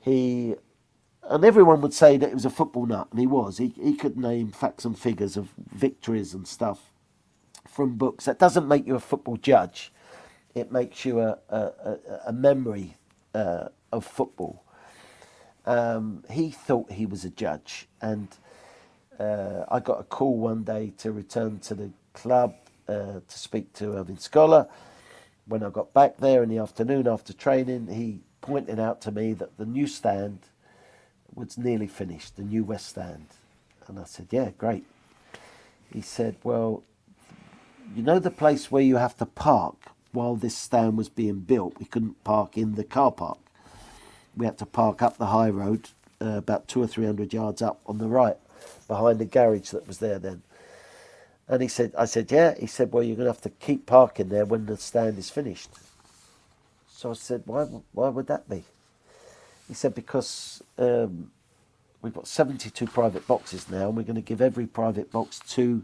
he, 0.00 0.54
and 1.24 1.44
everyone 1.44 1.80
would 1.82 1.94
say 1.94 2.16
that 2.16 2.28
he 2.28 2.34
was 2.34 2.44
a 2.44 2.50
football 2.50 2.86
nut, 2.86 3.08
and 3.10 3.20
he 3.20 3.26
was. 3.26 3.58
He 3.58 3.68
he 3.82 3.94
could 3.96 4.16
name 4.16 4.52
facts 4.52 4.84
and 4.84 4.98
figures 4.98 5.36
of 5.36 5.50
victories 5.58 6.34
and 6.34 6.46
stuff 6.46 6.90
from 7.80 7.96
books. 7.96 8.26
That 8.26 8.38
doesn't 8.38 8.68
make 8.68 8.86
you 8.86 8.94
a 8.94 9.00
football 9.00 9.38
judge. 9.38 9.90
It 10.54 10.70
makes 10.70 11.06
you 11.06 11.20
a 11.20 11.38
a, 11.48 11.96
a 12.26 12.32
memory 12.32 12.98
uh, 13.34 13.68
of 13.90 14.04
football. 14.04 14.62
Um, 15.64 16.22
he 16.30 16.50
thought 16.50 16.92
he 16.92 17.06
was 17.06 17.24
a 17.24 17.30
judge, 17.30 17.88
and 18.02 18.28
uh, 19.18 19.64
I 19.70 19.80
got 19.80 19.98
a 19.98 20.02
call 20.02 20.36
one 20.36 20.62
day 20.62 20.92
to 20.98 21.10
return 21.10 21.58
to 21.60 21.74
the 21.74 21.90
club 22.12 22.54
uh, 22.86 23.20
to 23.26 23.38
speak 23.38 23.72
to 23.74 23.96
Irving 23.96 24.18
Scholar. 24.18 24.68
When 25.46 25.62
I 25.62 25.70
got 25.70 25.94
back 25.94 26.18
there 26.18 26.42
in 26.42 26.50
the 26.50 26.58
afternoon 26.58 27.08
after 27.08 27.32
training, 27.32 27.86
he 27.86 28.20
pointed 28.42 28.78
out 28.78 29.00
to 29.02 29.10
me 29.10 29.32
that 29.32 29.56
the 29.56 29.64
new 29.64 29.86
stand 29.86 30.40
was 31.34 31.56
nearly 31.56 31.86
finished, 31.86 32.36
the 32.36 32.42
new 32.42 32.62
West 32.62 32.90
Stand. 32.90 33.28
And 33.88 33.98
I 33.98 34.04
said, 34.04 34.26
Yeah, 34.30 34.50
great. 34.58 34.84
He 35.90 36.02
said, 36.02 36.36
Well, 36.44 36.82
you 37.94 38.02
know 38.02 38.18
the 38.18 38.30
place 38.30 38.70
where 38.70 38.82
you 38.82 38.96
have 38.96 39.16
to 39.18 39.26
park 39.26 39.76
while 40.12 40.36
this 40.36 40.56
stand 40.56 40.96
was 40.96 41.08
being 41.08 41.40
built? 41.40 41.78
We 41.78 41.86
couldn't 41.86 42.22
park 42.24 42.56
in 42.56 42.74
the 42.74 42.84
car 42.84 43.12
park. 43.12 43.38
We 44.36 44.46
had 44.46 44.58
to 44.58 44.66
park 44.66 45.02
up 45.02 45.18
the 45.18 45.26
high 45.26 45.50
road, 45.50 45.90
uh, 46.20 46.36
about 46.36 46.68
two 46.68 46.82
or 46.82 46.86
three 46.86 47.06
hundred 47.06 47.32
yards 47.32 47.62
up 47.62 47.80
on 47.86 47.98
the 47.98 48.08
right, 48.08 48.36
behind 48.86 49.18
the 49.18 49.24
garage 49.24 49.70
that 49.70 49.86
was 49.86 49.98
there 49.98 50.18
then. 50.18 50.42
And 51.48 51.62
he 51.62 51.68
said, 51.68 51.92
I 51.98 52.04
said, 52.04 52.30
yeah. 52.30 52.54
He 52.58 52.68
said, 52.68 52.92
well, 52.92 53.02
you're 53.02 53.16
going 53.16 53.26
to 53.26 53.32
have 53.32 53.42
to 53.42 53.50
keep 53.50 53.84
parking 53.84 54.28
there 54.28 54.44
when 54.44 54.66
the 54.66 54.76
stand 54.76 55.18
is 55.18 55.30
finished. 55.30 55.70
So 56.88 57.10
I 57.10 57.14
said, 57.14 57.42
why, 57.44 57.64
why 57.92 58.08
would 58.08 58.28
that 58.28 58.48
be? 58.48 58.62
He 59.66 59.74
said, 59.74 59.94
because 59.94 60.62
um, 60.78 61.32
we've 62.02 62.14
got 62.14 62.28
72 62.28 62.86
private 62.86 63.26
boxes 63.26 63.68
now, 63.68 63.88
and 63.88 63.96
we're 63.96 64.04
going 64.04 64.14
to 64.14 64.20
give 64.20 64.40
every 64.40 64.66
private 64.66 65.10
box 65.10 65.40
two, 65.48 65.82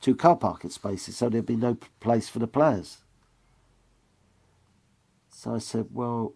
two 0.00 0.14
car 0.14 0.36
parking 0.36 0.70
spaces, 0.70 1.16
so 1.16 1.28
there'd 1.28 1.46
be 1.46 1.56
no 1.56 1.76
place 2.00 2.28
for 2.28 2.38
the 2.38 2.46
players. 2.46 2.98
So 5.30 5.54
I 5.54 5.58
said, 5.58 5.86
well, 5.92 6.34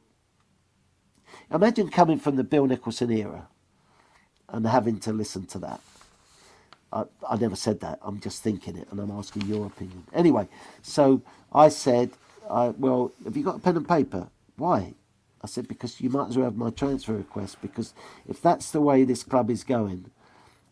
imagine 1.52 1.88
coming 1.88 2.18
from 2.18 2.36
the 2.36 2.44
Bill 2.44 2.66
Nicholson 2.66 3.10
era 3.10 3.48
and 4.48 4.66
having 4.66 4.98
to 5.00 5.12
listen 5.12 5.46
to 5.46 5.58
that. 5.58 5.80
I, 6.92 7.04
I 7.28 7.36
never 7.36 7.56
said 7.56 7.80
that. 7.80 7.98
I'm 8.02 8.20
just 8.20 8.42
thinking 8.42 8.76
it, 8.76 8.86
and 8.90 9.00
I'm 9.00 9.10
asking 9.10 9.46
your 9.46 9.66
opinion. 9.66 10.04
Anyway, 10.12 10.46
so 10.82 11.22
I 11.52 11.68
said, 11.68 12.10
I, 12.50 12.68
well, 12.68 13.12
have 13.24 13.36
you 13.36 13.42
got 13.42 13.56
a 13.56 13.60
pen 13.60 13.76
and 13.76 13.88
paper? 13.88 14.28
Why? 14.56 14.94
I 15.42 15.46
said, 15.46 15.66
because 15.66 16.00
you 16.00 16.10
might 16.10 16.28
as 16.28 16.36
well 16.36 16.44
have 16.44 16.56
my 16.56 16.70
transfer 16.70 17.14
request, 17.14 17.56
because 17.62 17.94
if 18.28 18.40
that's 18.40 18.70
the 18.70 18.80
way 18.80 19.04
this 19.04 19.24
club 19.24 19.50
is 19.50 19.64
going, 19.64 20.10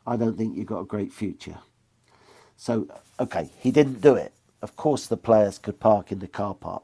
I 0.07 0.17
don't 0.17 0.37
think 0.37 0.57
you've 0.57 0.67
got 0.67 0.81
a 0.81 0.85
great 0.85 1.13
future. 1.13 1.59
So, 2.61 2.89
okay, 3.19 3.49
he 3.59 3.71
didn't 3.71 4.03
do 4.03 4.17
it. 4.17 4.35
Of 4.61 4.77
course, 4.77 5.07
the 5.07 5.17
players 5.17 5.57
could 5.57 5.81
park 5.81 6.13
in 6.13 6.19
the 6.19 6.29
car 6.29 6.55
park 6.55 6.83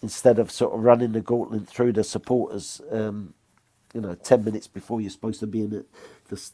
instead 0.00 0.38
of 0.38 0.50
sort 0.50 0.72
of 0.72 0.80
running 0.80 1.12
the 1.12 1.20
gauntlet 1.20 1.68
through 1.68 1.92
the 1.92 2.02
supporters, 2.02 2.80
um, 2.90 3.34
you 3.92 4.00
know, 4.00 4.14
10 4.14 4.44
minutes 4.44 4.66
before 4.66 5.02
you're 5.02 5.10
supposed 5.10 5.40
to 5.40 5.46
be 5.46 5.60
in 5.60 5.68
the, 5.68 5.84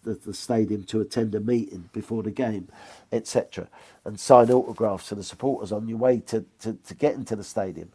the, 0.03 0.15
the 0.27 0.35
stadium 0.35 0.83
to 0.83 1.01
attend 1.01 1.33
a 1.37 1.39
meeting 1.39 1.89
before 1.93 2.25
the 2.25 2.33
game, 2.33 2.67
etc., 3.13 3.69
and 4.05 4.19
sign 4.19 4.51
autographs 4.51 5.11
to 5.11 5.15
the 5.15 5.23
supporters 5.23 5.71
on 5.71 5.87
your 5.87 5.99
way 5.99 6.19
to, 6.19 6.45
to, 6.59 6.73
to 6.73 6.95
get 6.95 7.15
into 7.15 7.37
the 7.37 7.45
stadium. 7.45 7.93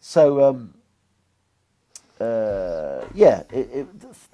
So, 0.00 0.44
um, 0.44 0.74
uh, 2.20 3.06
yeah, 3.14 3.44
it, 3.50 3.70
it, 3.72 3.86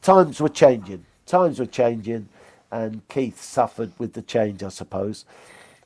times 0.03 0.41
were 0.41 0.49
changing. 0.49 1.07
Times 1.27 1.61
were 1.61 1.67
changing, 1.67 2.29
and 2.75 3.09
Keith 3.09 3.41
suffered 3.41 3.93
with 3.99 4.15
the 4.15 4.23
change, 4.23 4.65
I 4.65 4.69
suppose. 4.69 5.25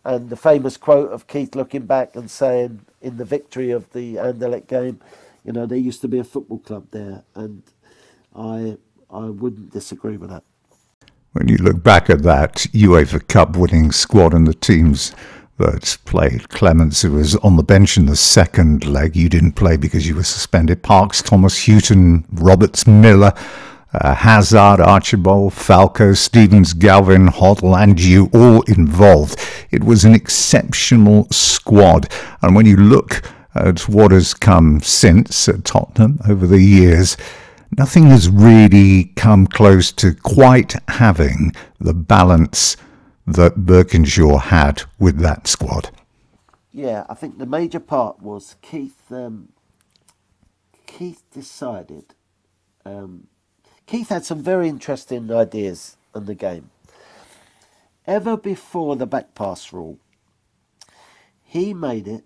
And 0.05 0.31
the 0.31 0.36
famous 0.36 0.78
quote 0.78 1.12
of 1.12 1.27
Keith 1.27 1.55
looking 1.55 1.85
back 1.85 2.16
and 2.16 2.31
saying, 2.31 2.81
in 3.02 3.19
the 3.19 3.27
victory 3.27 3.70
of 3.70 3.93
the 3.93 4.15
Anderlecht 4.15 4.69
game, 4.69 4.98
you 5.44 5.52
know, 5.52 5.66
there 5.66 5.77
used 5.77 6.01
to 6.01 6.09
be 6.09 6.19
a 6.19 6.24
football 6.24 6.59
club 6.59 6.86
there, 6.90 7.24
and 7.35 7.62
I 8.35 8.78
I 9.10 9.27
wouldn't 9.27 9.70
disagree 9.70 10.16
with 10.16 10.31
that. 10.31 10.44
When 11.32 11.48
you 11.48 11.59
look 11.59 11.82
back 11.82 12.09
at 12.09 12.23
that 12.23 12.55
UEFA 12.73 13.28
Cup 13.28 13.56
winning 13.56 13.93
squad 13.93 14.32
and 14.32 14.47
the 14.47 14.55
teams 14.55 15.15
that 15.59 15.98
played, 16.06 16.48
Clements, 16.48 17.02
who 17.02 17.12
was 17.12 17.36
on 17.36 17.56
the 17.56 17.62
bench 17.62 17.97
in 17.98 18.06
the 18.06 18.16
second 18.16 18.86
leg, 18.86 19.15
you 19.15 19.28
didn't 19.28 19.52
play 19.52 19.77
because 19.77 20.06
you 20.09 20.16
were 20.16 20.24
suspended. 20.24 20.82
Parks, 20.82 21.20
Thomas 21.20 21.66
Hughton, 21.66 22.24
Roberts, 22.32 22.86
Miller, 22.86 23.35
uh, 23.93 24.15
Hazard, 24.15 24.81
Archibald, 24.81 25.55
Falco, 25.55 26.12
Stevens, 26.12 26.73
Galvin, 26.73 27.28
Hoddle, 27.28 27.81
and 27.81 28.01
you 28.01 28.31
all 28.35 28.62
involved. 28.62 29.40
It 29.70 29.85
was 29.85 30.05
an 30.05 30.15
exceptional 30.15 31.27
squad. 31.31 32.12
And 32.43 32.55
when 32.55 32.66
you 32.66 32.77
look 32.77 33.23
at 33.55 33.89
what 33.89 34.10
has 34.10 34.35
come 34.35 34.81
since 34.81 35.48
at 35.48 35.65
Tottenham 35.65 36.20
over 36.28 36.47
the 36.47 36.60
years, 36.62 37.16
nothing 37.77 38.06
has 38.06 38.28
really 38.28 39.12
come 39.16 39.47
close 39.47 39.90
to 39.93 40.15
quite 40.15 40.74
having 40.89 41.52
the 41.81 41.94
balance 41.94 42.77
that 43.27 43.66
Burkinshaw 43.66 44.40
had 44.40 44.82
with 44.98 45.19
that 45.20 45.47
squad. 45.47 45.90
Yeah, 46.73 47.05
I 47.09 47.15
think 47.15 47.39
the 47.39 47.47
major 47.47 47.81
part 47.81 48.23
was 48.23 48.56
Keith. 48.62 49.10
Um, 49.10 49.48
Keith 50.86 51.23
decided. 51.32 52.15
Um, 52.85 53.28
Keith 53.89 54.10
had 54.10 54.23
some 54.23 54.43
very 54.43 54.69
interesting 54.69 55.32
ideas 55.32 55.97
on 56.15 56.27
the 56.27 56.35
game. 56.35 56.69
Ever 58.06 58.36
before 58.36 58.97
the 58.97 59.06
back 59.06 59.35
pass 59.35 59.73
rule, 59.73 59.98
he 61.43 61.73
made 61.73 62.06
it 62.06 62.24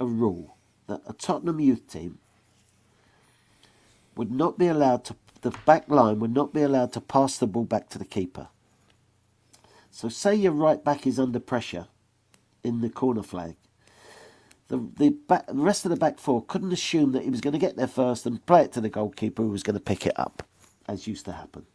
a 0.00 0.06
rule 0.06 0.56
that 0.88 1.02
a 1.06 1.12
Tottenham 1.12 1.60
youth 1.60 1.86
team 1.86 2.18
would 4.16 4.32
not 4.32 4.58
be 4.58 4.66
allowed 4.66 5.04
to, 5.04 5.16
the 5.42 5.52
back 5.64 5.88
line 5.88 6.18
would 6.18 6.34
not 6.34 6.52
be 6.52 6.62
allowed 6.62 6.92
to 6.94 7.00
pass 7.00 7.38
the 7.38 7.46
ball 7.46 7.64
back 7.64 7.88
to 7.90 7.98
the 7.98 8.04
keeper. 8.04 8.48
So, 9.92 10.08
say 10.08 10.34
your 10.34 10.50
right 10.50 10.82
back 10.82 11.06
is 11.06 11.20
under 11.20 11.38
pressure 11.38 11.86
in 12.64 12.80
the 12.80 12.90
corner 12.90 13.22
flag. 13.22 13.54
The, 14.68 14.88
the, 14.96 15.10
back, 15.10 15.46
the 15.46 15.54
rest 15.54 15.84
of 15.84 15.90
the 15.90 15.96
back 15.96 16.18
four 16.18 16.42
couldn't 16.42 16.72
assume 16.72 17.12
that 17.12 17.22
he 17.22 17.30
was 17.30 17.40
going 17.40 17.52
to 17.52 17.58
get 17.58 17.76
there 17.76 17.86
first 17.86 18.24
and 18.24 18.44
play 18.46 18.62
it 18.62 18.72
to 18.72 18.80
the 18.80 18.88
goalkeeper 18.88 19.42
who 19.42 19.50
was 19.50 19.62
going 19.62 19.74
to 19.74 19.80
pick 19.80 20.06
it 20.06 20.18
up, 20.18 20.42
as 20.88 21.06
used 21.06 21.26
to 21.26 21.32
happen. 21.32 21.66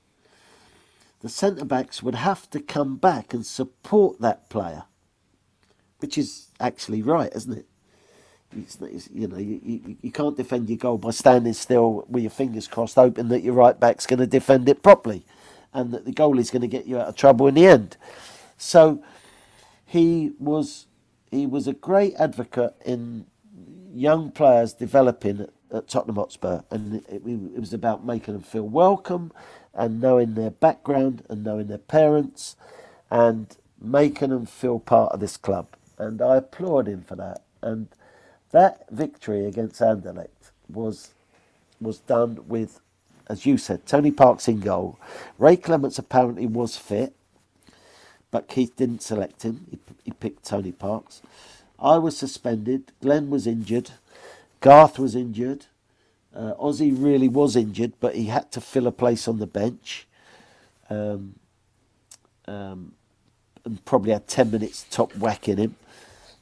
The 1.21 1.29
centre 1.29 1.65
backs 1.65 2.01
would 2.01 2.15
have 2.15 2.49
to 2.51 2.59
come 2.59 2.95
back 2.95 3.33
and 3.33 3.45
support 3.45 4.19
that 4.21 4.49
player, 4.49 4.83
which 5.99 6.17
is 6.17 6.47
actually 6.59 7.01
right, 7.01 7.31
isn't 7.35 7.57
it? 7.59 7.65
It's, 8.57 8.77
it's, 8.81 9.09
you 9.11 9.27
know, 9.27 9.37
you, 9.37 9.59
you, 9.63 9.97
you 10.01 10.11
can't 10.11 10.35
defend 10.35 10.69
your 10.69 10.77
goal 10.77 10.97
by 10.97 11.11
standing 11.11 11.53
still 11.53 12.05
with 12.09 12.23
your 12.23 12.31
fingers 12.31 12.67
crossed, 12.67 12.95
hoping 12.95 13.27
that 13.27 13.43
your 13.43 13.53
right 13.53 13.79
back's 13.79 14.07
going 14.07 14.19
to 14.19 14.27
defend 14.27 14.67
it 14.67 14.81
properly, 14.81 15.25
and 15.73 15.91
that 15.91 16.05
the 16.05 16.11
goalie's 16.11 16.49
going 16.49 16.63
to 16.63 16.67
get 16.67 16.87
you 16.87 16.97
out 16.97 17.07
of 17.07 17.15
trouble 17.15 17.47
in 17.47 17.53
the 17.53 17.67
end. 17.67 17.97
So 18.57 19.03
he 19.85 20.31
was 20.39 20.87
he 21.31 21.45
was 21.47 21.67
a 21.67 21.73
great 21.73 22.15
advocate 22.15 22.75
in 22.85 23.25
young 23.93 24.31
players 24.31 24.73
developing 24.73 25.41
at, 25.73 25.87
Tottenham 25.87 26.15
Hotspur, 26.15 26.61
and 26.71 26.95
it, 26.95 27.21
it 27.25 27.59
was 27.59 27.73
about 27.73 28.05
making 28.05 28.33
them 28.33 28.43
feel 28.43 28.67
welcome, 28.67 29.31
and 29.73 30.01
knowing 30.01 30.33
their 30.33 30.51
background, 30.51 31.23
and 31.29 31.43
knowing 31.43 31.67
their 31.67 31.77
parents, 31.77 32.55
and 33.11 33.55
making 33.79 34.29
them 34.29 34.45
feel 34.45 34.79
part 34.79 35.11
of 35.13 35.19
this 35.19 35.37
club. 35.37 35.67
And 35.97 36.21
I 36.21 36.37
applaud 36.37 36.87
him 36.87 37.03
for 37.03 37.15
that. 37.17 37.43
And 37.61 37.87
that 38.51 38.89
victory 38.89 39.45
against 39.45 39.81
Anderlecht 39.81 40.51
was 40.69 41.11
was 41.81 41.99
done 41.99 42.39
with, 42.47 42.81
as 43.27 43.45
you 43.45 43.57
said, 43.57 43.85
Tony 43.85 44.11
Parks 44.11 44.47
in 44.47 44.59
goal. 44.59 44.99
Ray 45.37 45.55
Clements 45.57 45.99
apparently 45.99 46.45
was 46.45 46.77
fit, 46.77 47.15
but 48.31 48.47
Keith 48.47 48.75
didn't 48.75 49.01
select 49.01 49.43
him. 49.43 49.65
He, 49.69 49.79
he 50.05 50.11
picked 50.11 50.45
Tony 50.45 50.71
Parks. 50.71 51.21
I 51.79 51.97
was 51.97 52.17
suspended. 52.17 52.91
Glenn 53.01 53.29
was 53.29 53.47
injured. 53.47 53.91
Garth 54.59 54.99
was 54.99 55.15
injured. 55.15 55.65
Uh, 56.35 56.53
Ossie 56.61 56.93
really 56.95 57.27
was 57.27 57.55
injured, 57.55 57.93
but 57.99 58.15
he 58.15 58.25
had 58.25 58.51
to 58.51 58.61
fill 58.61 58.87
a 58.87 58.91
place 58.91 59.27
on 59.27 59.39
the 59.39 59.47
bench. 59.47 60.07
Um, 60.89 61.35
um, 62.47 62.93
and 63.65 63.83
probably 63.85 64.11
had 64.11 64.27
10 64.27 64.51
minutes 64.51 64.85
top 64.89 65.15
whack 65.15 65.47
in 65.47 65.57
him. 65.57 65.75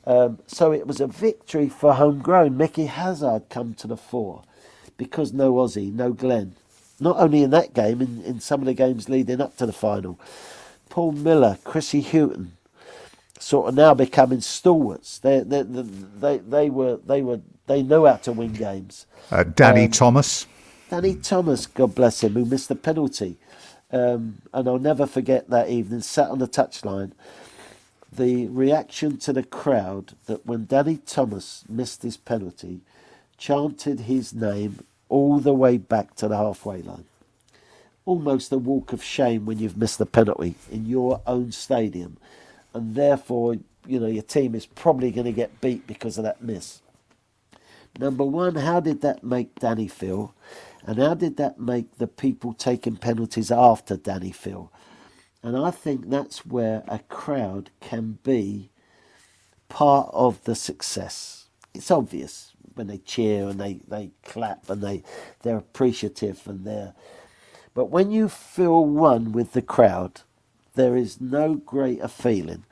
Um, 0.05 0.39
so 0.47 0.71
it 0.71 0.87
was 0.87 1.01
a 1.01 1.07
victory 1.07 1.67
for 1.67 1.93
homegrown. 1.95 2.55
Mickey 2.55 2.85
Hazard 2.85 3.49
come 3.49 3.73
to 3.75 3.87
the 3.87 3.97
fore 3.97 4.43
because 4.95 5.33
no 5.33 5.53
Ossie, 5.55 5.93
no 5.93 6.13
Glenn. 6.13 6.55
Not 6.99 7.17
only 7.17 7.43
in 7.43 7.49
that 7.51 7.73
game, 7.73 8.01
in, 8.01 8.23
in 8.23 8.39
some 8.39 8.61
of 8.61 8.65
the 8.65 8.73
games 8.73 9.09
leading 9.09 9.41
up 9.41 9.57
to 9.57 9.65
the 9.65 9.73
final. 9.73 10.19
Paul 10.89 11.13
Miller, 11.13 11.57
Chrissy 11.63 12.01
Hughton, 12.01 12.53
sort 13.39 13.69
of 13.69 13.75
now 13.75 13.93
becoming 13.93 14.41
stalwarts. 14.41 15.19
They, 15.19 15.39
they, 15.41 15.63
they, 15.63 16.37
they 16.37 16.69
were, 16.69 16.97
they 16.97 17.21
were, 17.21 17.41
they 17.67 17.83
know 17.83 18.05
how 18.05 18.15
to 18.17 18.31
win 18.31 18.53
games. 18.53 19.05
Uh, 19.31 19.43
Danny 19.43 19.85
um, 19.85 19.91
Thomas. 19.91 20.47
Danny 20.89 21.15
Thomas, 21.15 21.67
God 21.67 21.95
bless 21.95 22.23
him, 22.23 22.33
who 22.33 22.45
missed 22.45 22.69
the 22.69 22.75
penalty. 22.75 23.37
Um, 23.91 24.41
and 24.53 24.67
I'll 24.67 24.79
never 24.79 25.05
forget 25.05 25.49
that 25.49 25.69
evening, 25.69 26.01
sat 26.01 26.29
on 26.29 26.39
the 26.39 26.47
touchline. 26.47 27.11
The 28.11 28.47
reaction 28.47 29.17
to 29.19 29.33
the 29.33 29.43
crowd 29.43 30.13
that 30.25 30.45
when 30.45 30.65
Danny 30.65 30.97
Thomas 30.97 31.63
missed 31.69 32.03
his 32.03 32.17
penalty, 32.17 32.81
chanted 33.37 34.01
his 34.01 34.33
name 34.33 34.83
all 35.09 35.39
the 35.39 35.53
way 35.53 35.77
back 35.77 36.15
to 36.15 36.27
the 36.27 36.37
halfway 36.37 36.81
line. 36.81 37.05
Almost 38.07 38.53
a 38.53 38.57
walk 38.57 38.93
of 38.93 39.03
shame 39.03 39.45
when 39.45 39.59
you've 39.59 39.77
missed 39.77 39.99
the 39.99 40.07
penalty 40.07 40.55
in 40.71 40.87
your 40.87 41.21
own 41.27 41.51
stadium, 41.51 42.17
and 42.73 42.95
therefore, 42.95 43.57
you 43.87 43.99
know, 43.99 44.07
your 44.07 44.23
team 44.23 44.55
is 44.55 44.65
probably 44.65 45.11
going 45.11 45.25
to 45.25 45.33
get 45.33 45.61
beat 45.61 45.87
because 45.87 46.17
of 46.17 46.25
that 46.25 46.41
miss. 46.41 46.81
Number 47.99 48.25
one, 48.25 48.55
how 48.55 48.79
did 48.79 49.01
that 49.01 49.23
make 49.23 49.59
Danny 49.59 49.89
feel? 49.89 50.33
And 50.85 50.99
how 50.99 51.15
did 51.15 51.37
that 51.37 51.59
make 51.59 51.97
the 51.97 52.07
people 52.07 52.53
taking 52.53 52.97
penalties 52.97 53.51
after 53.51 53.97
Danny 53.97 54.31
feel? 54.31 54.71
And 55.43 55.57
I 55.57 55.71
think 55.71 56.09
that's 56.09 56.45
where 56.45 56.83
a 56.87 56.99
crowd 56.99 57.71
can 57.81 58.19
be 58.23 58.71
part 59.69 60.09
of 60.13 60.43
the 60.45 60.55
success. 60.55 61.47
It's 61.73 61.91
obvious 61.91 62.53
when 62.75 62.87
they 62.87 62.99
cheer 62.99 63.49
and 63.49 63.59
they, 63.59 63.81
they 63.87 64.11
clap 64.23 64.69
and 64.69 64.81
they, 64.81 65.03
they're 65.43 65.57
appreciative 65.57 66.43
and 66.47 66.65
they're 66.65 66.93
but 67.77 67.91
when 67.91 68.09
you 68.09 68.27
feel 68.27 68.83
one 68.83 69.31
with 69.31 69.51
the 69.51 69.61
crowd, 69.61 70.21
there 70.73 70.97
is 70.97 71.21
no 71.21 71.53
greater 71.53 72.07
feeling. 72.07 72.65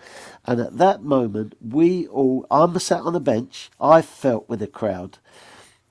And 0.45 0.59
at 0.59 0.79
that 0.79 1.03
moment, 1.03 1.53
we 1.61 2.07
all, 2.07 2.47
I'm 2.49 2.79
sat 2.79 3.01
on 3.01 3.13
the 3.13 3.19
bench, 3.19 3.69
I 3.79 4.01
felt 4.01 4.49
with 4.49 4.61
the 4.61 4.67
crowd. 4.67 5.19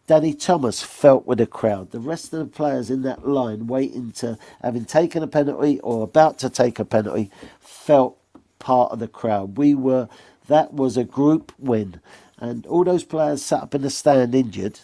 Danny 0.08 0.34
Thomas 0.34 0.82
felt 0.82 1.28
with 1.28 1.38
the 1.38 1.46
crowd. 1.46 1.92
The 1.92 2.00
rest 2.00 2.32
of 2.32 2.40
the 2.40 2.46
players 2.46 2.90
in 2.90 3.02
that 3.02 3.24
line, 3.24 3.68
waiting 3.68 4.10
to, 4.16 4.36
having 4.60 4.84
taken 4.84 5.22
a 5.22 5.28
penalty 5.28 5.78
or 5.78 6.02
about 6.02 6.40
to 6.40 6.50
take 6.50 6.80
a 6.80 6.84
penalty, 6.84 7.30
felt 7.60 8.18
part 8.58 8.90
of 8.90 8.98
the 8.98 9.06
crowd. 9.06 9.58
We 9.58 9.76
were, 9.76 10.08
that 10.48 10.74
was 10.74 10.96
a 10.96 11.04
group 11.04 11.52
win. 11.56 12.00
And 12.36 12.66
all 12.66 12.82
those 12.82 13.04
players 13.04 13.44
sat 13.44 13.62
up 13.62 13.76
in 13.76 13.82
the 13.82 13.90
stand 13.90 14.34
injured, 14.34 14.80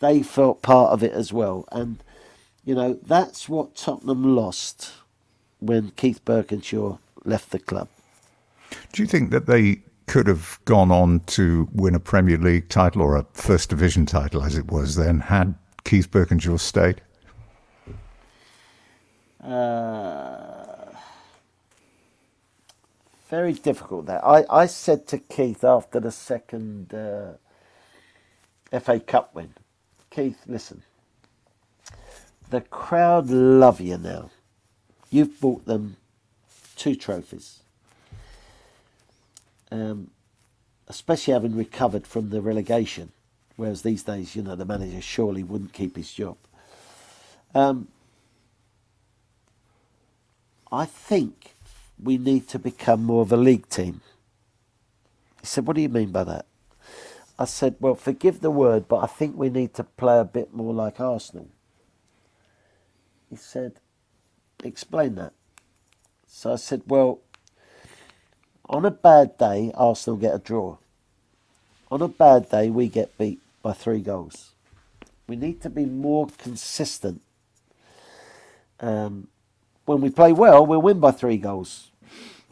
they 0.00 0.22
felt 0.22 0.60
part 0.60 0.92
of 0.92 1.02
it 1.02 1.12
as 1.12 1.32
well. 1.32 1.66
And, 1.72 2.03
you 2.64 2.74
know, 2.74 2.98
that's 3.06 3.48
what 3.48 3.74
Tottenham 3.74 4.34
lost 4.34 4.92
when 5.60 5.90
Keith 5.92 6.24
Burkinshaw 6.24 6.98
left 7.24 7.50
the 7.50 7.58
club. 7.58 7.88
Do 8.92 9.02
you 9.02 9.08
think 9.08 9.30
that 9.30 9.46
they 9.46 9.82
could 10.06 10.26
have 10.26 10.58
gone 10.64 10.90
on 10.90 11.20
to 11.20 11.68
win 11.72 11.94
a 11.94 12.00
Premier 12.00 12.38
League 12.38 12.68
title 12.68 13.02
or 13.02 13.16
a 13.16 13.26
First 13.32 13.70
Division 13.70 14.06
title, 14.06 14.42
as 14.42 14.56
it 14.56 14.70
was 14.70 14.96
then, 14.96 15.20
had 15.20 15.54
Keith 15.84 16.10
Burkinshaw 16.10 16.58
stayed? 16.58 17.00
Uh, 19.42 20.86
very 23.28 23.52
difficult 23.52 24.06
there. 24.06 24.24
I, 24.24 24.44
I 24.48 24.66
said 24.66 25.06
to 25.08 25.18
Keith 25.18 25.64
after 25.64 26.00
the 26.00 26.10
second 26.10 26.94
uh, 26.94 27.32
FA 28.80 29.00
Cup 29.00 29.34
win, 29.34 29.54
Keith, 30.10 30.38
listen, 30.46 30.82
the 32.50 32.60
crowd 32.60 33.30
love 33.30 33.80
you 33.80 33.98
now. 33.98 34.30
You've 35.10 35.40
bought 35.40 35.64
them 35.66 35.96
two 36.76 36.94
trophies 36.94 37.60
um, 39.74 40.10
especially 40.86 41.32
having 41.32 41.56
recovered 41.56 42.06
from 42.06 42.30
the 42.30 42.40
relegation. 42.40 43.12
Whereas 43.56 43.82
these 43.82 44.02
days, 44.02 44.34
you 44.34 44.42
know, 44.42 44.56
the 44.56 44.64
manager 44.64 45.00
surely 45.00 45.42
wouldn't 45.42 45.72
keep 45.72 45.96
his 45.96 46.12
job. 46.12 46.36
Um, 47.54 47.88
I 50.72 50.84
think 50.84 51.54
we 52.02 52.18
need 52.18 52.48
to 52.48 52.58
become 52.58 53.04
more 53.04 53.22
of 53.22 53.32
a 53.32 53.36
league 53.36 53.68
team. 53.68 54.00
He 55.40 55.46
said, 55.46 55.66
What 55.66 55.76
do 55.76 55.82
you 55.82 55.88
mean 55.88 56.10
by 56.10 56.24
that? 56.24 56.46
I 57.38 57.44
said, 57.44 57.76
Well, 57.78 57.94
forgive 57.94 58.40
the 58.40 58.50
word, 58.50 58.88
but 58.88 58.98
I 58.98 59.06
think 59.06 59.36
we 59.36 59.50
need 59.50 59.74
to 59.74 59.84
play 59.84 60.18
a 60.18 60.24
bit 60.24 60.52
more 60.52 60.74
like 60.74 61.00
Arsenal. 61.00 61.48
He 63.34 63.38
said, 63.38 63.80
Explain 64.62 65.16
that. 65.16 65.32
So 66.28 66.52
I 66.52 66.56
said, 66.56 66.82
Well, 66.86 67.18
on 68.68 68.84
a 68.84 68.92
bad 68.92 69.36
day, 69.38 69.72
Arsenal 69.74 70.16
get 70.16 70.36
a 70.36 70.38
draw. 70.38 70.76
On 71.90 72.00
a 72.00 72.06
bad 72.06 72.48
day, 72.48 72.70
we 72.70 72.86
get 72.86 73.18
beat 73.18 73.40
by 73.60 73.72
three 73.72 74.00
goals. 74.00 74.52
We 75.26 75.34
need 75.34 75.60
to 75.62 75.68
be 75.68 75.84
more 75.84 76.28
consistent. 76.38 77.22
Um, 78.78 79.26
when 79.84 80.00
we 80.00 80.10
play 80.10 80.32
well, 80.32 80.64
we'll 80.64 80.80
win 80.80 81.00
by 81.00 81.10
three 81.10 81.36
goals, 81.36 81.90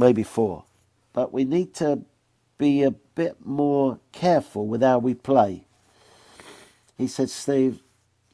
maybe 0.01 0.25
four. 0.25 0.65
But 1.13 1.33
we 1.33 1.45
need 1.45 1.75
to 1.75 2.01
be 2.59 2.83
a 2.83 2.91
bit 2.91 3.47
more 3.47 4.01
careful 4.11 4.67
with 4.67 4.83
how 4.83 4.99
we 4.99 5.15
play. 5.15 5.63
He 6.99 7.07
said, 7.07 7.31
Steve, 7.31 7.79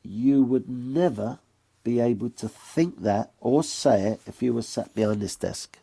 you 0.03 0.43
would 0.43 0.67
never 0.67 1.41
be 1.89 2.01
able 2.01 2.31
to 2.31 2.49
think 2.49 3.03
that 3.03 3.31
or 3.41 3.63
say 3.63 4.03
it 4.13 4.21
if 4.27 4.43
you 4.43 4.53
were 4.53 4.63
sat 4.63 4.95
behind 4.95 5.21
this 5.23 5.37
desk. 5.37 5.79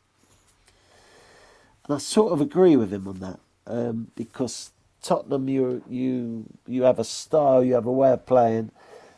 And 1.86 1.96
I 1.96 2.00
sort 2.00 2.32
of 2.32 2.42
agree 2.42 2.76
with 2.76 2.92
him 2.94 3.08
on 3.08 3.20
that 3.20 3.40
um, 3.66 4.12
because 4.16 4.72
Tottenham, 5.02 5.50
you 5.50 5.84
you 5.90 6.46
you 6.68 6.84
have 6.84 7.00
a 7.00 7.04
style, 7.04 7.64
you 7.64 7.74
have 7.74 7.86
a 7.86 7.92
way 7.92 8.12
of 8.12 8.26
playing, 8.26 8.72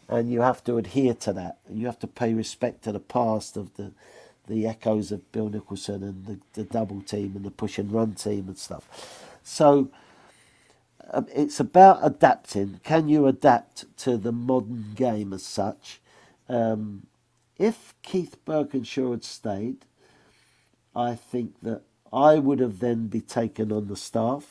and 0.08 0.32
you 0.32 0.42
have 0.42 0.64
to 0.66 0.78
adhere 0.78 1.14
to 1.14 1.34
that. 1.34 1.58
You 1.70 1.86
have 1.86 2.00
to 2.00 2.08
pay 2.08 2.34
respect 2.34 2.84
to 2.84 2.92
the 2.92 3.00
past 3.00 3.58
of 3.58 3.74
the 3.76 3.92
the 4.48 4.66
echoes 4.68 5.12
of 5.12 5.30
Bill 5.34 5.50
Nicholson 5.50 6.04
and 6.04 6.26
the, 6.26 6.38
the 6.54 6.64
double 6.64 7.02
team 7.02 7.34
and 7.36 7.44
the 7.44 7.52
push 7.52 7.78
and 7.78 7.92
run 7.92 8.14
team 8.14 8.46
and 8.48 8.58
stuff. 8.58 8.84
So 9.44 9.90
um, 11.12 11.28
it's 11.34 11.60
about 11.60 12.00
adapting. 12.02 12.80
Can 12.84 13.10
you 13.10 13.28
adapt 13.28 13.86
to 14.04 14.18
the 14.18 14.32
modern 14.32 14.94
game 14.96 15.34
as 15.34 15.44
such? 15.44 16.00
Um, 16.50 17.08
if 17.58 17.96
Keith 18.04 18.38
Burkinshaw 18.46 19.12
had 19.12 19.24
stayed, 19.24 19.86
I 20.96 21.16
think 21.16 21.56
that 21.62 21.82
I 22.12 22.36
would 22.40 22.60
have 22.60 22.80
then 22.80 23.08
be 23.08 23.22
taken 23.22 23.72
on 23.72 23.88
the 23.88 23.96
staff 23.96 24.46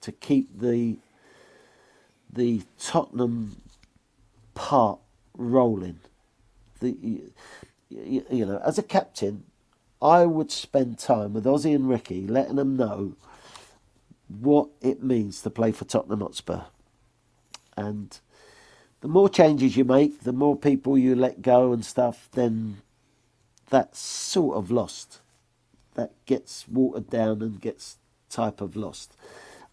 to 0.00 0.12
keep 0.12 0.60
the 0.60 0.98
the 2.30 2.62
Tottenham 2.78 3.62
part 4.54 5.00
rolling. 5.36 6.00
The 6.80 7.22
you, 7.88 8.24
you 8.30 8.46
know, 8.46 8.60
as 8.64 8.78
a 8.78 8.82
captain, 8.82 9.44
I 10.02 10.26
would 10.26 10.50
spend 10.50 10.98
time 10.98 11.32
with 11.32 11.44
Ossie 11.44 11.74
and 11.74 11.88
Ricky, 11.88 12.26
letting 12.26 12.56
them 12.56 12.76
know 12.76 13.14
what 14.28 14.68
it 14.82 15.02
means 15.02 15.40
to 15.42 15.50
play 15.50 15.72
for 15.72 15.84
Tottenham 15.86 16.20
Hotspur. 16.20 16.62
And 17.76 18.18
the 19.00 19.08
more 19.08 19.28
changes 19.28 19.76
you 19.76 19.84
make, 19.84 20.22
the 20.22 20.32
more 20.32 20.56
people 20.56 20.98
you 20.98 21.14
let 21.14 21.42
go 21.42 21.72
and 21.72 21.84
stuff, 21.84 22.28
then 22.32 22.78
that's 23.70 23.98
sort 23.98 24.56
of 24.56 24.70
lost 24.70 25.20
that 25.98 26.12
gets 26.26 26.66
watered 26.68 27.10
down 27.10 27.42
and 27.42 27.60
gets 27.60 27.98
type 28.30 28.60
of 28.60 28.76
lost. 28.76 29.16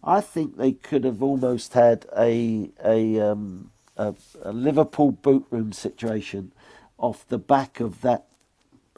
I 0.02 0.20
think 0.20 0.56
they 0.56 0.72
could 0.72 1.04
have 1.04 1.22
almost 1.22 1.72
had 1.74 2.06
a 2.16 2.70
a, 2.84 3.20
um, 3.20 3.70
a, 3.96 4.14
a 4.42 4.52
Liverpool 4.52 5.12
boot 5.12 5.46
room 5.50 5.72
situation 5.72 6.52
off 6.98 7.26
the 7.28 7.38
back 7.38 7.80
of 7.80 8.00
that 8.02 8.26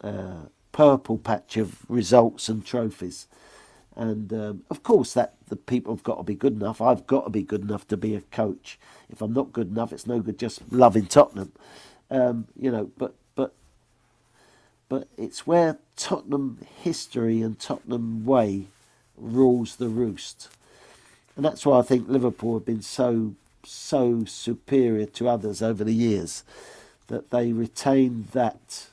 uh, 0.03 0.47
purple 0.73 1.19
patch 1.19 1.57
of 1.57 1.89
results 1.91 2.49
and 2.49 2.65
trophies. 2.65 3.27
And 3.97 4.33
um, 4.33 4.63
of 4.71 4.83
course, 4.83 5.13
that 5.15 5.35
the 5.49 5.57
people 5.57 5.95
have 5.95 6.03
got 6.05 6.17
to 6.17 6.23
be 6.23 6.35
good 6.35 6.55
enough. 6.55 6.81
I've 6.81 7.07
got 7.07 7.25
to 7.25 7.31
be 7.31 7.43
good 7.43 7.63
enough 7.63 7.87
to 7.89 7.97
be 7.97 8.15
a 8.15 8.21
coach. 8.21 8.79
If 9.11 9.21
I'm 9.21 9.33
not 9.33 9.53
good 9.53 9.69
enough, 9.71 9.93
it's 9.93 10.07
no 10.07 10.21
good 10.21 10.39
just 10.39 10.61
loving 10.73 11.07
Tottenham. 11.07 11.53
Um, 12.11 12.47
you 12.59 12.71
know, 12.71 12.91
but 12.97 13.15
but 13.35 13.53
but 14.89 15.09
it's 15.17 15.47
where 15.47 15.79
Tottenham 15.97 16.59
history 16.83 17.43
and 17.43 17.59
Tottenham 17.59 18.25
way 18.25 18.67
rules 19.17 19.77
the 19.77 19.89
roost. 19.89 20.49
And 21.37 21.45
that's 21.45 21.65
why 21.65 21.79
I 21.79 21.83
think 21.83 22.09
Liverpool 22.09 22.55
have 22.55 22.67
been 22.67 22.83
so 22.83 23.35
so 23.65 24.25
superior 24.25 25.07
to 25.07 25.29
others 25.29 25.61
over 25.61 25.85
the 25.85 25.95
years 25.95 26.43
that 27.09 27.31
they 27.31 27.53
retain 27.53 28.29
that 28.33 28.87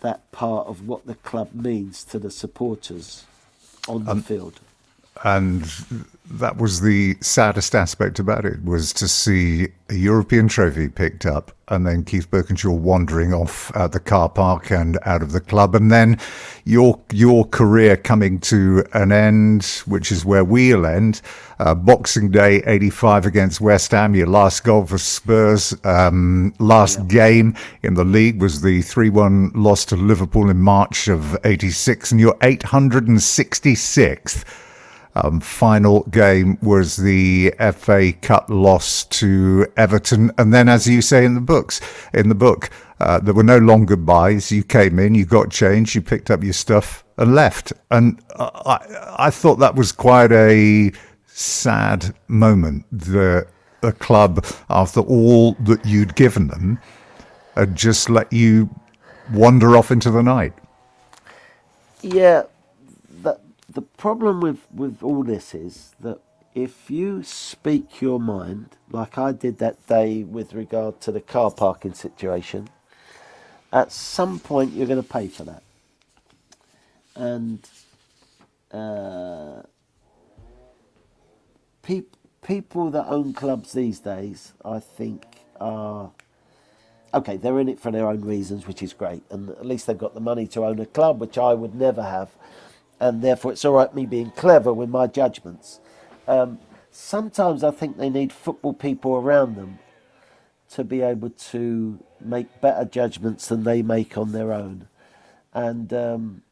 that 0.00 0.30
part 0.32 0.66
of 0.68 0.86
what 0.86 1.06
the 1.06 1.14
club 1.16 1.52
means 1.52 2.04
to 2.04 2.18
the 2.18 2.30
supporters 2.30 3.24
on 3.88 4.04
the 4.04 4.12
um, 4.12 4.22
field 4.22 4.60
and 5.24 5.64
that 6.30 6.58
was 6.58 6.82
the 6.82 7.16
saddest 7.20 7.74
aspect 7.74 8.18
about 8.18 8.44
it 8.44 8.62
was 8.62 8.92
to 8.92 9.08
see 9.08 9.68
a 9.88 9.94
European 9.94 10.46
trophy 10.46 10.88
picked 10.88 11.24
up 11.24 11.52
and 11.68 11.86
then 11.86 12.04
Keith 12.04 12.30
Burkinshaw 12.30 12.76
wandering 12.76 13.32
off 13.32 13.74
at 13.74 13.92
the 13.92 14.00
car 14.00 14.28
park 14.28 14.70
and 14.70 14.98
out 15.06 15.22
of 15.22 15.32
the 15.32 15.40
club 15.40 15.74
and 15.74 15.90
then 15.90 16.18
your 16.64 17.00
your 17.12 17.46
career 17.46 17.96
coming 17.96 18.38
to 18.40 18.84
an 18.92 19.10
end 19.10 19.64
which 19.86 20.12
is 20.12 20.24
where 20.24 20.44
we'll 20.44 20.84
end 20.84 21.22
uh, 21.60 21.74
Boxing 21.74 22.30
Day 22.30 22.62
85 22.66 23.24
against 23.24 23.60
West 23.62 23.92
Ham 23.92 24.14
your 24.14 24.26
last 24.26 24.64
goal 24.64 24.84
for 24.84 24.98
Spurs 24.98 25.74
um, 25.84 26.52
last 26.58 26.98
yeah. 26.98 27.06
game 27.06 27.56
in 27.82 27.94
the 27.94 28.04
league 28.04 28.40
was 28.40 28.60
the 28.60 28.80
3-1 28.80 29.52
loss 29.54 29.86
to 29.86 29.96
Liverpool 29.96 30.50
in 30.50 30.58
March 30.58 31.08
of 31.08 31.38
86 31.44 32.12
and 32.12 32.20
your 32.20 32.34
866th 32.34 34.44
um, 35.24 35.40
final 35.40 36.02
game 36.04 36.58
was 36.62 36.96
the 36.96 37.52
FA 37.72 38.12
Cup 38.12 38.46
loss 38.48 39.04
to 39.04 39.66
Everton, 39.76 40.32
and 40.38 40.52
then, 40.52 40.68
as 40.68 40.86
you 40.86 41.02
say 41.02 41.24
in 41.24 41.34
the 41.34 41.40
books, 41.40 41.80
in 42.12 42.28
the 42.28 42.34
book, 42.34 42.70
uh, 43.00 43.18
there 43.20 43.34
were 43.34 43.42
no 43.42 43.58
long 43.58 43.86
goodbyes. 43.86 44.50
You 44.50 44.62
came 44.62 44.98
in, 44.98 45.14
you 45.14 45.24
got 45.24 45.50
changed, 45.50 45.94
you 45.94 46.02
picked 46.02 46.30
up 46.30 46.42
your 46.42 46.52
stuff 46.52 47.04
and 47.16 47.34
left, 47.34 47.72
and 47.90 48.20
I, 48.38 49.14
I 49.18 49.30
thought 49.30 49.56
that 49.56 49.74
was 49.74 49.92
quite 49.92 50.32
a 50.32 50.92
sad 51.26 52.14
moment. 52.28 52.84
The 52.92 53.46
the 53.80 53.92
club, 53.92 54.44
after 54.68 55.00
all 55.00 55.54
that 55.60 55.84
you'd 55.86 56.16
given 56.16 56.48
them, 56.48 56.80
had 57.54 57.76
just 57.76 58.10
let 58.10 58.32
you 58.32 58.68
wander 59.32 59.76
off 59.76 59.90
into 59.90 60.10
the 60.10 60.22
night. 60.22 60.52
Yeah, 62.02 62.44
the 63.68 63.82
problem 63.82 64.40
with, 64.40 64.60
with 64.72 65.02
all 65.02 65.22
this 65.22 65.54
is 65.54 65.94
that 66.00 66.20
if 66.54 66.90
you 66.90 67.22
speak 67.22 68.00
your 68.00 68.18
mind, 68.18 68.76
like 68.90 69.18
I 69.18 69.32
did 69.32 69.58
that 69.58 69.86
day 69.86 70.24
with 70.24 70.54
regard 70.54 71.00
to 71.02 71.12
the 71.12 71.20
car 71.20 71.50
parking 71.50 71.94
situation, 71.94 72.68
at 73.72 73.92
some 73.92 74.38
point 74.40 74.72
you're 74.72 74.86
going 74.86 75.02
to 75.02 75.08
pay 75.08 75.28
for 75.28 75.44
that. 75.44 75.62
And 77.14 77.68
uh, 78.72 79.62
pe- 81.82 82.02
people 82.42 82.90
that 82.90 83.06
own 83.08 83.34
clubs 83.34 83.72
these 83.72 84.00
days, 84.00 84.54
I 84.64 84.78
think, 84.80 85.26
are 85.60 86.12
okay. 87.12 87.36
They're 87.36 87.60
in 87.60 87.68
it 87.68 87.80
for 87.80 87.90
their 87.90 88.06
own 88.06 88.22
reasons, 88.22 88.66
which 88.66 88.82
is 88.82 88.92
great, 88.92 89.22
and 89.30 89.50
at 89.50 89.66
least 89.66 89.86
they've 89.86 89.98
got 89.98 90.14
the 90.14 90.20
money 90.20 90.46
to 90.48 90.64
own 90.64 90.78
a 90.80 90.86
club, 90.86 91.20
which 91.20 91.36
I 91.38 91.54
would 91.54 91.74
never 91.74 92.02
have 92.02 92.30
and 93.00 93.22
therefore 93.22 93.52
it's 93.52 93.64
all 93.64 93.74
right 93.74 93.94
me 93.94 94.06
being 94.06 94.30
clever 94.32 94.72
with 94.72 94.88
my 94.88 95.06
judgments. 95.06 95.80
Um, 96.26 96.58
sometimes 96.90 97.62
I 97.62 97.70
think 97.70 97.96
they 97.96 98.10
need 98.10 98.32
football 98.32 98.74
people 98.74 99.14
around 99.14 99.56
them 99.56 99.78
to 100.70 100.84
be 100.84 101.00
able 101.00 101.30
to 101.30 101.98
make 102.20 102.60
better 102.60 102.84
judgments 102.84 103.46
than 103.46 103.64
they 103.64 103.82
make 103.82 104.18
on 104.18 104.32
their 104.32 104.52
own. 104.52 104.88
And 105.54 105.92
um, 105.92 106.42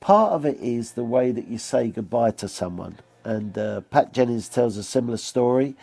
part 0.00 0.32
of 0.32 0.46
it 0.46 0.58
is 0.60 0.92
the 0.92 1.04
way 1.04 1.30
that 1.32 1.48
you 1.48 1.58
say 1.58 1.88
goodbye 1.88 2.30
to 2.32 2.48
someone. 2.48 2.98
And 3.24 3.58
uh, 3.58 3.82
Pat 3.82 4.12
Jennings 4.14 4.48
tells 4.48 4.76
a 4.76 4.82
similar 4.82 5.18
story. 5.18 5.76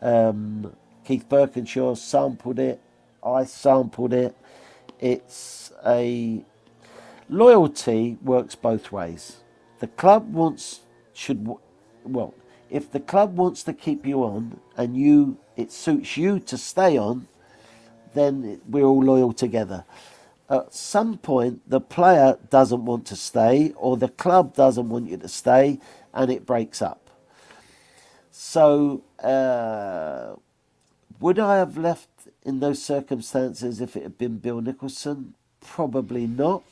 Um, 0.00 0.74
Keith 1.04 1.28
Burkinshaw 1.28 1.98
sampled 1.98 2.58
it. 2.58 2.80
I 3.22 3.44
sampled 3.44 4.14
it. 4.14 4.34
It's 5.00 5.72
a 5.84 6.44
loyalty 7.28 8.16
works 8.22 8.54
both 8.54 8.92
ways 8.92 9.38
the 9.84 9.88
club 9.88 10.32
wants 10.32 10.80
should 11.12 11.46
well 12.04 12.32
if 12.70 12.90
the 12.90 13.00
club 13.00 13.36
wants 13.36 13.62
to 13.62 13.74
keep 13.74 14.06
you 14.06 14.24
on 14.24 14.58
and 14.78 14.96
you 14.96 15.36
it 15.58 15.70
suits 15.70 16.16
you 16.16 16.40
to 16.40 16.56
stay 16.56 16.96
on 16.96 17.28
then 18.14 18.62
we're 18.66 18.86
all 18.86 19.02
loyal 19.02 19.34
together. 19.34 19.84
At 20.48 20.72
some 20.72 21.18
point 21.18 21.68
the 21.68 21.82
player 21.82 22.38
doesn't 22.48 22.86
want 22.86 23.04
to 23.08 23.16
stay 23.16 23.74
or 23.76 23.98
the 23.98 24.08
club 24.08 24.54
doesn't 24.54 24.88
want 24.88 25.10
you 25.10 25.18
to 25.18 25.28
stay 25.28 25.78
and 26.14 26.30
it 26.30 26.46
breaks 26.46 26.80
up. 26.80 27.10
So 28.30 29.02
uh, 29.22 30.36
would 31.20 31.38
i 31.38 31.58
have 31.58 31.76
left 31.76 32.08
in 32.42 32.60
those 32.60 32.82
circumstances 32.82 33.82
if 33.82 33.96
it 33.96 34.02
had 34.02 34.16
been 34.16 34.38
bill 34.38 34.62
nicholson? 34.62 35.34
Probably 35.60 36.26
not. 36.26 36.62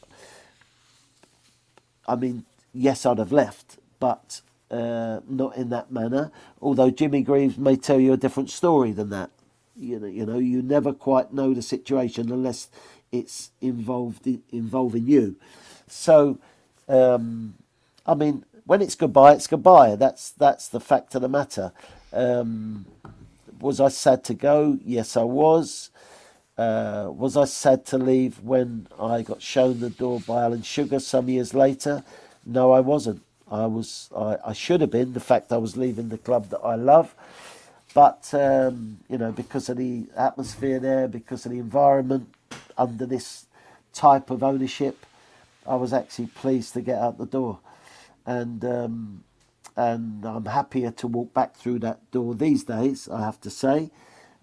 I 2.08 2.16
mean 2.16 2.46
yes, 2.72 3.06
I'd 3.06 3.18
have 3.18 3.32
left, 3.32 3.78
but 4.00 4.40
uh, 4.70 5.20
not 5.28 5.56
in 5.56 5.68
that 5.70 5.92
manner. 5.92 6.30
Although 6.60 6.90
Jimmy 6.90 7.22
Greaves 7.22 7.58
may 7.58 7.76
tell 7.76 8.00
you 8.00 8.12
a 8.12 8.16
different 8.16 8.50
story 8.50 8.92
than 8.92 9.10
that. 9.10 9.30
You 9.76 9.98
know, 10.00 10.06
you 10.06 10.26
know, 10.26 10.38
you 10.38 10.62
never 10.62 10.92
quite 10.92 11.32
know 11.32 11.54
the 11.54 11.62
situation 11.62 12.30
unless 12.30 12.68
it's 13.10 13.50
involved 13.60 14.26
involving 14.50 15.06
you. 15.06 15.36
So, 15.86 16.38
um, 16.88 17.54
I 18.06 18.14
mean, 18.14 18.44
when 18.64 18.82
it's 18.82 18.94
goodbye, 18.94 19.32
it's 19.32 19.46
goodbye. 19.46 19.96
That's 19.96 20.30
that's 20.30 20.68
the 20.68 20.80
fact 20.80 21.14
of 21.14 21.22
the 21.22 21.28
matter. 21.28 21.72
Um, 22.12 22.86
was 23.60 23.80
I 23.80 23.88
sad 23.88 24.24
to 24.24 24.34
go? 24.34 24.78
Yes, 24.84 25.16
I 25.16 25.22
was. 25.24 25.90
Uh, 26.58 27.08
was 27.10 27.36
I 27.36 27.46
sad 27.46 27.86
to 27.86 27.98
leave 27.98 28.40
when 28.40 28.86
I 29.00 29.22
got 29.22 29.40
shown 29.40 29.80
the 29.80 29.90
door 29.90 30.20
by 30.20 30.42
Alan 30.42 30.62
Sugar 30.62 31.00
some 31.00 31.28
years 31.28 31.54
later? 31.54 32.04
No, 32.46 32.72
I 32.72 32.80
wasn't. 32.80 33.22
I 33.50 33.66
was. 33.66 34.10
I, 34.16 34.38
I 34.46 34.52
should 34.52 34.80
have 34.80 34.90
been. 34.90 35.12
The 35.12 35.20
fact 35.20 35.52
I 35.52 35.58
was 35.58 35.76
leaving 35.76 36.08
the 36.10 36.18
club 36.18 36.50
that 36.50 36.60
I 36.60 36.74
love, 36.76 37.14
but 37.94 38.32
um, 38.34 39.00
you 39.08 39.18
know, 39.18 39.32
because 39.32 39.68
of 39.68 39.76
the 39.78 40.06
atmosphere 40.16 40.80
there, 40.80 41.08
because 41.08 41.46
of 41.46 41.52
the 41.52 41.58
environment 41.58 42.34
under 42.78 43.06
this 43.06 43.46
type 43.92 44.30
of 44.30 44.42
ownership, 44.42 45.06
I 45.66 45.76
was 45.76 45.92
actually 45.92 46.28
pleased 46.28 46.74
to 46.74 46.82
get 46.82 46.98
out 46.98 47.18
the 47.18 47.26
door, 47.26 47.60
and 48.26 48.64
um, 48.64 49.24
and 49.76 50.24
I'm 50.24 50.46
happier 50.46 50.90
to 50.92 51.06
walk 51.08 51.34
back 51.34 51.56
through 51.56 51.80
that 51.80 52.10
door 52.10 52.34
these 52.34 52.64
days. 52.64 53.08
I 53.08 53.20
have 53.22 53.40
to 53.42 53.50
say, 53.50 53.90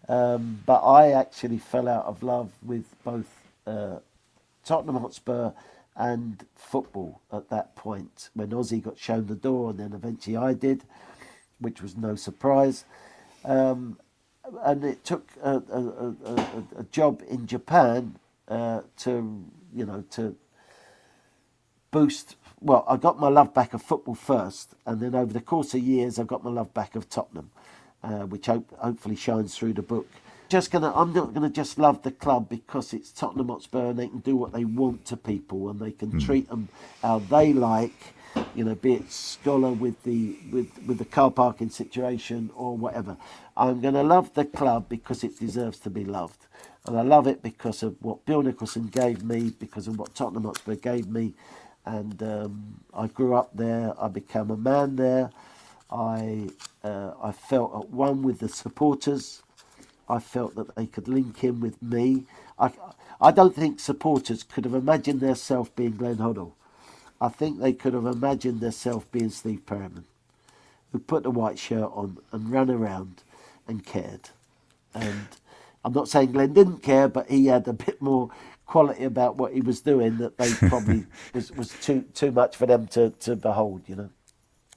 um, 0.07 0.61
but 0.65 0.81
I 0.81 1.11
actually 1.11 1.59
fell 1.59 1.87
out 1.89 2.05
of 2.05 2.23
love 2.23 2.51
with 2.63 2.85
both 3.03 3.27
uh, 3.67 3.97
Tottenham 4.65 4.97
Hotspur 4.97 5.51
and 5.99 6.45
football 6.55 7.21
at 7.31 7.49
that 7.49 7.75
point 7.75 8.29
when 8.33 8.49
Ossie 8.51 8.81
got 8.81 8.97
shown 8.97 9.27
the 9.27 9.35
door, 9.35 9.69
and 9.71 9.79
then 9.79 9.93
eventually 9.93 10.37
I 10.37 10.53
did, 10.53 10.85
which 11.59 11.81
was 11.81 11.97
no 11.97 12.15
surprise. 12.15 12.85
Um, 13.43 13.99
and 14.63 14.83
it 14.85 15.03
took 15.03 15.29
a, 15.43 15.61
a, 15.71 16.15
a, 16.25 16.63
a 16.77 16.83
job 16.85 17.21
in 17.29 17.45
Japan 17.45 18.17
uh, 18.47 18.81
to, 18.99 19.45
you 19.75 19.85
know, 19.85 20.03
to 20.11 20.35
boost. 21.91 22.37
Well, 22.61 22.85
I 22.87 22.95
got 22.95 23.19
my 23.19 23.27
love 23.27 23.53
back 23.53 23.73
of 23.73 23.81
football 23.81 24.15
first, 24.15 24.75
and 24.85 25.01
then 25.01 25.13
over 25.13 25.33
the 25.33 25.41
course 25.41 25.73
of 25.73 25.81
years, 25.81 26.17
I 26.17 26.23
got 26.23 26.45
my 26.45 26.49
love 26.49 26.73
back 26.73 26.95
of 26.95 27.09
Tottenham, 27.09 27.51
uh, 28.03 28.21
which 28.21 28.45
hope, 28.45 28.73
hopefully 28.77 29.17
shines 29.17 29.57
through 29.57 29.73
the 29.73 29.81
book 29.81 30.07
just 30.49 30.71
gonna 30.71 30.91
I'm 30.93 31.13
not 31.13 31.33
gonna 31.33 31.49
just 31.49 31.77
love 31.77 32.01
the 32.01 32.11
club 32.11 32.49
because 32.49 32.93
it's 32.93 33.11
Tottenham 33.11 33.49
Hotspur 33.49 33.91
and 33.91 33.99
they 33.99 34.07
can 34.07 34.19
do 34.19 34.35
what 34.35 34.51
they 34.51 34.65
want 34.65 35.05
to 35.05 35.17
people 35.17 35.69
and 35.69 35.79
they 35.79 35.91
can 35.91 36.11
mm. 36.11 36.25
treat 36.25 36.49
them 36.49 36.69
how 37.01 37.19
they 37.19 37.53
like. 37.53 38.13
You 38.55 38.63
know, 38.63 38.75
be 38.75 38.93
it 38.93 39.11
Scholar 39.11 39.71
with 39.71 40.03
the 40.03 40.35
with 40.51 40.67
with 40.85 40.97
the 40.97 41.05
car 41.05 41.31
parking 41.31 41.69
situation 41.69 42.51
or 42.55 42.75
whatever. 42.77 43.17
I'm 43.55 43.81
gonna 43.81 44.03
love 44.03 44.33
the 44.33 44.45
club 44.45 44.87
because 44.89 45.23
it 45.23 45.39
deserves 45.39 45.79
to 45.79 45.89
be 45.89 46.05
loved, 46.05 46.45
and 46.85 46.97
I 46.97 47.01
love 47.01 47.27
it 47.27 47.41
because 47.41 47.81
of 47.83 47.95
what 48.01 48.25
Bill 48.25 48.41
Nicholson 48.41 48.87
gave 48.87 49.23
me, 49.23 49.51
because 49.59 49.87
of 49.87 49.97
what 49.97 50.13
Tottenham 50.13 50.43
Hotspur 50.43 50.75
gave 50.75 51.07
me, 51.07 51.33
and 51.85 52.21
um, 52.21 52.79
I 52.93 53.07
grew 53.07 53.35
up 53.35 53.49
there. 53.55 53.93
I 53.99 54.07
became 54.07 54.51
a 54.51 54.57
man 54.57 54.95
there. 54.95 55.31
I 55.91 56.49
uh, 56.83 57.13
I 57.21 57.31
felt 57.31 57.75
at 57.83 57.89
one 57.89 58.21
with 58.21 58.39
the 58.39 58.49
supporters. 58.49 59.41
I 60.09 60.19
felt 60.19 60.55
that 60.55 60.75
they 60.75 60.87
could 60.87 61.07
link 61.07 61.43
in 61.43 61.59
with 61.59 61.81
me. 61.81 62.25
I, 62.59 62.71
I 63.21 63.31
don't 63.31 63.55
think 63.55 63.79
supporters 63.79 64.43
could 64.43 64.65
have 64.65 64.73
imagined 64.73 65.21
themselves 65.21 65.69
being 65.75 65.97
Glenn 65.97 66.17
Hoddle. 66.17 66.53
I 67.21 67.29
think 67.29 67.59
they 67.59 67.73
could 67.73 67.93
have 67.93 68.05
imagined 68.05 68.61
themselves 68.61 69.05
being 69.11 69.29
Steve 69.29 69.65
Perryman, 69.65 70.05
who 70.91 70.99
put 70.99 71.23
the 71.23 71.31
white 71.31 71.59
shirt 71.59 71.91
on 71.93 72.17
and 72.31 72.51
ran 72.51 72.69
around 72.69 73.23
and 73.67 73.85
cared. 73.85 74.29
And 74.93 75.27
I'm 75.85 75.93
not 75.93 76.09
saying 76.09 76.31
Glenn 76.33 76.53
didn't 76.53 76.83
care, 76.83 77.07
but 77.07 77.29
he 77.29 77.47
had 77.47 77.67
a 77.67 77.73
bit 77.73 78.01
more 78.01 78.29
quality 78.65 79.03
about 79.03 79.37
what 79.37 79.53
he 79.53 79.61
was 79.61 79.81
doing 79.81 80.17
that 80.17 80.37
they 80.37 80.53
probably 80.53 81.05
was, 81.33 81.51
was 81.51 81.73
too 81.81 82.05
too 82.13 82.31
much 82.31 82.55
for 82.55 82.65
them 82.65 82.87
to, 82.87 83.11
to 83.21 83.35
behold, 83.35 83.83
you 83.87 83.95
know. 83.95 84.09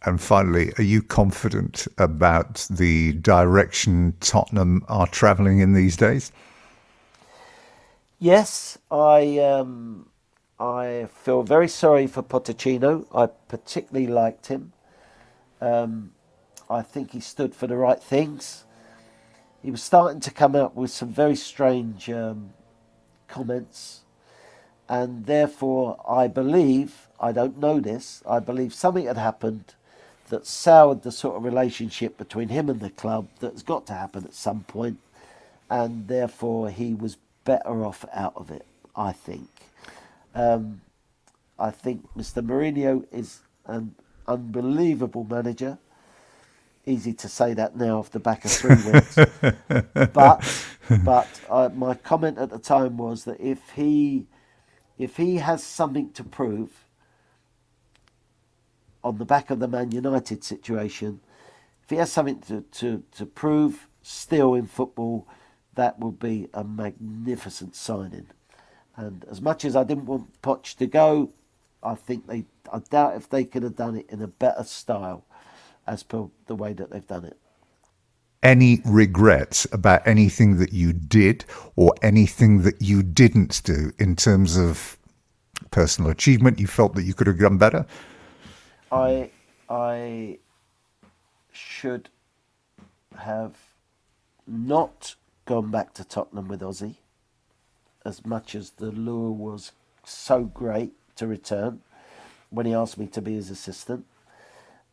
And 0.04 0.20
finally, 0.20 0.72
are 0.78 0.82
you 0.82 1.00
confident 1.00 1.86
about 1.96 2.66
the 2.68 3.12
direction 3.14 4.14
Tottenham 4.20 4.84
are 4.88 5.06
travelling 5.06 5.60
in 5.60 5.74
these 5.74 5.96
days? 5.96 6.32
Yes, 8.18 8.78
I 8.90 9.38
um, 9.38 10.08
I 10.58 11.08
feel 11.12 11.42
very 11.44 11.68
sorry 11.68 12.08
for 12.08 12.22
Pochettino. 12.22 13.06
I 13.14 13.26
particularly 13.48 14.08
liked 14.08 14.46
him. 14.46 14.72
Um, 15.60 16.12
I 16.68 16.82
think 16.82 17.12
he 17.12 17.20
stood 17.20 17.54
for 17.54 17.68
the 17.68 17.76
right 17.76 18.02
things. 18.02 18.64
He 19.62 19.70
was 19.70 19.82
starting 19.82 20.20
to 20.20 20.32
come 20.32 20.56
out 20.56 20.74
with 20.74 20.90
some 20.90 21.12
very 21.12 21.36
strange 21.36 22.10
um, 22.10 22.54
comments, 23.28 24.00
and 24.88 25.26
therefore 25.26 26.00
I 26.08 26.26
believe 26.26 27.06
I 27.20 27.30
don't 27.30 27.58
know 27.58 27.78
this. 27.78 28.20
I 28.28 28.40
believe 28.40 28.74
something 28.74 29.06
had 29.06 29.18
happened 29.18 29.74
that 30.32 30.46
soured 30.46 31.02
the 31.02 31.12
sort 31.12 31.36
of 31.36 31.44
relationship 31.44 32.16
between 32.16 32.48
him 32.48 32.70
and 32.70 32.80
the 32.80 32.88
club 32.88 33.28
that's 33.38 33.62
got 33.62 33.86
to 33.86 33.92
happen 33.92 34.24
at 34.24 34.32
some 34.32 34.60
point, 34.60 34.98
and 35.68 36.08
therefore 36.08 36.70
he 36.70 36.94
was 36.94 37.18
better 37.44 37.84
off 37.84 38.06
out 38.14 38.32
of 38.34 38.50
it. 38.50 38.64
I 38.96 39.12
think. 39.12 39.50
Um, 40.34 40.80
I 41.58 41.70
think 41.70 42.08
Mr. 42.16 42.42
Mourinho 42.42 43.04
is 43.12 43.40
an 43.66 43.94
unbelievable 44.26 45.24
manager. 45.28 45.76
Easy 46.86 47.12
to 47.12 47.28
say 47.28 47.52
that 47.52 47.76
now 47.76 47.98
off 47.98 48.10
the 48.10 48.18
back 48.18 48.46
of 48.46 48.52
three 48.52 48.76
wins, 48.86 49.18
but 50.14 50.66
but 51.04 51.40
uh, 51.50 51.68
my 51.74 51.92
comment 51.92 52.38
at 52.38 52.48
the 52.48 52.58
time 52.58 52.96
was 52.96 53.24
that 53.24 53.38
if 53.38 53.60
he 53.76 54.24
if 54.98 55.18
he 55.18 55.36
has 55.36 55.62
something 55.62 56.10
to 56.12 56.24
prove 56.24 56.81
on 59.04 59.18
the 59.18 59.24
back 59.24 59.50
of 59.50 59.58
the 59.58 59.68
Man 59.68 59.90
United 59.90 60.44
situation, 60.44 61.20
if 61.82 61.90
he 61.90 61.96
has 61.96 62.12
something 62.12 62.40
to, 62.42 62.60
to, 62.72 63.02
to 63.16 63.26
prove 63.26 63.88
still 64.02 64.54
in 64.54 64.66
football, 64.66 65.26
that 65.74 65.98
would 65.98 66.18
be 66.18 66.48
a 66.54 66.64
magnificent 66.64 67.74
signing. 67.74 68.26
And 68.96 69.24
as 69.30 69.40
much 69.40 69.64
as 69.64 69.74
I 69.74 69.84
didn't 69.84 70.06
want 70.06 70.40
Poch 70.42 70.76
to 70.76 70.86
go, 70.86 71.30
I 71.82 71.94
think 71.94 72.26
they 72.26 72.44
I 72.72 72.78
doubt 72.78 73.16
if 73.16 73.28
they 73.28 73.44
could 73.44 73.62
have 73.62 73.76
done 73.76 73.96
it 73.96 74.06
in 74.08 74.22
a 74.22 74.26
better 74.26 74.64
style 74.64 75.24
as 75.86 76.02
per 76.02 76.26
the 76.46 76.54
way 76.54 76.72
that 76.72 76.90
they've 76.90 77.06
done 77.06 77.24
it. 77.24 77.36
Any 78.42 78.80
regrets 78.84 79.66
about 79.72 80.06
anything 80.06 80.56
that 80.58 80.72
you 80.72 80.92
did 80.92 81.44
or 81.76 81.94
anything 82.02 82.62
that 82.62 82.80
you 82.80 83.02
didn't 83.02 83.62
do 83.64 83.92
in 83.98 84.16
terms 84.16 84.56
of 84.56 84.96
personal 85.70 86.10
achievement 86.10 86.58
you 86.58 86.66
felt 86.66 86.94
that 86.94 87.04
you 87.04 87.14
could 87.14 87.26
have 87.26 87.38
done 87.38 87.58
better? 87.58 87.86
I 88.92 89.30
I 89.70 90.38
should 91.50 92.10
have 93.16 93.56
not 94.46 95.14
gone 95.46 95.70
back 95.70 95.94
to 95.94 96.04
Tottenham 96.04 96.48
with 96.48 96.60
Ossie, 96.60 96.96
as 98.04 98.26
much 98.26 98.54
as 98.54 98.70
the 98.70 98.90
lure 98.90 99.30
was 99.30 99.72
so 100.04 100.44
great 100.44 100.92
to 101.16 101.26
return 101.26 101.80
when 102.50 102.66
he 102.66 102.74
asked 102.74 102.98
me 102.98 103.06
to 103.06 103.22
be 103.22 103.34
his 103.34 103.50
assistant. 103.50 104.04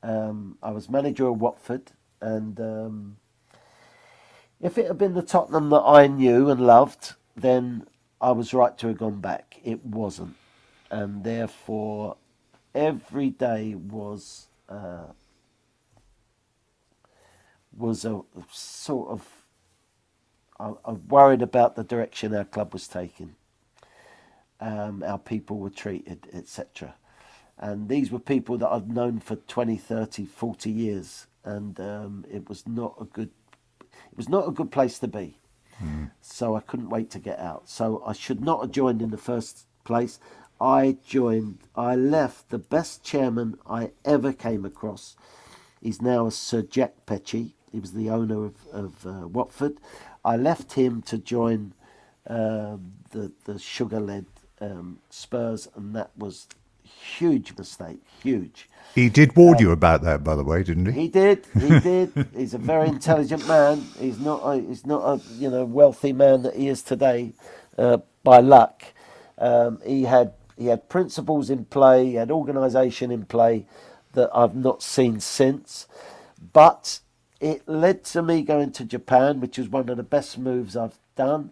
Um, 0.02 0.58
I 0.64 0.72
was 0.72 0.90
manager 0.90 1.28
of 1.28 1.42
Watford, 1.42 1.92
and 2.22 2.58
um, 2.62 3.18
if 4.62 4.78
it 4.78 4.88
had 4.88 4.98
been 4.98 5.14
the 5.14 5.22
Tottenham 5.22 5.70
that 5.72 5.84
I 5.84 6.08
knew 6.08 6.50
and 6.50 6.62
loved, 6.62 7.16
then 7.36 7.86
I 8.22 8.32
was 8.32 8.54
right 8.54 8.78
to 8.78 8.88
have 8.88 8.98
gone 8.98 9.20
back. 9.20 9.60
It 9.64 9.86
wasn't, 9.86 10.38
and 10.90 11.26
therefore 11.26 12.16
every 12.76 13.30
day 13.32 13.76
was 13.76 14.48
uh, 14.70 15.08
was 17.78 18.06
a 18.06 18.22
sort 18.52 19.10
of 19.10 19.28
I, 20.60 20.74
I 20.86 20.92
worried 20.92 21.42
about 21.42 21.76
the 21.76 21.84
direction 21.84 22.36
our 22.36 22.46
club 22.46 22.74
was 22.74 22.88
taking, 22.88 23.36
um, 24.60 25.02
how 25.02 25.18
people 25.18 25.58
were 25.58 25.70
treated, 25.70 26.28
etc. 26.34 26.96
And 27.58 27.90
these 27.90 28.12
were 28.12 28.20
people 28.20 28.58
that 28.60 28.70
I'd 28.70 28.92
known 28.92 29.20
for 29.20 29.36
20, 29.38 29.78
30, 29.78 30.26
40 30.26 30.72
years, 30.72 31.28
and 31.46 31.80
um, 31.80 32.26
it 32.32 32.50
was 32.50 32.68
not 32.68 32.96
a 33.00 33.06
good 33.06 33.30
it 34.12 34.18
was 34.18 34.30
not 34.30 34.48
a 34.48 34.52
good 34.52 34.72
place 34.72 35.00
to 35.00 35.08
be. 35.08 35.38
Mm. 35.82 36.12
So 36.22 36.56
I 36.56 36.62
couldn't 36.62 36.90
wait 36.90 37.10
to 37.12 37.20
get 37.20 37.40
out. 37.40 37.70
So 37.70 38.04
I 38.06 38.14
should 38.14 38.42
not 38.42 38.62
have 38.62 38.72
joined 38.72 39.02
in 39.02 39.12
the 39.12 39.18
first 39.18 39.66
place. 39.86 40.20
I 40.62 40.98
joined, 41.06 41.60
I 41.76 41.96
left 41.96 42.50
the 42.50 42.58
best 42.60 43.04
chairman 43.04 43.58
I 43.70 43.92
ever 44.04 44.34
came 44.34 44.66
across. 44.66 45.16
He's 45.82 46.02
now 46.02 46.30
Sir 46.30 46.62
Jack 46.62 47.06
Petchey. 47.06 47.54
He 47.72 47.80
was 47.80 47.94
the 47.94 48.10
owner 48.10 48.46
of, 48.46 48.56
of 48.72 49.06
uh, 49.06 49.28
Watford. 49.28 49.78
I 50.26 50.36
left 50.36 50.74
him 50.74 51.02
to 51.04 51.18
join 51.18 51.74
um, 52.28 52.94
the, 53.12 53.32
the 53.46 53.58
sugar 53.58 54.00
led 54.00 54.26
um, 54.60 55.00
Spurs, 55.10 55.70
and 55.76 55.96
that 55.96 56.12
was 56.18 56.48
huge 56.84 57.58
mistake, 57.58 58.00
huge. 58.22 58.70
He 58.96 59.10
did 59.10 59.36
warn 59.36 59.58
um, 59.58 59.62
you 59.64 59.72
about 59.72 60.02
that, 60.04 60.24
by 60.24 60.36
the 60.36 60.44
way, 60.44 60.64
didn't 60.64 60.88
he? 60.88 61.04
He 61.04 61.08
did. 61.08 61.46
He 61.58 61.80
did. 61.80 62.28
he's 62.36 62.54
a 62.54 62.58
very 62.58 62.90
intelligent 62.90 63.48
man. 63.48 63.86
He's 64.00 64.20
not. 64.20 64.42
A, 64.44 64.60
he's 64.60 64.86
not 64.86 65.02
a 65.06 65.22
you 65.36 65.50
know 65.50 65.64
wealthy 65.64 66.12
man 66.12 66.44
that 66.44 66.56
he 66.56 66.68
is 66.68 66.82
today, 66.82 67.34
uh, 67.78 68.00
by 68.24 68.40
luck. 68.40 68.84
Um, 69.38 69.80
he 69.86 70.04
had 70.04 70.34
he 70.60 70.66
had 70.66 70.90
principles 70.90 71.50
in 71.50 71.64
play, 71.66 72.06
he 72.06 72.14
had 72.16 72.30
organisation 72.30 73.12
in 73.12 73.24
play 73.26 73.66
that 74.12 74.30
I've 74.36 74.56
not 74.56 74.84
seen 74.84 75.22
since. 75.22 75.88
But 76.52 77.00
it 77.40 77.66
led 77.66 78.04
to 78.06 78.22
me 78.22 78.42
going 78.42 78.74
to 78.74 78.84
Japan, 78.84 79.40
which 79.40 79.58
was 79.58 79.70
one 79.70 79.88
of 79.88 79.96
the 79.96 80.04
best 80.04 80.38
moves 80.38 80.76
I've 80.76 81.00
done. 81.16 81.52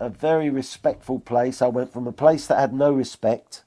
A 0.00 0.08
very 0.08 0.50
respectful 0.50 1.20
place. 1.20 1.62
I 1.62 1.68
went 1.68 1.92
from 1.92 2.08
a 2.08 2.12
place 2.12 2.48
that 2.48 2.58
had 2.58 2.74
no 2.74 2.92
respect 2.92 3.62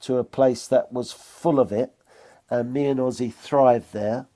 to 0.00 0.16
a 0.18 0.24
place 0.24 0.66
that 0.66 0.92
was 0.92 1.12
full 1.12 1.60
of 1.60 1.70
it. 1.70 1.92
And 2.50 2.72
me 2.72 2.86
and 2.86 2.98
Ossie 2.98 3.32
thrived 3.32 3.92
there. 3.92 4.26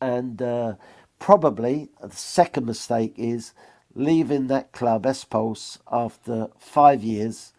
And 0.00 0.42
uh, 0.42 0.74
probably 1.20 1.90
the 2.02 2.10
second 2.16 2.66
mistake 2.66 3.14
is 3.16 3.52
leaving 3.94 4.48
that 4.48 4.72
club, 4.72 5.06
S-Pulse, 5.06 5.78
after 5.92 6.48
five 6.58 7.04
years 7.04 7.52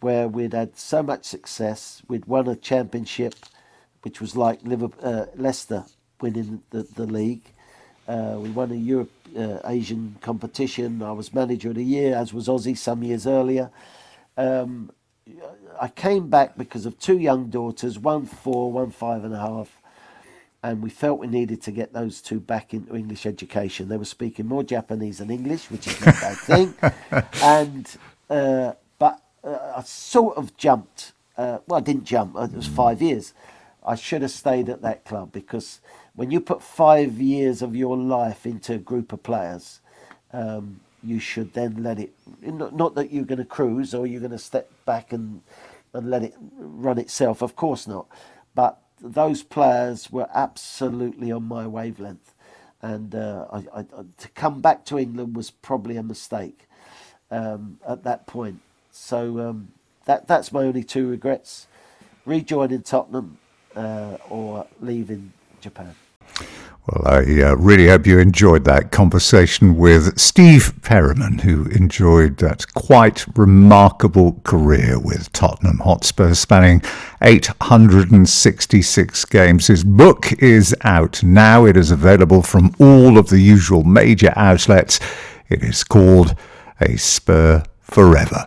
where 0.00 0.28
we'd 0.28 0.52
had 0.52 0.76
so 0.76 1.02
much 1.02 1.24
success. 1.24 2.02
We'd 2.08 2.26
won 2.26 2.48
a 2.48 2.56
championship, 2.56 3.34
which 4.02 4.20
was 4.20 4.36
like 4.36 4.60
Liverpool, 4.62 5.00
uh, 5.06 5.26
Leicester 5.36 5.84
winning 6.20 6.62
the, 6.70 6.82
the 6.82 7.06
league. 7.06 7.42
Uh, 8.08 8.36
we 8.38 8.50
won 8.50 8.72
a 8.72 8.74
Europe 8.74 9.10
uh, 9.38 9.58
Asian 9.64 10.16
competition. 10.20 11.02
I 11.02 11.12
was 11.12 11.32
manager 11.32 11.70
of 11.70 11.76
the 11.76 11.84
year, 11.84 12.16
as 12.16 12.32
was 12.34 12.48
Ossie 12.48 12.76
some 12.76 13.02
years 13.02 13.26
earlier. 13.26 13.70
Um, 14.36 14.90
I 15.80 15.88
came 15.88 16.28
back 16.28 16.56
because 16.56 16.86
of 16.86 16.98
two 16.98 17.18
young 17.18 17.48
daughters, 17.48 17.98
one 17.98 18.26
four, 18.26 18.72
one 18.72 18.90
five 18.90 19.24
and 19.24 19.34
a 19.34 19.38
half, 19.38 19.80
and 20.62 20.82
we 20.82 20.90
felt 20.90 21.20
we 21.20 21.26
needed 21.26 21.62
to 21.62 21.70
get 21.70 21.92
those 21.92 22.20
two 22.20 22.40
back 22.40 22.74
into 22.74 22.96
English 22.96 23.26
education. 23.26 23.88
They 23.88 23.96
were 23.96 24.04
speaking 24.04 24.46
more 24.46 24.64
Japanese 24.64 25.18
than 25.18 25.30
English, 25.30 25.70
which 25.70 25.86
is 25.86 26.00
not 26.04 26.16
a 26.16 26.20
bad 26.20 26.36
thing, 26.38 26.74
and 27.42 27.96
uh, 28.28 28.72
uh, 29.44 29.74
I 29.76 29.82
sort 29.82 30.36
of 30.36 30.56
jumped. 30.56 31.12
Uh, 31.36 31.58
well, 31.66 31.78
I 31.78 31.82
didn't 31.82 32.04
jump. 32.04 32.36
It 32.36 32.52
was 32.52 32.66
five 32.66 33.00
years. 33.00 33.32
I 33.84 33.94
should 33.94 34.22
have 34.22 34.30
stayed 34.30 34.68
at 34.68 34.82
that 34.82 35.04
club 35.04 35.32
because 35.32 35.80
when 36.14 36.30
you 36.30 36.40
put 36.40 36.62
five 36.62 37.20
years 37.20 37.62
of 37.62 37.74
your 37.74 37.96
life 37.96 38.44
into 38.44 38.74
a 38.74 38.78
group 38.78 39.12
of 39.12 39.22
players, 39.22 39.80
um, 40.32 40.80
you 41.02 41.18
should 41.18 41.54
then 41.54 41.82
let 41.82 41.98
it. 41.98 42.12
Not 42.42 42.94
that 42.94 43.10
you're 43.10 43.24
going 43.24 43.38
to 43.38 43.44
cruise 43.44 43.94
or 43.94 44.06
you're 44.06 44.20
going 44.20 44.32
to 44.32 44.38
step 44.38 44.70
back 44.84 45.12
and 45.12 45.42
and 45.92 46.10
let 46.10 46.22
it 46.22 46.34
run 46.58 46.98
itself. 46.98 47.42
Of 47.42 47.56
course 47.56 47.86
not. 47.86 48.06
But 48.54 48.78
those 49.00 49.42
players 49.42 50.10
were 50.10 50.28
absolutely 50.34 51.32
on 51.32 51.44
my 51.44 51.66
wavelength, 51.66 52.34
and 52.82 53.14
uh, 53.14 53.46
I, 53.52 53.80
I, 53.80 53.84
to 54.18 54.28
come 54.34 54.60
back 54.60 54.84
to 54.86 54.98
England 54.98 55.34
was 55.34 55.50
probably 55.50 55.96
a 55.96 56.02
mistake 56.02 56.68
um, 57.30 57.78
at 57.88 58.04
that 58.04 58.26
point. 58.26 58.60
So 59.00 59.40
um, 59.40 59.72
that 60.04 60.28
that's 60.28 60.52
my 60.52 60.60
only 60.60 60.84
two 60.84 61.08
regrets: 61.08 61.66
rejoining 62.26 62.82
Tottenham 62.82 63.38
uh, 63.74 64.18
or 64.28 64.66
leaving 64.80 65.32
Japan. 65.60 65.96
Well, 66.86 67.02
I 67.06 67.42
uh, 67.42 67.56
really 67.56 67.88
hope 67.88 68.06
you 68.06 68.18
enjoyed 68.18 68.64
that 68.66 68.92
conversation 68.92 69.76
with 69.76 70.18
Steve 70.18 70.74
Perryman, 70.82 71.38
who 71.38 71.64
enjoyed 71.70 72.36
that 72.36 72.72
quite 72.74 73.24
remarkable 73.36 74.40
career 74.44 75.00
with 75.00 75.32
Tottenham 75.32 75.78
Hotspur, 75.78 76.34
spanning 76.34 76.82
866 77.22 79.24
games. 79.24 79.66
His 79.66 79.82
book 79.82 80.32
is 80.34 80.76
out 80.82 81.22
now. 81.22 81.64
It 81.64 81.76
is 81.76 81.90
available 81.90 82.42
from 82.42 82.74
all 82.78 83.18
of 83.18 83.30
the 83.30 83.40
usual 83.40 83.82
major 83.82 84.32
outlets. 84.36 85.00
It 85.48 85.64
is 85.64 85.84
called 85.84 86.36
A 86.80 86.96
Spur 86.96 87.64
forever. 87.80 88.46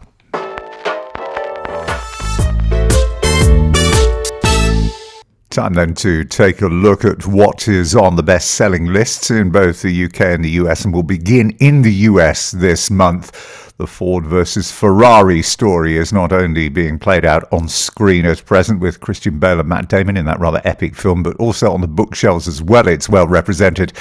Time 5.54 5.76
then 5.76 5.94
to 5.94 6.24
take 6.24 6.64
a 6.64 6.68
look 6.68 7.06
at 7.06 7.28
what 7.28 7.68
is 7.68 7.96
on 7.96 8.16
the 8.16 8.24
best 8.24 8.56
selling 8.56 8.88
lists 8.88 9.30
in 9.30 9.52
both 9.52 9.84
the 9.84 10.06
UK 10.06 10.22
and 10.22 10.44
the 10.44 10.50
US, 10.50 10.84
and 10.84 10.92
we'll 10.92 11.04
begin 11.04 11.52
in 11.60 11.84
the 11.84 11.94
US 12.10 12.50
this 12.50 12.90
month. 12.90 13.74
The 13.78 13.86
Ford 13.86 14.26
versus 14.26 14.72
Ferrari 14.72 15.44
story 15.44 15.96
is 15.96 16.12
not 16.12 16.32
only 16.32 16.70
being 16.70 16.98
played 16.98 17.24
out 17.24 17.48
on 17.54 17.68
screen 17.68 18.26
at 18.26 18.44
present 18.48 18.80
with 18.80 19.00
Christian 19.00 19.38
Bale 19.38 19.60
and 19.60 19.70
Matt 19.70 19.90
Damon 19.90 20.18
in 20.18 20.26
that 20.26 20.40
rather 20.40 20.62
epic 20.66 20.96
film, 20.96 21.22
but 21.22 21.36
also 21.36 21.72
on 21.72 21.82
the 21.82 21.88
bookshelves 21.88 22.48
as 22.48 22.64
well. 22.64 22.88
It's 22.88 23.08
well 23.08 23.28
represented 23.28 23.94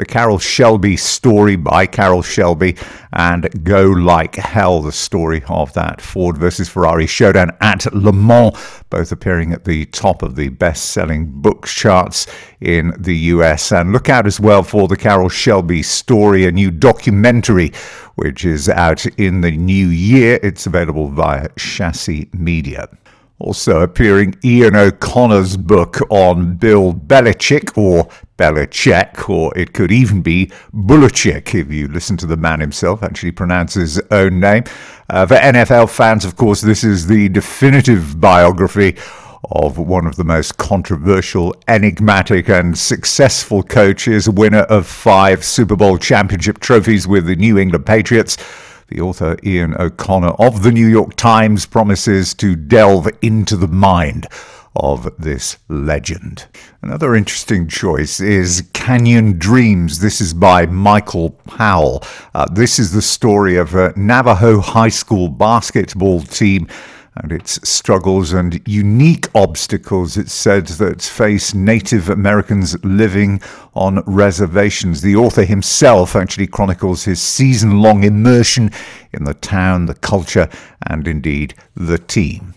the 0.00 0.06
Carroll 0.06 0.38
Shelby 0.38 0.96
story 0.96 1.56
by 1.56 1.84
Carroll 1.84 2.22
Shelby, 2.22 2.74
and 3.12 3.62
Go 3.64 3.82
Like 3.82 4.34
Hell, 4.36 4.80
the 4.80 4.92
story 4.92 5.42
of 5.46 5.74
that 5.74 6.00
Ford 6.00 6.38
versus 6.38 6.70
Ferrari 6.70 7.06
showdown 7.06 7.50
at 7.60 7.84
Le 7.92 8.10
Mans, 8.10 8.56
both 8.88 9.12
appearing 9.12 9.52
at 9.52 9.66
the 9.66 9.84
top 9.84 10.22
of 10.22 10.36
the 10.36 10.48
best 10.48 10.92
selling 10.92 11.26
book 11.26 11.66
charts 11.66 12.26
in 12.62 12.94
the 12.98 13.14
US. 13.34 13.72
And 13.72 13.92
look 13.92 14.08
out 14.08 14.26
as 14.26 14.40
well 14.40 14.62
for 14.62 14.88
the 14.88 14.96
Carroll 14.96 15.28
Shelby 15.28 15.82
story, 15.82 16.46
a 16.46 16.50
new 16.50 16.70
documentary 16.70 17.70
which 18.14 18.46
is 18.46 18.70
out 18.70 19.04
in 19.18 19.42
the 19.42 19.50
new 19.50 19.88
year. 19.88 20.40
It's 20.42 20.64
available 20.64 21.08
via 21.08 21.50
Chassis 21.58 22.30
Media. 22.32 22.88
Also 23.40 23.80
appearing 23.80 24.38
Ian 24.44 24.76
O'Connor's 24.76 25.56
book 25.56 25.98
on 26.10 26.56
Bill 26.56 26.92
Belichick, 26.92 27.76
or 27.76 28.06
Belichick, 28.36 29.30
or 29.30 29.56
it 29.56 29.72
could 29.72 29.90
even 29.90 30.20
be 30.20 30.52
Belichick 30.74 31.54
if 31.58 31.72
you 31.72 31.88
listen 31.88 32.18
to 32.18 32.26
the 32.26 32.36
man 32.36 32.60
himself 32.60 33.02
actually 33.02 33.32
pronounce 33.32 33.74
his 33.74 33.98
own 34.10 34.40
name. 34.40 34.64
Uh, 35.08 35.26
for 35.26 35.36
NFL 35.36 35.88
fans, 35.88 36.26
of 36.26 36.36
course, 36.36 36.60
this 36.60 36.84
is 36.84 37.06
the 37.06 37.30
definitive 37.30 38.20
biography 38.20 38.96
of 39.52 39.78
one 39.78 40.06
of 40.06 40.16
the 40.16 40.24
most 40.24 40.58
controversial, 40.58 41.54
enigmatic, 41.66 42.50
and 42.50 42.76
successful 42.76 43.62
coaches, 43.62 44.28
winner 44.28 44.64
of 44.64 44.86
five 44.86 45.42
Super 45.42 45.76
Bowl 45.76 45.96
championship 45.96 46.60
trophies 46.60 47.08
with 47.08 47.24
the 47.24 47.36
New 47.36 47.58
England 47.58 47.86
Patriots. 47.86 48.36
The 48.90 49.00
author 49.00 49.36
Ian 49.44 49.76
O'Connor 49.78 50.30
of 50.40 50.64
the 50.64 50.72
New 50.72 50.86
York 50.88 51.14
Times 51.14 51.64
promises 51.64 52.34
to 52.34 52.56
delve 52.56 53.08
into 53.22 53.56
the 53.56 53.68
mind 53.68 54.26
of 54.74 55.08
this 55.16 55.58
legend. 55.68 56.46
Another 56.82 57.14
interesting 57.14 57.68
choice 57.68 58.18
is 58.18 58.68
Canyon 58.72 59.38
Dreams. 59.38 60.00
This 60.00 60.20
is 60.20 60.34
by 60.34 60.66
Michael 60.66 61.30
Powell. 61.30 62.02
Uh, 62.34 62.46
this 62.50 62.80
is 62.80 62.90
the 62.90 63.00
story 63.00 63.56
of 63.56 63.76
a 63.76 63.92
Navajo 63.96 64.60
high 64.60 64.88
school 64.88 65.28
basketball 65.28 66.22
team 66.22 66.66
and 67.22 67.32
its 67.32 67.68
struggles 67.68 68.32
and 68.32 68.60
unique 68.66 69.28
obstacles, 69.34 70.16
it's 70.16 70.32
said, 70.32 70.66
that 70.66 71.02
face 71.02 71.54
Native 71.54 72.08
Americans 72.08 72.82
living 72.84 73.40
on 73.74 74.02
reservations. 74.06 75.02
The 75.02 75.16
author 75.16 75.44
himself 75.44 76.16
actually 76.16 76.46
chronicles 76.46 77.04
his 77.04 77.20
season 77.20 77.82
long 77.82 78.04
immersion 78.04 78.70
in 79.12 79.24
the 79.24 79.34
town, 79.34 79.86
the 79.86 79.94
culture, 79.94 80.48
and 80.86 81.06
indeed 81.06 81.54
the 81.74 81.98
team. 81.98 82.54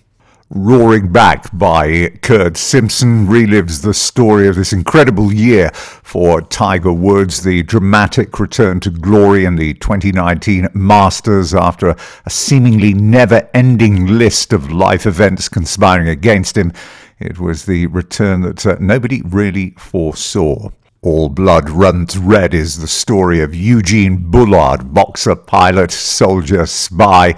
Roaring 0.55 1.11
Back 1.11 1.47
by 1.51 2.09
Kurt 2.21 2.57
Simpson 2.57 3.25
relives 3.25 3.81
the 3.81 3.93
story 3.95 4.47
of 4.47 4.55
this 4.55 4.71
incredible 4.71 5.33
year 5.33 5.71
for 5.73 6.41
Tiger 6.41 6.93
Woods, 6.93 7.41
the 7.41 7.63
dramatic 7.63 8.39
return 8.39 8.79
to 8.81 8.91
glory 8.91 9.45
in 9.45 9.55
the 9.55 9.73
2019 9.73 10.67
Masters 10.75 11.55
after 11.55 11.89
a, 11.89 12.29
seemingly 12.29 12.93
never 12.93 13.49
ending 13.55 14.05
list 14.05 14.53
of 14.53 14.71
life 14.71 15.07
events 15.07 15.49
conspiring 15.49 16.07
against 16.07 16.55
him. 16.55 16.71
It 17.17 17.39
was 17.39 17.65
the 17.65 17.87
return 17.87 18.41
that 18.41 18.63
uh, 18.63 18.77
nobody 18.79 19.23
really 19.23 19.71
foresaw. 19.79 20.69
All 21.01 21.29
Blood 21.29 21.67
Runs 21.71 22.15
Red 22.15 22.53
is 22.53 22.79
the 22.79 22.87
story 22.87 23.41
of 23.41 23.55
Eugene 23.55 24.29
Bullard, 24.29 24.93
boxer, 24.93 25.35
pilot, 25.35 25.89
soldier, 25.89 26.67
spy 26.67 27.35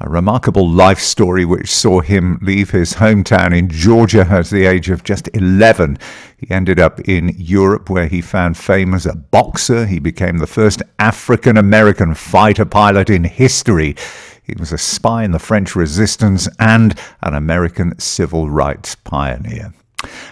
a 0.00 0.08
remarkable 0.08 0.68
life 0.68 1.00
story 1.00 1.44
which 1.44 1.72
saw 1.72 2.00
him 2.00 2.38
leave 2.40 2.70
his 2.70 2.94
hometown 2.94 3.56
in 3.56 3.68
Georgia 3.68 4.26
at 4.30 4.46
the 4.46 4.64
age 4.64 4.90
of 4.90 5.02
just 5.02 5.28
11. 5.34 5.98
He 6.36 6.50
ended 6.50 6.78
up 6.78 7.00
in 7.00 7.34
Europe 7.36 7.90
where 7.90 8.06
he 8.06 8.20
found 8.20 8.56
fame 8.56 8.94
as 8.94 9.06
a 9.06 9.16
boxer. 9.16 9.86
He 9.86 9.98
became 9.98 10.38
the 10.38 10.46
first 10.46 10.82
African 10.98 11.56
American 11.56 12.14
fighter 12.14 12.64
pilot 12.64 13.10
in 13.10 13.24
history. 13.24 13.96
He 14.44 14.54
was 14.58 14.72
a 14.72 14.78
spy 14.78 15.24
in 15.24 15.32
the 15.32 15.38
French 15.38 15.74
resistance 15.74 16.48
and 16.58 16.98
an 17.22 17.34
American 17.34 17.98
civil 17.98 18.48
rights 18.48 18.94
pioneer. 18.94 19.74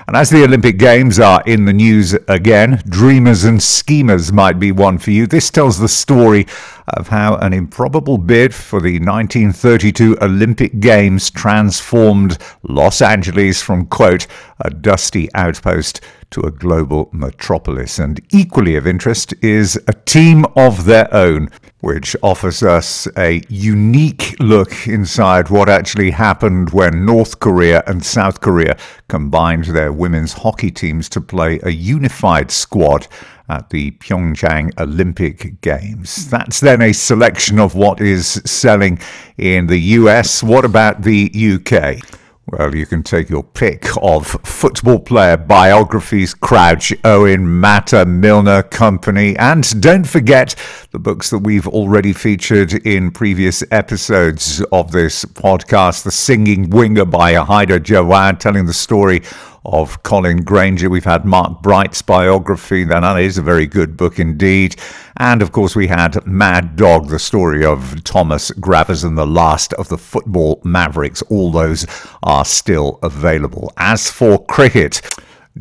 And 0.07 0.17
as 0.17 0.31
the 0.31 0.45
Olympic 0.45 0.79
Games 0.79 1.19
are 1.19 1.43
in 1.47 1.65
the 1.65 1.73
news 1.73 2.15
again, 2.29 2.83
Dreamers 2.89 3.45
and 3.45 3.61
Schemers 3.61 4.33
might 4.33 4.61
be 4.61 4.71
one 4.71 4.99
for 4.99 5.11
you. 5.11 5.27
This 5.27 5.51
tells 5.51 5.79
the 5.79 5.89
story 5.89 6.47
of 6.89 7.09
how 7.09 7.37
an 7.37 7.53
improbable 7.53 8.17
bid 8.17 8.55
for 8.55 8.81
the 8.81 9.01
1932 9.01 10.19
Olympic 10.23 10.79
Games 10.79 11.31
transformed 11.31 12.39
Los 12.63 13.03
Angeles 13.03 13.61
from, 13.61 13.87
quote, 13.87 14.29
a 14.61 14.71
dusty 14.71 15.29
outpost 15.35 16.01
to 16.31 16.41
a 16.41 16.51
global 16.51 17.09
metropolis. 17.13 17.99
And 17.99 18.21
equally 18.31 18.77
of 18.77 18.87
interest 18.87 19.35
is 19.43 19.81
a 19.89 19.93
team 19.93 20.45
of 20.57 20.85
their 20.85 21.13
own 21.15 21.51
which 21.81 22.17
offers 22.23 22.63
us 22.63 23.07
a 23.17 23.43
unique 23.49 24.35
look 24.41 24.89
inside 24.89 25.51
what 25.51 25.69
actually 25.69 26.11
happened 26.11 26.71
when 26.71 27.05
North 27.05 27.39
Korea 27.39 27.83
and 27.87 28.05
South 28.05 28.41
Korea 28.41 28.77
combined 29.09 29.67
their 29.67 29.93
women's 29.93 30.33
hockey 30.33 30.71
teams 30.71 31.09
to 31.11 31.21
play 31.21 31.61
a 31.63 31.71
unified 31.71 32.51
squad 32.51 33.07
at 33.49 33.71
the 33.71 33.93
Pyeongchang 33.93 34.73
Olympic 34.81 35.61
Games. 35.61 36.29
That's 36.29 36.61
then 36.61 36.83
a 36.83 36.93
selection 36.93 37.61
of 37.61 37.75
what 37.75 38.01
is 38.01 38.43
selling 38.45 38.99
in 39.39 39.67
the 39.69 39.79
US. 39.79 40.43
What 40.43 40.65
about 40.65 41.03
the 41.03 41.31
UK? 41.33 42.03
Well, 42.49 42.77
you 42.77 42.87
can 42.87 43.03
take 43.03 43.29
your 43.29 43.43
pick 43.43 43.87
of 44.01 44.29
football 44.45 45.01
player 45.01 45.37
biographies 45.37 46.33
Crouch, 46.33 46.95
Owen, 47.03 47.59
Mata, 47.59 48.07
Milner, 48.07 48.63
Kompany, 48.63 49.37
and 49.37 49.83
don't 49.83 50.07
forget 50.07 50.55
the 50.93 51.01
books 51.01 51.31
that 51.31 51.41
we've 51.41 51.67
already 51.67 52.13
featured 52.13 52.73
in 52.87 53.11
previous 53.11 53.65
episodes 53.73 54.63
of 54.71 54.93
this 54.93 55.25
podcast. 55.25 56.05
The 56.05 56.13
Singing 56.13 56.71
Winger 56.71 57.05
by 57.05 57.33
Haidar 57.33 57.81
Jawad, 57.81 58.39
telling 58.39 58.67
the 58.67 58.73
story 58.73 59.23
of 59.67 60.03
Colin 60.03 60.43
Grainger. 60.43 60.89
We've 60.89 61.05
had 61.05 61.25
Mark 61.25 61.63
Bright's 61.63 62.03
biography, 62.03 62.85
that 62.85 63.21
is 63.21 63.39
a 63.39 63.43
very 63.43 63.67
good 63.67 63.97
book 63.97 64.19
indeed. 64.19 64.77
And 65.17 65.43
of 65.43 65.53
course, 65.53 65.75
we 65.75 65.87
had 65.87 66.27
Mad 66.27 66.77
Dog, 66.77 67.09
the 67.09 67.19
story 67.19 67.65
of 67.65 68.03
Thomas 68.05 68.51
Gravesen, 68.53 69.17
the 69.17 69.27
last 69.27 69.73
of 69.75 69.89
the 69.89 69.99
football 69.99 70.61
mavericks. 70.65 71.23
All 71.23 71.51
those 71.51 71.87
are 72.23 72.45
still 72.45 72.99
available. 73.03 73.73
As 73.77 74.11
for 74.11 74.45
cricket, 74.45 75.01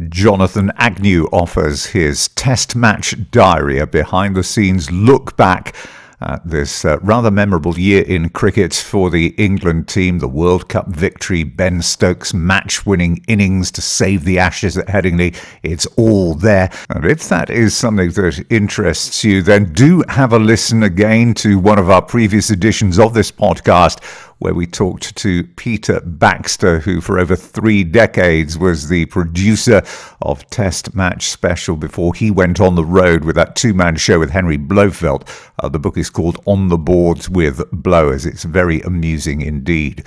Jonathan 0.09 0.71
Agnew 0.77 1.25
offers 1.31 1.87
his 1.87 2.27
Test 2.29 2.75
Match 2.75 3.15
Diary, 3.31 3.79
a 3.79 3.87
behind 3.87 4.35
the 4.35 4.43
scenes 4.43 4.91
look 4.91 5.37
back 5.37 5.73
uh, 6.21 6.39
this 6.45 6.85
uh, 6.85 6.99
rather 6.99 7.31
memorable 7.31 7.77
year 7.77 8.03
in 8.03 8.29
cricket 8.29 8.73
for 8.73 9.09
the 9.09 9.27
England 9.37 9.87
team, 9.87 10.19
the 10.19 10.27
World 10.27 10.69
Cup 10.69 10.87
victory, 10.87 11.43
Ben 11.43 11.81
Stokes' 11.81 12.33
match 12.33 12.85
winning 12.85 13.23
innings 13.27 13.71
to 13.71 13.81
save 13.81 14.23
the 14.23 14.39
Ashes 14.39 14.77
at 14.77 14.87
Headingley. 14.87 15.35
It's 15.63 15.85
all 15.97 16.33
there. 16.33 16.71
And 16.89 17.05
if 17.05 17.27
that 17.29 17.49
is 17.49 17.75
something 17.75 18.11
that 18.11 18.45
interests 18.49 19.23
you, 19.23 19.41
then 19.41 19.73
do 19.73 20.03
have 20.09 20.33
a 20.33 20.39
listen 20.39 20.83
again 20.83 21.33
to 21.35 21.59
one 21.59 21.79
of 21.79 21.89
our 21.89 22.01
previous 22.01 22.49
editions 22.49 22.99
of 22.99 23.13
this 23.13 23.31
podcast 23.31 24.01
where 24.39 24.53
we 24.53 24.65
talked 24.67 25.15
to 25.15 25.43
Peter 25.43 26.01
Baxter, 26.01 26.79
who 26.79 27.01
for 27.01 27.19
over 27.19 27.35
three 27.35 27.83
decades 27.83 28.57
was 28.57 28.89
the 28.89 29.05
producer 29.05 29.81
of 30.21 30.47
Test 30.49 30.93
Match 30.93 31.27
Special 31.27 31.75
before 31.75 32.13
he 32.13 32.31
went 32.31 32.59
on 32.59 32.75
the 32.75 32.85
road 32.85 33.23
with 33.23 33.35
that 33.35 33.55
two 33.55 33.73
man 33.73 33.95
show 33.95 34.19
with 34.19 34.31
Henry 34.31 34.57
Blofeld. 34.57 35.27
Uh, 35.59 35.69
the 35.69 35.79
book 35.79 35.97
is 35.97 36.09
called 36.09 36.41
On 36.45 36.67
the 36.67 36.77
Boards 36.77 37.29
with 37.29 37.61
Blowers. 37.71 38.25
It's 38.25 38.43
very 38.43 38.81
amusing 38.81 39.41
indeed. 39.41 40.05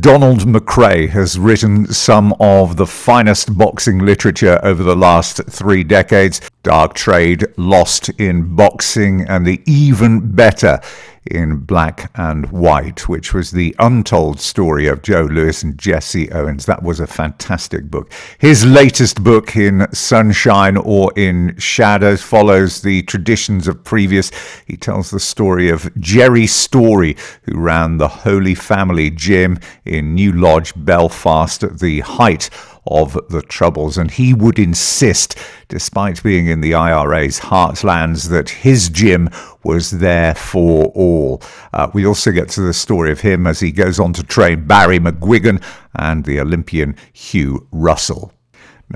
Donald 0.00 0.40
McRae 0.40 1.08
has 1.08 1.38
written 1.38 1.86
some 1.92 2.34
of 2.40 2.76
the 2.76 2.86
finest 2.86 3.56
boxing 3.56 4.00
literature 4.00 4.58
over 4.64 4.82
the 4.82 4.96
last 4.96 5.40
three 5.48 5.84
decades. 5.84 6.40
Dark 6.62 6.94
Trade, 6.94 7.46
Lost 7.56 8.08
in 8.20 8.54
Boxing, 8.54 9.26
and 9.28 9.46
the 9.46 9.62
even 9.66 10.32
better 10.32 10.80
in 11.26 11.58
Black 11.58 12.10
and 12.14 12.50
White, 12.50 13.08
which 13.08 13.34
was 13.34 13.50
the 13.50 13.74
untold 13.78 14.40
story 14.40 14.86
of 14.86 15.02
Joe 15.02 15.24
Louis 15.30 15.62
and 15.62 15.78
Jesse 15.78 16.30
Owens. 16.32 16.66
That 16.66 16.82
was 16.82 17.00
a 17.00 17.06
fantastic 17.06 17.90
book. 17.90 18.12
His 18.38 18.64
latest 18.64 19.22
book, 19.22 19.54
In 19.56 19.86
Sunshine 19.92 20.76
or 20.76 21.12
in 21.16 21.56
Shadows, 21.58 22.22
follows 22.22 22.80
the 22.82 23.02
traditions 23.02 23.68
of 23.68 23.84
previous. 23.84 24.30
He 24.66 24.76
tells 24.76 25.10
the 25.10 25.20
story 25.20 25.68
of 25.68 25.94
Gerry 26.00 26.46
Storey, 26.46 27.16
who 27.42 27.58
ran 27.58 27.98
the 27.98 28.08
Holy 28.08 28.54
Family 28.54 29.10
Gym 29.10 29.58
in 29.84 30.14
New 30.14 30.32
Lodge, 30.32 30.72
Belfast, 30.76 31.62
at 31.62 31.80
the 31.80 32.00
height 32.00 32.48
of 32.86 33.18
the 33.28 33.42
Troubles, 33.42 33.98
and 33.98 34.10
he 34.10 34.32
would 34.34 34.58
insist, 34.58 35.38
despite 35.68 36.22
being 36.22 36.46
in 36.46 36.60
the 36.60 36.74
IRA's 36.74 37.40
heartlands, 37.40 38.28
that 38.30 38.50
his 38.50 38.88
gym 38.88 39.28
was 39.62 39.90
there 39.90 40.34
for 40.34 40.86
all. 40.86 41.42
Uh, 41.72 41.90
we 41.92 42.06
also 42.06 42.30
get 42.30 42.48
to 42.50 42.60
the 42.62 42.72
story 42.72 43.12
of 43.12 43.20
him 43.20 43.46
as 43.46 43.60
he 43.60 43.72
goes 43.72 44.00
on 44.00 44.12
to 44.14 44.22
train 44.22 44.66
Barry 44.66 44.98
McGuigan 44.98 45.62
and 45.96 46.24
the 46.24 46.40
Olympian 46.40 46.96
Hugh 47.12 47.66
Russell. 47.70 48.32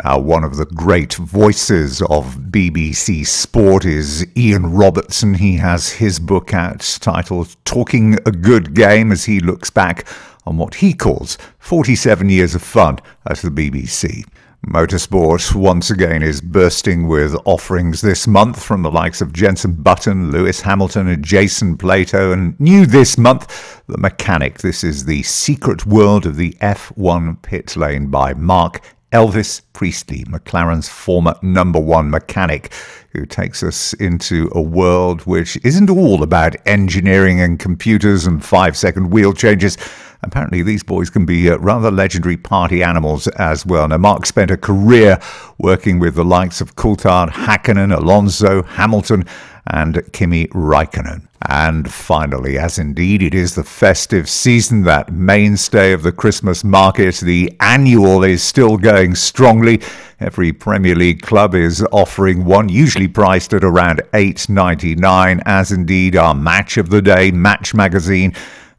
Now, 0.02 0.18
one 0.18 0.42
of 0.42 0.56
the 0.56 0.66
great 0.66 1.14
voices 1.14 2.02
of 2.02 2.36
BBC 2.50 3.24
Sport 3.24 3.84
is 3.84 4.26
Ian 4.36 4.74
Robertson. 4.74 5.34
He 5.34 5.56
has 5.58 5.88
his 5.88 6.18
book 6.18 6.52
out 6.52 6.98
titled 7.00 7.54
Talking 7.64 8.14
a 8.26 8.32
Good 8.32 8.74
Game 8.74 9.12
as 9.12 9.24
he 9.24 9.38
looks 9.38 9.70
back 9.70 10.08
on 10.46 10.56
what 10.56 10.76
he 10.76 10.92
calls 10.92 11.38
47 11.58 12.28
years 12.28 12.54
of 12.54 12.62
fun 12.62 12.98
at 13.26 13.38
the 13.38 13.50
BBC. 13.50 14.24
Motorsport 14.66 15.54
once 15.54 15.90
again 15.90 16.22
is 16.22 16.40
bursting 16.40 17.06
with 17.06 17.36
offerings 17.44 18.00
this 18.00 18.26
month 18.26 18.62
from 18.62 18.82
the 18.82 18.90
likes 18.90 19.20
of 19.20 19.32
Jenson 19.32 19.74
Button, 19.74 20.30
Lewis 20.30 20.62
Hamilton, 20.62 21.08
and 21.08 21.22
Jason 21.22 21.76
Plato, 21.76 22.32
and 22.32 22.58
new 22.58 22.86
this 22.86 23.18
month, 23.18 23.82
The 23.88 23.98
Mechanic. 23.98 24.58
This 24.58 24.82
is 24.82 25.04
the 25.04 25.22
secret 25.22 25.84
world 25.84 26.24
of 26.24 26.36
the 26.36 26.52
F1 26.62 27.42
pit 27.42 27.76
lane 27.76 28.06
by 28.06 28.32
Mark 28.32 28.80
Elvis 29.12 29.60
Priestley, 29.74 30.24
McLaren's 30.24 30.88
former 30.88 31.36
number 31.42 31.78
one 31.78 32.10
mechanic, 32.10 32.72
who 33.10 33.26
takes 33.26 33.62
us 33.62 33.92
into 33.94 34.50
a 34.52 34.62
world 34.62 35.20
which 35.20 35.56
isn't 35.62 35.90
all 35.90 36.22
about 36.22 36.56
engineering 36.66 37.40
and 37.40 37.60
computers 37.60 38.26
and 38.26 38.44
five 38.44 38.76
second 38.76 39.10
wheel 39.10 39.32
changes 39.32 39.76
Apparently, 40.26 40.62
these 40.62 40.82
boys 40.82 41.10
can 41.10 41.26
be 41.26 41.50
uh, 41.50 41.58
rather 41.58 41.90
legendary 41.90 42.36
party 42.36 42.82
animals 42.82 43.28
as 43.28 43.64
well. 43.64 43.86
Now, 43.88 43.98
Mark 43.98 44.26
spent 44.26 44.50
a 44.50 44.56
career 44.56 45.18
working 45.58 45.98
with 45.98 46.14
the 46.14 46.24
likes 46.24 46.60
of 46.60 46.76
Coulthard, 46.76 47.30
Hakkinen, 47.30 47.96
Alonso, 47.96 48.62
Hamilton, 48.62 49.24
and 49.66 50.02
Kimi 50.12 50.46
Raikkonen. 50.48 51.26
And 51.46 51.90
finally, 51.90 52.58
as 52.58 52.78
indeed 52.78 53.22
it 53.22 53.34
is 53.34 53.54
the 53.54 53.64
festive 53.64 54.28
season, 54.28 54.82
that 54.84 55.12
mainstay 55.12 55.92
of 55.92 56.02
the 56.02 56.12
Christmas 56.12 56.64
market, 56.64 57.16
the 57.16 57.54
annual 57.60 58.24
is 58.24 58.42
still 58.42 58.78
going 58.78 59.14
strongly. 59.14 59.82
Every 60.20 60.52
Premier 60.52 60.94
League 60.94 61.20
club 61.20 61.54
is 61.54 61.84
offering 61.92 62.46
one, 62.46 62.70
usually 62.70 63.08
priced 63.08 63.52
at 63.52 63.62
around 63.62 64.00
$8.99, 64.14 65.42
as 65.44 65.70
indeed 65.70 66.16
our 66.16 66.34
match 66.34 66.78
of 66.78 66.88
the 66.88 67.02
day, 67.02 67.30
Match 67.30 67.74
Magazine 67.74 68.34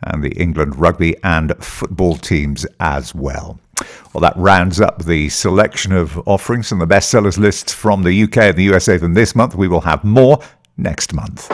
and 0.06 0.24
the 0.24 0.32
England 0.32 0.78
rugby 0.80 1.16
and 1.24 1.54
football 1.64 2.16
teams 2.16 2.66
as 2.80 3.14
well. 3.14 3.60
Well, 4.14 4.22
that 4.22 4.38
rounds 4.38 4.80
up 4.80 5.04
the 5.04 5.30
selection 5.30 5.92
of 5.92 6.18
offerings 6.28 6.70
from 6.70 6.80
the 6.80 6.88
bestsellers 6.88 7.38
lists 7.38 7.74
from 7.74 8.04
the 8.04 8.24
UK 8.24 8.38
and 8.38 8.58
the 8.58 8.64
USA 8.64 8.98
from 8.98 9.14
this 9.14 9.36
month. 9.36 9.56
We 9.56 9.68
will 9.68 9.82
have 9.82 10.04
more 10.04 10.40
next 10.78 11.14
month. 11.14 11.52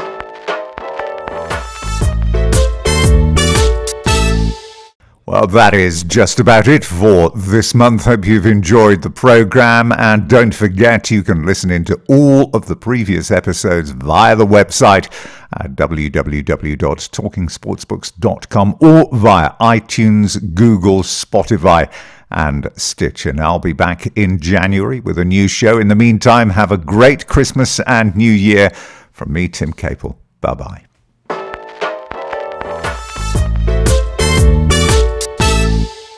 Well, 5.32 5.48
that 5.48 5.74
is 5.74 6.04
just 6.04 6.40
about 6.42 6.68
it 6.68 6.84
for 6.84 7.30
this 7.30 7.74
month. 7.74 8.04
Hope 8.04 8.26
you've 8.26 8.46
enjoyed 8.46 9.02
the 9.02 9.10
program. 9.10 9.94
And 9.94 10.28
don't 10.28 10.54
forget, 10.54 11.10
you 11.10 11.24
can 11.24 11.46
listen 11.46 11.72
into 11.72 12.02
all 12.10 12.50
of 12.54 12.66
the 12.66 12.76
previous 12.76 13.32
episodes 13.32 13.92
via 13.92 14.36
the 14.36 14.46
website 14.46 15.06
at 15.54 15.78
www.talkingsportsbooks.com 15.78 18.78
or 18.82 19.18
via 19.18 19.54
iTunes, 19.62 20.54
Google, 20.54 21.02
Spotify, 21.02 21.90
and 22.30 22.70
Stitch. 22.76 23.26
And 23.26 23.40
I'll 23.40 23.58
be 23.58 23.72
back 23.72 24.08
in 24.18 24.38
January 24.38 25.00
with 25.00 25.18
a 25.18 25.24
new 25.24 25.48
show. 25.48 25.80
In 25.80 25.88
the 25.88 25.96
meantime, 25.96 26.50
have 26.50 26.74
a 26.74 26.78
great 26.78 27.28
Christmas 27.28 27.80
and 27.88 28.14
New 28.18 28.34
Year. 28.34 28.70
From 29.14 29.32
me, 29.32 29.48
Tim 29.48 29.72
Capel. 29.72 30.20
Bye 30.42 30.56
bye. 30.56 30.91